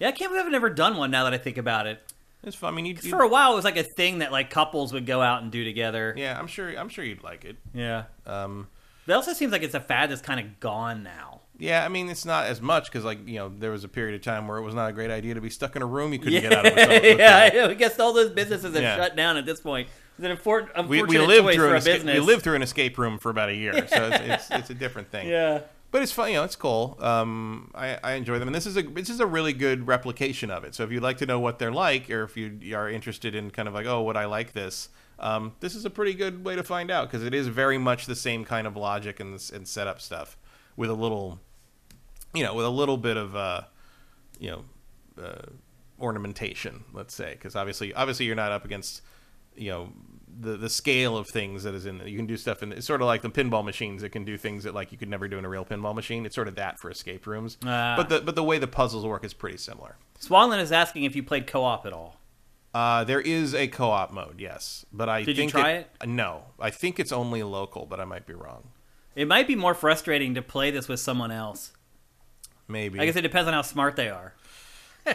[0.00, 1.10] Yeah, I can't believe I've never done one.
[1.10, 2.02] Now that I think about it,
[2.42, 2.72] It's fun.
[2.74, 4.92] I mean, you, 'Cause for a while it was like a thing that like couples
[4.92, 6.12] would go out and do together.
[6.16, 6.68] yeah, I'm sure.
[6.78, 7.56] I'm sure you'd like it.
[7.72, 8.04] Yeah.
[8.26, 8.68] Um,
[9.06, 11.35] But it also seems like it's a fad that's kind of gone now.
[11.58, 14.14] Yeah, I mean, it's not as much because, like, you know, there was a period
[14.14, 16.12] of time where it was not a great idea to be stuck in a room
[16.12, 16.76] you couldn't yeah, get out of.
[17.18, 17.66] Yeah.
[17.68, 18.96] I guess all those businesses have Yeah.
[18.96, 19.88] shut down at this point.
[20.18, 22.14] It's an We, unfortunate we lived choice through for an a escape, business.
[22.14, 24.18] we lived through an escape room for about a year, so it's,
[24.48, 25.28] it's it's a different thing.
[25.28, 25.60] Yeah.
[25.90, 26.44] But it's fun, you know.
[26.44, 26.96] It's cool.
[27.00, 30.50] Um, I, I enjoy them, and this is a this is a really good replication
[30.50, 30.74] of it.
[30.74, 33.50] So if you'd like to know what they're like, or if you are interested in
[33.50, 34.88] kind of like, oh, would I like this?
[35.18, 38.06] Um, this is a pretty good way to find out because it is very much
[38.06, 40.36] the same kind of logic and and setup stuff
[40.76, 41.40] with a little,
[42.36, 43.62] you know, with a little bit of uh,
[44.38, 44.64] you know,
[45.22, 45.46] uh,
[46.00, 46.84] ornamentation.
[46.92, 49.02] Let's say because obviously obviously you're not up against
[49.56, 49.92] you know
[50.38, 52.08] the the scale of things that is in there.
[52.08, 54.36] You can do stuff in it's sort of like the pinball machines that can do
[54.36, 56.26] things that like you could never do in a real pinball machine.
[56.26, 57.56] It's sort of that for escape rooms.
[57.64, 57.94] Ah.
[57.96, 59.96] but the but the way the puzzles work is pretty similar.
[60.20, 62.16] Swanland is asking if you played co-op at all.
[62.74, 65.90] Uh, there is a co-op mode, yes, but I Did you think try it?
[66.04, 68.68] No, I think it's only local, but I might be wrong.
[69.14, 71.72] It might be more frustrating to play this with someone else.
[72.68, 72.98] Maybe.
[73.00, 74.34] I guess it depends on how smart they are.
[75.06, 75.14] Uh,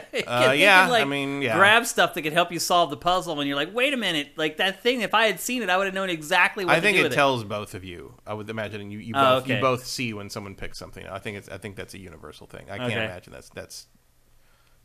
[0.51, 1.57] can, yeah, like, I mean, yeah.
[1.57, 4.29] grab stuff that could help you solve the puzzle, and you're like, wait a minute,
[4.37, 5.01] like that thing.
[5.01, 7.11] If I had seen it, I would have known exactly what I to think it
[7.11, 8.13] tells both of you.
[8.25, 11.05] I would imagine you, you Oh, both you both see when someone picks something.
[11.07, 12.69] I think it's I think that's a universal thing.
[12.69, 13.03] I can't Okay.
[13.03, 13.87] imagine that's that's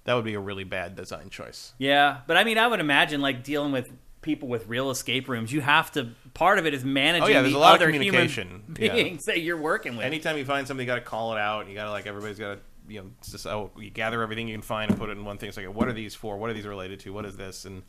[0.04, 1.74] that would be a really bad design choice.
[1.78, 3.92] Yeah, but I mean, I would imagine like dealing with
[4.26, 5.50] people with real escape rooms.
[5.50, 6.10] You have to.
[6.34, 8.62] Part of it is managing Oh, yeah, there's the a lot of other communication.
[8.76, 8.92] human Yeah.
[9.02, 10.04] beings that you're working with.
[10.04, 11.66] Anytime you find something, you got to call it out.
[11.68, 14.54] You got to like everybody's got to you know just oh you gather everything you
[14.54, 15.48] can find and put it in one thing.
[15.48, 16.36] It's like what are these for?
[16.36, 17.12] What are these related to?
[17.12, 17.64] What is this?
[17.64, 17.82] And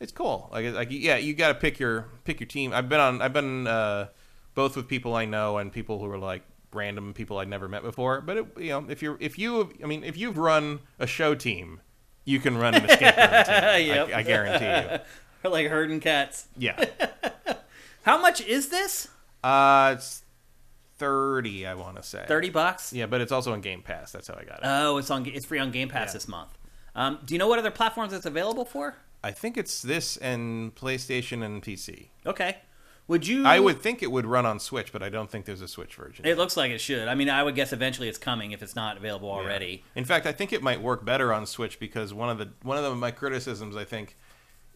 [0.00, 0.48] it's cool.
[0.52, 2.72] Like like yeah, you got to pick your pick your team.
[2.72, 4.08] I've been on I've been uh,
[4.54, 7.82] both with people I know and people who are like random people I'd never met
[7.82, 8.20] before.
[8.20, 11.34] But it, you know, if you're if you I mean if you've run a show
[11.34, 11.80] team,
[12.24, 13.86] you can run an escape room team.
[13.86, 14.08] Yep.
[14.14, 14.98] I, I guarantee you.
[15.44, 16.46] Like herding cats.
[16.56, 16.84] Yeah.
[18.02, 19.08] How much is this?
[19.44, 20.22] Uh, it's
[20.98, 21.66] thirty.
[21.66, 22.92] I want to say Thirty bucks.
[22.92, 24.12] Yeah, but it's also on Game Pass.
[24.12, 24.64] That's how I got it.
[24.64, 25.26] Oh, it's on.
[25.26, 26.12] It's free on Game Pass Yeah.
[26.14, 26.58] this month.
[26.94, 28.96] Um, do you know what other platforms it's available for?
[29.22, 32.08] I think it's this and PlayStation and PC.
[32.26, 32.58] Okay.
[33.08, 33.46] Would you?
[33.46, 35.94] I would think it would run on Switch, but I don't think there's a Switch
[35.94, 36.26] version.
[36.26, 37.08] It looks like it should.
[37.08, 39.82] I mean, I would guess eventually it's coming if it's not available already.
[39.94, 42.76] In fact, I think it might work better on Switch because one of the one
[42.76, 44.16] of the, my criticisms I think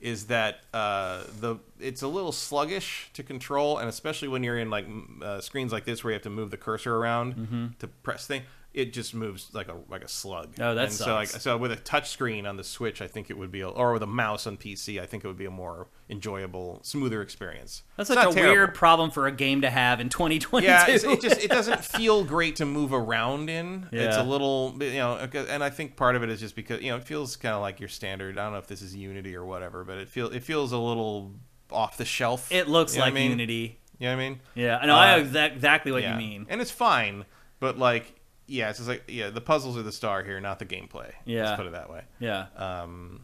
[0.02, 4.68] is that uh, the it's a little sluggish to control, and especially when you're in
[4.68, 4.86] like
[5.22, 7.66] uh, screens like this where you have to move the cursor around Mm-hmm.
[7.78, 8.42] to press thing.
[8.74, 10.54] It just moves like a like a slug.
[10.58, 13.28] Oh, that and so like so with a touch screen on the Switch, I think
[13.28, 15.44] it would be, a, or with a mouse on PC, I think it would be
[15.44, 17.82] a more enjoyable, smoother experience.
[17.96, 18.52] That's It's such a terrible.
[18.54, 20.66] weird problem for a game to have in 2022.
[20.66, 23.88] Yeah, it's, it just it doesn't feel great to move around in.
[23.92, 26.90] It's a little, you know, and I think part of it is just because you
[26.90, 28.38] know it feels kind of like your standard.
[28.38, 30.78] I don't know if this is Unity or whatever, but it feels it feels a
[30.78, 31.32] little
[31.70, 32.50] off the shelf.
[32.52, 33.30] It looks You know like I mean?
[33.32, 33.78] Unity.
[33.98, 34.40] You know what I mean?
[34.54, 34.94] Yeah, I know.
[34.96, 36.12] I Uh, know exactly what yeah.
[36.12, 36.46] you mean.
[36.48, 37.24] and it's fine,
[37.60, 38.14] but like,
[38.46, 41.12] yeah, it's just like yeah, the puzzles are the star here, not the gameplay.
[41.24, 41.44] Yeah.
[41.44, 42.02] let's put it that way.
[42.18, 42.46] Yeah.
[42.56, 43.20] Um,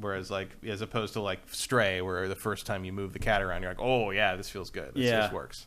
[0.00, 3.42] whereas like as opposed to like Stray, where the first time you move the cat
[3.42, 4.94] around, you're like, oh yeah, this feels good.
[4.94, 5.22] This, Yeah.
[5.22, 5.66] this works.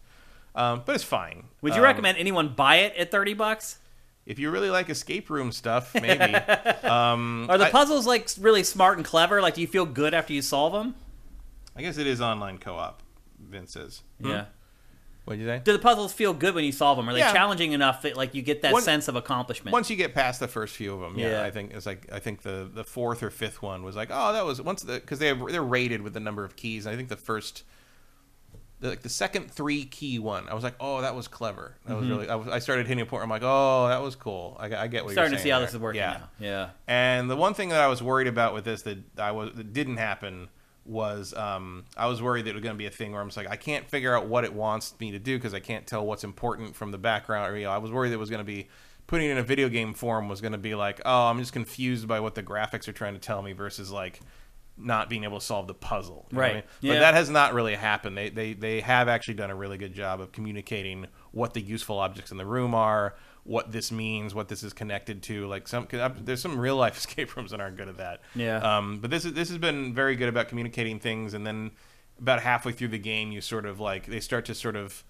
[0.55, 1.45] Um, but it's fine.
[1.61, 3.79] Would you Um, recommend anyone buy it at 30 bucks?
[4.25, 6.33] If you really like escape room stuff, maybe.
[6.83, 9.41] um, Are the I, puzzles like really smart and clever?
[9.41, 10.95] Like, do you feel good after you solve them?
[11.75, 13.03] I guess it is online co-op.
[13.39, 14.01] Vince says.
[14.21, 14.41] Hmm?
[15.25, 15.59] What'd you say?
[15.63, 17.09] Do the puzzles feel good when you solve them?
[17.09, 17.33] Are they Yeah.
[17.33, 19.73] challenging enough that like you get that One- sense of accomplishment?
[19.73, 21.43] Once you get past the first few of them, yeah, Yeah.
[21.43, 24.33] I think it's like I think the the fourth or fifth one was like, oh,
[24.33, 26.85] that was once the because they have, they're rated with the number of keys.
[26.85, 27.63] And I think the first.
[28.81, 31.95] The, like the second three key one, I was like, "Oh, that was clever." That
[31.95, 32.27] was really.
[32.27, 33.23] I, was, I started hitting a point.
[33.23, 35.11] I'm like, "Oh, that was cool." I, I get what Mm-hmm.
[35.13, 36.17] Starting you're to see saying how this is working Yeah.
[36.19, 36.29] now.
[36.45, 36.69] Yeah.
[36.85, 39.71] And the one thing that I was worried about with this that I was that
[39.71, 40.49] didn't happen
[40.85, 43.27] was um, I was worried that it was going to be a thing where I'm
[43.27, 45.85] just like I can't figure out what it wants me to do because I can't
[45.87, 47.51] tell what's important from the background.
[47.53, 48.67] Or, you know, I was worried it was going to be
[49.07, 51.53] putting it in a video game form was going to be like, oh, I'm just
[51.53, 54.19] confused by what the graphics are trying to tell me versus like
[54.77, 56.27] not being able to solve the puzzle.
[56.31, 56.53] You know I Right.
[56.55, 56.63] mean?
[56.81, 56.93] Yeah.
[56.93, 58.17] But that has not really happened.
[58.17, 61.97] They, they they have actually done a really good job of communicating what the useful
[61.99, 63.15] objects in the room are,
[63.45, 65.47] what this means, what this is connected to.
[65.47, 68.21] Like some, 'cause I've- there's some real life escape rooms that aren't good at that.
[68.35, 68.57] Yeah.
[68.57, 71.71] Um, but this is this has been very good about communicating things, and then
[72.19, 75.03] about halfway through the game, you sort of like they start to sort of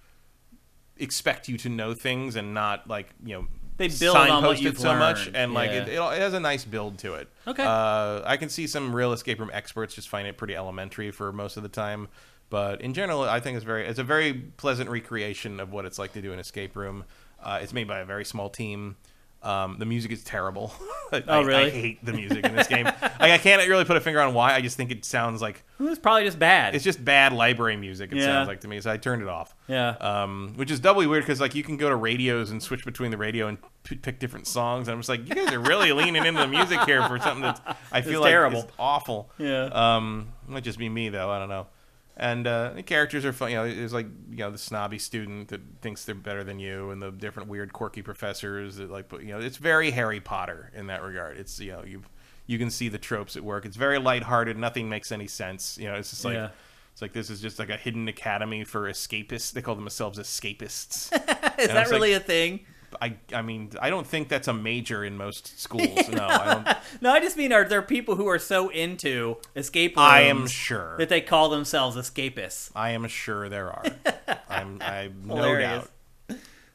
[0.98, 3.48] expect you to know things and not like you know
[3.78, 5.36] They build on what it you've so much learned.
[5.36, 7.64] and like it, it, it has a nice build to it Okay.
[7.64, 11.34] uh, i can see some real escape room experts just find it pretty elementary for
[11.34, 12.08] most of the time
[12.50, 16.00] but in general i think it's very it's a very pleasant recreation of what it's
[16.00, 17.04] like to do an escape room
[17.45, 18.98] uh, it's made by a very small team
[19.43, 20.74] um, the music is terrible.
[21.14, 21.65] I, Oh, really?
[21.65, 22.85] I, hate the music in this game.
[22.85, 24.56] like, I can't really put a finger on why.
[24.56, 26.74] I just think it sounds like It's probably just bad.
[26.74, 28.11] it's just bad library music.
[28.11, 28.24] It Yeah.
[28.25, 29.53] sounds like to me, so I turned it off.
[29.67, 29.90] yeah.
[30.01, 33.11] Um, which is doubly weird because like you can go to radios and switch between
[33.11, 34.88] the radio and p- pick different songs.
[34.88, 37.43] And I'm just like, you guys are really leaning into the music here for something
[37.43, 38.61] that I feel like terrible.
[38.61, 39.30] is awful.
[39.38, 39.65] Yeah.
[39.65, 41.30] Um, might just be me though.
[41.30, 41.67] I don't know.
[42.18, 43.52] And uh, the characters are fun.
[43.52, 46.92] You know, there's like you know the snobby student that thinks they're better than you,
[46.92, 49.11] and the different weird, quirky professors that like.
[49.11, 51.38] You know, it's very Harry Potter in that regard.
[51.38, 52.03] It's you know you
[52.48, 53.66] you can see the tropes at work.
[53.66, 54.58] It's very lighthearted.
[54.58, 55.77] Nothing makes any sense.
[55.77, 56.35] You know, it's just like.
[56.35, 56.50] Yeah.
[56.94, 59.52] It's like this is just like a hidden academy for escapists.
[59.52, 61.11] They call themselves escapists.
[61.60, 62.66] Is and that really like- a thing?
[63.01, 66.07] I I mean I don't think that's a major in most schools.
[66.11, 66.77] No, I don't.
[67.01, 70.48] No, I just mean are there people who are so into escape rooms I am
[70.48, 70.95] sure.
[70.98, 72.72] that they call themselves escapists?
[72.75, 73.83] I am sure there are.
[74.49, 75.90] I'm I'm no doubt.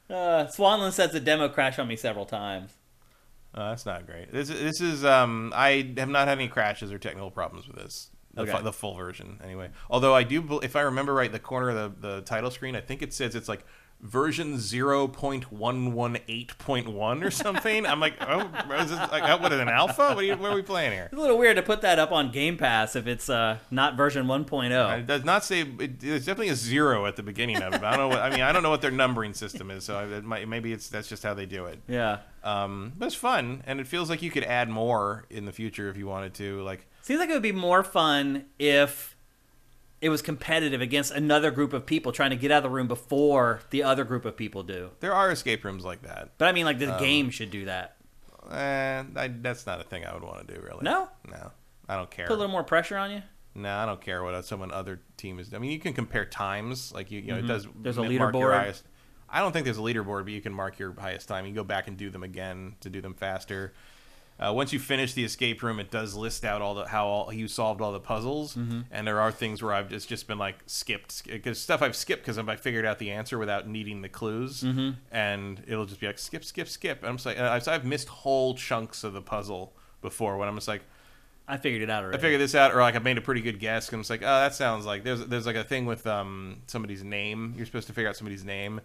[0.08, 2.72] Uh, Swanland says the demo crashed on me several times.
[3.54, 4.32] Uh, that's not great.
[4.32, 8.10] This this is um I have not had any crashes or technical problems with this.
[8.34, 8.52] The, Okay.
[8.52, 9.70] fu- the full version anyway.
[9.90, 12.80] Although I do, if I remember right, the corner of the, the title screen, I
[12.80, 13.64] think it says it's like
[14.02, 17.86] version 0.118.1 or something.
[17.86, 18.40] I'm like, oh,
[18.74, 20.08] is this, like, what is an alpha?
[20.08, 21.04] What are, you, what are we playing here?
[21.04, 23.96] It's a little weird to put that up on Game Pass if it's uh, not
[23.96, 24.98] version 1.0.
[24.98, 25.60] It does not say.
[25.60, 27.82] It, there's definitely a zero at the beginning of it.
[27.82, 28.08] I don't know.
[28.08, 29.84] What, I mean, I don't know what their numbering system is.
[29.84, 31.80] So it might, maybe it's that's just how they do it.
[31.86, 32.18] Yeah.
[32.42, 35.90] Um, but it's fun, and it feels like you could add more in the future
[35.90, 36.62] if you wanted to.
[36.62, 39.16] Like, Seems like it would be more fun if
[40.00, 42.88] it was competitive against another group of people trying to get out of the room
[42.88, 44.90] before the other group of people do.
[45.00, 46.30] there are escape rooms like that.
[46.38, 47.96] But I mean, like Um, the game should do that.
[48.50, 50.60] Eh, I, that's not a thing I would want to do.
[50.60, 50.80] Really?
[50.82, 51.08] No?
[51.30, 51.50] no,
[51.88, 52.26] I don't care.
[52.26, 53.22] Put a little more pressure on you.
[53.54, 55.52] No, I don't care what someone other team is.
[55.52, 56.92] I mean, you can compare times.
[56.92, 57.66] Like you, you know, it does.
[57.66, 57.82] Mm-hmm.
[57.82, 58.54] There's a leaderboard.
[58.54, 58.84] highest-
[59.28, 61.44] I don't think there's a leaderboard, but you can mark your highest time.
[61.44, 63.74] You can go back and do them again to do them faster.
[64.42, 67.32] Uh, once you finish the escape room, it does list out all the how all,
[67.32, 68.80] you solved all the puzzles, Mm-hmm.
[68.90, 72.22] and there are things where I've just just been like skipped because stuff I've skipped
[72.22, 74.90] because I figured out the answer without needing the clues, Mm-hmm.
[75.10, 77.00] and it'll just be like skip, skip, skip.
[77.00, 80.54] And I'm just like, I've, I've missed whole chunks of the puzzle before when I'm
[80.54, 80.82] just like,
[81.46, 83.58] I figured it out I figured this out, or like I made a pretty good
[83.60, 86.62] guess, and it's like, oh, that sounds like there's there's like a thing with um
[86.66, 87.52] somebody's name.
[87.58, 88.80] You're supposed to figure out somebody's name,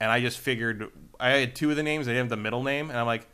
[0.00, 2.08] and I just figured I had two of the names.
[2.08, 3.28] I didn't have the middle name, and I'm like,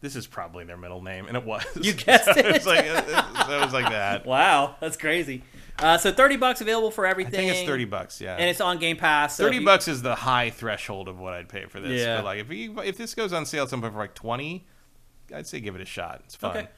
[0.00, 1.62] this is probably their middle name, and it was.
[1.80, 2.52] You guessed So it.
[2.52, 4.24] was like it, it was like that.
[4.30, 5.42] Wow, that's crazy.
[5.78, 7.34] Uh, so thirty bucks available for everything.
[7.40, 8.20] I think it's thirty bucks.
[8.20, 9.36] Yeah, and it's on Game Pass.
[9.36, 12.00] So thirty you- bucks is the high threshold of what I'd pay for this.
[12.00, 12.16] Yeah.
[12.16, 14.66] But like if you, if this goes on sale at some point for like twenty,
[15.34, 16.20] I'd say give it a shot.
[16.24, 16.56] It's fun.
[16.56, 16.68] Okay.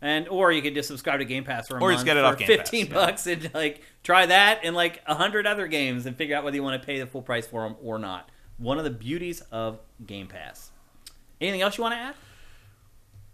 [0.00, 2.16] And or you could just subscribe to Game Pass for a Or month just get
[2.16, 2.92] it for off Game Pass, fifteen yeah.
[2.92, 6.56] bucks and like try that and like a hundred other games and figure out whether
[6.56, 8.30] you want to pay the full price for them or not.
[8.58, 10.70] One of the beauties of Game Pass.
[11.40, 12.14] Anything else you want to add?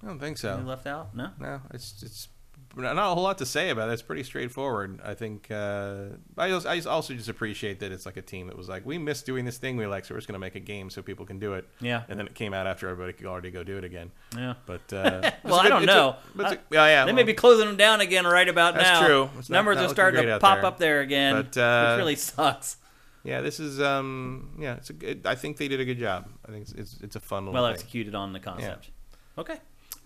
[0.03, 0.63] I don't think You so.
[0.65, 1.15] left out?
[1.15, 1.31] No.
[1.39, 2.29] No, it's it's
[2.77, 3.95] not a whole lot to say about it.
[3.95, 5.01] It's pretty straightforward.
[5.05, 6.05] I think uh,
[6.39, 8.97] I also, I also just appreciate that it's like a team that was like, we
[8.97, 11.03] missed doing this thing we like, so we're just going to make a game so
[11.03, 11.69] people can do it.
[11.81, 12.05] Yeah.
[12.09, 14.13] And then it came out after everybody could already go do it again.
[14.37, 14.55] Yeah.
[14.67, 16.17] But uh, Well, I don't a- know.
[16.37, 17.05] but a- Uh, yeah, yeah.
[17.07, 19.01] They well, may be closing them down again right about That's now.
[19.01, 19.31] That's true.
[19.41, 20.67] It's Numbers not are starting to pop there.
[20.67, 22.77] up there again, But, uh, which really sucks.
[23.25, 25.27] Yeah, this is um, yeah, it's a good.
[25.27, 26.27] I think they did a good job.
[26.49, 27.75] I think it's it's, it's a fun little Well thing.
[27.75, 28.89] executed on the concept.
[29.37, 29.57] Okay.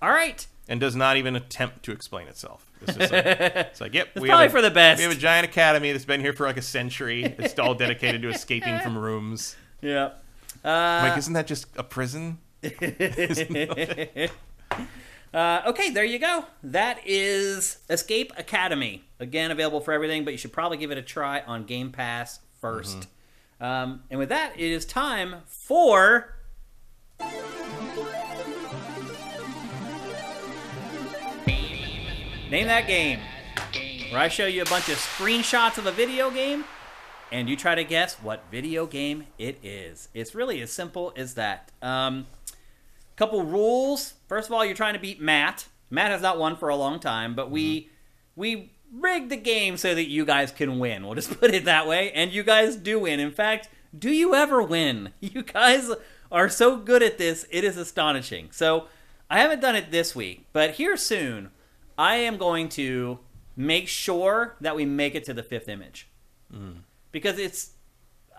[0.02, 0.47] All right.
[0.68, 2.70] and does not even attempt to explain itself.
[2.82, 4.98] It's just like, it's like yep, It's we probably have a, for the best.
[4.98, 7.24] We have a giant academy that's been here for like a century.
[7.24, 9.56] It's all dedicated to escaping from rooms.
[9.81, 10.12] Yeah.
[10.64, 12.39] Uh, like, isn't that just a prison?
[15.34, 16.47] uh, okay, there you go.
[16.62, 19.05] That is Escape Academy.
[19.20, 22.40] Again, available for everything, but you should probably give it a try on Game Pass
[22.62, 23.06] 1st
[23.60, 26.34] Um, and with that, it is time for.
[32.55, 33.18] Name that game.
[34.12, 36.65] Where I show you a bunch of screenshots of a video game,
[37.33, 40.08] and you try to guess what video game it is.
[40.15, 41.73] It's really as simple as that.
[41.83, 42.28] Um,
[43.16, 44.15] couple rules.
[44.28, 45.66] First of all, you're trying to beat Matt.
[45.91, 47.91] Matt has not won for a long time, but we
[48.36, 51.05] we rigged the game so that you guys can win.
[51.05, 53.18] We'll just put it that way, and you guys do win.
[53.18, 53.68] In fact,
[53.99, 55.12] do you ever win?
[55.20, 55.91] You guys
[56.31, 58.50] are so good at this; it is astonishing.
[58.52, 58.86] So
[59.28, 61.50] I haven't done it this week, but here soon,
[61.97, 63.18] I am going to
[63.56, 66.08] make sure that we make it to the fifth image
[66.52, 66.76] mm.
[67.12, 67.70] because it's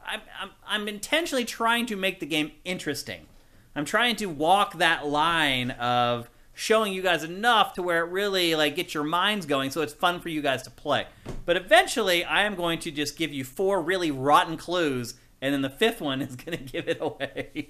[0.05, 3.27] I'm, I'm, I'm intentionally trying to make the game interesting.
[3.75, 8.55] I'm trying to walk that line of showing you guys enough to where it really
[8.55, 11.05] like gets your minds going so it's fun for you guys to play.
[11.45, 15.61] But eventually I am going to just give you four really rotten clues and then
[15.61, 17.69] the fifth one is going to give it away.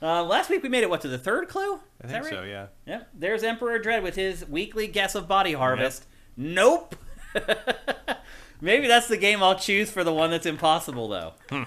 [0.00, 1.74] Uh, last week we made it what to the third clue?
[2.00, 2.38] I Is think that so.
[2.38, 2.48] right?
[2.48, 2.66] Yeah.
[2.86, 3.08] Yep.
[3.14, 6.06] There's Emperor Dread with his weekly guess of body harvest.
[6.36, 6.94] Nope.
[8.60, 11.34] Maybe that's the game I'll choose for the one that's impossible, though.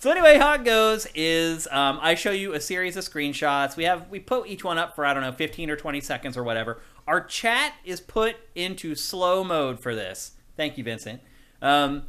[0.00, 3.76] so anyway, how it goes is um, I show you a series of screenshots.
[3.76, 6.36] We have we put each one up for I don't know 15 or 20 seconds
[6.36, 6.80] or whatever.
[7.06, 10.32] Our chat is put into slow mode for this.
[10.56, 11.20] Thank you, Vincent.
[11.62, 12.04] Um,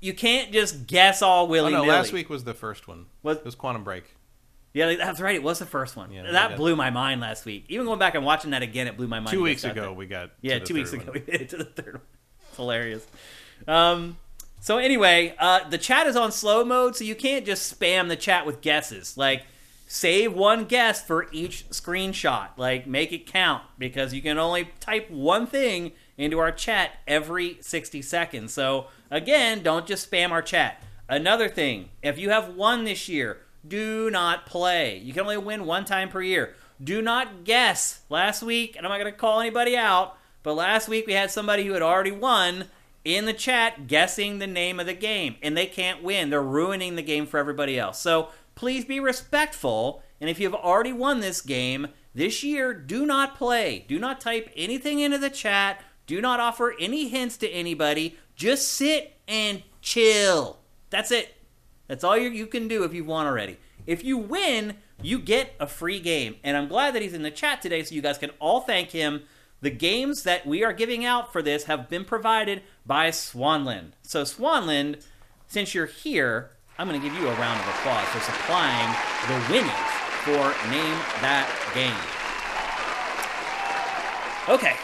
[0.00, 1.88] you can't just guess all Oh willy no, nilly.
[1.90, 3.06] last week was the first one.
[3.22, 4.04] Was- it was Quantum Break?
[4.74, 5.34] Yeah, that's right.
[5.34, 6.12] It was the first one.
[6.12, 7.64] Yeah, that blew my mind last week.
[7.70, 9.30] Even going back and watching that again, it blew my mind.
[9.30, 10.32] Two weeks ago, we got.
[10.42, 11.22] Yeah, two weeks third ago one.
[11.26, 12.02] we made it to the third one.
[12.48, 13.06] It's hilarious.
[13.66, 14.18] Um,
[14.60, 18.16] so anyway, uh, the chat is on slow mode, so you can't just spam the
[18.16, 19.16] chat with guesses.
[19.16, 19.44] Like,
[19.86, 22.48] save one guess for each screenshot.
[22.58, 27.58] Like, make it count because you can only type one thing into our chat every
[27.60, 28.52] 60 seconds.
[28.52, 30.82] So again, don't just spam our chat.
[31.08, 34.98] Another thing, if you have won this year, do not play.
[34.98, 36.54] You can only win one time per year.
[36.82, 38.00] Do not guess.
[38.08, 41.30] Last week, and I'm not going to call anybody out, but last week we had
[41.30, 42.66] somebody who had already won
[43.04, 46.28] in the chat guessing the name of the game, and they can't win.
[46.30, 48.00] They're ruining the game for everybody else.
[48.00, 53.36] So please be respectful, and if you've already won this game this year, do not
[53.36, 53.84] play.
[53.86, 55.82] Do not type anything into the chat.
[56.06, 58.16] Do not offer any hints to anybody.
[58.34, 60.58] Just sit and chill.
[60.90, 61.34] That's it.
[61.88, 63.58] That's all you, can do if you've won already.
[63.86, 66.36] If you win, you get a free game.
[66.42, 68.90] And I'm glad that he's in the chat today so you guys can all thank
[68.90, 69.22] him.
[69.60, 73.92] The games that we are giving out for this have been provided by Swanland.
[74.02, 75.02] So, Swanland,
[75.46, 78.94] since you're here, I'm going to give you a round of applause for supplying
[79.28, 79.72] the winnings
[80.24, 81.94] for Name That Game.
[84.48, 84.76] Okay,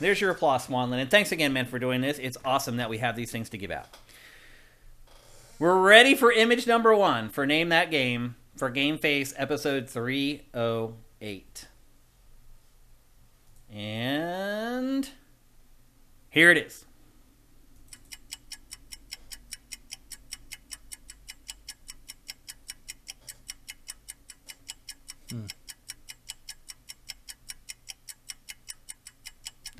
[0.00, 1.00] there's your applause, Swanland.
[1.00, 2.18] And thanks again, man, for doing this.
[2.18, 3.86] It's awesome that we have these things to give out.
[5.58, 11.66] We're ready for image number one for Name That Game for Game Face episode 308.
[13.72, 15.10] And
[16.30, 16.84] here it is.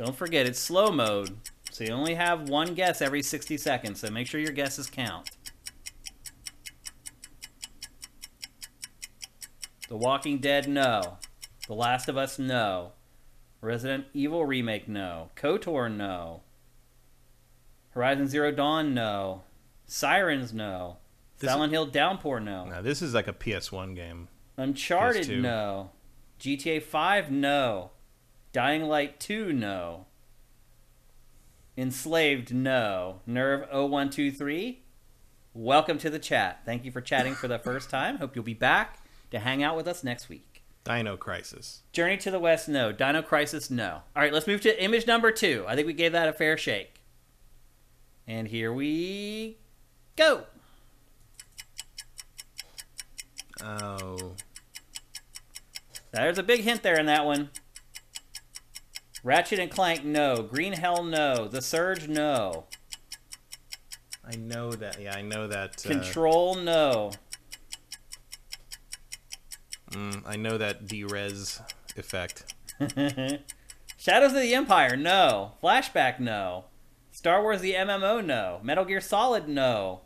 [0.03, 1.37] Don't forget, it's slow mode,
[1.71, 5.29] so you only have one guess every 60 seconds, so make sure your guesses count.
[9.91, 11.19] The Walking Dead, no.
[11.69, 12.93] The Last of Us, no.
[13.61, 15.29] Resident Evil Remake, no.
[15.37, 16.41] KOTOR, no.
[17.91, 19.43] Horizon Zero Dawn, no.
[19.85, 20.97] Sirens, no.
[21.41, 22.65] This Silent Hill Downpour, no.
[22.65, 24.29] Now this is like a PS1 game.
[24.57, 25.43] Uncharted, PS2.
[25.43, 25.91] no.
[26.41, 27.91] GTA 5, no.
[28.53, 30.07] Dying Light 2, no.
[31.77, 33.21] Enslaved, no.
[33.25, 34.83] Nerve 0123,
[35.55, 36.63] welcome to the chat.
[36.67, 38.19] Thank you for chatting for the first time.
[38.19, 38.99] Hope you'll be back
[39.31, 40.65] to hang out with us next week.
[40.83, 41.83] Dino Crisis.
[41.93, 42.91] Journey to the West, no.
[42.91, 44.03] Dino Crisis, no.
[44.17, 45.65] All right, let's move to image number two.
[45.69, 47.03] I think we gave that a fair shake.
[48.27, 49.59] And here we
[50.17, 50.45] go.
[53.63, 54.33] Oh,
[56.13, 57.51] There's a big hint there in that one.
[59.23, 60.43] Ratchet and Clank, no.
[60.43, 61.47] Green Hell, no.
[61.49, 62.65] The Surge, no.
[64.25, 65.01] I know that.
[65.01, 65.85] Yeah, I know that.
[65.85, 67.11] Uh, Control, no.
[69.91, 71.61] mm, I know that D-Res
[71.97, 72.55] effect.
[73.99, 75.53] Shadows of the Empire, no.
[75.63, 76.65] Flashback, no.
[77.11, 78.61] Star Wars the MMO, no.
[78.63, 80.03] Metal Gear Solid, no.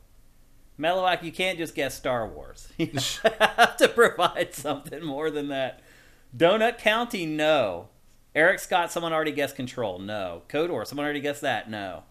[0.79, 2.69] Meloac, you can't just guess Star Wars.
[2.79, 2.89] You
[3.39, 5.81] have to provide something more than that.
[6.37, 7.91] Donut County, no.
[8.35, 10.43] Eric Scott, someone already guessed Control, no.
[10.49, 12.03] KOTOR, someone already guessed that, no.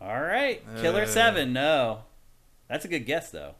[0.00, 0.62] All right.
[0.80, 1.06] Killer Uh.
[1.06, 2.04] 7, no.
[2.68, 3.54] That's a good guess, though.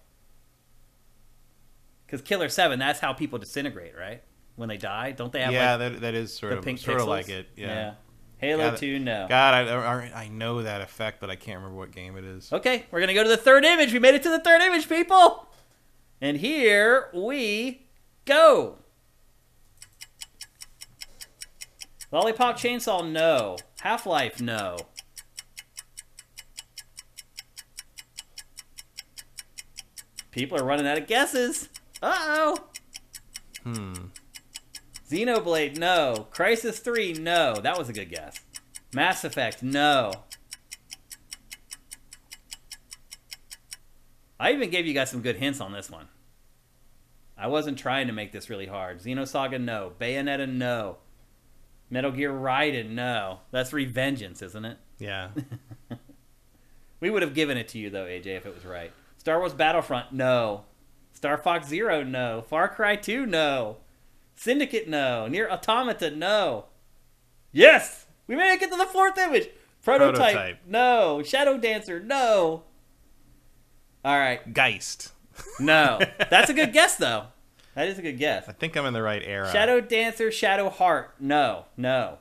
[2.07, 4.23] Because Killer 7, that's how people disintegrate, right?
[4.57, 6.79] When they die, don't they have yeah, like that that is sort the of pink
[6.79, 7.47] sort of like it.
[7.57, 7.95] Yeah.
[8.39, 9.27] Halo Yeah, that- 2, no.
[9.29, 12.51] God, I, I I know that effect, but I can't remember what game it is.
[12.53, 13.93] Okay, we're going to go to the third image.
[13.93, 15.47] We made it to the third image, people.
[16.23, 17.87] And here we
[18.25, 18.77] go.
[22.13, 23.57] Lollipop Chainsaw, no.
[23.81, 24.77] Half Life, no.
[30.31, 31.69] People are running out of guesses.
[32.03, 32.57] Uh oh.
[33.63, 33.95] Hmm.
[35.11, 36.29] Xenoblade, no.
[36.31, 37.55] Crysis 3, no.
[37.55, 38.41] That was a good guess.
[38.93, 40.13] Mass Effect, no.
[44.39, 46.09] I even gave you guys some good hints on this one.
[47.39, 49.01] I wasn't trying to make this really hard.
[49.01, 49.93] Xenosaga, no.
[49.99, 50.99] Bayonetta, no.
[51.91, 53.41] Metal Gear Raiden, no.
[53.51, 54.79] That's Revengeance, isn't it?
[54.99, 55.29] Yeah.
[56.99, 58.91] We would have given it to you, though, AJ, if it was right.
[59.19, 60.65] Star Wars Battlefront, no.
[61.13, 62.43] Star Fox Zero, no.
[62.49, 63.77] Far Cry 2, no.
[64.35, 65.27] Syndicate, no.
[65.31, 66.67] NieR Automata, no.
[67.53, 68.07] Yes!
[68.27, 69.49] We made it get to the fourth image.
[69.83, 70.59] Prototype, Prototype.
[70.67, 71.23] no.
[71.23, 72.63] Shadow Dancer, no.
[74.05, 75.13] All right, Geist.
[75.61, 76.01] no.
[76.31, 77.27] That's a good guess, though.
[77.77, 78.49] That is a good guess.
[78.49, 79.53] I think I'm in the right era.
[79.53, 82.17] Shadow Dancer, Shadow Heart, no, no.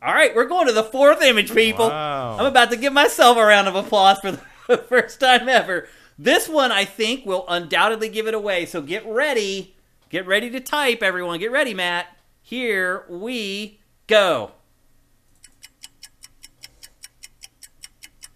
[0.00, 1.88] All right, we're going to the fourth image, people.
[1.88, 2.38] Wow.
[2.38, 5.88] I'm about to give myself a round of applause for the first time ever.
[6.16, 8.66] This one, I think, will undoubtedly give it away.
[8.66, 9.74] So get ready.
[10.10, 11.40] Get ready to type, everyone.
[11.40, 12.06] Get ready, Matt.
[12.40, 14.52] Here we go.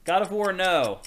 [0.04, 1.02] God of War, no.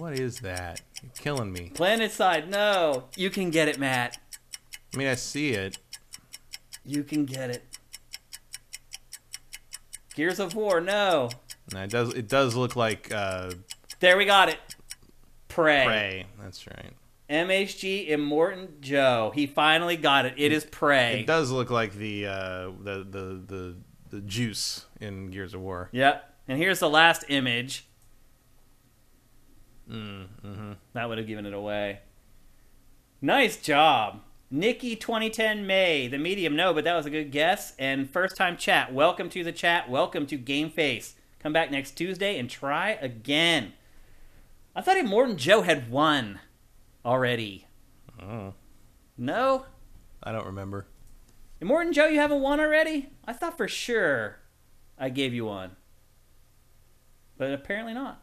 [0.00, 0.80] What is that?
[1.02, 1.70] You're killing me.
[1.74, 3.04] Planet Side, no.
[3.16, 4.18] You can get it, Matt.
[4.92, 5.78] I mean, I see it.
[6.84, 7.62] You can get it.
[10.14, 11.28] Gears of War, no.
[11.72, 12.14] And it does.
[12.14, 13.52] It does look like uh,
[14.00, 14.58] There we got it.
[15.48, 15.84] Prey.
[15.84, 16.26] prey.
[16.42, 16.92] That's right.
[17.28, 19.30] MHG Immortan Joe.
[19.34, 20.34] He finally got it.
[20.36, 21.20] It is Prey.
[21.20, 23.76] It does look like the uh, the, the the
[24.10, 25.88] the juice in Gears of War.
[25.92, 26.26] Yep.
[26.48, 27.86] And here's the last image.
[29.90, 32.00] Mm, hmm That would have given it away.
[33.20, 34.20] Nice job.
[34.50, 36.06] Nikki 2010 May.
[36.08, 37.74] The medium, no, but that was a good guess.
[37.78, 38.92] And first time chat.
[38.92, 39.90] Welcome to the chat.
[39.90, 41.14] Welcome to Game Face.
[41.40, 43.72] Come back next Tuesday and try again.
[44.74, 46.40] I thought Immortan Joe had won
[47.04, 47.66] already.
[48.22, 48.54] Oh,
[49.16, 49.66] No?
[50.22, 50.86] I don't remember.
[51.62, 53.10] Immortan Joe, you haven't won already?
[53.24, 54.36] I thought for sure
[54.98, 55.76] I gave you one.
[57.38, 58.22] But apparently not.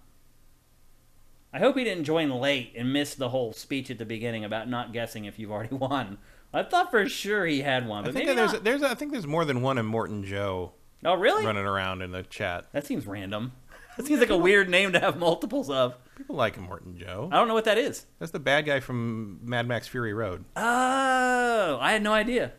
[1.53, 4.69] I hope he didn't join late and miss the whole speech at the beginning about
[4.69, 6.17] not guessing if you've already won.
[6.53, 8.63] I thought for sure he had one, I think maybe there's not.
[8.63, 10.73] there's I think there's more than one Immortan Joe.
[11.05, 11.45] Oh, really?
[11.45, 12.65] running around in the chat.
[12.71, 13.53] That seems random.
[13.97, 15.97] That seems like a weird name to have multiples of.
[16.15, 17.29] People like Morton Joe.
[17.31, 18.05] I don't know what that is.
[18.19, 20.45] That's the bad guy from Mad Max Fury Road.
[20.55, 22.51] Oh, I had no idea.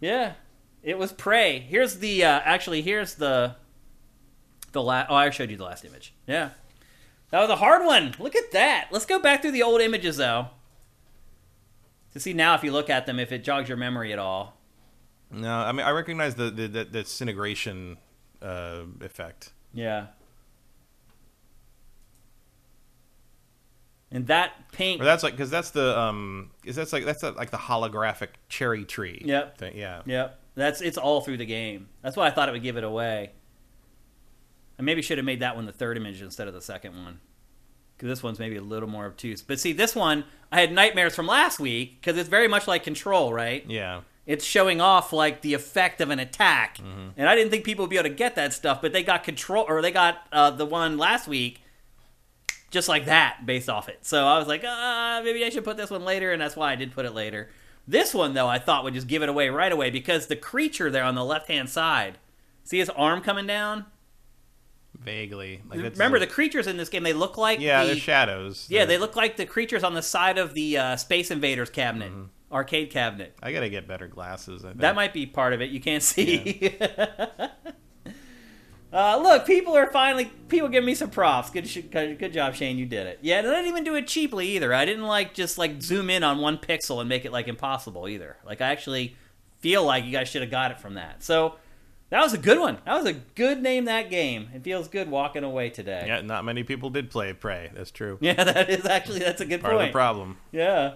[0.00, 0.32] Yeah,
[0.82, 1.60] it was Prey.
[1.60, 3.54] Here's the uh, actually here's the
[4.72, 5.06] the last.
[5.08, 6.14] Oh, I showed you the last image.
[6.26, 6.50] Yeah,
[7.30, 8.14] that was a hard one.
[8.18, 8.88] Look at that.
[8.90, 10.48] Let's go back through the old images though
[12.12, 14.56] to see now if you look at them if it jogs your memory at all.
[15.30, 17.98] No, I mean I recognize the the, the, disintegration
[18.42, 19.52] uh, effect.
[19.72, 20.06] Yeah.
[24.12, 25.00] And that pink.
[25.00, 28.84] Or that's like because that's the um is that's like that's like the holographic cherry
[28.84, 29.22] tree.
[29.24, 29.58] Yep.
[29.58, 29.76] Thing.
[29.76, 30.02] Yeah.
[30.04, 30.40] Yep.
[30.56, 31.88] That's it's all through the game.
[32.02, 33.32] That's why I thought it would give it away.
[34.80, 37.20] I maybe should have made that one the third image instead of the second one.
[37.96, 39.42] Because this one's maybe a little more obtuse.
[39.42, 42.82] But see, this one, I had nightmares from last week because it's very much like
[42.82, 43.62] Control, right?
[43.68, 44.00] Yeah.
[44.24, 47.08] It's showing off like the effect of an attack, Mm-hmm.
[47.18, 49.22] and I didn't think people would be able to get that stuff, but they got
[49.22, 51.60] Control, or they got uh, the one last week,
[52.70, 53.98] just like that, based off it.
[54.06, 56.72] So I was like, ah, maybe I should put this one later, and that's why
[56.72, 57.50] I did put it later.
[57.86, 60.90] This one though, I thought would just give it away right away because the creature
[60.90, 62.16] there on the left hand side,
[62.62, 63.86] see his arm coming down.
[65.02, 65.62] Vaguely.
[65.68, 67.02] Like Remember the creatures in this game?
[67.02, 68.66] They look like Yeah, the, they're shadows.
[68.68, 71.70] yeah, They're- they look like the creatures on the side of the uh, Space Invaders
[71.70, 72.52] cabinet, Mm-hmm.
[72.54, 73.34] arcade cabinet.
[73.42, 74.64] I gotta get better glasses.
[74.64, 74.80] I think.
[74.80, 75.70] That might be part of it.
[75.70, 76.76] You can't see.
[78.92, 81.50] uh, look, people are finally people give me some props.
[81.50, 82.76] Good, sh- good good job, Shane.
[82.76, 83.18] You did it.
[83.22, 84.74] Yeah, and I didn't even do it cheaply either.
[84.74, 88.08] I didn't like just like zoom in on one pixel and make it like impossible
[88.08, 88.36] either.
[88.44, 89.16] Like I actually
[89.60, 91.22] feel like you guys should have got it from that.
[91.22, 91.54] So
[92.10, 92.78] that was a good one.
[92.84, 93.86] That was a good name.
[93.86, 94.48] That game.
[94.54, 96.04] It feels good walking away today.
[96.06, 97.70] Yeah, not many people did play Prey.
[97.74, 98.18] That's true.
[98.20, 99.84] Yeah, that is actually that's a good Part point.
[99.84, 100.36] of the problem.
[100.52, 100.94] Yeah.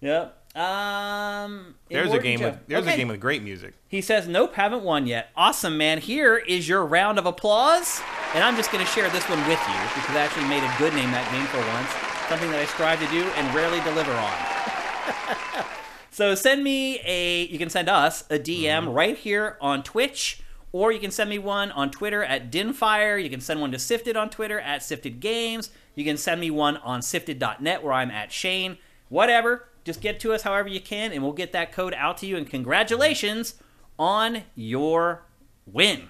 [0.00, 0.36] Yep.
[0.56, 1.74] Um.
[1.88, 2.46] There's a game Joe.
[2.50, 2.94] with there's Okay.
[2.94, 3.74] a game with great music.
[3.88, 5.30] He says, Nope, haven't won yet.
[5.36, 5.98] Awesome, man.
[5.98, 8.00] Here is your round of applause.
[8.34, 10.74] And I'm just going to share this one with you because I actually made a
[10.78, 11.90] good name that game for once.
[12.28, 15.64] Something that I strive to do and rarely deliver on.
[16.10, 20.40] so send me a, you can send us a DM right here on Twitch.
[20.72, 23.22] Or you can send me one on Twitter at Dinfire.
[23.22, 25.70] You can send one to Sifted on Twitter at Sifted Games.
[25.94, 28.78] You can send me one on Sifted.net where I'm at Shane.
[29.08, 29.68] Whatever.
[29.84, 32.36] Just get to us however you can, and we'll get that code out to you.
[32.36, 33.54] And congratulations
[33.98, 35.22] on your
[35.66, 36.08] win.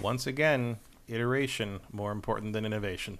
[0.00, 3.18] Once again, iteration more important than innovation.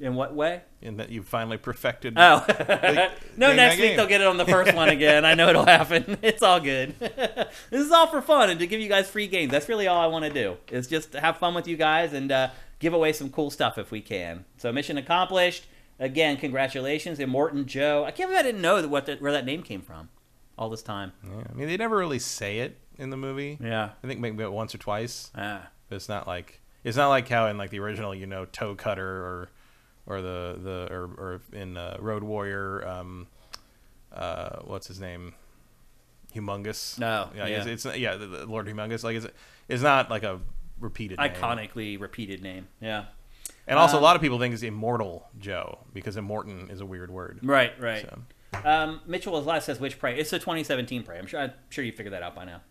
[0.00, 0.62] In what way?
[0.80, 2.14] In that you've finally perfected.
[2.16, 2.44] Oh,
[3.36, 3.54] no!
[3.54, 3.96] Next week game.
[3.98, 5.26] they'll get it on the first one again.
[5.26, 6.16] I know it'll happen.
[6.22, 6.94] It's all good.
[6.98, 9.52] this is all for fun and to give you guys free games.
[9.52, 10.56] That's really all I want to do.
[10.70, 13.90] Is just have fun with you guys and uh, give away some cool stuff if
[13.90, 14.44] we can.
[14.56, 15.66] So mission accomplished.
[15.98, 18.04] Again, congratulations, Immortan Joe.
[18.06, 20.08] I can't believe I didn't know what the, where that name came from
[20.56, 21.12] all this time.
[21.22, 23.58] Yeah, I mean, they never really say it in the movie.
[23.60, 23.90] Yeah.
[24.02, 25.30] I think maybe once or twice.
[25.36, 25.68] Ah.
[25.88, 28.74] But it's not like it's not like how in like the original, you know, Toe
[28.74, 29.50] Cutter or
[30.10, 33.28] or the the or, or in uh, Road Warrior, um,
[34.12, 35.34] uh, what's his name,
[36.34, 36.98] Humongous.
[36.98, 37.64] No, yeah, yeah.
[37.64, 39.04] It's, it's yeah, the, the Lord Humongous.
[39.04, 39.26] Like it's
[39.68, 40.40] it's not like a
[40.80, 41.30] repeated name.
[41.30, 42.66] Iconically repeated name.
[42.80, 43.04] Yeah.
[43.66, 46.86] And also, Um, a lot of people think it's Immortal Joe because Immortan is a
[46.86, 47.38] weird word.
[47.42, 48.02] Right, right.
[48.02, 50.18] So, Um, Mitchell is last says which prey.
[50.18, 51.18] It's the 2017 prey.
[51.18, 51.40] I'm sure.
[51.40, 52.62] I'm sure you figured that out by now.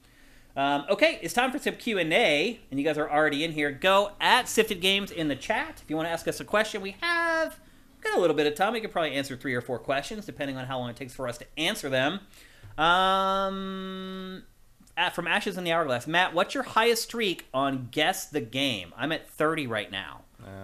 [0.56, 3.52] Um, okay, it's time for some Q and A, and you guys are already in
[3.52, 3.72] here.
[3.72, 6.82] Go at Sifted Games in the chat if you want to ask us a question.
[6.82, 7.60] We have
[8.02, 8.74] got a little bit of time.
[8.74, 11.28] We could probably answer three or four questions depending on how long it takes for
[11.28, 12.22] us to answer them.
[12.78, 14.44] Um,
[14.98, 18.94] at, from Ashes in the Hourglass, Matt, what's your highest streak on Guess the Game?
[18.98, 20.22] I'm at 30 right now.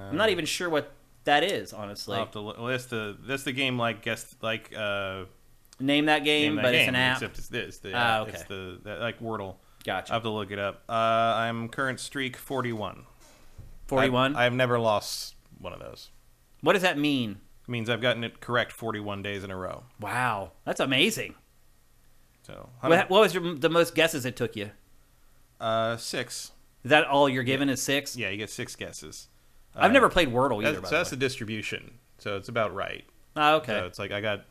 [0.09, 0.93] I'm not even sure what
[1.25, 2.15] that is, honestly.
[2.15, 5.25] I'll have to well, that's the that's the game like guess like uh,
[5.79, 7.17] Name that game, name that but game, it's an app.
[7.17, 7.77] except it's this.
[7.79, 8.31] The, uh, okay.
[8.31, 9.55] It's the that, like Wordle.
[9.85, 10.11] Gotcha.
[10.13, 10.83] I have to look it up.
[10.89, 13.03] Uh, I'm current streak 41.
[13.87, 14.35] 41.
[14.35, 16.09] I've, I've never lost one of those.
[16.61, 17.39] what does that mean?
[17.67, 19.83] It means I've gotten it correct 41 days in a row.
[19.99, 21.35] Wow, that's amazing.
[22.43, 24.71] So What, what was your, the most guesses it took you?
[25.59, 26.51] uh, six.
[26.83, 28.15] Is that all you're given is six?
[28.15, 29.29] Yeah, you get six guesses.
[29.75, 30.73] I've Uh, never played Wordle either.
[30.73, 31.95] That's, by so that's the the distribution.
[32.19, 33.03] So it's about right.
[33.35, 33.73] Oh, okay.
[33.79, 34.45] So it's like I got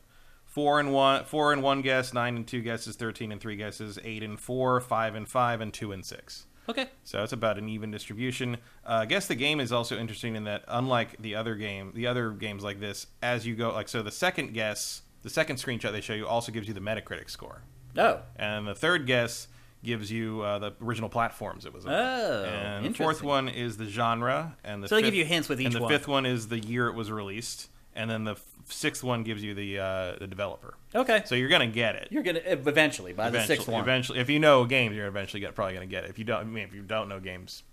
[0.55, 3.99] four and one, four and one guess, nine and two guesses, thirteen and three guesses,
[4.03, 6.47] eight and four, five and five, and two and six.
[6.69, 6.87] okay.
[7.03, 8.55] So it's about an even distribution.
[8.85, 12.07] Uh, I guess the game is also interesting in that, unlike the other game, the
[12.07, 15.91] other games like this, as you go, like so, the second guess, the second screenshot
[15.91, 17.61] they show you also gives you the Metacritic score,
[17.97, 19.47] Oh, and the third guess
[19.83, 21.91] gives you uh, the original platforms it was on.
[21.93, 25.47] Oh, and the fourth one is the genre, and the So they give you hints
[25.49, 25.91] with each and the one.
[25.91, 29.43] fifth one is the year it was released, and then the f- sixth one gives
[29.43, 30.75] you the uh, the developer.
[30.93, 31.23] Okay.
[31.25, 32.07] So you're gonna get it.
[32.11, 33.81] You're gonna eventually by the sixth one.
[33.81, 36.09] eventually, if you know games, you're eventually get, probably gonna get it.
[36.09, 37.63] If you don't, I mean, if you don't know games,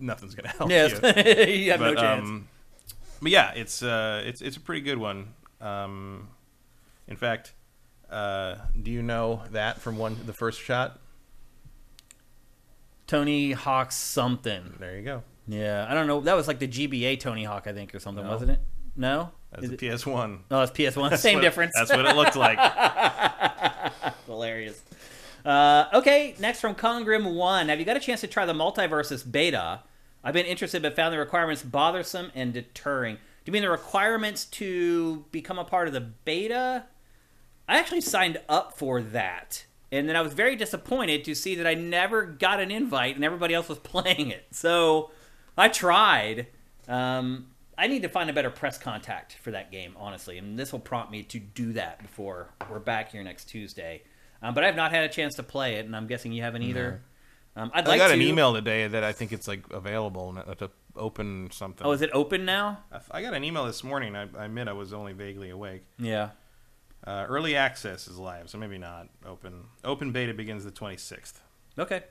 [0.00, 1.44] nothing's gonna help Yes, you.
[1.64, 2.28] you have no But, chance.
[2.28, 2.48] um,
[3.22, 5.34] but yeah, it's uh, it's it's a pretty good one.
[5.60, 6.28] Um,
[7.08, 7.54] in fact,
[8.10, 10.98] uh, do you know that from one the first shot?
[13.06, 14.74] Tony Hawk something.
[14.78, 15.22] There you go.
[15.48, 16.20] Yeah, I don't know.
[16.20, 18.30] That was like the GBA Tony Hawk, I think, or something, No.
[18.30, 18.60] wasn't it?
[18.96, 19.30] No.
[19.60, 20.38] That's a PS1.
[20.50, 21.10] Oh, it's PS1.
[21.10, 21.72] That's Same what- difference.
[21.74, 22.58] That's what it looked like.
[24.26, 24.82] Hilarious.
[25.44, 27.68] Uh, okay, next from Congrim One.
[27.68, 29.80] Have you got a chance to try the Multiversus beta?
[30.24, 33.14] I've been interested, but found the requirements bothersome and deterring.
[33.16, 33.20] Do
[33.50, 36.86] you mean the requirements to become a part of the beta?
[37.68, 41.66] I actually signed up for that, and then I was very disappointed to see that
[41.66, 44.46] I never got an invite, and everybody else was playing it.
[44.50, 45.10] So
[45.56, 46.48] I tried.
[46.88, 50.72] Um, I need to find a better press contact for that game, honestly, and this
[50.72, 54.02] will prompt me to do that before we're back here next Tuesday.
[54.42, 56.62] Um, but I've not had a chance to play it, and I'm guessing you haven't
[56.62, 57.02] either.
[57.54, 58.14] Um, I'd I like got to.
[58.14, 61.86] an email today that I think it's like available to open something.
[61.86, 62.80] Oh, is it open now?
[63.10, 64.14] I got an email this morning.
[64.14, 65.82] I, I admit I was only vaguely awake.
[65.98, 66.30] Yeah.
[67.06, 69.64] Uh, early access is live, so maybe not open.
[69.84, 71.34] Open beta begins the 26th.
[71.78, 72.02] Okay.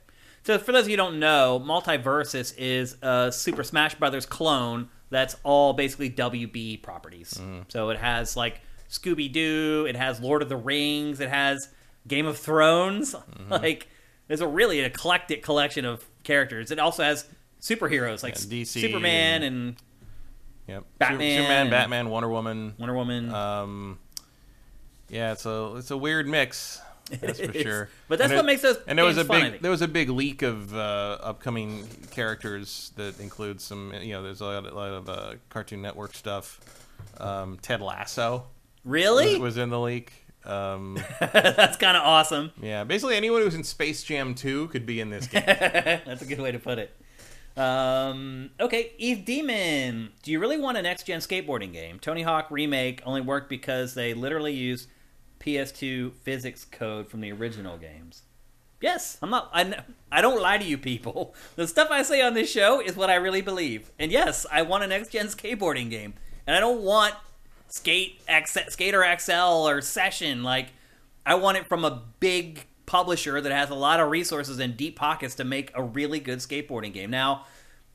[0.43, 4.89] So for those of you who don't know, Multiversus is a Super Smash Brothers clone
[5.09, 7.39] that's all basically WB properties.
[7.67, 11.69] So it has like Scooby Doo, it has Lord of the Rings, it has
[12.07, 13.15] Game of Thrones.
[13.49, 13.87] like
[14.27, 16.71] there's a really eclectic collection of characters.
[16.71, 17.25] It also has
[17.61, 19.75] superheroes like Yeah, DC Superman and
[20.67, 20.83] Yep.
[20.97, 22.73] Batman Superman, Batman, Wonder Woman.
[22.79, 23.31] Wonder Woman.
[23.31, 23.99] Um,
[25.09, 26.81] yeah, it's a it's a weird mix.
[27.09, 27.89] That's for sure.
[28.07, 28.77] But that's And what it- makes us.
[28.87, 33.19] And there was a big there was a big leak of uh, upcoming characters that
[33.19, 36.59] includes some you know there's a lot, a lot of uh, Cartoon Network stuff.
[37.19, 38.45] Um, Ted Lasso
[38.83, 39.33] really?
[39.33, 40.13] was, was in the leak.
[40.45, 42.51] Um, that's kind of awesome.
[42.61, 45.43] yeah, basically anyone who's in Space Jam 2 could be in this game.
[45.45, 46.95] That's a good way to put it.
[47.57, 50.11] Um, okay, Eve Demon.
[50.23, 51.99] Do you really want a next gen skateboarding game?
[51.99, 54.87] Tony Hawk Remake only worked because they literally used
[55.45, 58.23] PS2 physics code from the original games.
[58.81, 59.49] Yes, I'm not.
[59.53, 59.79] I,
[60.11, 61.33] I don't lie to you people.
[61.55, 63.91] The stuff I say on this show is what I really believe.
[63.97, 66.13] And yes, I want a next gen skateboarding game,
[66.45, 67.15] and I don't want
[67.67, 70.43] Skate X, Skater XL or Session.
[70.43, 70.67] Like,
[71.25, 74.95] I want it from a big publisher that has a lot of resources and deep
[74.95, 77.09] pockets to make a really good skateboarding game.
[77.09, 77.45] Now,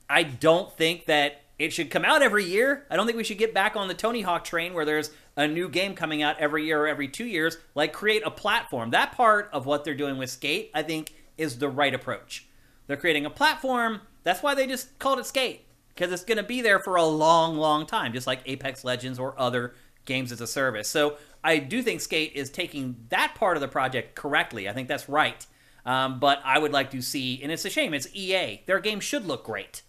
[0.09, 2.87] I don't think that it should come out every year.
[2.91, 5.47] I don't think we should get back on the Tony Hawk train where there's a
[5.47, 7.59] new game coming out every year or every two years.
[7.75, 8.91] Like, create a platform.
[8.91, 12.47] That part of what they're doing with Skate, I think, is the right approach.
[12.87, 14.01] They're creating a platform.
[14.23, 17.05] That's why they just called it Skate because it's going to be there for a
[17.05, 20.89] long, long time, just like Apex Legends or other games as a service.
[20.89, 24.69] So I do think Skate is taking that part of the project correctly.
[24.69, 25.47] I think that's right.
[25.91, 28.63] Um, but I would like to see, and it's a shame, it's EA.
[28.67, 29.83] Their game should look great,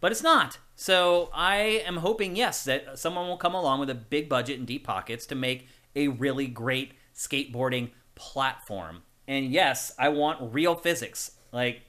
[0.00, 0.58] but it's not.
[0.76, 4.66] So I am hoping, yes, that someone will come along with a big budget and
[4.66, 9.02] deep pockets to make a really great skateboarding platform.
[9.26, 11.32] And yes, I want real physics.
[11.50, 11.82] Like,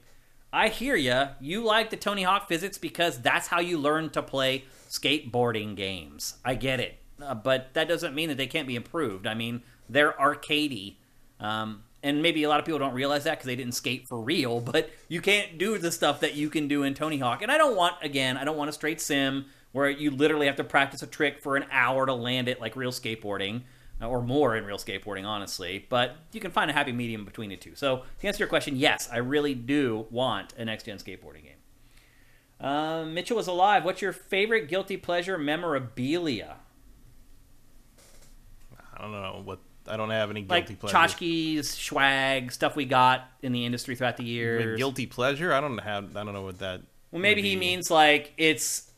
[0.52, 1.28] I hear ya.
[1.40, 6.34] You like the Tony Hawk physics because that's how you learn to play skateboarding games.
[6.44, 6.98] I get it.
[7.22, 9.26] Uh, but that doesn't mean that they can't be improved.
[9.26, 10.96] I mean, they're arcadey.
[11.38, 14.20] Um, and maybe a lot of people don't realize that because they didn't skate for
[14.20, 17.42] real, but you can't do the stuff that you can do in Tony Hawk.
[17.42, 20.56] And I don't want, again, I don't want a straight sim where you literally have
[20.56, 23.62] to practice a trick for an hour to land it like real skateboarding
[24.00, 25.86] uh, or more in real skateboarding, honestly.
[25.88, 27.74] But you can find a happy medium between the two.
[27.74, 31.56] So to answer your question, yes, I really do want a next gen skateboarding game.
[32.60, 33.84] Um, Mitchell is alive.
[33.84, 36.56] What's your favorite guilty pleasure memorabilia?
[38.94, 39.58] I don't know what
[39.88, 40.96] I don't have any Like guilty pleasure.
[40.96, 44.78] tchotchkes, swag, stuff we got in the industry throughout the years.
[44.78, 45.52] Guilty pleasure?
[45.52, 46.16] I don't have.
[46.16, 46.82] I don't know what that.
[47.10, 48.90] Well, maybe he means like it's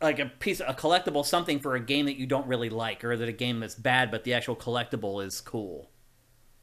[0.00, 3.16] like a piece, a collectible, something for a game that you don't really like, or
[3.16, 5.90] that a game that's bad, but the actual collectible is cool.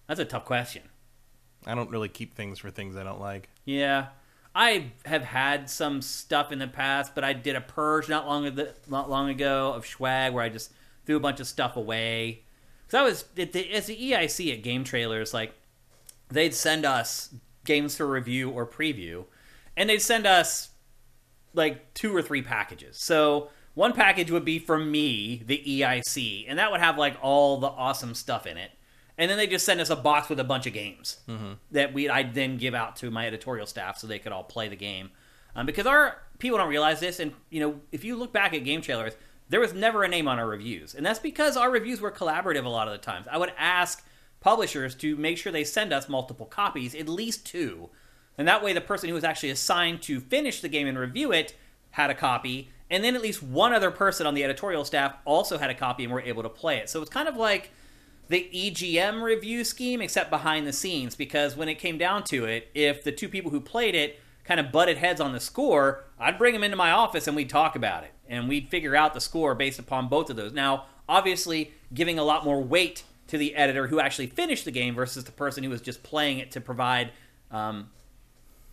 [0.08, 0.84] That's a tough question.
[1.66, 3.50] I don't really keep things for things I don't like.
[3.66, 4.08] Yeah,
[4.54, 8.46] I have had some stuff in the past, but I did a purge not long
[8.46, 10.72] ago, not long ago of swag where I just
[11.06, 12.44] threw a bunch of stuff away.
[12.90, 15.54] Because I was at the, as the EIC at Game Trailers, like
[16.30, 17.32] they'd send us
[17.64, 19.26] games for review or preview,
[19.78, 20.70] and they'd send us
[21.54, 22.98] like two or three packages.
[22.98, 27.60] So one package would be from me, the EIC, and that would have like all
[27.60, 28.72] the awesome stuff in it.
[29.20, 31.20] And then they just send us a box with a bunch of games
[31.72, 34.68] that we I'd then give out to my editorial staff so they could all play
[34.68, 35.12] the game.
[35.56, 38.64] Um, because our people don't realize this, and you know, if you look back at
[38.64, 39.14] game trailers,
[39.50, 40.94] there was never a name on our reviews.
[40.94, 43.28] And that's because our reviews were collaborative a lot of the times.
[43.30, 44.06] I would ask
[44.40, 47.90] publishers to make sure they send us multiple copies, at least two.
[48.38, 51.32] And that way, the person who was actually assigned to finish the game and review
[51.32, 51.56] it
[51.92, 52.70] had a copy.
[52.90, 56.04] And then at least one other person on the editorial staff also had a copy
[56.04, 56.90] and were able to play it.
[56.90, 57.72] So it's kind of like
[58.30, 62.70] the EGM review scheme, except behind the scenes, because when it came down to it,
[62.74, 66.38] if the two people who played it kind of butted heads on the score, I'd
[66.38, 68.12] bring them into my office and we'd talk about it.
[68.30, 70.54] And we'd figure out the score based upon both of those.
[70.54, 74.96] Now, obviously, giving a lot more weight to the editor who actually finished the game
[74.96, 77.12] versus the person who was just playing it to provide
[77.52, 77.90] um,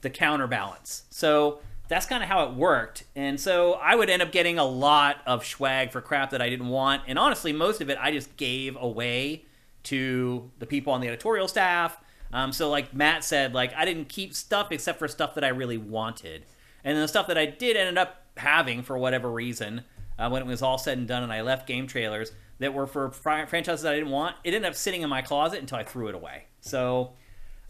[0.03, 1.05] the counterbalance.
[1.11, 3.05] So that's kind of how it worked.
[3.15, 6.49] And so I would end up getting a lot of swag for crap that I
[6.49, 7.03] didn't want.
[7.07, 9.45] And honestly, most of it I just gave away
[9.85, 11.97] to the people on the editorial staff.
[12.33, 15.49] Um, so, like Matt said, like I didn't keep stuff except for stuff that I
[15.49, 16.45] really wanted.
[16.83, 19.83] And the stuff that I did ended up having for whatever reason,
[20.19, 22.87] uh, when it was all said and done and I left game trailers that were
[22.87, 25.79] for fr- franchises that I didn't want, it ended up sitting in my closet until
[25.79, 26.45] I threw it away.
[26.61, 27.13] So,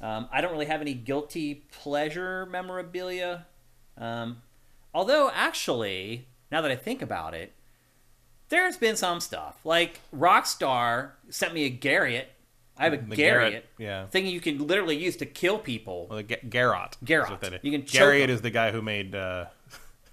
[0.01, 3.47] um, I don't really have any guilty pleasure memorabilia.
[3.99, 4.43] Um,
[4.93, 7.53] although, actually, now that I think about it,
[8.49, 9.59] there's been some stuff.
[9.65, 12.31] Like Rockstar sent me a Garrett.
[12.78, 14.07] I have a Garrett, Garrett, yeah.
[14.09, 16.09] thing you can literally use to kill people.
[16.11, 16.93] Well, Ga- Garrot.
[17.03, 17.31] Garrot.
[17.31, 17.61] what that is.
[17.62, 19.47] You can Garriott is the guy who made uh,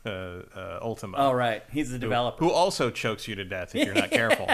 [0.06, 1.18] uh, uh, Ultima.
[1.18, 1.64] Oh, right.
[1.72, 2.44] He's the developer.
[2.44, 4.48] Who also chokes you to death if you're not careful.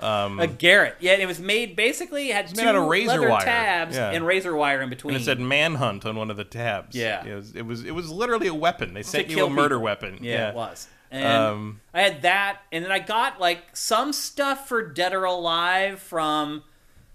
[0.00, 0.96] a Garrett.
[1.00, 3.40] Yeah, it was made basically it had two made out of razor wire.
[3.44, 4.10] tabs Yeah.
[4.10, 5.14] and razor wire in between.
[5.14, 6.94] And it said manhunt on one of the tabs.
[6.96, 7.24] Yeah.
[7.24, 8.94] It was it was, it was literally a weapon.
[8.94, 9.82] They sent you a murder people.
[9.84, 10.18] weapon.
[10.22, 10.88] Yeah, it was.
[11.10, 15.24] And Um, I had that, and then I got like some stuff for Dead or
[15.24, 16.64] Alive from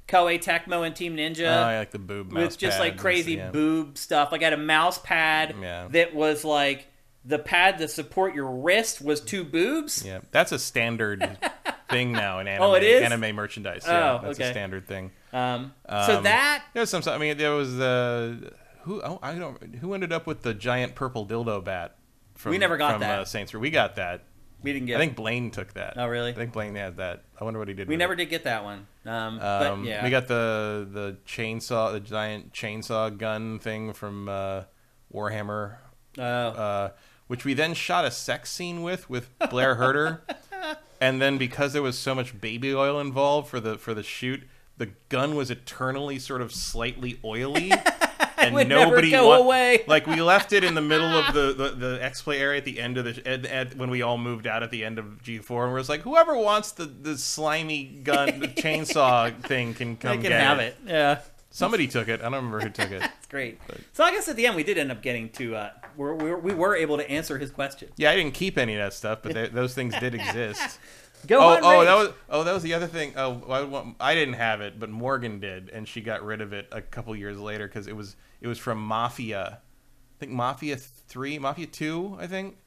[0.07, 1.45] Koei Tecmo and Team Ninja.
[1.47, 3.51] Oh, I like the boob mouse with just like crazy yeah.
[3.51, 4.31] boob stuff.
[4.31, 5.87] Like I had a mouse pad Yeah.
[5.91, 6.87] that was like
[7.25, 10.03] the pad to support your wrist was two boobs.
[10.05, 11.37] Yeah, that's a standard
[11.89, 12.63] thing now in anime.
[12.63, 13.03] Oh, it is?
[13.03, 13.83] anime merchandise.
[13.85, 14.49] Yeah, Oh, that's okay.
[14.49, 15.11] a standard thing.
[15.33, 17.03] Um, so Um, that There's some.
[17.07, 20.95] I mean, there was the who oh, I don't who ended up with the giant
[20.95, 21.95] purple dildo bat.
[22.35, 23.19] From, We never got from, that.
[23.19, 23.59] Uh, Saints Row.
[23.59, 24.23] We got that.
[24.63, 24.97] we didn't get.
[24.97, 25.93] I think Blaine took that.
[25.97, 26.31] Oh, really?
[26.31, 27.23] I think Blaine had that.
[27.39, 27.87] I wonder what he did.
[27.87, 28.17] we never it.
[28.17, 28.87] did get that one.
[29.05, 34.27] Um, Um, but yeah, We got the the chainsaw, the giant chainsaw gun thing from
[34.27, 34.63] uh,
[35.13, 35.75] Warhammer,
[36.17, 36.23] Oh.
[36.23, 36.89] uh,
[37.31, 40.21] which we then shot a sex scene with with Blair Herter.
[40.99, 44.43] and then because there was so much baby oil involved for the for the shoot,
[44.75, 47.71] the gun was eternally sort of slightly oily.
[48.37, 49.83] And would never nobody go wa- away.
[49.87, 52.65] Like we left it in the middle of the, the, the X play area at
[52.65, 55.21] the end of the at, at, when we all moved out at the end of
[55.21, 59.75] G four, and we're just like, whoever wants the, the slimy gun the chainsaw thing
[59.75, 60.75] can they come can get have it.
[60.87, 61.19] Yeah.
[61.51, 62.19] Somebody took it.
[62.21, 63.03] I don't remember who took it.
[63.03, 63.59] It's great.
[63.93, 66.29] So I guess at the end we did end up getting to uh, we're, we
[66.29, 67.89] were we were able to answer his question.
[67.97, 70.79] Yeah, I didn't keep any of that stuff, but they, those things did exist.
[71.27, 73.13] Go Oh, on, oh, that was oh, that was the other thing.
[73.15, 76.67] Oh, I, I didn't have it, but Morgan did, and she got rid of it
[76.71, 79.59] a couple years later because it was it was from Mafia.
[79.61, 82.17] I think Mafia three, Mafia two.
[82.19, 82.57] I think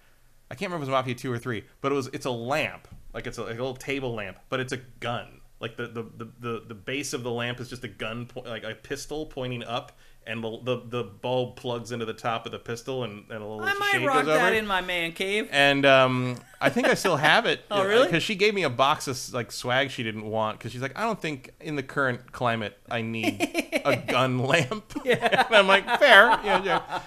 [0.50, 2.30] I can't remember if it was Mafia two or three, but it was it's a
[2.30, 5.40] lamp, like it's a, like a little table lamp, but it's a gun.
[5.58, 8.42] Like the the, the, the, the base of the lamp is just a gun, po-
[8.42, 9.92] like a pistol pointing up,
[10.26, 13.46] and the, the the bulb plugs into the top of the pistol, and, and a
[13.46, 14.58] little I might shade rock goes over that it.
[14.58, 15.48] in my man cave.
[15.50, 17.60] And um, I think I still have it.
[17.70, 18.04] Oh, really?
[18.04, 20.96] Because she gave me a box of like swag she didn't want because she's like,
[20.98, 23.40] I don't think in the current climate I need
[23.84, 24.92] a gun lamp.
[25.04, 25.44] Yeah.
[25.46, 26.26] and I'm like, fair.
[26.44, 27.00] Yeah, yeah.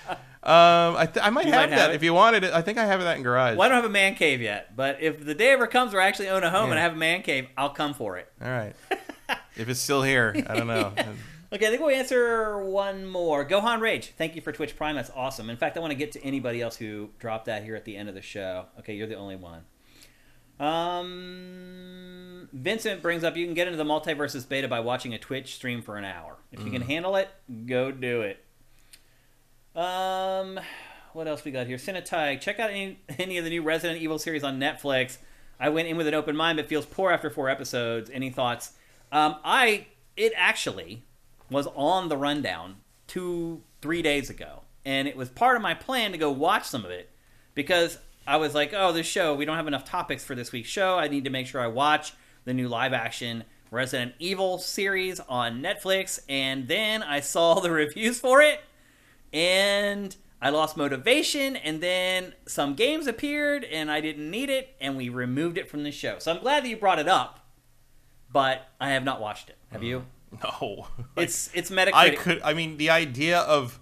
[0.44, 1.96] Um, I, th- I might have might that it.
[1.96, 2.54] if you wanted it.
[2.54, 3.58] I think I have that in garage.
[3.58, 6.02] Well, I don't have a man cave yet, but if the day ever comes where
[6.02, 8.32] I actually own a home and I have a man cave, I'll come for it.
[8.42, 8.74] All right.
[9.58, 10.94] if it's still here, I don't know.
[11.53, 13.48] Okay, I think we'll answer one more.
[13.48, 14.95] Gohan Rage, thank you for Twitch Prime.
[14.95, 15.50] That's awesome.
[15.50, 17.95] In fact, I want to get to anybody else who dropped that here at the
[17.95, 18.66] end of the show.
[18.80, 19.61] Okay, you're the only one.
[20.59, 25.56] Um, Vincent brings up you can get into the Multiversus beta by watching a Twitch
[25.56, 26.35] stream for an hour.
[26.51, 27.30] If you can handle it,
[27.66, 28.43] go do it.
[29.74, 30.59] Um,
[31.14, 31.77] what else we got here?
[31.77, 35.17] Cinetag, check out any, any of the new Resident Evil series on Netflix.
[35.59, 38.09] I went in with an open mind, but feels poor after four episodes.
[38.09, 38.74] Any thoughts?
[39.14, 41.03] Um, I it actually
[41.50, 42.77] was on the rundown
[43.08, 46.85] two three days ago, and it was part of my plan to go watch some
[46.85, 47.09] of it
[47.53, 50.69] because I was like, oh, this show we don't have enough topics for this week's
[50.69, 50.98] show.
[50.98, 52.14] I need to make sure I watch
[52.45, 58.19] the new live action Resident Evil series on Netflix, and then I saw the reviews
[58.19, 58.61] for it
[59.34, 64.95] and I lost motivation, and then some games appeared, and I didn't need it, and
[64.95, 66.19] we removed it from the show.
[66.19, 67.40] So I'm glad that you brought it up,
[68.32, 69.58] but I have not watched it.
[69.72, 69.88] Have uh-huh.
[69.88, 70.06] you?
[70.44, 70.88] no.
[71.16, 71.94] It's it's Metacritic.
[71.94, 72.42] I could.
[72.44, 73.80] I mean, the idea of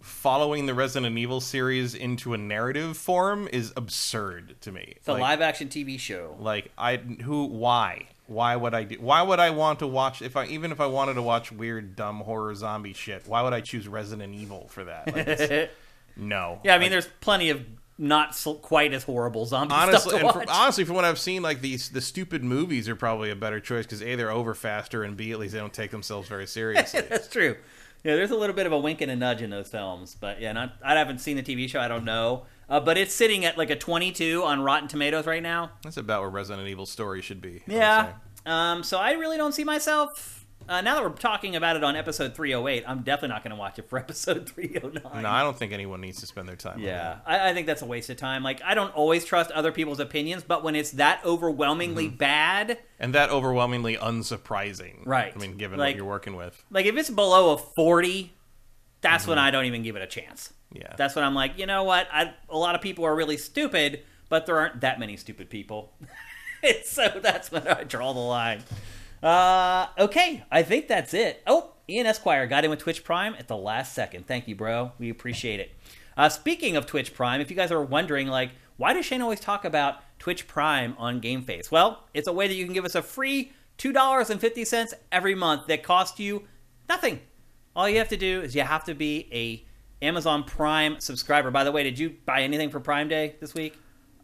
[0.00, 4.94] following the Resident Evil series into a narrative form is absurd to me.
[4.96, 6.36] It's a live action TV show.
[6.38, 8.08] Like I who why?
[8.26, 10.86] Why would I do why would I want to watch if I even if I
[10.86, 14.84] wanted to watch weird dumb horror zombie shit, why would I choose Resident Evil for
[14.84, 15.14] that?
[15.14, 15.70] Like,
[16.16, 16.60] no.
[16.62, 17.64] Yeah, I mean, Like, there's plenty of
[17.98, 20.34] not so, quite as horrible zombie honestly stuff to and watch.
[20.34, 23.58] from, honestly from what I've seen like these the stupid movies are probably a better
[23.58, 26.46] choice cuz A they're over faster and B at least they don't take themselves very
[26.46, 27.00] seriously.
[27.08, 27.56] That's true.
[28.04, 30.40] Yeah, there's a little bit of a wink and a nudge in those films, but
[30.40, 31.80] yeah, not, I haven't seen the TV show.
[31.80, 35.42] I don't know, uh, but it's sitting at like a 22 on Rotten Tomatoes right
[35.42, 35.72] now.
[35.82, 37.62] That's about where Resident Evil story should be.
[37.66, 38.12] Yeah.
[38.46, 40.37] Um, so I really don't see myself.
[40.68, 43.56] Uh, now that we're talking about it on episode 308, I'm definitely not going to
[43.56, 45.22] watch it for episode 309.
[45.22, 46.80] No, I don't think anyone needs to spend their time.
[46.80, 47.18] Yeah.
[47.24, 48.42] I, I think that's a waste of time.
[48.42, 52.16] Like, I don't always trust other people's opinions, but when it's that overwhelmingly Mm-hmm.
[52.16, 55.06] bad, and that overwhelmingly unsurprising.
[55.06, 55.32] Right.
[55.34, 56.62] I mean, given Like- what you're working with.
[56.70, 58.32] like if it's below a 40,
[59.00, 60.52] that's when I don't even give it a chance.
[60.74, 60.82] Mm-hmm.
[60.82, 60.94] Yeah.
[60.98, 62.08] That's when I'm like, you know what?
[62.12, 65.94] I, a lot of people are really stupid, but there aren't that many stupid people.
[66.84, 68.62] so that's when I draw the line.
[69.22, 71.42] Uh, okay, I think that's it.
[71.46, 74.26] Oh, Ian Esquire got in with Twitch Prime at the last second.
[74.26, 74.92] Thank you, bro.
[74.98, 75.72] We appreciate it.
[76.16, 79.40] Uh, speaking of Twitch Prime, if you guys are wondering, like, why does Shane always
[79.40, 81.70] talk about Twitch Prime on Game Face?
[81.70, 85.82] Well, it's a way that you can give us a free $2.50 every month that
[85.82, 86.44] costs you
[86.88, 87.20] nothing.
[87.74, 89.64] All you have to do is you have to be a
[90.04, 91.50] Amazon Prime subscriber.
[91.50, 93.78] By the way, did you buy anything for Prime Day this week?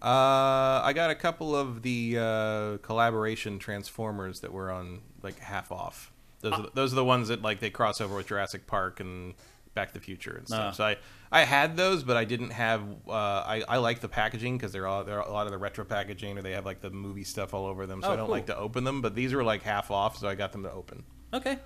[0.04, 5.72] Uh, I got a couple of the uh, collaboration Transformers that were on like half
[5.72, 6.12] off.
[6.42, 8.66] Those, Uh, are the, those are the ones that like they cross over with Jurassic
[8.66, 9.32] Park and
[9.74, 10.66] Back to the Future and stuff.
[10.68, 10.70] Ah.
[10.72, 10.96] So I,
[11.32, 12.82] I had those, but I didn't have.
[13.08, 15.84] Uh, I, I like the packaging because they're all they're a lot of the retro
[15.86, 18.02] packaging, or they have like the movie stuff all over them.
[18.02, 18.34] So Oh, I don't cool.
[18.34, 20.70] like to open them, but these were like half off, so I got them to
[20.70, 21.04] open.
[21.32, 21.58] Okay.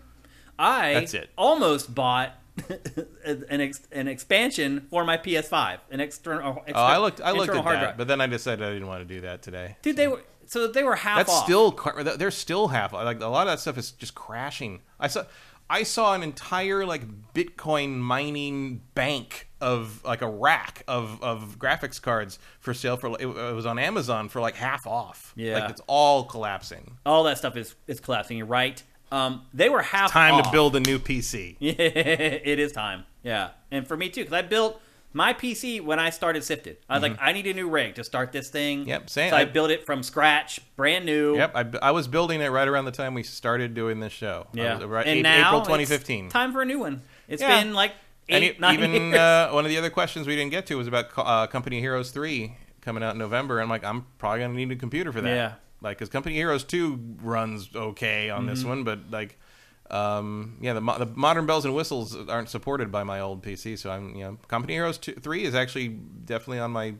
[0.61, 1.31] I That's it.
[1.37, 2.33] almost bought
[3.25, 6.59] an ex- an expansion for my PS5, an external.
[6.59, 7.97] Oh, oh I looked I looked at hard that, drive.
[7.97, 9.77] but then I decided I didn't want to do that today.
[9.83, 11.45] Dude, they were so they were half That's off.
[11.45, 11.71] still
[12.17, 14.81] they're still half like a lot of that stuff is just crashing.
[14.99, 15.25] I saw
[15.71, 17.03] I saw an entire like
[17.35, 23.27] Bitcoin mining bank of like a rack of of graphics cards for sale for it,
[23.27, 25.35] it was on Amazon for like half off.
[25.37, 25.59] Yeah.
[25.59, 26.97] like it's all collapsing.
[27.05, 28.39] all that stuff is is collapsing.
[28.39, 28.83] You're right.
[29.11, 30.45] Um, they were half Time off.
[30.47, 31.57] to build a new PC.
[31.61, 33.05] Yeah, it is time.
[33.23, 34.81] Yeah, and for me too, because I built
[35.15, 36.77] my PC when I started Sifted.
[36.89, 38.81] I was like, I need a new rig to start this thing.
[38.81, 38.89] Mm-hmm.
[38.91, 39.31] Yep, same.
[39.31, 41.37] So I, I- built it from scratch, brand new.
[41.37, 44.47] Yep, I, I was building it right around the time we started doing this show.
[44.53, 46.29] Yeah, right, and A- now April it's 2015.
[46.29, 47.03] time for a new one.
[47.27, 47.63] It's Yeah.
[47.63, 47.93] been like
[48.29, 50.75] And eight, e- nine even uh, one of the other questions we didn't get to
[50.77, 53.61] was about uh, Company Heroes 3 coming out in November.
[53.61, 55.29] I'm like, I'm probably going to need a computer for that.
[55.35, 55.53] Yeah.
[55.81, 58.69] Like, because Company Heroes 2 runs okay on this Mm-hmm.
[58.69, 59.39] one, but like,
[59.91, 63.79] um, yeah, the, mo- the modern bells and whistles aren't supported by my old PC.
[63.79, 66.95] So I'm, you know, Company Heroes 2, 3 is actually definitely on my.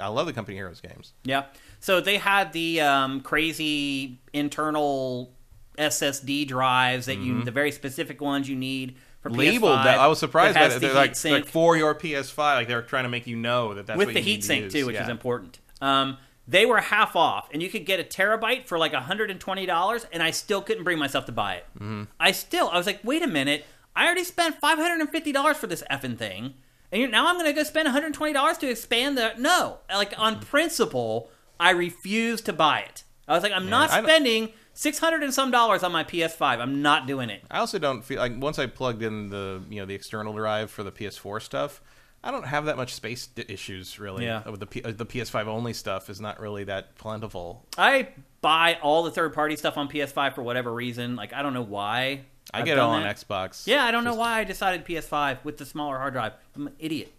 [0.00, 1.12] I love the Company Heroes games.
[1.24, 1.44] Yeah.
[1.80, 5.32] So they had the um, crazy internal
[5.78, 9.38] SSD drives that you, the very specific ones you need for Mm-hmm.
[9.38, 9.98] Labeled PS5 that.
[9.98, 10.72] I was surprised that.
[10.74, 13.86] the They're like, like for your PS5, like they're trying to make you know that
[13.86, 15.02] that's with what the to heatsink too, which Yeah.
[15.04, 15.58] is important.
[15.80, 16.16] Um,
[16.48, 19.66] they were half off, and you could get a terabyte for like hundred and twenty
[19.66, 21.66] dollars, and I still couldn't bring myself to buy it.
[21.76, 22.04] Mm-hmm.
[22.20, 25.32] I still, I was like, wait a minute, I already spent five hundred and fifty
[25.32, 26.54] dollars for this effing thing,
[26.92, 29.18] and you're, now I'm going to go spend one hundred and twenty dollars to expand
[29.18, 29.32] the.
[29.38, 33.02] No, like on principle, I refuse to buy it.
[33.26, 36.60] I was like, I'm not don't- spending six hundred and some dollars on my PS5.
[36.60, 37.42] I'm not doing it.
[37.50, 40.70] I also don't feel like once I plugged in the you know the external drive
[40.70, 41.80] for the PS4 stuff,
[42.26, 44.24] I don't have that much space issues really.
[44.24, 44.48] Yeah.
[44.48, 47.64] With the P- uh, the PS5 only stuff is not really that plentiful.
[47.78, 48.08] I
[48.40, 51.14] buy all the third party stuff on PS5 for whatever reason.
[51.14, 52.22] Like I don't know why.
[52.52, 53.02] I I've get it all on.
[53.04, 53.66] Xbox.
[53.66, 56.32] Yeah, I don't know why I decided PS5 with the smaller hard drive.
[56.54, 57.12] I'm an idiot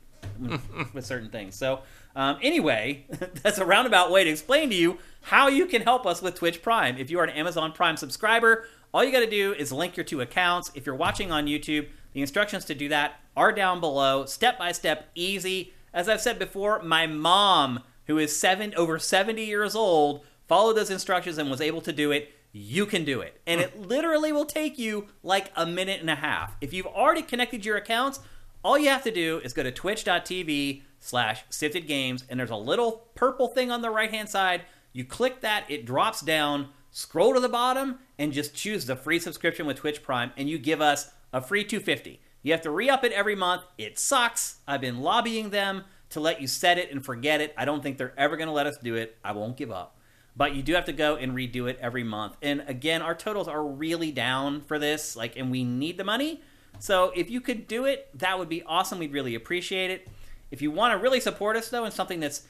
[0.94, 1.56] with certain things.
[1.56, 1.82] So,
[2.16, 3.06] um, anyway,
[3.44, 6.62] that's a roundabout way to explain to you how you can help us with Twitch
[6.62, 6.98] Prime.
[6.98, 10.04] If you are an Amazon Prime subscriber, all you got to do is link your
[10.06, 10.72] two accounts.
[10.76, 14.74] If you're watching on YouTube, the instructions to do that are down below, step by
[14.74, 15.74] step, easy.
[15.94, 20.90] As I've said before, my mom, who is seven over 70 years old, followed those
[20.90, 23.40] instructions and was able to do it you can do it.
[23.46, 26.56] And it literally will take you like a minute and a half.
[26.62, 28.20] If you've already connected your accounts,
[28.64, 32.56] all you have to do is go to twitch.tv slash sifted games, and there's a
[32.56, 34.64] little purple thing on the right hand side.
[34.92, 39.20] You click that, it drops down, scroll to the bottom, and just choose the free
[39.20, 42.20] subscription with Twitch Prime, and you give us a free 250.
[42.48, 43.64] You have to re-up it every month.
[43.78, 44.60] It sucks.
[44.68, 47.54] I've been lobbying them to let you set it and forget it.
[47.58, 49.18] I don't think they're ever going to let us do it.
[49.24, 49.98] I won't give up
[50.38, 52.38] but you do have to go and redo it every month.
[52.44, 56.42] And again, our totals are really down for this, like, and we need the money.
[56.80, 59.00] So if you could do it, that would be awesome.
[59.00, 60.08] We'd really appreciate it.
[60.52, 62.44] If you want to really support us though, and something that's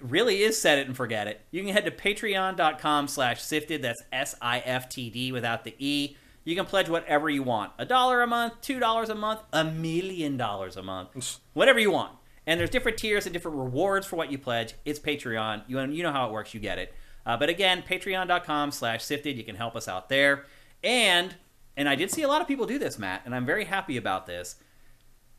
[0.00, 3.82] really is set it and forget it, you can head to patreon.com slash sifted.
[3.82, 6.16] That's S-I-F-T-D without the E.
[6.44, 7.72] You can pledge whatever you want.
[7.78, 11.38] A dollar a month, two dollars a month, a million dollars a month.
[11.52, 12.12] Whatever you want.
[12.46, 14.74] And there's different tiers and different rewards for what you pledge.
[14.84, 15.62] It's Patreon.
[15.68, 16.54] You, you know how it works.
[16.54, 16.92] You get it.
[17.24, 19.36] Uh, but again, patreon.com slash sifted.
[19.36, 20.46] You can help us out there.
[20.82, 21.36] And,
[21.76, 23.96] and I did see a lot of people do this, Matt, and I'm very happy
[23.96, 24.56] about this.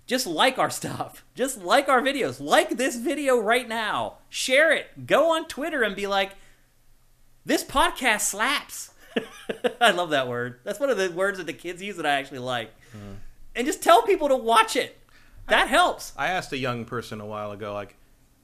[0.05, 1.25] Just like our stuff.
[1.35, 2.39] Just like our videos.
[2.39, 4.19] Like this video right now.
[4.29, 5.05] Share it.
[5.05, 6.35] Go on Twitter and be like,
[7.45, 8.92] this podcast slaps.
[9.81, 10.59] I love that word.
[10.63, 12.73] That's one of the words that the kids use that I actually like.
[12.95, 13.15] Mm.
[13.55, 14.99] And just tell people to watch it.
[15.47, 16.13] That I, helps.
[16.17, 17.95] I asked a young person a while ago, like,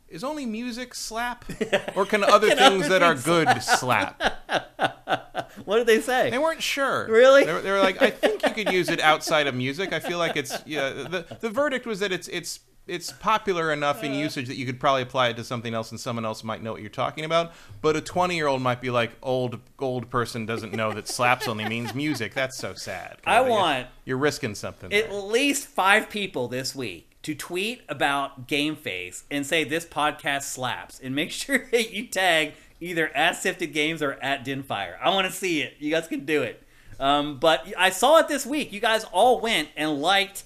[0.10, 1.46] is only music slap,
[1.96, 4.22] or can other can things other that are good slap?
[5.66, 6.30] what did they say?
[6.30, 7.08] They weren't sure.
[7.08, 7.46] Really?
[7.46, 9.94] They were, they were, like, I think you could use it outside of music.
[9.94, 10.90] I feel like it's yeah.
[10.90, 12.60] The the verdict was that it's it's
[12.90, 16.00] it's popular enough in usage that you could probably apply it to something else, and
[16.00, 17.54] someone else might know what you're talking about.
[17.82, 21.48] But a 20 year old might be like, old old person doesn't know that slaps
[21.48, 22.34] only means music.
[22.34, 23.18] That's so sad.
[23.26, 24.92] I want you're risking something.
[24.92, 25.20] At there.
[25.20, 31.00] least five people this week to tweet about Game Face and say this podcast slaps,
[31.00, 34.96] and make sure that you tag either at Sifted Games or at Dinfire.
[35.02, 35.76] I want to see it.
[35.80, 36.64] You guys can do it.
[37.00, 38.74] Um, but I saw it this week.
[38.74, 40.44] You guys all went and liked,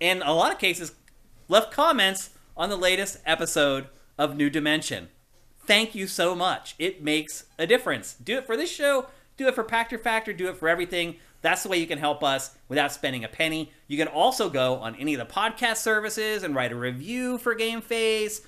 [0.00, 0.92] in a lot of cases,
[1.48, 5.08] left comments on the latest episode of New Dimension.
[5.66, 6.74] Thank you so much.
[6.78, 8.14] It makes a difference.
[8.14, 9.06] Do it for this show.
[9.36, 10.32] Do it for Pachter Factor.
[10.32, 11.16] Do it for everything.
[11.42, 13.72] That's the way you can help us without spending a penny.
[13.86, 17.54] You can also go on any of the podcast services and write a review for
[17.54, 18.42] Game Face.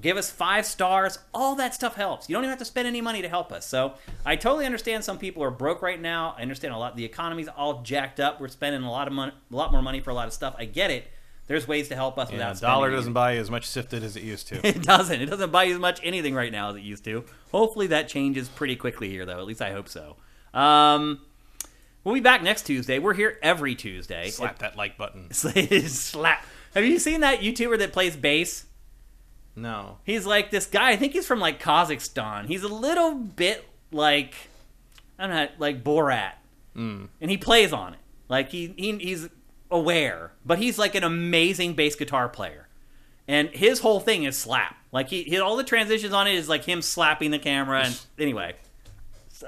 [0.00, 1.18] Give us five stars.
[1.34, 2.28] All that stuff helps.
[2.28, 3.66] You don't even have to spend any money to help us.
[3.66, 3.94] So
[4.24, 6.34] I totally understand some people are broke right now.
[6.38, 6.96] I understand a lot.
[6.96, 8.40] The economy's all jacked up.
[8.40, 10.54] We're spending a lot of money, a lot more money for a lot of stuff.
[10.56, 11.08] I get it.
[11.48, 12.60] There's ways to help us yeah, without.
[12.60, 14.66] Dollar doesn't buy you as much sifted as it used to.
[14.66, 15.20] it doesn't.
[15.20, 17.24] It doesn't buy you as much anything right now as it used to.
[17.50, 19.38] Hopefully that changes pretty quickly here, though.
[19.38, 20.16] At least I hope so.
[20.54, 21.20] Um,
[22.04, 22.98] We'll be back next Tuesday.
[22.98, 24.30] We're here every Tuesday.
[24.30, 25.32] Slap that like button.
[25.32, 26.44] Slap.
[26.74, 28.66] Have you seen that YouTuber that plays bass?
[29.54, 29.98] No.
[30.04, 30.90] He's like this guy.
[30.90, 32.46] I think he's from like Kazakhstan.
[32.46, 34.34] He's a little bit like
[35.18, 36.32] I don't know, like Borat,
[36.76, 37.08] mm.
[37.20, 38.00] and he plays on it.
[38.28, 39.28] Like he, he he's
[39.72, 42.68] aware, but he's like an amazing bass guitar player,
[43.26, 44.76] and his whole thing is slap.
[44.92, 47.82] Like he, he all the transitions on it is like him slapping the camera.
[47.86, 48.54] And anyway,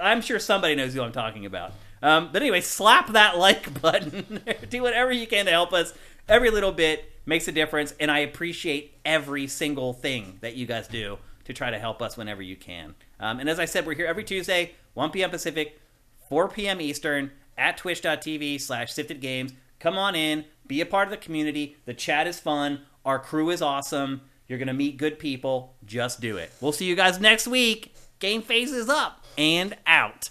[0.00, 1.72] I'm sure somebody knows who I'm talking about.
[2.02, 4.40] Um, but anyway, slap that like button.
[4.70, 5.92] Do whatever you can to help us.
[6.28, 10.88] Every little bit makes a difference, and I appreciate every single thing that you guys
[10.88, 12.94] do to try to help us whenever you can.
[13.20, 15.30] Um, and as I said, we're here every Tuesday, 1 p.m.
[15.30, 15.78] Pacific,
[16.30, 16.80] 4 p.m.
[16.80, 19.52] Eastern, at twitch.tv slash sifted games.
[19.84, 21.76] Come on in, be a part of the community.
[21.84, 22.80] The chat is fun.
[23.04, 24.22] Our crew is awesome.
[24.48, 25.74] You're going to meet good people.
[25.84, 26.50] Just do it.
[26.62, 27.94] We'll see you guys next week.
[28.18, 30.30] Game Face is up and out.